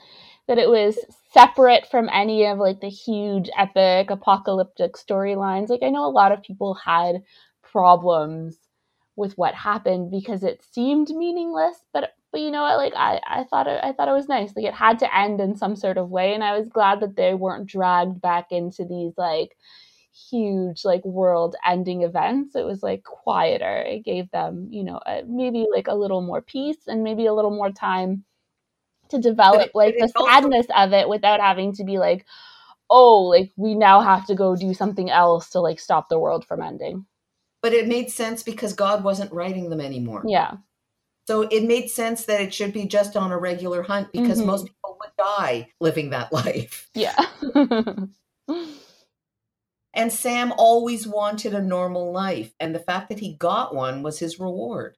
that 0.47 0.57
it 0.57 0.69
was 0.69 0.97
separate 1.31 1.87
from 1.89 2.09
any 2.11 2.45
of 2.45 2.57
like 2.57 2.81
the 2.81 2.89
huge 2.89 3.49
epic 3.57 4.09
apocalyptic 4.09 4.93
storylines. 4.93 5.69
Like 5.69 5.83
I 5.83 5.89
know 5.89 6.05
a 6.05 6.11
lot 6.11 6.31
of 6.31 6.43
people 6.43 6.73
had 6.73 7.23
problems 7.63 8.57
with 9.15 9.37
what 9.37 9.53
happened 9.53 10.11
because 10.11 10.43
it 10.43 10.63
seemed 10.71 11.09
meaningless, 11.09 11.77
but 11.93 12.13
but 12.31 12.41
you 12.41 12.49
know 12.49 12.63
what? 12.63 12.77
Like 12.77 12.93
I, 12.95 13.19
I 13.27 13.43
thought 13.43 13.67
it 13.67 13.79
I 13.83 13.93
thought 13.93 14.07
it 14.07 14.13
was 14.13 14.27
nice. 14.27 14.55
Like 14.55 14.65
it 14.65 14.73
had 14.73 14.99
to 14.99 15.15
end 15.15 15.39
in 15.39 15.55
some 15.55 15.75
sort 15.75 15.97
of 15.97 16.09
way 16.09 16.33
and 16.33 16.43
I 16.43 16.57
was 16.57 16.67
glad 16.67 16.99
that 17.01 17.15
they 17.15 17.33
weren't 17.33 17.67
dragged 17.67 18.21
back 18.21 18.51
into 18.51 18.85
these 18.85 19.13
like 19.17 19.55
huge 20.29 20.83
like 20.83 21.05
world 21.05 21.55
ending 21.65 22.03
events. 22.03 22.55
It 22.55 22.65
was 22.65 22.81
like 22.81 23.03
quieter. 23.03 23.83
It 23.83 24.03
gave 24.03 24.31
them 24.31 24.67
you 24.71 24.83
know 24.83 24.99
a, 25.05 25.23
maybe 25.27 25.67
like 25.71 25.87
a 25.87 25.95
little 25.95 26.21
more 26.21 26.41
peace 26.41 26.87
and 26.87 27.03
maybe 27.03 27.27
a 27.27 27.33
little 27.33 27.55
more 27.55 27.71
time 27.71 28.25
to 29.09 29.19
develop 29.19 29.71
like 29.75 29.95
the 29.97 30.07
sadness 30.07 30.65
of 30.75 30.93
it 30.93 31.07
without 31.07 31.39
having 31.39 31.73
to 31.73 31.83
be 31.83 31.99
like 31.99 32.25
oh 32.89 33.23
like 33.23 33.51
we 33.55 33.75
now 33.75 34.01
have 34.01 34.25
to 34.25 34.35
go 34.35 34.55
do 34.55 34.73
something 34.73 35.09
else 35.09 35.49
to 35.51 35.59
like 35.59 35.79
stop 35.79 36.09
the 36.09 36.19
world 36.19 36.45
from 36.45 36.61
ending 36.61 37.05
but 37.63 37.73
it 37.73 37.87
made 37.87 38.11
sense 38.11 38.43
because 38.43 38.73
god 38.73 39.03
wasn't 39.03 39.31
writing 39.33 39.69
them 39.71 39.81
anymore 39.81 40.23
yeah 40.27 40.57
so 41.27 41.41
it 41.43 41.63
made 41.63 41.89
sense 41.89 42.25
that 42.25 42.41
it 42.41 42.53
should 42.53 42.73
be 42.73 42.85
just 42.85 43.17
on 43.17 43.31
a 43.31 43.37
regular 43.37 43.81
hunt 43.81 44.11
because 44.11 44.37
mm-hmm. 44.37 44.47
most 44.47 44.65
people 44.67 44.97
would 44.99 45.11
die 45.17 45.67
living 45.79 46.11
that 46.11 46.31
life 46.45 46.89
yeah 46.93 47.15
And 49.93 50.11
Sam 50.11 50.51
always 50.57 51.07
wanted 51.07 51.53
a 51.53 51.61
normal 51.61 52.11
life, 52.11 52.53
and 52.59 52.73
the 52.73 52.79
fact 52.79 53.09
that 53.09 53.19
he 53.19 53.35
got 53.35 53.75
one 53.75 54.01
was 54.01 54.19
his 54.19 54.39
reward. 54.39 54.97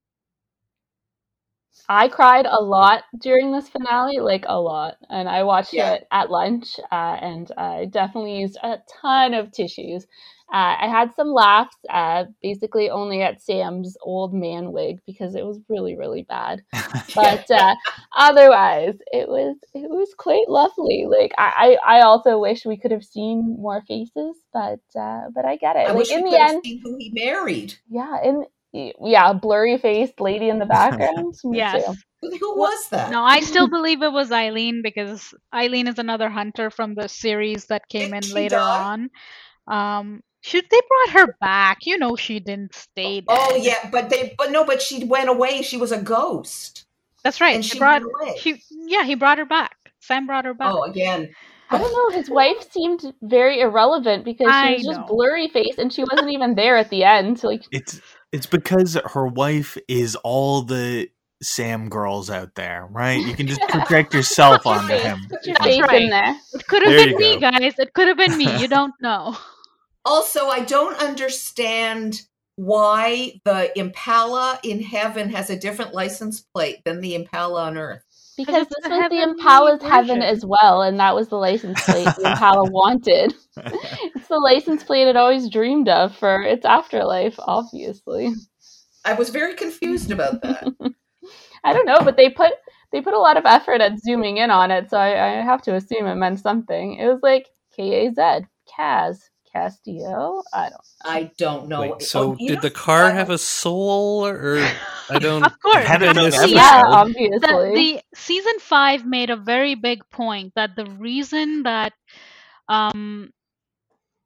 I 1.88 2.08
cried 2.08 2.46
a 2.46 2.62
lot 2.62 3.04
during 3.20 3.52
this 3.52 3.70
finale, 3.70 4.20
like 4.20 4.46
a 4.48 4.60
lot, 4.60 4.98
and 5.10 5.30
I 5.30 5.44
watched 5.44 5.74
yeah. 5.74 5.94
it 5.94 6.08
at 6.12 6.32
lunch, 6.32 6.80
uh, 6.92 7.18
and 7.22 7.52
I 7.58 7.86
definitely 7.86 8.40
used 8.40 8.58
a 8.64 8.80
ton 9.02 9.34
of 9.34 9.52
tissues. 9.52 10.08
Uh, 10.54 10.78
I 10.80 10.88
had 10.88 11.16
some 11.16 11.30
laughs, 11.30 11.76
uh, 11.90 12.26
basically 12.42 12.90
only 12.92 13.24
at 13.24 13.42
Sam's 13.42 13.98
old 14.02 14.32
man 14.32 14.72
wig 14.72 15.00
because 15.08 15.34
it 15.34 15.44
was 15.44 15.60
really, 15.70 15.96
really 15.98 16.24
bad. 16.24 16.64
But 17.14 17.50
uh, 17.50 17.76
otherwise, 18.18 18.96
it 19.12 19.28
was 19.30 19.56
it 19.74 19.90
was 19.90 20.14
quite 20.18 20.50
lovely. 20.50 21.06
Like 21.08 21.34
I, 21.38 21.78
I 21.86 22.02
also 22.02 22.40
wish 22.40 22.66
we 22.66 22.78
could 22.78 22.92
have 22.92 23.04
seen 23.04 23.58
more 23.60 23.82
faces, 23.88 24.36
but 24.52 24.82
uh, 25.00 25.30
but 25.34 25.46
I 25.46 25.56
get 25.56 25.76
it. 25.78 25.80
I 25.80 25.88
like, 25.90 25.98
wish 25.98 26.12
in 26.12 26.26
the 26.26 26.40
end, 26.40 26.64
who 26.84 26.98
he 26.98 27.12
married. 27.14 27.76
Yeah, 27.90 28.18
in 28.24 28.46
yeah, 29.02 29.34
blurry 29.34 29.78
faced 29.78 30.20
lady 30.20 30.50
in 30.50 30.60
the 30.60 30.66
background. 30.66 31.36
yes. 31.54 31.86
Who 32.22 32.58
was 32.58 32.90
that? 32.90 33.12
No, 33.12 33.24
I 33.24 33.40
still 33.42 33.70
believe 33.70 34.02
it 34.02 34.12
was 34.12 34.32
Eileen 34.32 34.82
because 34.82 35.34
Eileen 35.54 35.88
is 35.88 36.00
another 36.00 36.30
hunter 36.30 36.70
from 36.70 36.96
the 36.96 37.08
series 37.08 37.66
that 37.66 37.88
came 37.88 38.12
Did 38.12 38.26
in 38.26 38.34
later 38.34 38.56
die? 38.58 38.84
on. 38.84 39.10
Um, 39.68 40.22
should 40.42 40.66
they 40.70 40.80
brought 40.88 41.22
her 41.22 41.36
back? 41.40 41.86
You 41.86 41.98
know, 41.98 42.16
she 42.16 42.40
didn't 42.40 42.76
stay. 42.76 43.22
Dead. 43.22 43.26
Oh 43.30 43.56
yeah, 43.56 43.90
but 43.92 44.10
they, 44.10 44.34
but 44.38 44.52
no, 44.52 44.66
but 44.66 44.82
she 44.82 45.04
went 45.06 45.30
away. 45.30 45.62
She 45.62 45.78
was 45.78 45.92
a 45.92 46.02
ghost. 46.02 46.86
That's 47.24 47.42
right. 47.42 47.56
And 47.56 47.66
she 47.66 47.80
brought. 47.80 48.02
She 48.38 48.62
yeah, 48.72 49.04
he 49.04 49.16
brought 49.16 49.38
her 49.38 49.46
back. 49.46 49.76
Sam 50.00 50.28
brought 50.28 50.46
her 50.46 50.54
back. 50.54 50.74
Oh, 50.74 50.84
again. 50.84 51.30
I 51.70 51.80
don't 51.80 51.92
know. 51.92 52.16
His 52.16 52.30
wife 52.30 52.72
seemed 52.72 53.14
very 53.24 53.60
irrelevant 53.62 54.24
because 54.24 54.54
she 54.54 54.74
was 54.76 54.84
just 54.86 55.08
blurry 55.08 55.48
face 55.48 55.78
and 55.80 55.92
she 55.92 56.04
wasn't 56.04 56.32
even 56.32 56.54
there 56.54 56.78
at 56.78 56.90
the 56.90 57.04
end. 57.04 57.44
Like 57.44 57.64
it's 57.72 58.00
it's 58.36 58.46
because 58.46 58.98
her 59.14 59.26
wife 59.26 59.78
is 59.88 60.16
all 60.18 60.62
the 60.62 61.10
Sam 61.42 61.88
girls 61.88 62.30
out 62.30 62.56
there, 62.56 62.86
right? 62.92 63.26
You 63.26 63.34
can 63.34 63.48
just 63.48 63.62
project 63.70 64.14
yourself 64.14 64.68
onto 64.68 64.94
him. 64.94 65.20
Put 65.30 65.60
right. 65.62 66.02
in 66.02 66.10
there. 66.10 66.36
It 66.54 66.68
could 66.68 66.84
have 66.84 66.92
been 66.92 67.18
me, 67.18 67.34
go. 67.36 67.52
guys. 67.52 67.80
It 67.80 67.94
could 67.94 68.10
have 68.10 68.18
been 68.18 68.38
me. 68.38 68.60
You 68.60 68.68
don't 68.78 68.94
know. 69.02 69.38
Also, 70.04 70.48
I 70.48 70.60
don't 70.66 71.02
understand 71.02 72.22
why 72.58 73.40
the 73.46 73.78
Impala 73.80 74.60
in 74.64 74.82
heaven 74.82 75.30
has 75.30 75.50
a 75.50 75.58
different 75.58 75.94
license 75.94 76.42
plate 76.42 76.82
than 76.84 77.00
the 77.00 77.16
Impala 77.16 77.64
on 77.64 77.78
earth. 77.78 78.05
Because 78.38 78.68
this 78.68 78.90
was 78.90 79.10
the 79.10 79.22
Impala's 79.22 79.82
heaven 79.82 80.22
as 80.22 80.46
well, 80.46 80.82
and 80.82 81.00
that 81.00 81.16
was 81.16 81.30
the 81.30 81.38
license 81.38 81.84
plate 81.86 82.10
the 82.18 82.32
Impala 82.32 82.70
wanted. 82.70 83.34
it's 83.58 84.28
the 84.28 84.38
license 84.38 84.84
plate 84.84 85.08
it 85.08 85.16
always 85.16 85.50
dreamed 85.50 85.88
of 85.88 86.16
for 86.16 86.42
its 86.42 86.66
afterlife, 86.66 87.36
obviously. 87.40 88.34
I 89.06 89.14
was 89.14 89.30
very 89.30 89.54
confused 89.54 90.12
about 90.12 90.42
that. 90.42 90.68
I 91.64 91.74
don't 91.74 91.86
know, 91.86 92.00
but 92.04 92.18
they 92.18 92.30
put 92.30 92.52
they 92.92 93.02
put 93.02 93.14
a 93.14 93.20
lot 93.20 93.38
of 93.38 93.46
effort 93.46 93.82
at 93.82 94.00
zooming 94.00 94.38
in 94.38 94.52
on 94.52 94.72
it, 94.72 94.90
so 94.90 94.98
I, 94.98 95.40
I 95.40 95.42
have 95.42 95.62
to 95.64 95.76
assume 95.76 96.06
it 96.08 96.16
meant 96.16 96.40
something. 96.40 96.96
It 96.96 97.08
was 97.08 97.22
like 97.24 97.48
K 97.76 98.08
A 98.08 98.14
Z, 98.14 98.48
Kaz, 98.78 99.30
Castillo. 99.56 100.44
I 100.54 100.70
don't. 100.70 100.82
I 101.04 101.32
don't 101.38 101.70
know. 101.70 101.82
Wait, 101.82 102.02
so 102.02 102.34
oh, 102.34 102.36
did 102.36 102.62
the 102.62 102.70
car 102.70 103.10
have 103.12 103.30
a 103.30 103.38
soul, 103.38 104.26
or 104.26 104.58
I 105.10 105.20
don't? 105.20 105.44
of 105.46 105.60
course, 105.62 105.88
yeah, 106.48 106.82
obviously. 106.86 107.40
The, 107.40 107.72
the, 107.74 108.02
season 108.14 108.60
five 108.60 109.06
made 109.06 109.30
a 109.30 109.38
very 109.38 109.76
big 109.76 110.04
point 110.12 110.54
that 110.56 110.76
the 110.76 110.86
reason 110.86 111.64
that 111.64 111.94
um 112.68 113.32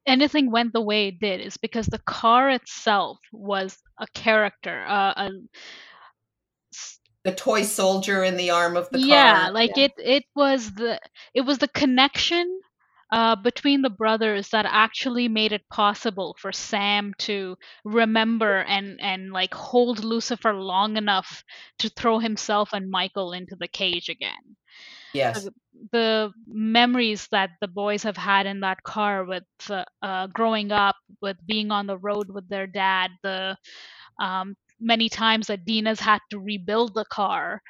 anything 0.07 0.49
went 0.49 0.73
the 0.73 0.81
way 0.81 1.09
it 1.09 1.19
did 1.19 1.41
is 1.41 1.57
because 1.57 1.85
the 1.85 1.99
car 1.99 2.49
itself 2.49 3.19
was 3.31 3.77
a 3.99 4.07
character, 4.15 4.83
uh, 4.87 5.13
a 5.15 5.29
the 7.23 7.33
toy 7.33 7.61
soldier 7.61 8.23
in 8.23 8.35
the 8.37 8.49
arm 8.49 8.75
of 8.75 8.89
the 8.89 8.99
yeah, 8.99 9.43
car. 9.43 9.51
Like 9.51 9.71
yeah, 9.75 9.83
like 9.83 9.91
it 9.91 9.91
it 9.97 10.23
was 10.35 10.71
the 10.73 10.99
it 11.35 11.41
was 11.41 11.59
the 11.59 11.67
connection 11.67 12.61
uh, 13.11 13.35
between 13.35 13.81
the 13.81 13.89
brothers 13.89 14.49
that 14.49 14.65
actually 14.67 15.27
made 15.27 15.51
it 15.51 15.67
possible 15.69 16.35
for 16.39 16.51
Sam 16.51 17.13
to 17.19 17.57
remember 17.83 18.59
and 18.59 18.99
and 19.01 19.31
like 19.31 19.53
hold 19.53 20.03
Lucifer 20.03 20.53
long 20.53 20.97
enough 20.97 21.43
to 21.79 21.89
throw 21.89 22.19
himself 22.19 22.69
and 22.73 22.89
Michael 22.89 23.33
into 23.33 23.55
the 23.55 23.67
cage 23.67 24.09
again. 24.09 24.55
Yes. 25.13 25.43
The, 25.43 25.53
the 25.91 26.31
memories 26.47 27.27
that 27.31 27.51
the 27.61 27.67
boys 27.67 28.03
have 28.03 28.17
had 28.17 28.45
in 28.45 28.59
that 28.59 28.83
car 28.83 29.25
with 29.25 29.43
uh, 29.69 29.85
uh, 30.03 30.27
growing 30.27 30.71
up, 30.71 30.95
with 31.21 31.37
being 31.47 31.71
on 31.71 31.87
the 31.87 31.97
road 31.97 32.29
with 32.29 32.47
their 32.47 32.67
dad, 32.67 33.09
the 33.23 33.57
um, 34.21 34.55
many 34.79 35.09
times 35.09 35.47
that 35.47 35.65
Dean's 35.65 35.99
had 35.99 36.19
to 36.29 36.39
rebuild 36.39 36.93
the 36.93 37.05
car 37.05 37.61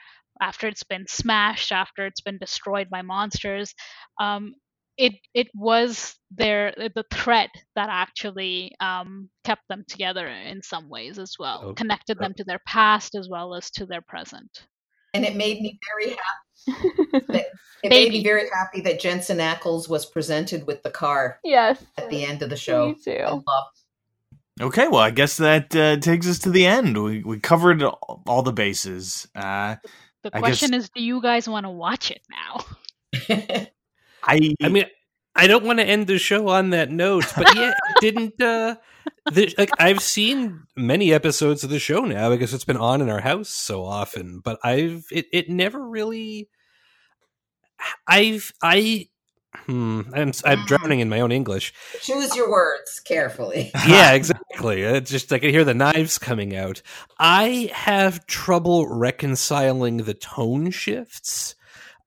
after 0.41 0.67
it's 0.67 0.83
been 0.83 1.05
smashed, 1.07 1.71
after 1.71 2.05
it's 2.05 2.21
been 2.21 2.37
destroyed 2.37 2.89
by 2.89 3.01
monsters. 3.01 3.73
Um, 4.19 4.55
it 4.99 5.13
it 5.33 5.47
was 5.55 6.15
their 6.29 6.73
the 6.77 7.05
thread 7.11 7.49
that 7.75 7.87
actually 7.89 8.75
um, 8.81 9.29
kept 9.45 9.61
them 9.69 9.85
together 9.87 10.27
in 10.27 10.61
some 10.61 10.89
ways 10.89 11.17
as 11.17 11.35
well, 11.39 11.61
oh, 11.63 11.73
connected 11.73 12.17
oh. 12.19 12.23
them 12.23 12.33
to 12.35 12.43
their 12.43 12.59
past 12.67 13.15
as 13.15 13.27
well 13.29 13.55
as 13.55 13.71
to 13.71 13.85
their 13.85 14.01
present. 14.01 14.67
And 15.13 15.25
it 15.25 15.35
made 15.35 15.61
me 15.61 15.79
very 15.89 16.09
happy. 16.11 17.23
that, 17.29 17.45
it 17.81 17.89
made 17.89 18.11
me 18.11 18.21
very 18.21 18.47
happy 18.53 18.81
that 18.81 18.99
Jensen 18.99 19.37
Ackles 19.37 19.89
was 19.89 20.05
presented 20.05 20.67
with 20.67 20.83
the 20.83 20.91
car. 20.91 21.39
Yes. 21.43 21.83
At 21.97 22.09
the 22.09 22.25
end 22.25 22.43
of 22.43 22.49
the 22.49 22.57
show. 22.57 22.89
Me 22.89 22.95
too. 23.03 23.41
Okay, 24.61 24.89
well, 24.89 24.99
I 24.99 25.11
guess 25.11 25.37
that 25.37 25.73
uh, 25.73 25.95
takes 25.97 26.27
us 26.27 26.39
to 26.39 26.51
the 26.51 26.65
end. 26.65 27.01
We 27.01 27.23
we 27.23 27.39
covered 27.39 27.81
all 27.81 28.41
the 28.43 28.51
bases. 28.51 29.25
Uh, 29.33 29.77
the 30.23 30.31
question 30.31 30.71
guess... 30.71 30.83
is, 30.83 30.89
do 30.89 31.01
you 31.01 31.21
guys 31.21 31.47
want 31.47 31.65
to 31.65 31.69
watch 31.69 32.11
it 32.11 32.21
now? 32.29 33.65
I 34.23 34.55
I 34.61 34.69
mean, 34.69 34.85
I 35.35 35.47
don't 35.47 35.63
want 35.63 35.79
to 35.79 35.85
end 35.85 36.07
the 36.07 36.17
show 36.17 36.49
on 36.49 36.71
that 36.71 36.91
note, 36.91 37.31
but 37.37 37.55
yeah, 37.55 37.73
didn't 38.01 38.41
uh 38.41 38.75
the, 39.31 39.53
like 39.57 39.71
I've 39.79 40.01
seen 40.01 40.63
many 40.75 41.13
episodes 41.13 41.63
of 41.63 41.69
the 41.69 41.79
show 41.79 42.01
now 42.01 42.29
because 42.29 42.53
it's 42.53 42.65
been 42.65 42.77
on 42.77 43.01
in 43.01 43.09
our 43.09 43.21
house 43.21 43.49
so 43.49 43.83
often, 43.83 44.41
but 44.43 44.59
I've 44.63 45.05
it 45.11 45.27
it 45.31 45.49
never 45.49 45.87
really 45.87 46.49
I've 48.07 48.51
I 48.61 49.07
hmm 49.53 50.01
I'm 50.13 50.31
I'm 50.45 50.59
mm. 50.59 50.65
drowning 50.65 50.99
in 50.99 51.09
my 51.09 51.21
own 51.21 51.31
English. 51.31 51.73
Choose 52.01 52.35
your 52.35 52.51
words 52.51 52.99
carefully. 52.99 53.71
yeah, 53.87 54.13
exactly. 54.13 54.81
It's 54.81 55.11
just 55.11 55.31
I 55.31 55.39
can 55.39 55.49
hear 55.51 55.63
the 55.63 55.73
knives 55.73 56.17
coming 56.17 56.55
out. 56.55 56.81
I 57.17 57.69
have 57.73 58.25
trouble 58.27 58.87
reconciling 58.87 59.97
the 59.97 60.13
tone 60.13 60.71
shifts 60.71 61.55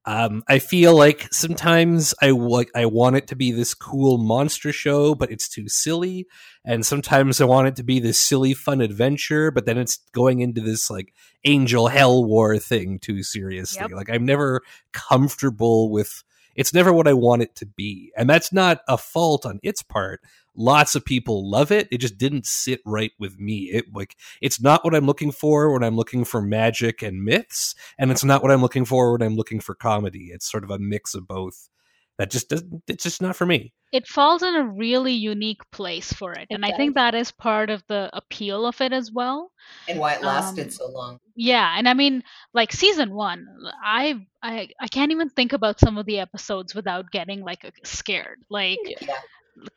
um, 0.05 0.43
I 0.49 0.59
feel 0.59 0.97
like 0.97 1.33
sometimes 1.33 2.13
I 2.21 2.31
like 2.31 2.71
I 2.75 2.87
want 2.87 3.17
it 3.17 3.29
to 3.29 3.37
be 3.37 3.53
this 3.53 3.73
cool 3.73 4.19
monster 4.19 4.73
show, 4.73 5.15
but 5.15 5.31
it's 5.31 5.49
too 5.49 5.69
silly, 5.69 6.27
and 6.65 6.85
sometimes 6.85 7.41
I 7.41 7.45
want 7.45 7.69
it 7.69 7.77
to 7.77 7.85
be 7.85 8.01
this 8.01 8.21
silly 8.21 8.53
fun 8.53 8.81
adventure, 8.81 9.53
but 9.53 9.65
then 9.65 9.79
it's 9.79 9.99
going 10.13 10.41
into 10.41 10.61
this 10.61 10.91
like 10.91 11.15
angel 11.45 11.87
hell 11.87 12.25
war 12.25 12.59
thing 12.59 12.99
too 12.99 13.23
seriously. 13.23 13.83
Yep. 13.83 13.93
Like 13.93 14.11
I'm 14.11 14.27
never 14.27 14.63
comfortable 14.93 15.91
with. 15.91 16.25
It's 16.57 16.75
never 16.75 16.93
what 16.93 17.09
I 17.09 17.13
want 17.13 17.43
it 17.43 17.55
to 17.57 17.67
be, 17.67 18.13
and 18.17 18.29
that's 18.29 18.53
not 18.53 18.81
a 18.89 18.99
fault 18.99 19.47
on 19.47 19.61
its 19.63 19.83
part. 19.83 20.21
Lots 20.55 20.95
of 20.95 21.05
people 21.05 21.51
love 21.51 21.73
it. 21.73 21.89
It 21.91 21.99
just 21.99 22.19
didn't 22.19 22.47
sit 22.47 22.81
right 22.85 23.13
with 23.19 23.41
me. 23.41 23.71
It 23.73 23.87
like 23.95 24.17
it's 24.43 24.61
not 24.61 24.85
what 24.85 24.95
i'm 24.95 25.07
looking 25.07 25.33
for 25.33 25.73
when 25.73 25.83
i'm 25.83 25.97
looking 25.97 26.25
for 26.25 26.43
magic 26.43 27.03
and 27.03 27.25
myths 27.25 27.75
and 27.99 28.11
it's 28.11 28.23
not 28.23 28.43
what 28.43 28.53
i'm 28.53 28.61
looking 28.61 28.85
for 28.85 29.13
when 29.13 29.23
i'm 29.23 29.37
looking 29.37 29.61
for 29.61 29.75
comedy. 29.75 30.31
It's 30.33 30.51
sort 30.51 30.65
of 30.65 30.71
a 30.71 30.79
mix 30.79 31.15
of 31.15 31.27
both. 31.27 31.71
That 32.19 32.31
just 32.31 32.51
doesn't 32.51 32.83
it's 32.87 33.03
just 33.03 33.23
not 33.23 33.35
for 33.35 33.47
me. 33.47 33.73
It 33.93 34.07
falls 34.07 34.43
in 34.43 34.55
a 34.55 34.65
really 34.65 35.15
unique 35.15 35.63
place 35.71 36.13
for 36.13 36.33
it, 36.33 36.47
it 36.51 36.55
and 36.55 36.63
does. 36.63 36.73
i 36.73 36.77
think 36.77 36.95
that 36.95 37.15
is 37.15 37.33
part 37.33 37.71
of 37.71 37.83
the 37.89 38.11
appeal 38.13 38.67
of 38.67 38.79
it 38.83 38.93
as 38.93 39.11
well. 39.11 39.53
And 39.89 39.99
why 39.99 40.15
it 40.15 40.23
lasted 40.23 40.67
um, 40.67 40.71
so 40.71 40.91
long 40.91 41.19
yeah 41.35 41.75
and 41.77 41.89
i 41.89 41.95
mean 41.95 42.23
like 42.55 42.73
season 42.73 43.13
one 43.15 43.47
i 43.83 44.15
i 44.43 44.69
i 44.81 44.89
can't 44.89 45.13
even 45.13 45.31
think 45.31 45.53
about 45.53 45.81
some 45.81 45.97
of 45.99 46.07
the 46.07 46.19
episodes 46.19 46.75
without 46.75 47.11
getting 47.11 47.43
like 47.43 47.71
scared 47.85 48.39
like 48.51 48.79
yeah 49.01 49.19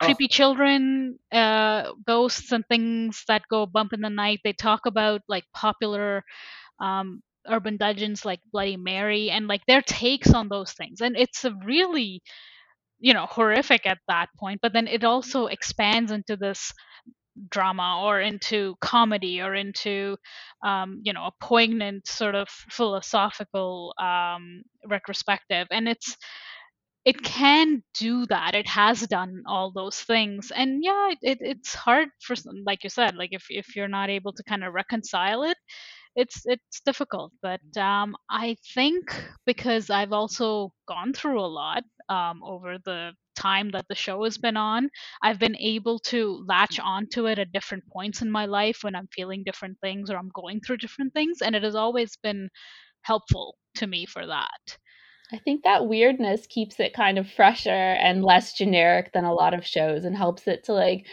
creepy 0.00 0.24
oh. 0.24 0.28
children, 0.28 1.18
uh, 1.32 1.92
ghosts, 2.06 2.52
and 2.52 2.64
things 2.66 3.24
that 3.28 3.42
go 3.50 3.66
bump 3.66 3.92
in 3.92 4.00
the 4.00 4.10
night. 4.10 4.40
They 4.44 4.52
talk 4.52 4.86
about 4.86 5.22
like 5.28 5.44
popular 5.54 6.24
um, 6.80 7.22
urban 7.48 7.76
legends 7.80 8.24
like 8.24 8.40
Bloody 8.52 8.76
Mary 8.76 9.30
and 9.30 9.46
like 9.48 9.64
their 9.66 9.82
takes 9.82 10.32
on 10.32 10.48
those 10.48 10.72
things. 10.72 11.00
And 11.00 11.16
it's 11.16 11.44
a 11.44 11.54
really, 11.64 12.22
you 12.98 13.14
know, 13.14 13.26
horrific 13.26 13.86
at 13.86 13.98
that 14.08 14.28
point. 14.38 14.60
But 14.62 14.72
then 14.72 14.88
it 14.88 15.04
also 15.04 15.46
expands 15.46 16.10
into 16.10 16.36
this 16.36 16.72
drama 17.50 18.02
or 18.04 18.20
into 18.20 18.76
comedy 18.80 19.40
or 19.42 19.54
into 19.54 20.16
um, 20.64 21.00
you 21.04 21.12
know 21.12 21.26
a 21.26 21.32
poignant 21.44 22.06
sort 22.06 22.34
of 22.34 22.48
philosophical 22.70 23.94
um, 24.00 24.62
retrospective. 24.86 25.66
And 25.70 25.88
it's 25.88 26.16
it 27.04 27.22
can 27.22 27.82
do 27.94 28.26
that. 28.26 28.54
It 28.56 28.66
has 28.66 29.02
done 29.06 29.44
all 29.46 29.70
those 29.72 29.98
things. 30.00 30.50
And 30.54 30.82
yeah 30.82 31.10
it, 31.22 31.38
it's 31.40 31.74
hard 31.74 32.08
for 32.20 32.34
like 32.64 32.84
you 32.84 32.90
said 32.90 33.16
like 33.16 33.30
if, 33.32 33.46
if 33.50 33.76
you're 33.76 33.88
not 33.88 34.10
able 34.10 34.32
to 34.32 34.42
kind 34.44 34.64
of 34.64 34.74
reconcile 34.74 35.44
it 35.44 35.56
it's 36.16 36.42
it's 36.46 36.80
difficult. 36.84 37.32
But 37.42 37.60
um, 37.76 38.16
i 38.30 38.56
think 38.74 39.04
because 39.46 39.90
i've 39.90 40.12
also 40.12 40.72
gone 40.88 41.12
through 41.12 41.40
a 41.40 41.46
lot 41.62 41.84
um, 42.08 42.42
over 42.44 42.78
the 42.84 43.12
time 43.36 43.70
that 43.70 43.86
the 43.88 43.94
show 43.94 44.24
has 44.24 44.38
been 44.38 44.56
on 44.56 44.88
i've 45.22 45.38
been 45.38 45.56
able 45.56 45.98
to 45.98 46.44
latch 46.48 46.80
onto 46.80 47.26
it 47.26 47.38
at 47.38 47.52
different 47.52 47.84
points 47.92 48.22
in 48.22 48.30
my 48.30 48.46
life 48.46 48.78
when 48.82 48.94
i'm 48.96 49.08
feeling 49.12 49.42
different 49.44 49.76
things 49.80 50.10
or 50.10 50.16
i'm 50.16 50.30
going 50.34 50.60
through 50.60 50.76
different 50.76 51.12
things 51.14 51.38
and 51.42 51.54
it 51.54 51.62
has 51.62 51.74
always 51.74 52.16
been 52.22 52.48
helpful 53.02 53.56
to 53.74 53.86
me 53.86 54.06
for 54.06 54.26
that 54.26 54.78
I 55.32 55.38
think 55.38 55.64
that 55.64 55.88
weirdness 55.88 56.46
keeps 56.46 56.78
it 56.78 56.94
kind 56.94 57.18
of 57.18 57.28
fresher 57.30 57.70
and 57.70 58.24
less 58.24 58.52
generic 58.52 59.12
than 59.12 59.24
a 59.24 59.34
lot 59.34 59.54
of 59.54 59.66
shows 59.66 60.04
and 60.04 60.16
helps 60.16 60.46
it 60.46 60.64
to 60.64 60.72
like 60.72 61.06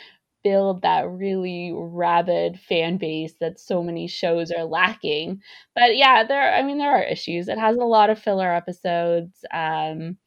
build 0.43 0.81
that 0.81 1.09
really 1.09 1.71
rabid 1.73 2.59
fan 2.59 2.97
base 2.97 3.33
that 3.39 3.59
so 3.59 3.81
many 3.81 4.07
shows 4.07 4.51
are 4.51 4.65
lacking. 4.65 5.41
But 5.73 5.95
yeah, 5.97 6.23
there 6.25 6.53
I 6.53 6.61
mean 6.63 6.77
there 6.77 6.91
are 6.91 7.03
issues. 7.03 7.47
It 7.47 7.57
has 7.57 7.75
a 7.77 7.79
lot 7.85 8.09
of 8.09 8.19
filler 8.19 8.53
episodes. 8.53 9.43
Um 9.51 10.17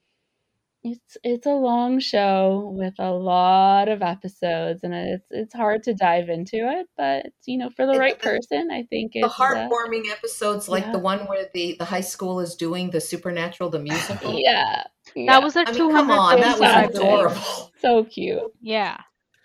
it's 0.86 1.16
it's 1.24 1.46
a 1.46 1.52
long 1.52 1.98
show 1.98 2.72
with 2.74 2.94
a 2.98 3.10
lot 3.10 3.88
of 3.88 4.02
episodes 4.02 4.84
and 4.84 4.94
it's 4.94 5.26
it's 5.30 5.54
hard 5.54 5.82
to 5.82 5.94
dive 5.94 6.28
into 6.28 6.56
it 6.56 6.86
but 6.96 7.26
you 7.44 7.58
know 7.58 7.70
for 7.70 7.86
the 7.86 7.98
right 7.98 8.20
the, 8.20 8.28
person 8.28 8.68
i 8.70 8.82
think 8.84 9.12
the 9.12 9.22
heartwarming 9.22 10.08
uh, 10.08 10.12
episodes 10.12 10.68
like 10.68 10.84
yeah. 10.84 10.92
the 10.92 10.98
one 10.98 11.20
where 11.26 11.46
the 11.54 11.76
the 11.78 11.84
high 11.84 12.00
school 12.00 12.40
is 12.40 12.54
doing 12.54 12.90
the 12.90 13.00
supernatural 13.00 13.70
the 13.70 13.78
musical. 13.90 14.38
Yeah, 14.38 14.84
yeah. 15.14 15.32
that 15.32 15.42
was 15.42 15.56
a 15.56 15.60
I 15.60 15.72
mean, 15.72 15.90
come 15.90 16.10
on 16.10 16.40
that 16.40 16.58
was 16.58 16.96
adorable. 16.96 17.72
So 17.80 18.04
cute. 18.04 18.40
Yeah. 18.60 18.98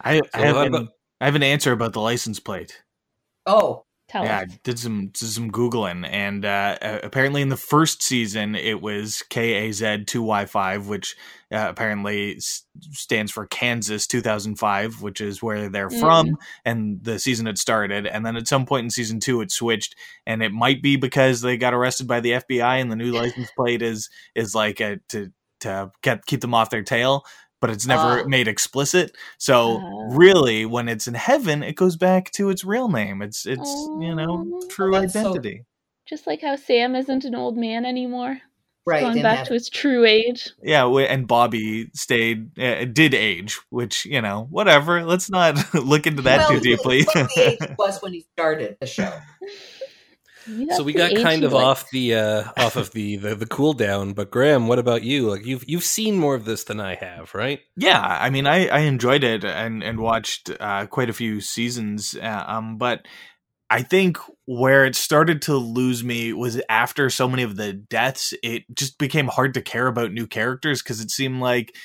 I 0.04 0.22
i 0.34 0.40
have, 0.40 0.58
an, 0.58 0.90
I 1.20 1.26
have 1.26 1.36
an 1.36 1.44
answer 1.44 1.72
about 1.72 1.94
the 1.94 2.02
license 2.02 2.40
plate. 2.40 2.84
Oh 3.46 3.86
Tell 4.12 4.26
yeah, 4.26 4.42
us. 4.42 4.52
I 4.52 4.60
did 4.64 4.78
some 4.78 5.08
did 5.08 5.30
some 5.30 5.50
googling, 5.50 6.06
and 6.06 6.44
uh, 6.44 6.78
apparently 7.02 7.42
in 7.42 7.48
the 7.48 7.56
first 7.56 8.04
season 8.04 8.56
it 8.56 8.82
was 8.82 9.24
KAZ 9.30 10.06
two 10.06 10.22
Y 10.22 10.46
five, 10.48 10.90
which 10.90 11.16
uh, 11.50 11.68
apparently 11.70 12.36
s- 12.36 12.66
stands 12.92 13.32
for 13.32 13.46
Kansas 13.46 14.08
two 14.08 14.20
thousand 14.20 14.58
five, 14.58 15.02
which 15.02 15.22
is 15.22 15.42
where 15.42 15.70
they're 15.70 15.88
mm. 15.88 16.00
from, 16.02 16.38
and 16.66 17.02
the 17.02 17.20
season 17.20 17.46
had 17.46 17.58
started. 17.58 18.06
And 18.06 18.26
then 18.26 18.36
at 18.36 18.50
some 18.50 18.66
point 18.66 18.84
in 18.84 18.90
season 18.90 19.22
two, 19.22 19.40
it 19.40 19.50
switched, 19.50 19.96
and 20.28 20.44
it 20.44 20.52
might 20.52 20.82
be 20.82 20.98
because 20.98 21.40
they 21.40 21.56
got 21.56 21.74
arrested 21.74 22.06
by 22.06 22.20
the 22.20 22.32
FBI, 22.32 22.82
and 22.82 22.92
the 22.92 22.98
new 22.98 23.14
license 23.14 23.50
plate 23.56 23.82
is 23.82 24.10
is 24.36 24.54
like 24.54 24.82
a, 24.82 25.00
to 25.08 25.32
to 25.62 25.90
get 26.02 26.26
keep 26.26 26.42
them 26.42 26.54
off 26.54 26.70
their 26.70 26.84
tail 26.84 27.24
but 27.62 27.70
it's 27.70 27.88
never 27.88 28.22
oh. 28.22 28.28
made 28.28 28.48
explicit. 28.48 29.16
So 29.38 29.78
uh, 29.78 30.16
really, 30.16 30.66
when 30.66 30.90
it's 30.90 31.08
in 31.08 31.14
heaven, 31.14 31.64
it 31.64 31.76
goes 31.76 31.96
back 31.96 32.32
to 32.32 32.50
its 32.50 32.66
real 32.66 32.90
name. 32.90 33.22
It's 33.22 33.46
it's 33.46 33.70
you 34.00 34.14
know 34.14 34.46
oh, 34.54 34.68
true 34.68 34.96
identity. 34.96 35.60
So, 35.60 35.66
just 36.10 36.28
like 36.28 36.42
how 36.42 36.58
Sam 36.58 36.96
isn't 36.96 37.24
an 37.24 37.36
old 37.36 37.56
man 37.56 37.86
anymore. 37.86 38.40
Right, 38.84 39.02
going 39.02 39.22
back 39.22 39.46
to 39.46 39.54
his 39.54 39.70
true 39.70 40.06
age. 40.06 40.50
Yeah, 40.64 40.88
and 40.88 41.28
Bobby 41.28 41.92
stayed, 41.94 42.58
uh, 42.60 42.86
did 42.86 43.14
age, 43.14 43.60
which 43.70 44.08
you 44.08 44.22
know, 44.24 44.48
whatever. 44.50 45.06
Let's 45.06 45.30
not 45.30 45.74
look 45.76 46.08
into 46.08 46.24
that 46.24 46.50
well, 46.50 46.50
too 46.50 46.60
deeply. 46.60 47.04
the 47.04 47.30
age 47.62 47.76
was 47.78 48.02
when 48.02 48.14
he 48.14 48.26
started 48.34 48.78
the 48.82 48.88
show. 48.88 49.14
So 50.76 50.84
we 50.84 50.94
got 50.94 51.16
kind 51.16 51.44
of 51.44 51.54
like. 51.54 51.66
off 51.66 51.90
the 51.92 52.16
uh, 52.16 52.44
off 52.58 52.76
of 52.76 52.92
the, 52.92 53.18
the 53.18 53.36
the 53.36 53.46
cool 53.46 53.74
down. 53.74 54.14
But 54.14 54.32
Graham, 54.32 54.68
what 54.68 54.80
about 54.80 55.04
you? 55.04 55.30
Like 55.30 55.46
you've 55.46 55.64
you've 55.68 55.84
seen 55.84 56.18
more 56.18 56.36
of 56.36 56.46
this 56.46 56.64
than 56.64 56.80
I 56.80 56.96
have, 56.96 57.34
right? 57.34 57.60
Yeah, 57.76 58.02
I 58.02 58.30
mean, 58.30 58.48
I 58.48 58.68
I 58.68 58.80
enjoyed 58.80 59.24
it 59.24 59.44
and 59.44 59.84
and 59.84 60.00
watched 60.00 60.52
uh, 60.60 60.86
quite 60.88 61.10
a 61.10 61.14
few 61.14 61.42
seasons. 61.42 62.16
Uh, 62.16 62.44
um, 62.48 62.78
but 62.78 63.08
I 63.70 63.84
think 63.84 64.18
where 64.46 64.86
it 64.86 64.96
started 64.96 65.42
to 65.44 65.56
lose 65.56 66.04
me 66.04 66.34
was 66.34 66.62
after 66.68 67.10
so 67.10 67.28
many 67.28 67.44
of 67.44 67.56
the 67.56 67.72
deaths. 67.72 68.34
It 68.44 68.64
just 68.76 68.98
became 68.98 69.28
hard 69.28 69.54
to 69.54 69.62
care 69.62 69.88
about 69.88 70.12
new 70.12 70.28
characters 70.28 70.82
because 70.82 71.00
it 71.00 71.10
seemed 71.10 71.40
like 71.40 71.76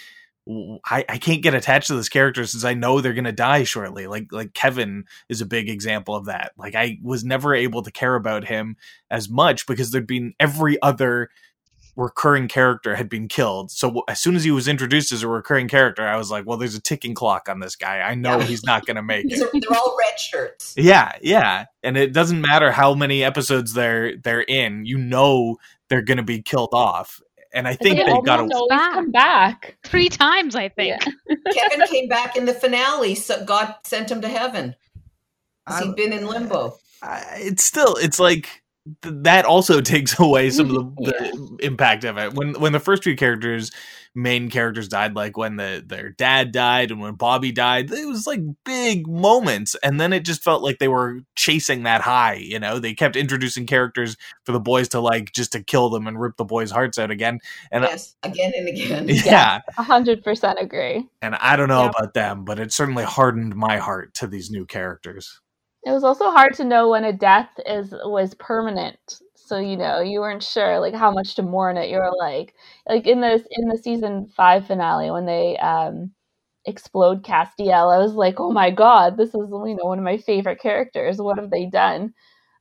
I, 0.48 1.05
I 1.09 1.18
can't 1.18 1.43
get 1.43 1.55
attached 1.55 1.89
to 1.89 1.94
this 1.94 2.09
character 2.09 2.47
since 2.47 2.64
I 2.64 2.74
know 2.74 3.01
they're 3.01 3.14
gonna 3.14 3.32
die 3.32 3.64
shortly. 3.64 4.06
Like 4.06 4.32
like 4.32 4.55
Kevin 4.55 5.05
is 5.28 5.40
a 5.40 5.47
big 5.47 5.68
example 5.68 6.14
of 6.14 6.27
that. 6.27 6.52
Like 6.56 6.74
I 6.74 6.98
was 7.02 7.24
never 7.24 7.55
able 7.55 7.82
to 7.82 7.90
care 7.90 8.14
about 8.14 8.47
him 8.47 8.77
as 9.10 9.28
much 9.28 9.66
because 9.66 9.90
there'd 9.90 10.06
been 10.06 10.35
every 10.39 10.81
other 10.82 11.31
recurring 11.97 12.47
character 12.47 12.94
had 12.94 13.09
been 13.09 13.27
killed. 13.27 13.70
So 13.70 14.02
as 14.06 14.20
soon 14.20 14.36
as 14.36 14.44
he 14.44 14.51
was 14.51 14.68
introduced 14.68 15.12
as 15.12 15.23
a 15.23 15.28
recurring 15.28 15.66
character, 15.66 16.06
I 16.06 16.16
was 16.16 16.31
like, 16.31 16.47
well, 16.47 16.59
there's 16.59 16.74
a 16.74 16.81
ticking 16.81 17.14
clock 17.14 17.48
on 17.48 17.59
this 17.59 17.74
guy. 17.74 18.01
I 18.01 18.14
know 18.14 18.39
he's 18.39 18.64
not 18.64 18.86
gonna 18.86 19.02
make 19.02 19.27
it. 19.28 19.39
they're 19.39 19.78
all 19.78 19.97
red 19.98 20.20
shirts. 20.20 20.74
Yeah, 20.77 21.12
yeah. 21.23 21.64
And 21.82 21.97
it 21.97 22.12
doesn't 22.12 22.40
matter 22.40 22.70
how 22.70 22.94
many 22.94 23.24
episodes 23.24 23.73
they're 23.73 24.16
they're 24.18 24.43
in, 24.43 24.86
you 24.86 24.98
know 24.98 25.56
they're 25.89 26.02
gonna 26.02 26.23
be 26.23 26.43
killed 26.43 26.70
off 26.73 27.20
and 27.52 27.66
I 27.68 27.74
think 27.74 27.98
they 27.98 28.20
got 28.23 28.36
to 28.36 28.55
always 28.55 28.89
come 28.93 29.10
back 29.10 29.77
three 29.85 30.09
times. 30.09 30.55
I 30.55 30.68
think 30.68 31.02
yeah. 31.02 31.35
Kevin 31.52 31.86
came 31.86 32.09
back 32.09 32.36
in 32.36 32.44
the 32.44 32.55
finale, 32.55 33.14
so 33.14 33.44
God 33.44 33.74
sent 33.85 34.10
him 34.10 34.20
to 34.20 34.28
heaven. 34.28 34.74
He'd 35.81 35.97
been 35.97 36.12
in 36.12 36.27
limbo. 36.27 36.78
I, 37.02 37.24
it's 37.39 37.64
still, 37.64 37.97
it's 37.97 38.20
like 38.20 38.62
th- 39.02 39.14
that 39.22 39.44
also 39.44 39.80
takes 39.82 40.18
away 40.18 40.50
some 40.50 40.70
of 40.74 40.96
the, 40.96 41.12
the 41.12 41.56
impact 41.66 42.04
of 42.04 42.18
it. 42.18 42.34
When 42.34 42.54
when 42.60 42.72
the 42.72 42.80
first 42.80 43.04
few 43.04 43.16
characters, 43.16 43.70
main 44.14 44.48
characters 44.50 44.88
died, 44.88 45.14
like 45.14 45.36
when 45.36 45.56
the 45.56 45.82
their 45.86 46.10
dad 46.10 46.52
died 46.52 46.90
and 46.90 47.00
when 47.00 47.14
Bobby 47.14 47.52
died, 47.52 47.90
it 47.90 48.06
was 48.06 48.26
like 48.26 48.40
big 48.64 49.06
moments, 49.06 49.74
and 49.82 50.00
then 50.00 50.12
it 50.12 50.24
just 50.24 50.42
felt 50.42 50.62
like 50.62 50.78
they 50.78 50.88
were 50.88 51.20
chasing 51.34 51.82
that 51.84 52.00
high. 52.00 52.34
You 52.34 52.58
know, 52.58 52.78
they 52.78 52.94
kept 52.94 53.16
introducing 53.16 53.66
characters 53.66 54.16
for 54.44 54.52
the 54.52 54.60
boys 54.60 54.88
to 54.88 55.00
like 55.00 55.32
just 55.32 55.52
to 55.52 55.62
kill 55.62 55.90
them 55.90 56.06
and 56.06 56.20
rip 56.20 56.36
the 56.36 56.44
boys' 56.44 56.70
hearts 56.70 56.98
out 56.98 57.10
again. 57.10 57.40
And 57.70 57.84
yes, 57.84 58.14
again 58.22 58.52
and 58.56 58.68
again. 58.68 59.08
yeah, 59.24 59.60
A 59.78 59.82
hundred 59.82 60.22
percent 60.24 60.58
agree. 60.60 61.06
and 61.22 61.34
I 61.34 61.56
don't 61.56 61.68
know 61.68 61.82
Yeah. 61.84 61.90
about 61.96 62.14
them, 62.14 62.44
but 62.44 62.58
it 62.58 62.72
certainly 62.72 63.04
hardened 63.04 63.54
my 63.54 63.76
heart 63.78 64.14
to 64.14 64.26
these 64.26 64.50
new 64.50 64.64
characters. 64.66 65.40
It 65.86 65.92
was 65.92 66.04
also 66.04 66.30
hard 66.30 66.54
to 66.56 66.64
know 66.64 66.90
when 66.90 67.04
a 67.04 67.12
death 67.14 67.48
is 67.64 67.92
was 68.04 68.34
permanent. 68.34 69.20
So 69.36 69.58
you 69.58 69.76
know, 69.78 70.00
you 70.00 70.20
weren't 70.20 70.42
sure 70.42 70.80
like 70.80 70.94
how 70.94 71.12
much 71.12 71.34
to 71.36 71.42
mourn 71.42 71.78
it. 71.78 71.88
You 71.90 71.98
were 71.98 72.12
like, 72.18 72.54
like 72.88 73.06
in 73.06 73.20
the 73.22 73.34
in 73.52 73.68
the 73.68 73.78
season 73.78 74.26
five 74.36 74.66
finale 74.66 75.10
when 75.10 75.26
they 75.26 75.56
um 75.58 76.12
explode 76.66 77.24
Castiel, 77.24 77.94
I 77.94 77.98
was 77.98 78.14
like, 78.14 78.40
oh 78.40 78.52
my 78.52 78.70
god, 78.70 79.16
this 79.16 79.30
is 79.30 79.34
you 79.50 79.76
know 79.76 79.84
one 79.86 79.98
of 79.98 80.04
my 80.04 80.18
favorite 80.18 80.60
characters. 80.60 81.18
What 81.22 81.38
have 81.38 81.50
they 81.50 81.66
done? 81.66 82.14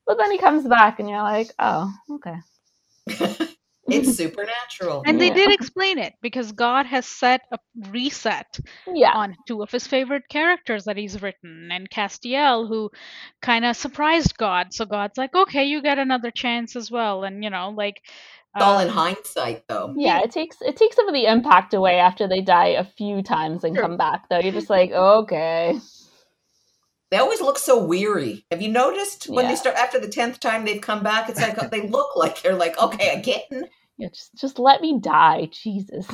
But 0.07 0.18
then 0.19 0.31
he 0.31 0.39
comes 0.39 0.68
back, 0.68 0.99
and 0.99 1.10
you're 1.10 1.23
like, 1.23 1.52
oh, 1.60 1.93
okay. 2.11 2.38
it's 3.88 4.16
supernatural. 4.18 5.03
And 5.06 5.20
they 5.22 5.30
did 5.30 5.52
explain 5.52 5.98
it 5.99 6.14
because 6.22 6.52
God 6.52 6.86
has 6.86 7.06
set 7.06 7.41
a 7.52 7.60
reset 7.91 8.60
Yeah, 8.88 9.12
on 9.14 9.36
two 9.48 9.62
of 9.64 9.72
his 9.72 9.88
favorite 9.88 10.28
characters 10.30 10.86
that 10.86 10.98
he's 10.98 11.22
written, 11.22 11.70
and 11.72 11.90
Castiel, 11.90 12.68
who 12.68 12.91
kind 13.41 13.66
of 13.66 13.76
surprised 13.78 14.38
God. 14.38 14.74
So 14.74 14.86
God's 14.86 15.18
like, 15.18 15.36
okay, 15.36 15.66
you 15.66 15.82
get 15.82 15.99
another 15.99 16.32
chance 16.32 16.76
as 16.76 16.91
well. 16.91 17.24
And, 17.24 17.44
you 17.44 17.49
know, 17.49 17.70
like. 17.70 18.02
It's 18.56 18.64
all 18.64 18.80
in 18.80 18.90
um, 18.90 18.94
hindsight, 18.94 19.64
though. 19.68 19.94
yeah. 19.98 20.22
It 20.22 20.32
takes 20.32 20.57
it 20.62 20.78
takes 20.78 20.95
some 20.95 21.07
of 21.10 21.14
the 21.14 21.26
impact 21.26 21.74
away 21.74 21.99
after 21.99 22.28
they 22.28 22.41
die 22.41 22.70
a 22.70 22.86
few 22.86 23.22
times 23.24 23.64
and 23.66 23.76
Sure. 23.76 23.84
come 23.84 23.98
back. 23.98 24.30
Though 24.30 24.40
you're 24.40 24.53
just 24.53 24.70
like, 24.70 24.91
okay. 24.91 25.80
They 27.11 27.18
always 27.18 27.40
look 27.41 27.57
so 27.60 27.84
weary. 27.84 28.45
Have 28.52 28.61
you 28.61 28.69
noticed 28.69 29.26
when 29.30 29.45
Yeah. 29.45 29.52
they 29.52 29.56
start 29.56 29.76
after 29.76 29.99
the 29.99 30.07
tenth 30.07 30.40
time 30.40 30.65
they've 30.65 30.82
come 30.82 31.03
back? 31.03 31.30
It's 31.30 31.40
like 31.40 31.69
they 31.72 31.88
look 31.88 32.15
like 32.15 32.41
they're 32.41 32.56
like, 32.56 32.77
okay, 32.77 33.10
again. 33.19 33.69
Yeah, 33.98 34.10
just 34.10 34.36
just 34.36 34.60
let 34.60 34.82
me 34.82 34.99
die, 34.99 35.48
Jesus. 35.53 36.06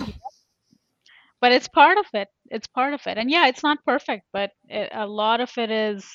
but 1.41 1.51
it's 1.51 1.67
part 1.67 1.97
of 1.97 2.05
it 2.13 2.27
it's 2.51 2.67
part 2.67 2.93
of 2.93 3.01
it 3.07 3.17
and 3.17 3.31
yeah 3.31 3.47
it's 3.47 3.63
not 3.63 3.83
perfect 3.83 4.23
but 4.31 4.51
it, 4.69 4.89
a 4.93 5.07
lot 5.07 5.41
of 5.41 5.49
it 5.57 5.71
is 5.71 6.05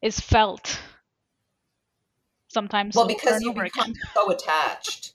is 0.00 0.20
felt 0.20 0.80
sometimes 2.46 2.94
Well, 2.94 3.08
because 3.08 3.42
you 3.42 3.50
over 3.50 3.64
become 3.64 3.90
again. 3.90 4.00
so 4.14 4.30
attached, 4.30 5.14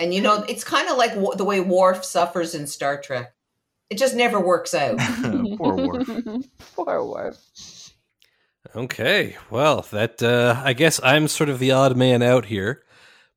and 0.00 0.12
you 0.12 0.20
know 0.20 0.44
it's 0.48 0.64
kind 0.64 0.88
of 0.88 0.96
like 0.96 1.10
w- 1.14 1.36
the 1.36 1.44
way 1.44 1.60
Worf 1.60 2.04
suffers 2.04 2.54
in 2.56 2.66
Star 2.66 3.00
Trek. 3.00 3.34
It 3.90 3.98
just 3.98 4.16
never 4.16 4.40
works 4.40 4.74
out. 4.74 4.98
Poor 5.58 5.76
Worf. 5.76 6.08
Poor 6.74 7.04
Worf. 7.04 7.36
Okay, 8.74 9.36
well, 9.50 9.82
that 9.90 10.22
uh, 10.22 10.60
I 10.64 10.72
guess 10.72 11.00
I'm 11.02 11.26
sort 11.28 11.50
of 11.50 11.58
the 11.58 11.72
odd 11.72 11.96
man 11.96 12.22
out 12.22 12.46
here, 12.46 12.84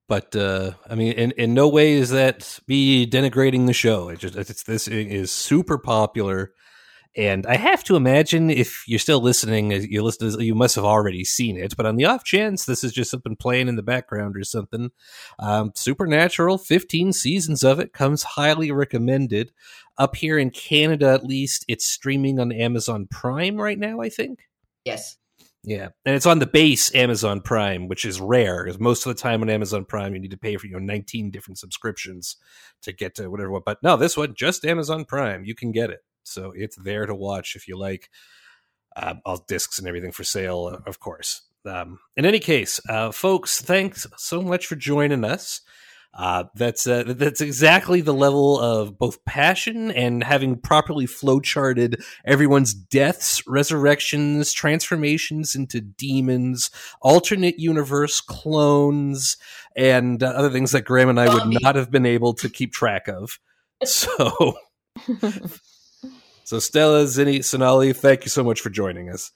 but 0.08 0.36
uh, 0.36 0.74
I 0.88 0.96
mean, 0.96 1.14
in, 1.14 1.32
in 1.32 1.54
no 1.54 1.68
way 1.68 1.94
is 1.94 2.12
that 2.12 2.60
me 2.68 3.08
denigrating 3.08 3.66
the 3.66 3.74
show. 3.74 4.10
It 4.10 4.20
just 4.20 4.36
it's 4.36 4.64
this 4.64 4.88
is 4.88 5.32
super 5.32 5.80
popular, 5.80 6.54
and 7.18 7.46
I 7.48 7.58
have 7.58 7.84
to 7.86 7.96
imagine 7.96 8.52
if 8.52 8.84
you're 8.88 9.00
still 9.00 9.20
listening, 9.20 9.72
you 9.72 10.04
listen, 10.04 10.40
you 10.40 10.54
must 10.54 10.76
have 10.76 10.86
already 10.86 11.26
seen 11.26 11.58
it. 11.58 11.76
But 11.76 11.88
on 11.88 11.96
the 11.96 12.06
off 12.06 12.24
chance 12.24 12.66
this 12.66 12.84
is 12.84 12.94
just 12.94 13.10
something 13.12 13.36
playing 13.36 13.68
in 13.68 13.78
the 13.78 13.84
background 13.84 14.38
or 14.38 14.44
something, 14.44 14.92
um, 15.40 15.72
Supernatural, 15.76 16.60
15 16.60 17.12
seasons 17.14 17.64
of 17.64 17.80
it 17.80 17.94
comes 17.94 18.24
highly 18.24 18.72
recommended. 18.72 19.52
Up 19.98 20.16
here 20.18 20.38
in 20.38 20.52
Canada, 20.52 21.10
at 21.10 21.26
least, 21.26 21.66
it's 21.68 21.86
streaming 21.86 22.40
on 22.40 22.52
Amazon 22.52 23.08
Prime 23.10 23.58
right 23.58 23.80
now. 23.80 24.02
I 24.02 24.10
think. 24.10 24.40
Yes. 24.86 25.18
Yeah, 25.68 25.90
and 26.06 26.16
it's 26.16 26.28
on 26.28 26.38
the 26.38 26.46
base 26.46 26.94
Amazon 26.94 27.42
Prime, 27.42 27.88
which 27.88 28.06
is 28.06 28.22
rare 28.22 28.64
because 28.64 28.80
most 28.80 29.06
of 29.06 29.16
the 29.16 29.20
time 29.20 29.42
on 29.42 29.50
Amazon 29.50 29.84
Prime 29.84 30.14
you 30.14 30.22
need 30.22 30.32
to 30.32 30.38
pay 30.38 30.58
for 30.58 30.68
you 30.68 30.74
know 30.74 30.80
19 30.80 31.32
different 31.32 31.58
subscriptions 31.58 32.36
to 32.84 32.94
get 32.94 33.16
to 33.16 33.30
whatever. 33.32 33.60
But 33.60 33.82
no, 33.82 33.98
this 33.98 34.16
one 34.16 34.36
just 34.36 34.64
Amazon 34.64 35.06
Prime, 35.06 35.44
you 35.44 35.56
can 35.56 35.72
get 35.72 35.90
it, 35.90 36.04
so 36.24 36.54
it's 36.56 36.76
there 36.76 37.08
to 37.08 37.16
watch 37.16 37.56
if 37.56 37.68
you 37.68 37.78
like. 37.78 38.10
Uh, 38.96 39.16
all 39.26 39.44
discs 39.50 39.78
and 39.78 39.90
everything 39.90 40.14
for 40.14 40.24
sale, 40.24 40.72
uh, 40.72 40.78
of 40.88 41.02
course. 41.02 41.42
Um, 41.66 42.00
in 42.16 42.26
any 42.26 42.40
case, 42.40 42.80
uh, 42.88 43.12
folks, 43.12 43.62
thanks 43.62 44.08
so 44.16 44.42
much 44.42 44.68
for 44.68 44.78
joining 44.78 45.26
us. 45.26 45.60
Uh, 46.16 46.46
that's 46.56 46.88
uh, 46.88 47.04
that's 47.06 47.42
exactly 47.42 48.00
the 48.00 48.14
level 48.14 48.58
of 48.58 48.98
both 48.98 49.26
passion 49.26 49.92
and 49.92 50.24
having 50.24 50.58
properly 50.58 51.06
flowcharted 51.06 52.02
everyone's 52.24 52.74
deaths, 52.74 53.46
resurrections, 53.46 54.54
transformations 54.54 55.56
into 55.56 55.82
demons, 55.82 56.72
alternate 57.02 57.60
universe 57.60 58.22
clones, 58.22 59.36
and 59.76 60.24
uh, 60.24 60.28
other 60.28 60.50
things 60.50 60.72
that 60.72 60.86
Graham 60.86 61.10
and 61.10 61.20
I 61.20 61.34
would 61.34 61.62
not 61.62 61.76
have 61.76 61.92
been 61.92 62.06
able 62.06 62.34
to 62.36 62.50
keep 62.50 62.72
track 62.72 63.08
of. 63.08 63.40
So, 63.84 64.56
so 66.46 66.60
Stella, 66.60 67.04
Zinni, 67.04 67.44
Sonali, 67.44 67.92
thank 67.92 68.24
you 68.24 68.30
so 68.30 68.42
much 68.42 68.62
for 68.62 68.70
joining 68.70 69.10
us. 69.10 69.32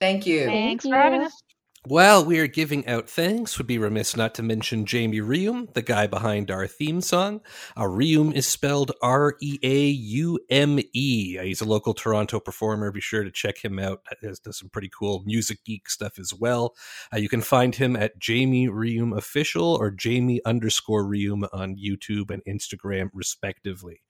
Thank 0.00 0.26
you. 0.26 0.46
thanks 0.46 0.84
Thank 0.84 0.94
for 0.94 0.98
having 0.98 1.20
us 1.20 1.42
While 1.86 2.26
we 2.26 2.38
are 2.40 2.46
giving 2.46 2.86
out 2.86 3.08
thanks, 3.08 3.56
would 3.56 3.66
be 3.66 3.78
remiss 3.78 4.14
not 4.14 4.34
to 4.34 4.42
mention 4.42 4.84
Jamie 4.84 5.22
Reaume, 5.22 5.72
the 5.72 5.80
guy 5.80 6.06
behind 6.06 6.50
our 6.50 6.66
theme 6.66 7.00
song. 7.00 7.40
Uh, 7.74 7.84
Reaume 7.84 8.34
is 8.34 8.46
spelled 8.46 8.92
R 9.00 9.34
E 9.40 9.58
A 9.62 9.86
U 9.86 10.38
M 10.50 10.78
E. 10.92 11.38
Uh, 11.40 11.42
He's 11.42 11.62
a 11.62 11.64
local 11.64 11.94
Toronto 11.94 12.38
performer. 12.38 12.92
Be 12.92 13.00
sure 13.00 13.24
to 13.24 13.30
check 13.30 13.64
him 13.64 13.78
out. 13.78 14.02
He 14.20 14.26
does, 14.26 14.42
some 14.50 14.68
pretty 14.68 14.90
cool 14.90 15.22
music 15.24 15.64
geek 15.64 15.88
stuff 15.88 16.18
as 16.18 16.34
well. 16.34 16.74
Uh, 17.14 17.16
you 17.16 17.30
can 17.30 17.40
find 17.40 17.74
him 17.74 17.96
at 17.96 18.18
Jamie 18.18 18.68
Reaume 18.68 19.16
Official 19.16 19.74
or 19.74 19.90
Jamie 19.90 20.42
underscore 20.44 21.04
Reaume 21.04 21.48
on 21.50 21.76
YouTube 21.76 22.30
and 22.30 22.42
Instagram, 22.44 23.08
respectively. 23.14 24.02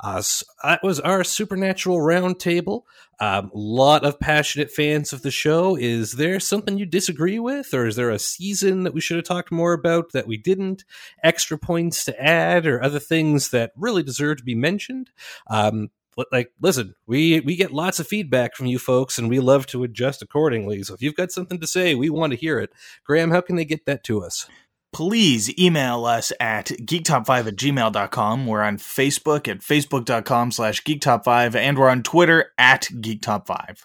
Uh, 0.00 0.22
that 0.62 0.82
was 0.82 1.00
our 1.00 1.24
supernatural 1.24 1.98
roundtable. 1.98 2.82
A 3.20 3.38
um, 3.38 3.50
lot 3.52 4.04
of 4.04 4.20
passionate 4.20 4.70
fans 4.70 5.12
of 5.12 5.22
the 5.22 5.30
show. 5.30 5.76
Is 5.76 6.12
there 6.12 6.38
something 6.38 6.78
you 6.78 6.86
disagree 6.86 7.40
with, 7.40 7.74
or 7.74 7.84
is 7.84 7.96
there 7.96 8.10
a 8.10 8.18
season 8.18 8.84
that 8.84 8.94
we 8.94 9.00
should 9.00 9.16
have 9.16 9.24
talked 9.24 9.50
more 9.50 9.72
about 9.72 10.12
that 10.12 10.28
we 10.28 10.36
didn't? 10.36 10.84
Extra 11.24 11.58
points 11.58 12.04
to 12.04 12.22
add, 12.22 12.64
or 12.64 12.80
other 12.80 13.00
things 13.00 13.50
that 13.50 13.72
really 13.76 14.04
deserve 14.04 14.36
to 14.38 14.44
be 14.44 14.54
mentioned? 14.54 15.10
Um, 15.48 15.90
like, 16.32 16.52
listen, 16.60 16.94
we 17.06 17.40
we 17.40 17.56
get 17.56 17.72
lots 17.72 17.98
of 18.00 18.06
feedback 18.06 18.54
from 18.54 18.66
you 18.66 18.78
folks, 18.78 19.18
and 19.18 19.28
we 19.28 19.40
love 19.40 19.66
to 19.68 19.82
adjust 19.82 20.22
accordingly. 20.22 20.82
So 20.84 20.94
if 20.94 21.02
you've 21.02 21.16
got 21.16 21.32
something 21.32 21.60
to 21.60 21.66
say, 21.66 21.94
we 21.96 22.10
want 22.10 22.32
to 22.32 22.38
hear 22.38 22.60
it. 22.60 22.70
Graham, 23.04 23.30
how 23.30 23.40
can 23.40 23.56
they 23.56 23.64
get 23.64 23.86
that 23.86 24.04
to 24.04 24.22
us? 24.22 24.48
Please 24.92 25.56
email 25.58 26.04
us 26.04 26.32
at 26.40 26.66
geektop5 26.66 27.46
at 27.48 27.56
gmail.com. 27.56 28.46
We're 28.46 28.62
on 28.62 28.78
Facebook 28.78 29.46
at 29.48 29.58
facebook.com 29.60 30.52
slash 30.52 30.82
geektop5, 30.82 31.54
and 31.54 31.78
we're 31.78 31.88
on 31.90 32.02
Twitter 32.02 32.52
at 32.58 32.82
geektop5. 32.92 33.84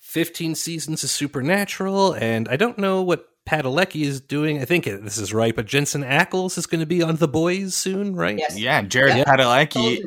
15 0.00 0.54
seasons 0.54 1.04
of 1.04 1.10
Supernatural, 1.10 2.12
and 2.14 2.48
I 2.48 2.56
don't 2.56 2.78
know 2.78 3.02
what 3.02 3.26
Padalecki 3.48 4.02
is 4.02 4.20
doing. 4.20 4.60
I 4.60 4.64
think 4.64 4.84
this 4.84 5.18
is 5.18 5.32
right, 5.32 5.54
but 5.54 5.66
Jensen 5.66 6.02
Ackles 6.02 6.58
is 6.58 6.66
going 6.66 6.80
to 6.80 6.86
be 6.86 7.02
on 7.02 7.16
The 7.16 7.28
Boys 7.28 7.74
soon, 7.74 8.14
right? 8.14 8.36
Yes. 8.38 8.58
Yeah, 8.58 8.82
Jared 8.82 9.16
Yeah. 9.16 9.24
Padalecki. 9.24 10.00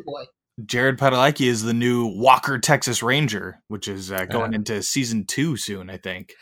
Jared 0.65 0.97
Padalecki 0.97 1.47
is 1.47 1.63
the 1.63 1.73
new 1.73 2.05
Walker 2.05 2.57
Texas 2.59 3.03
Ranger, 3.03 3.59
which 3.67 3.87
is 3.89 4.09
uh, 4.11 4.23
going 4.25 4.53
Ah. 4.53 4.55
into 4.55 4.81
season 4.83 5.25
two 5.25 5.57
soon, 5.57 5.89
I 5.89 5.97
think. 5.97 6.33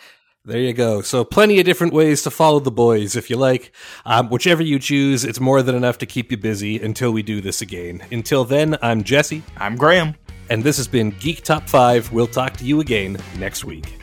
There 0.45 0.60
you 0.60 0.74
go. 0.74 1.02
So, 1.02 1.24
plenty 1.24 1.60
of 1.60 1.65
different 1.65 1.94
ways 1.94 2.24
to 2.24 2.32
follow 2.32 2.60
the 2.60 2.70
boys 2.70 3.15
if 3.15 3.30
you 3.30 3.38
like. 3.38 3.72
Um, 4.06 4.30
whichever 4.30 4.61
you 4.61 4.78
choose, 4.78 5.24
it's 5.24 5.40
more 5.40 5.61
than 5.61 5.74
enough 5.74 5.99
to 5.99 6.06
keep 6.06 6.32
you 6.32 6.38
busy 6.38 6.82
until 6.82 7.11
we 7.11 7.24
do 7.24 7.40
this 7.40 7.61
again. 7.61 8.03
Until 8.11 8.44
then, 8.44 8.78
I'm 8.82 9.03
Jesse, 9.03 9.41
I'm 9.56 9.78
Graham. 9.78 10.15
and 10.49 10.61
this 10.61 10.76
has 10.76 10.88
been 10.88 11.11
Geek 11.11 11.44
Top 11.45 11.70
5. 11.70 12.11
We'll 12.11 12.28
talk 12.28 12.57
to 12.57 12.65
you 12.65 12.82
again 12.82 13.18
next 13.38 13.64
week. 13.64 14.03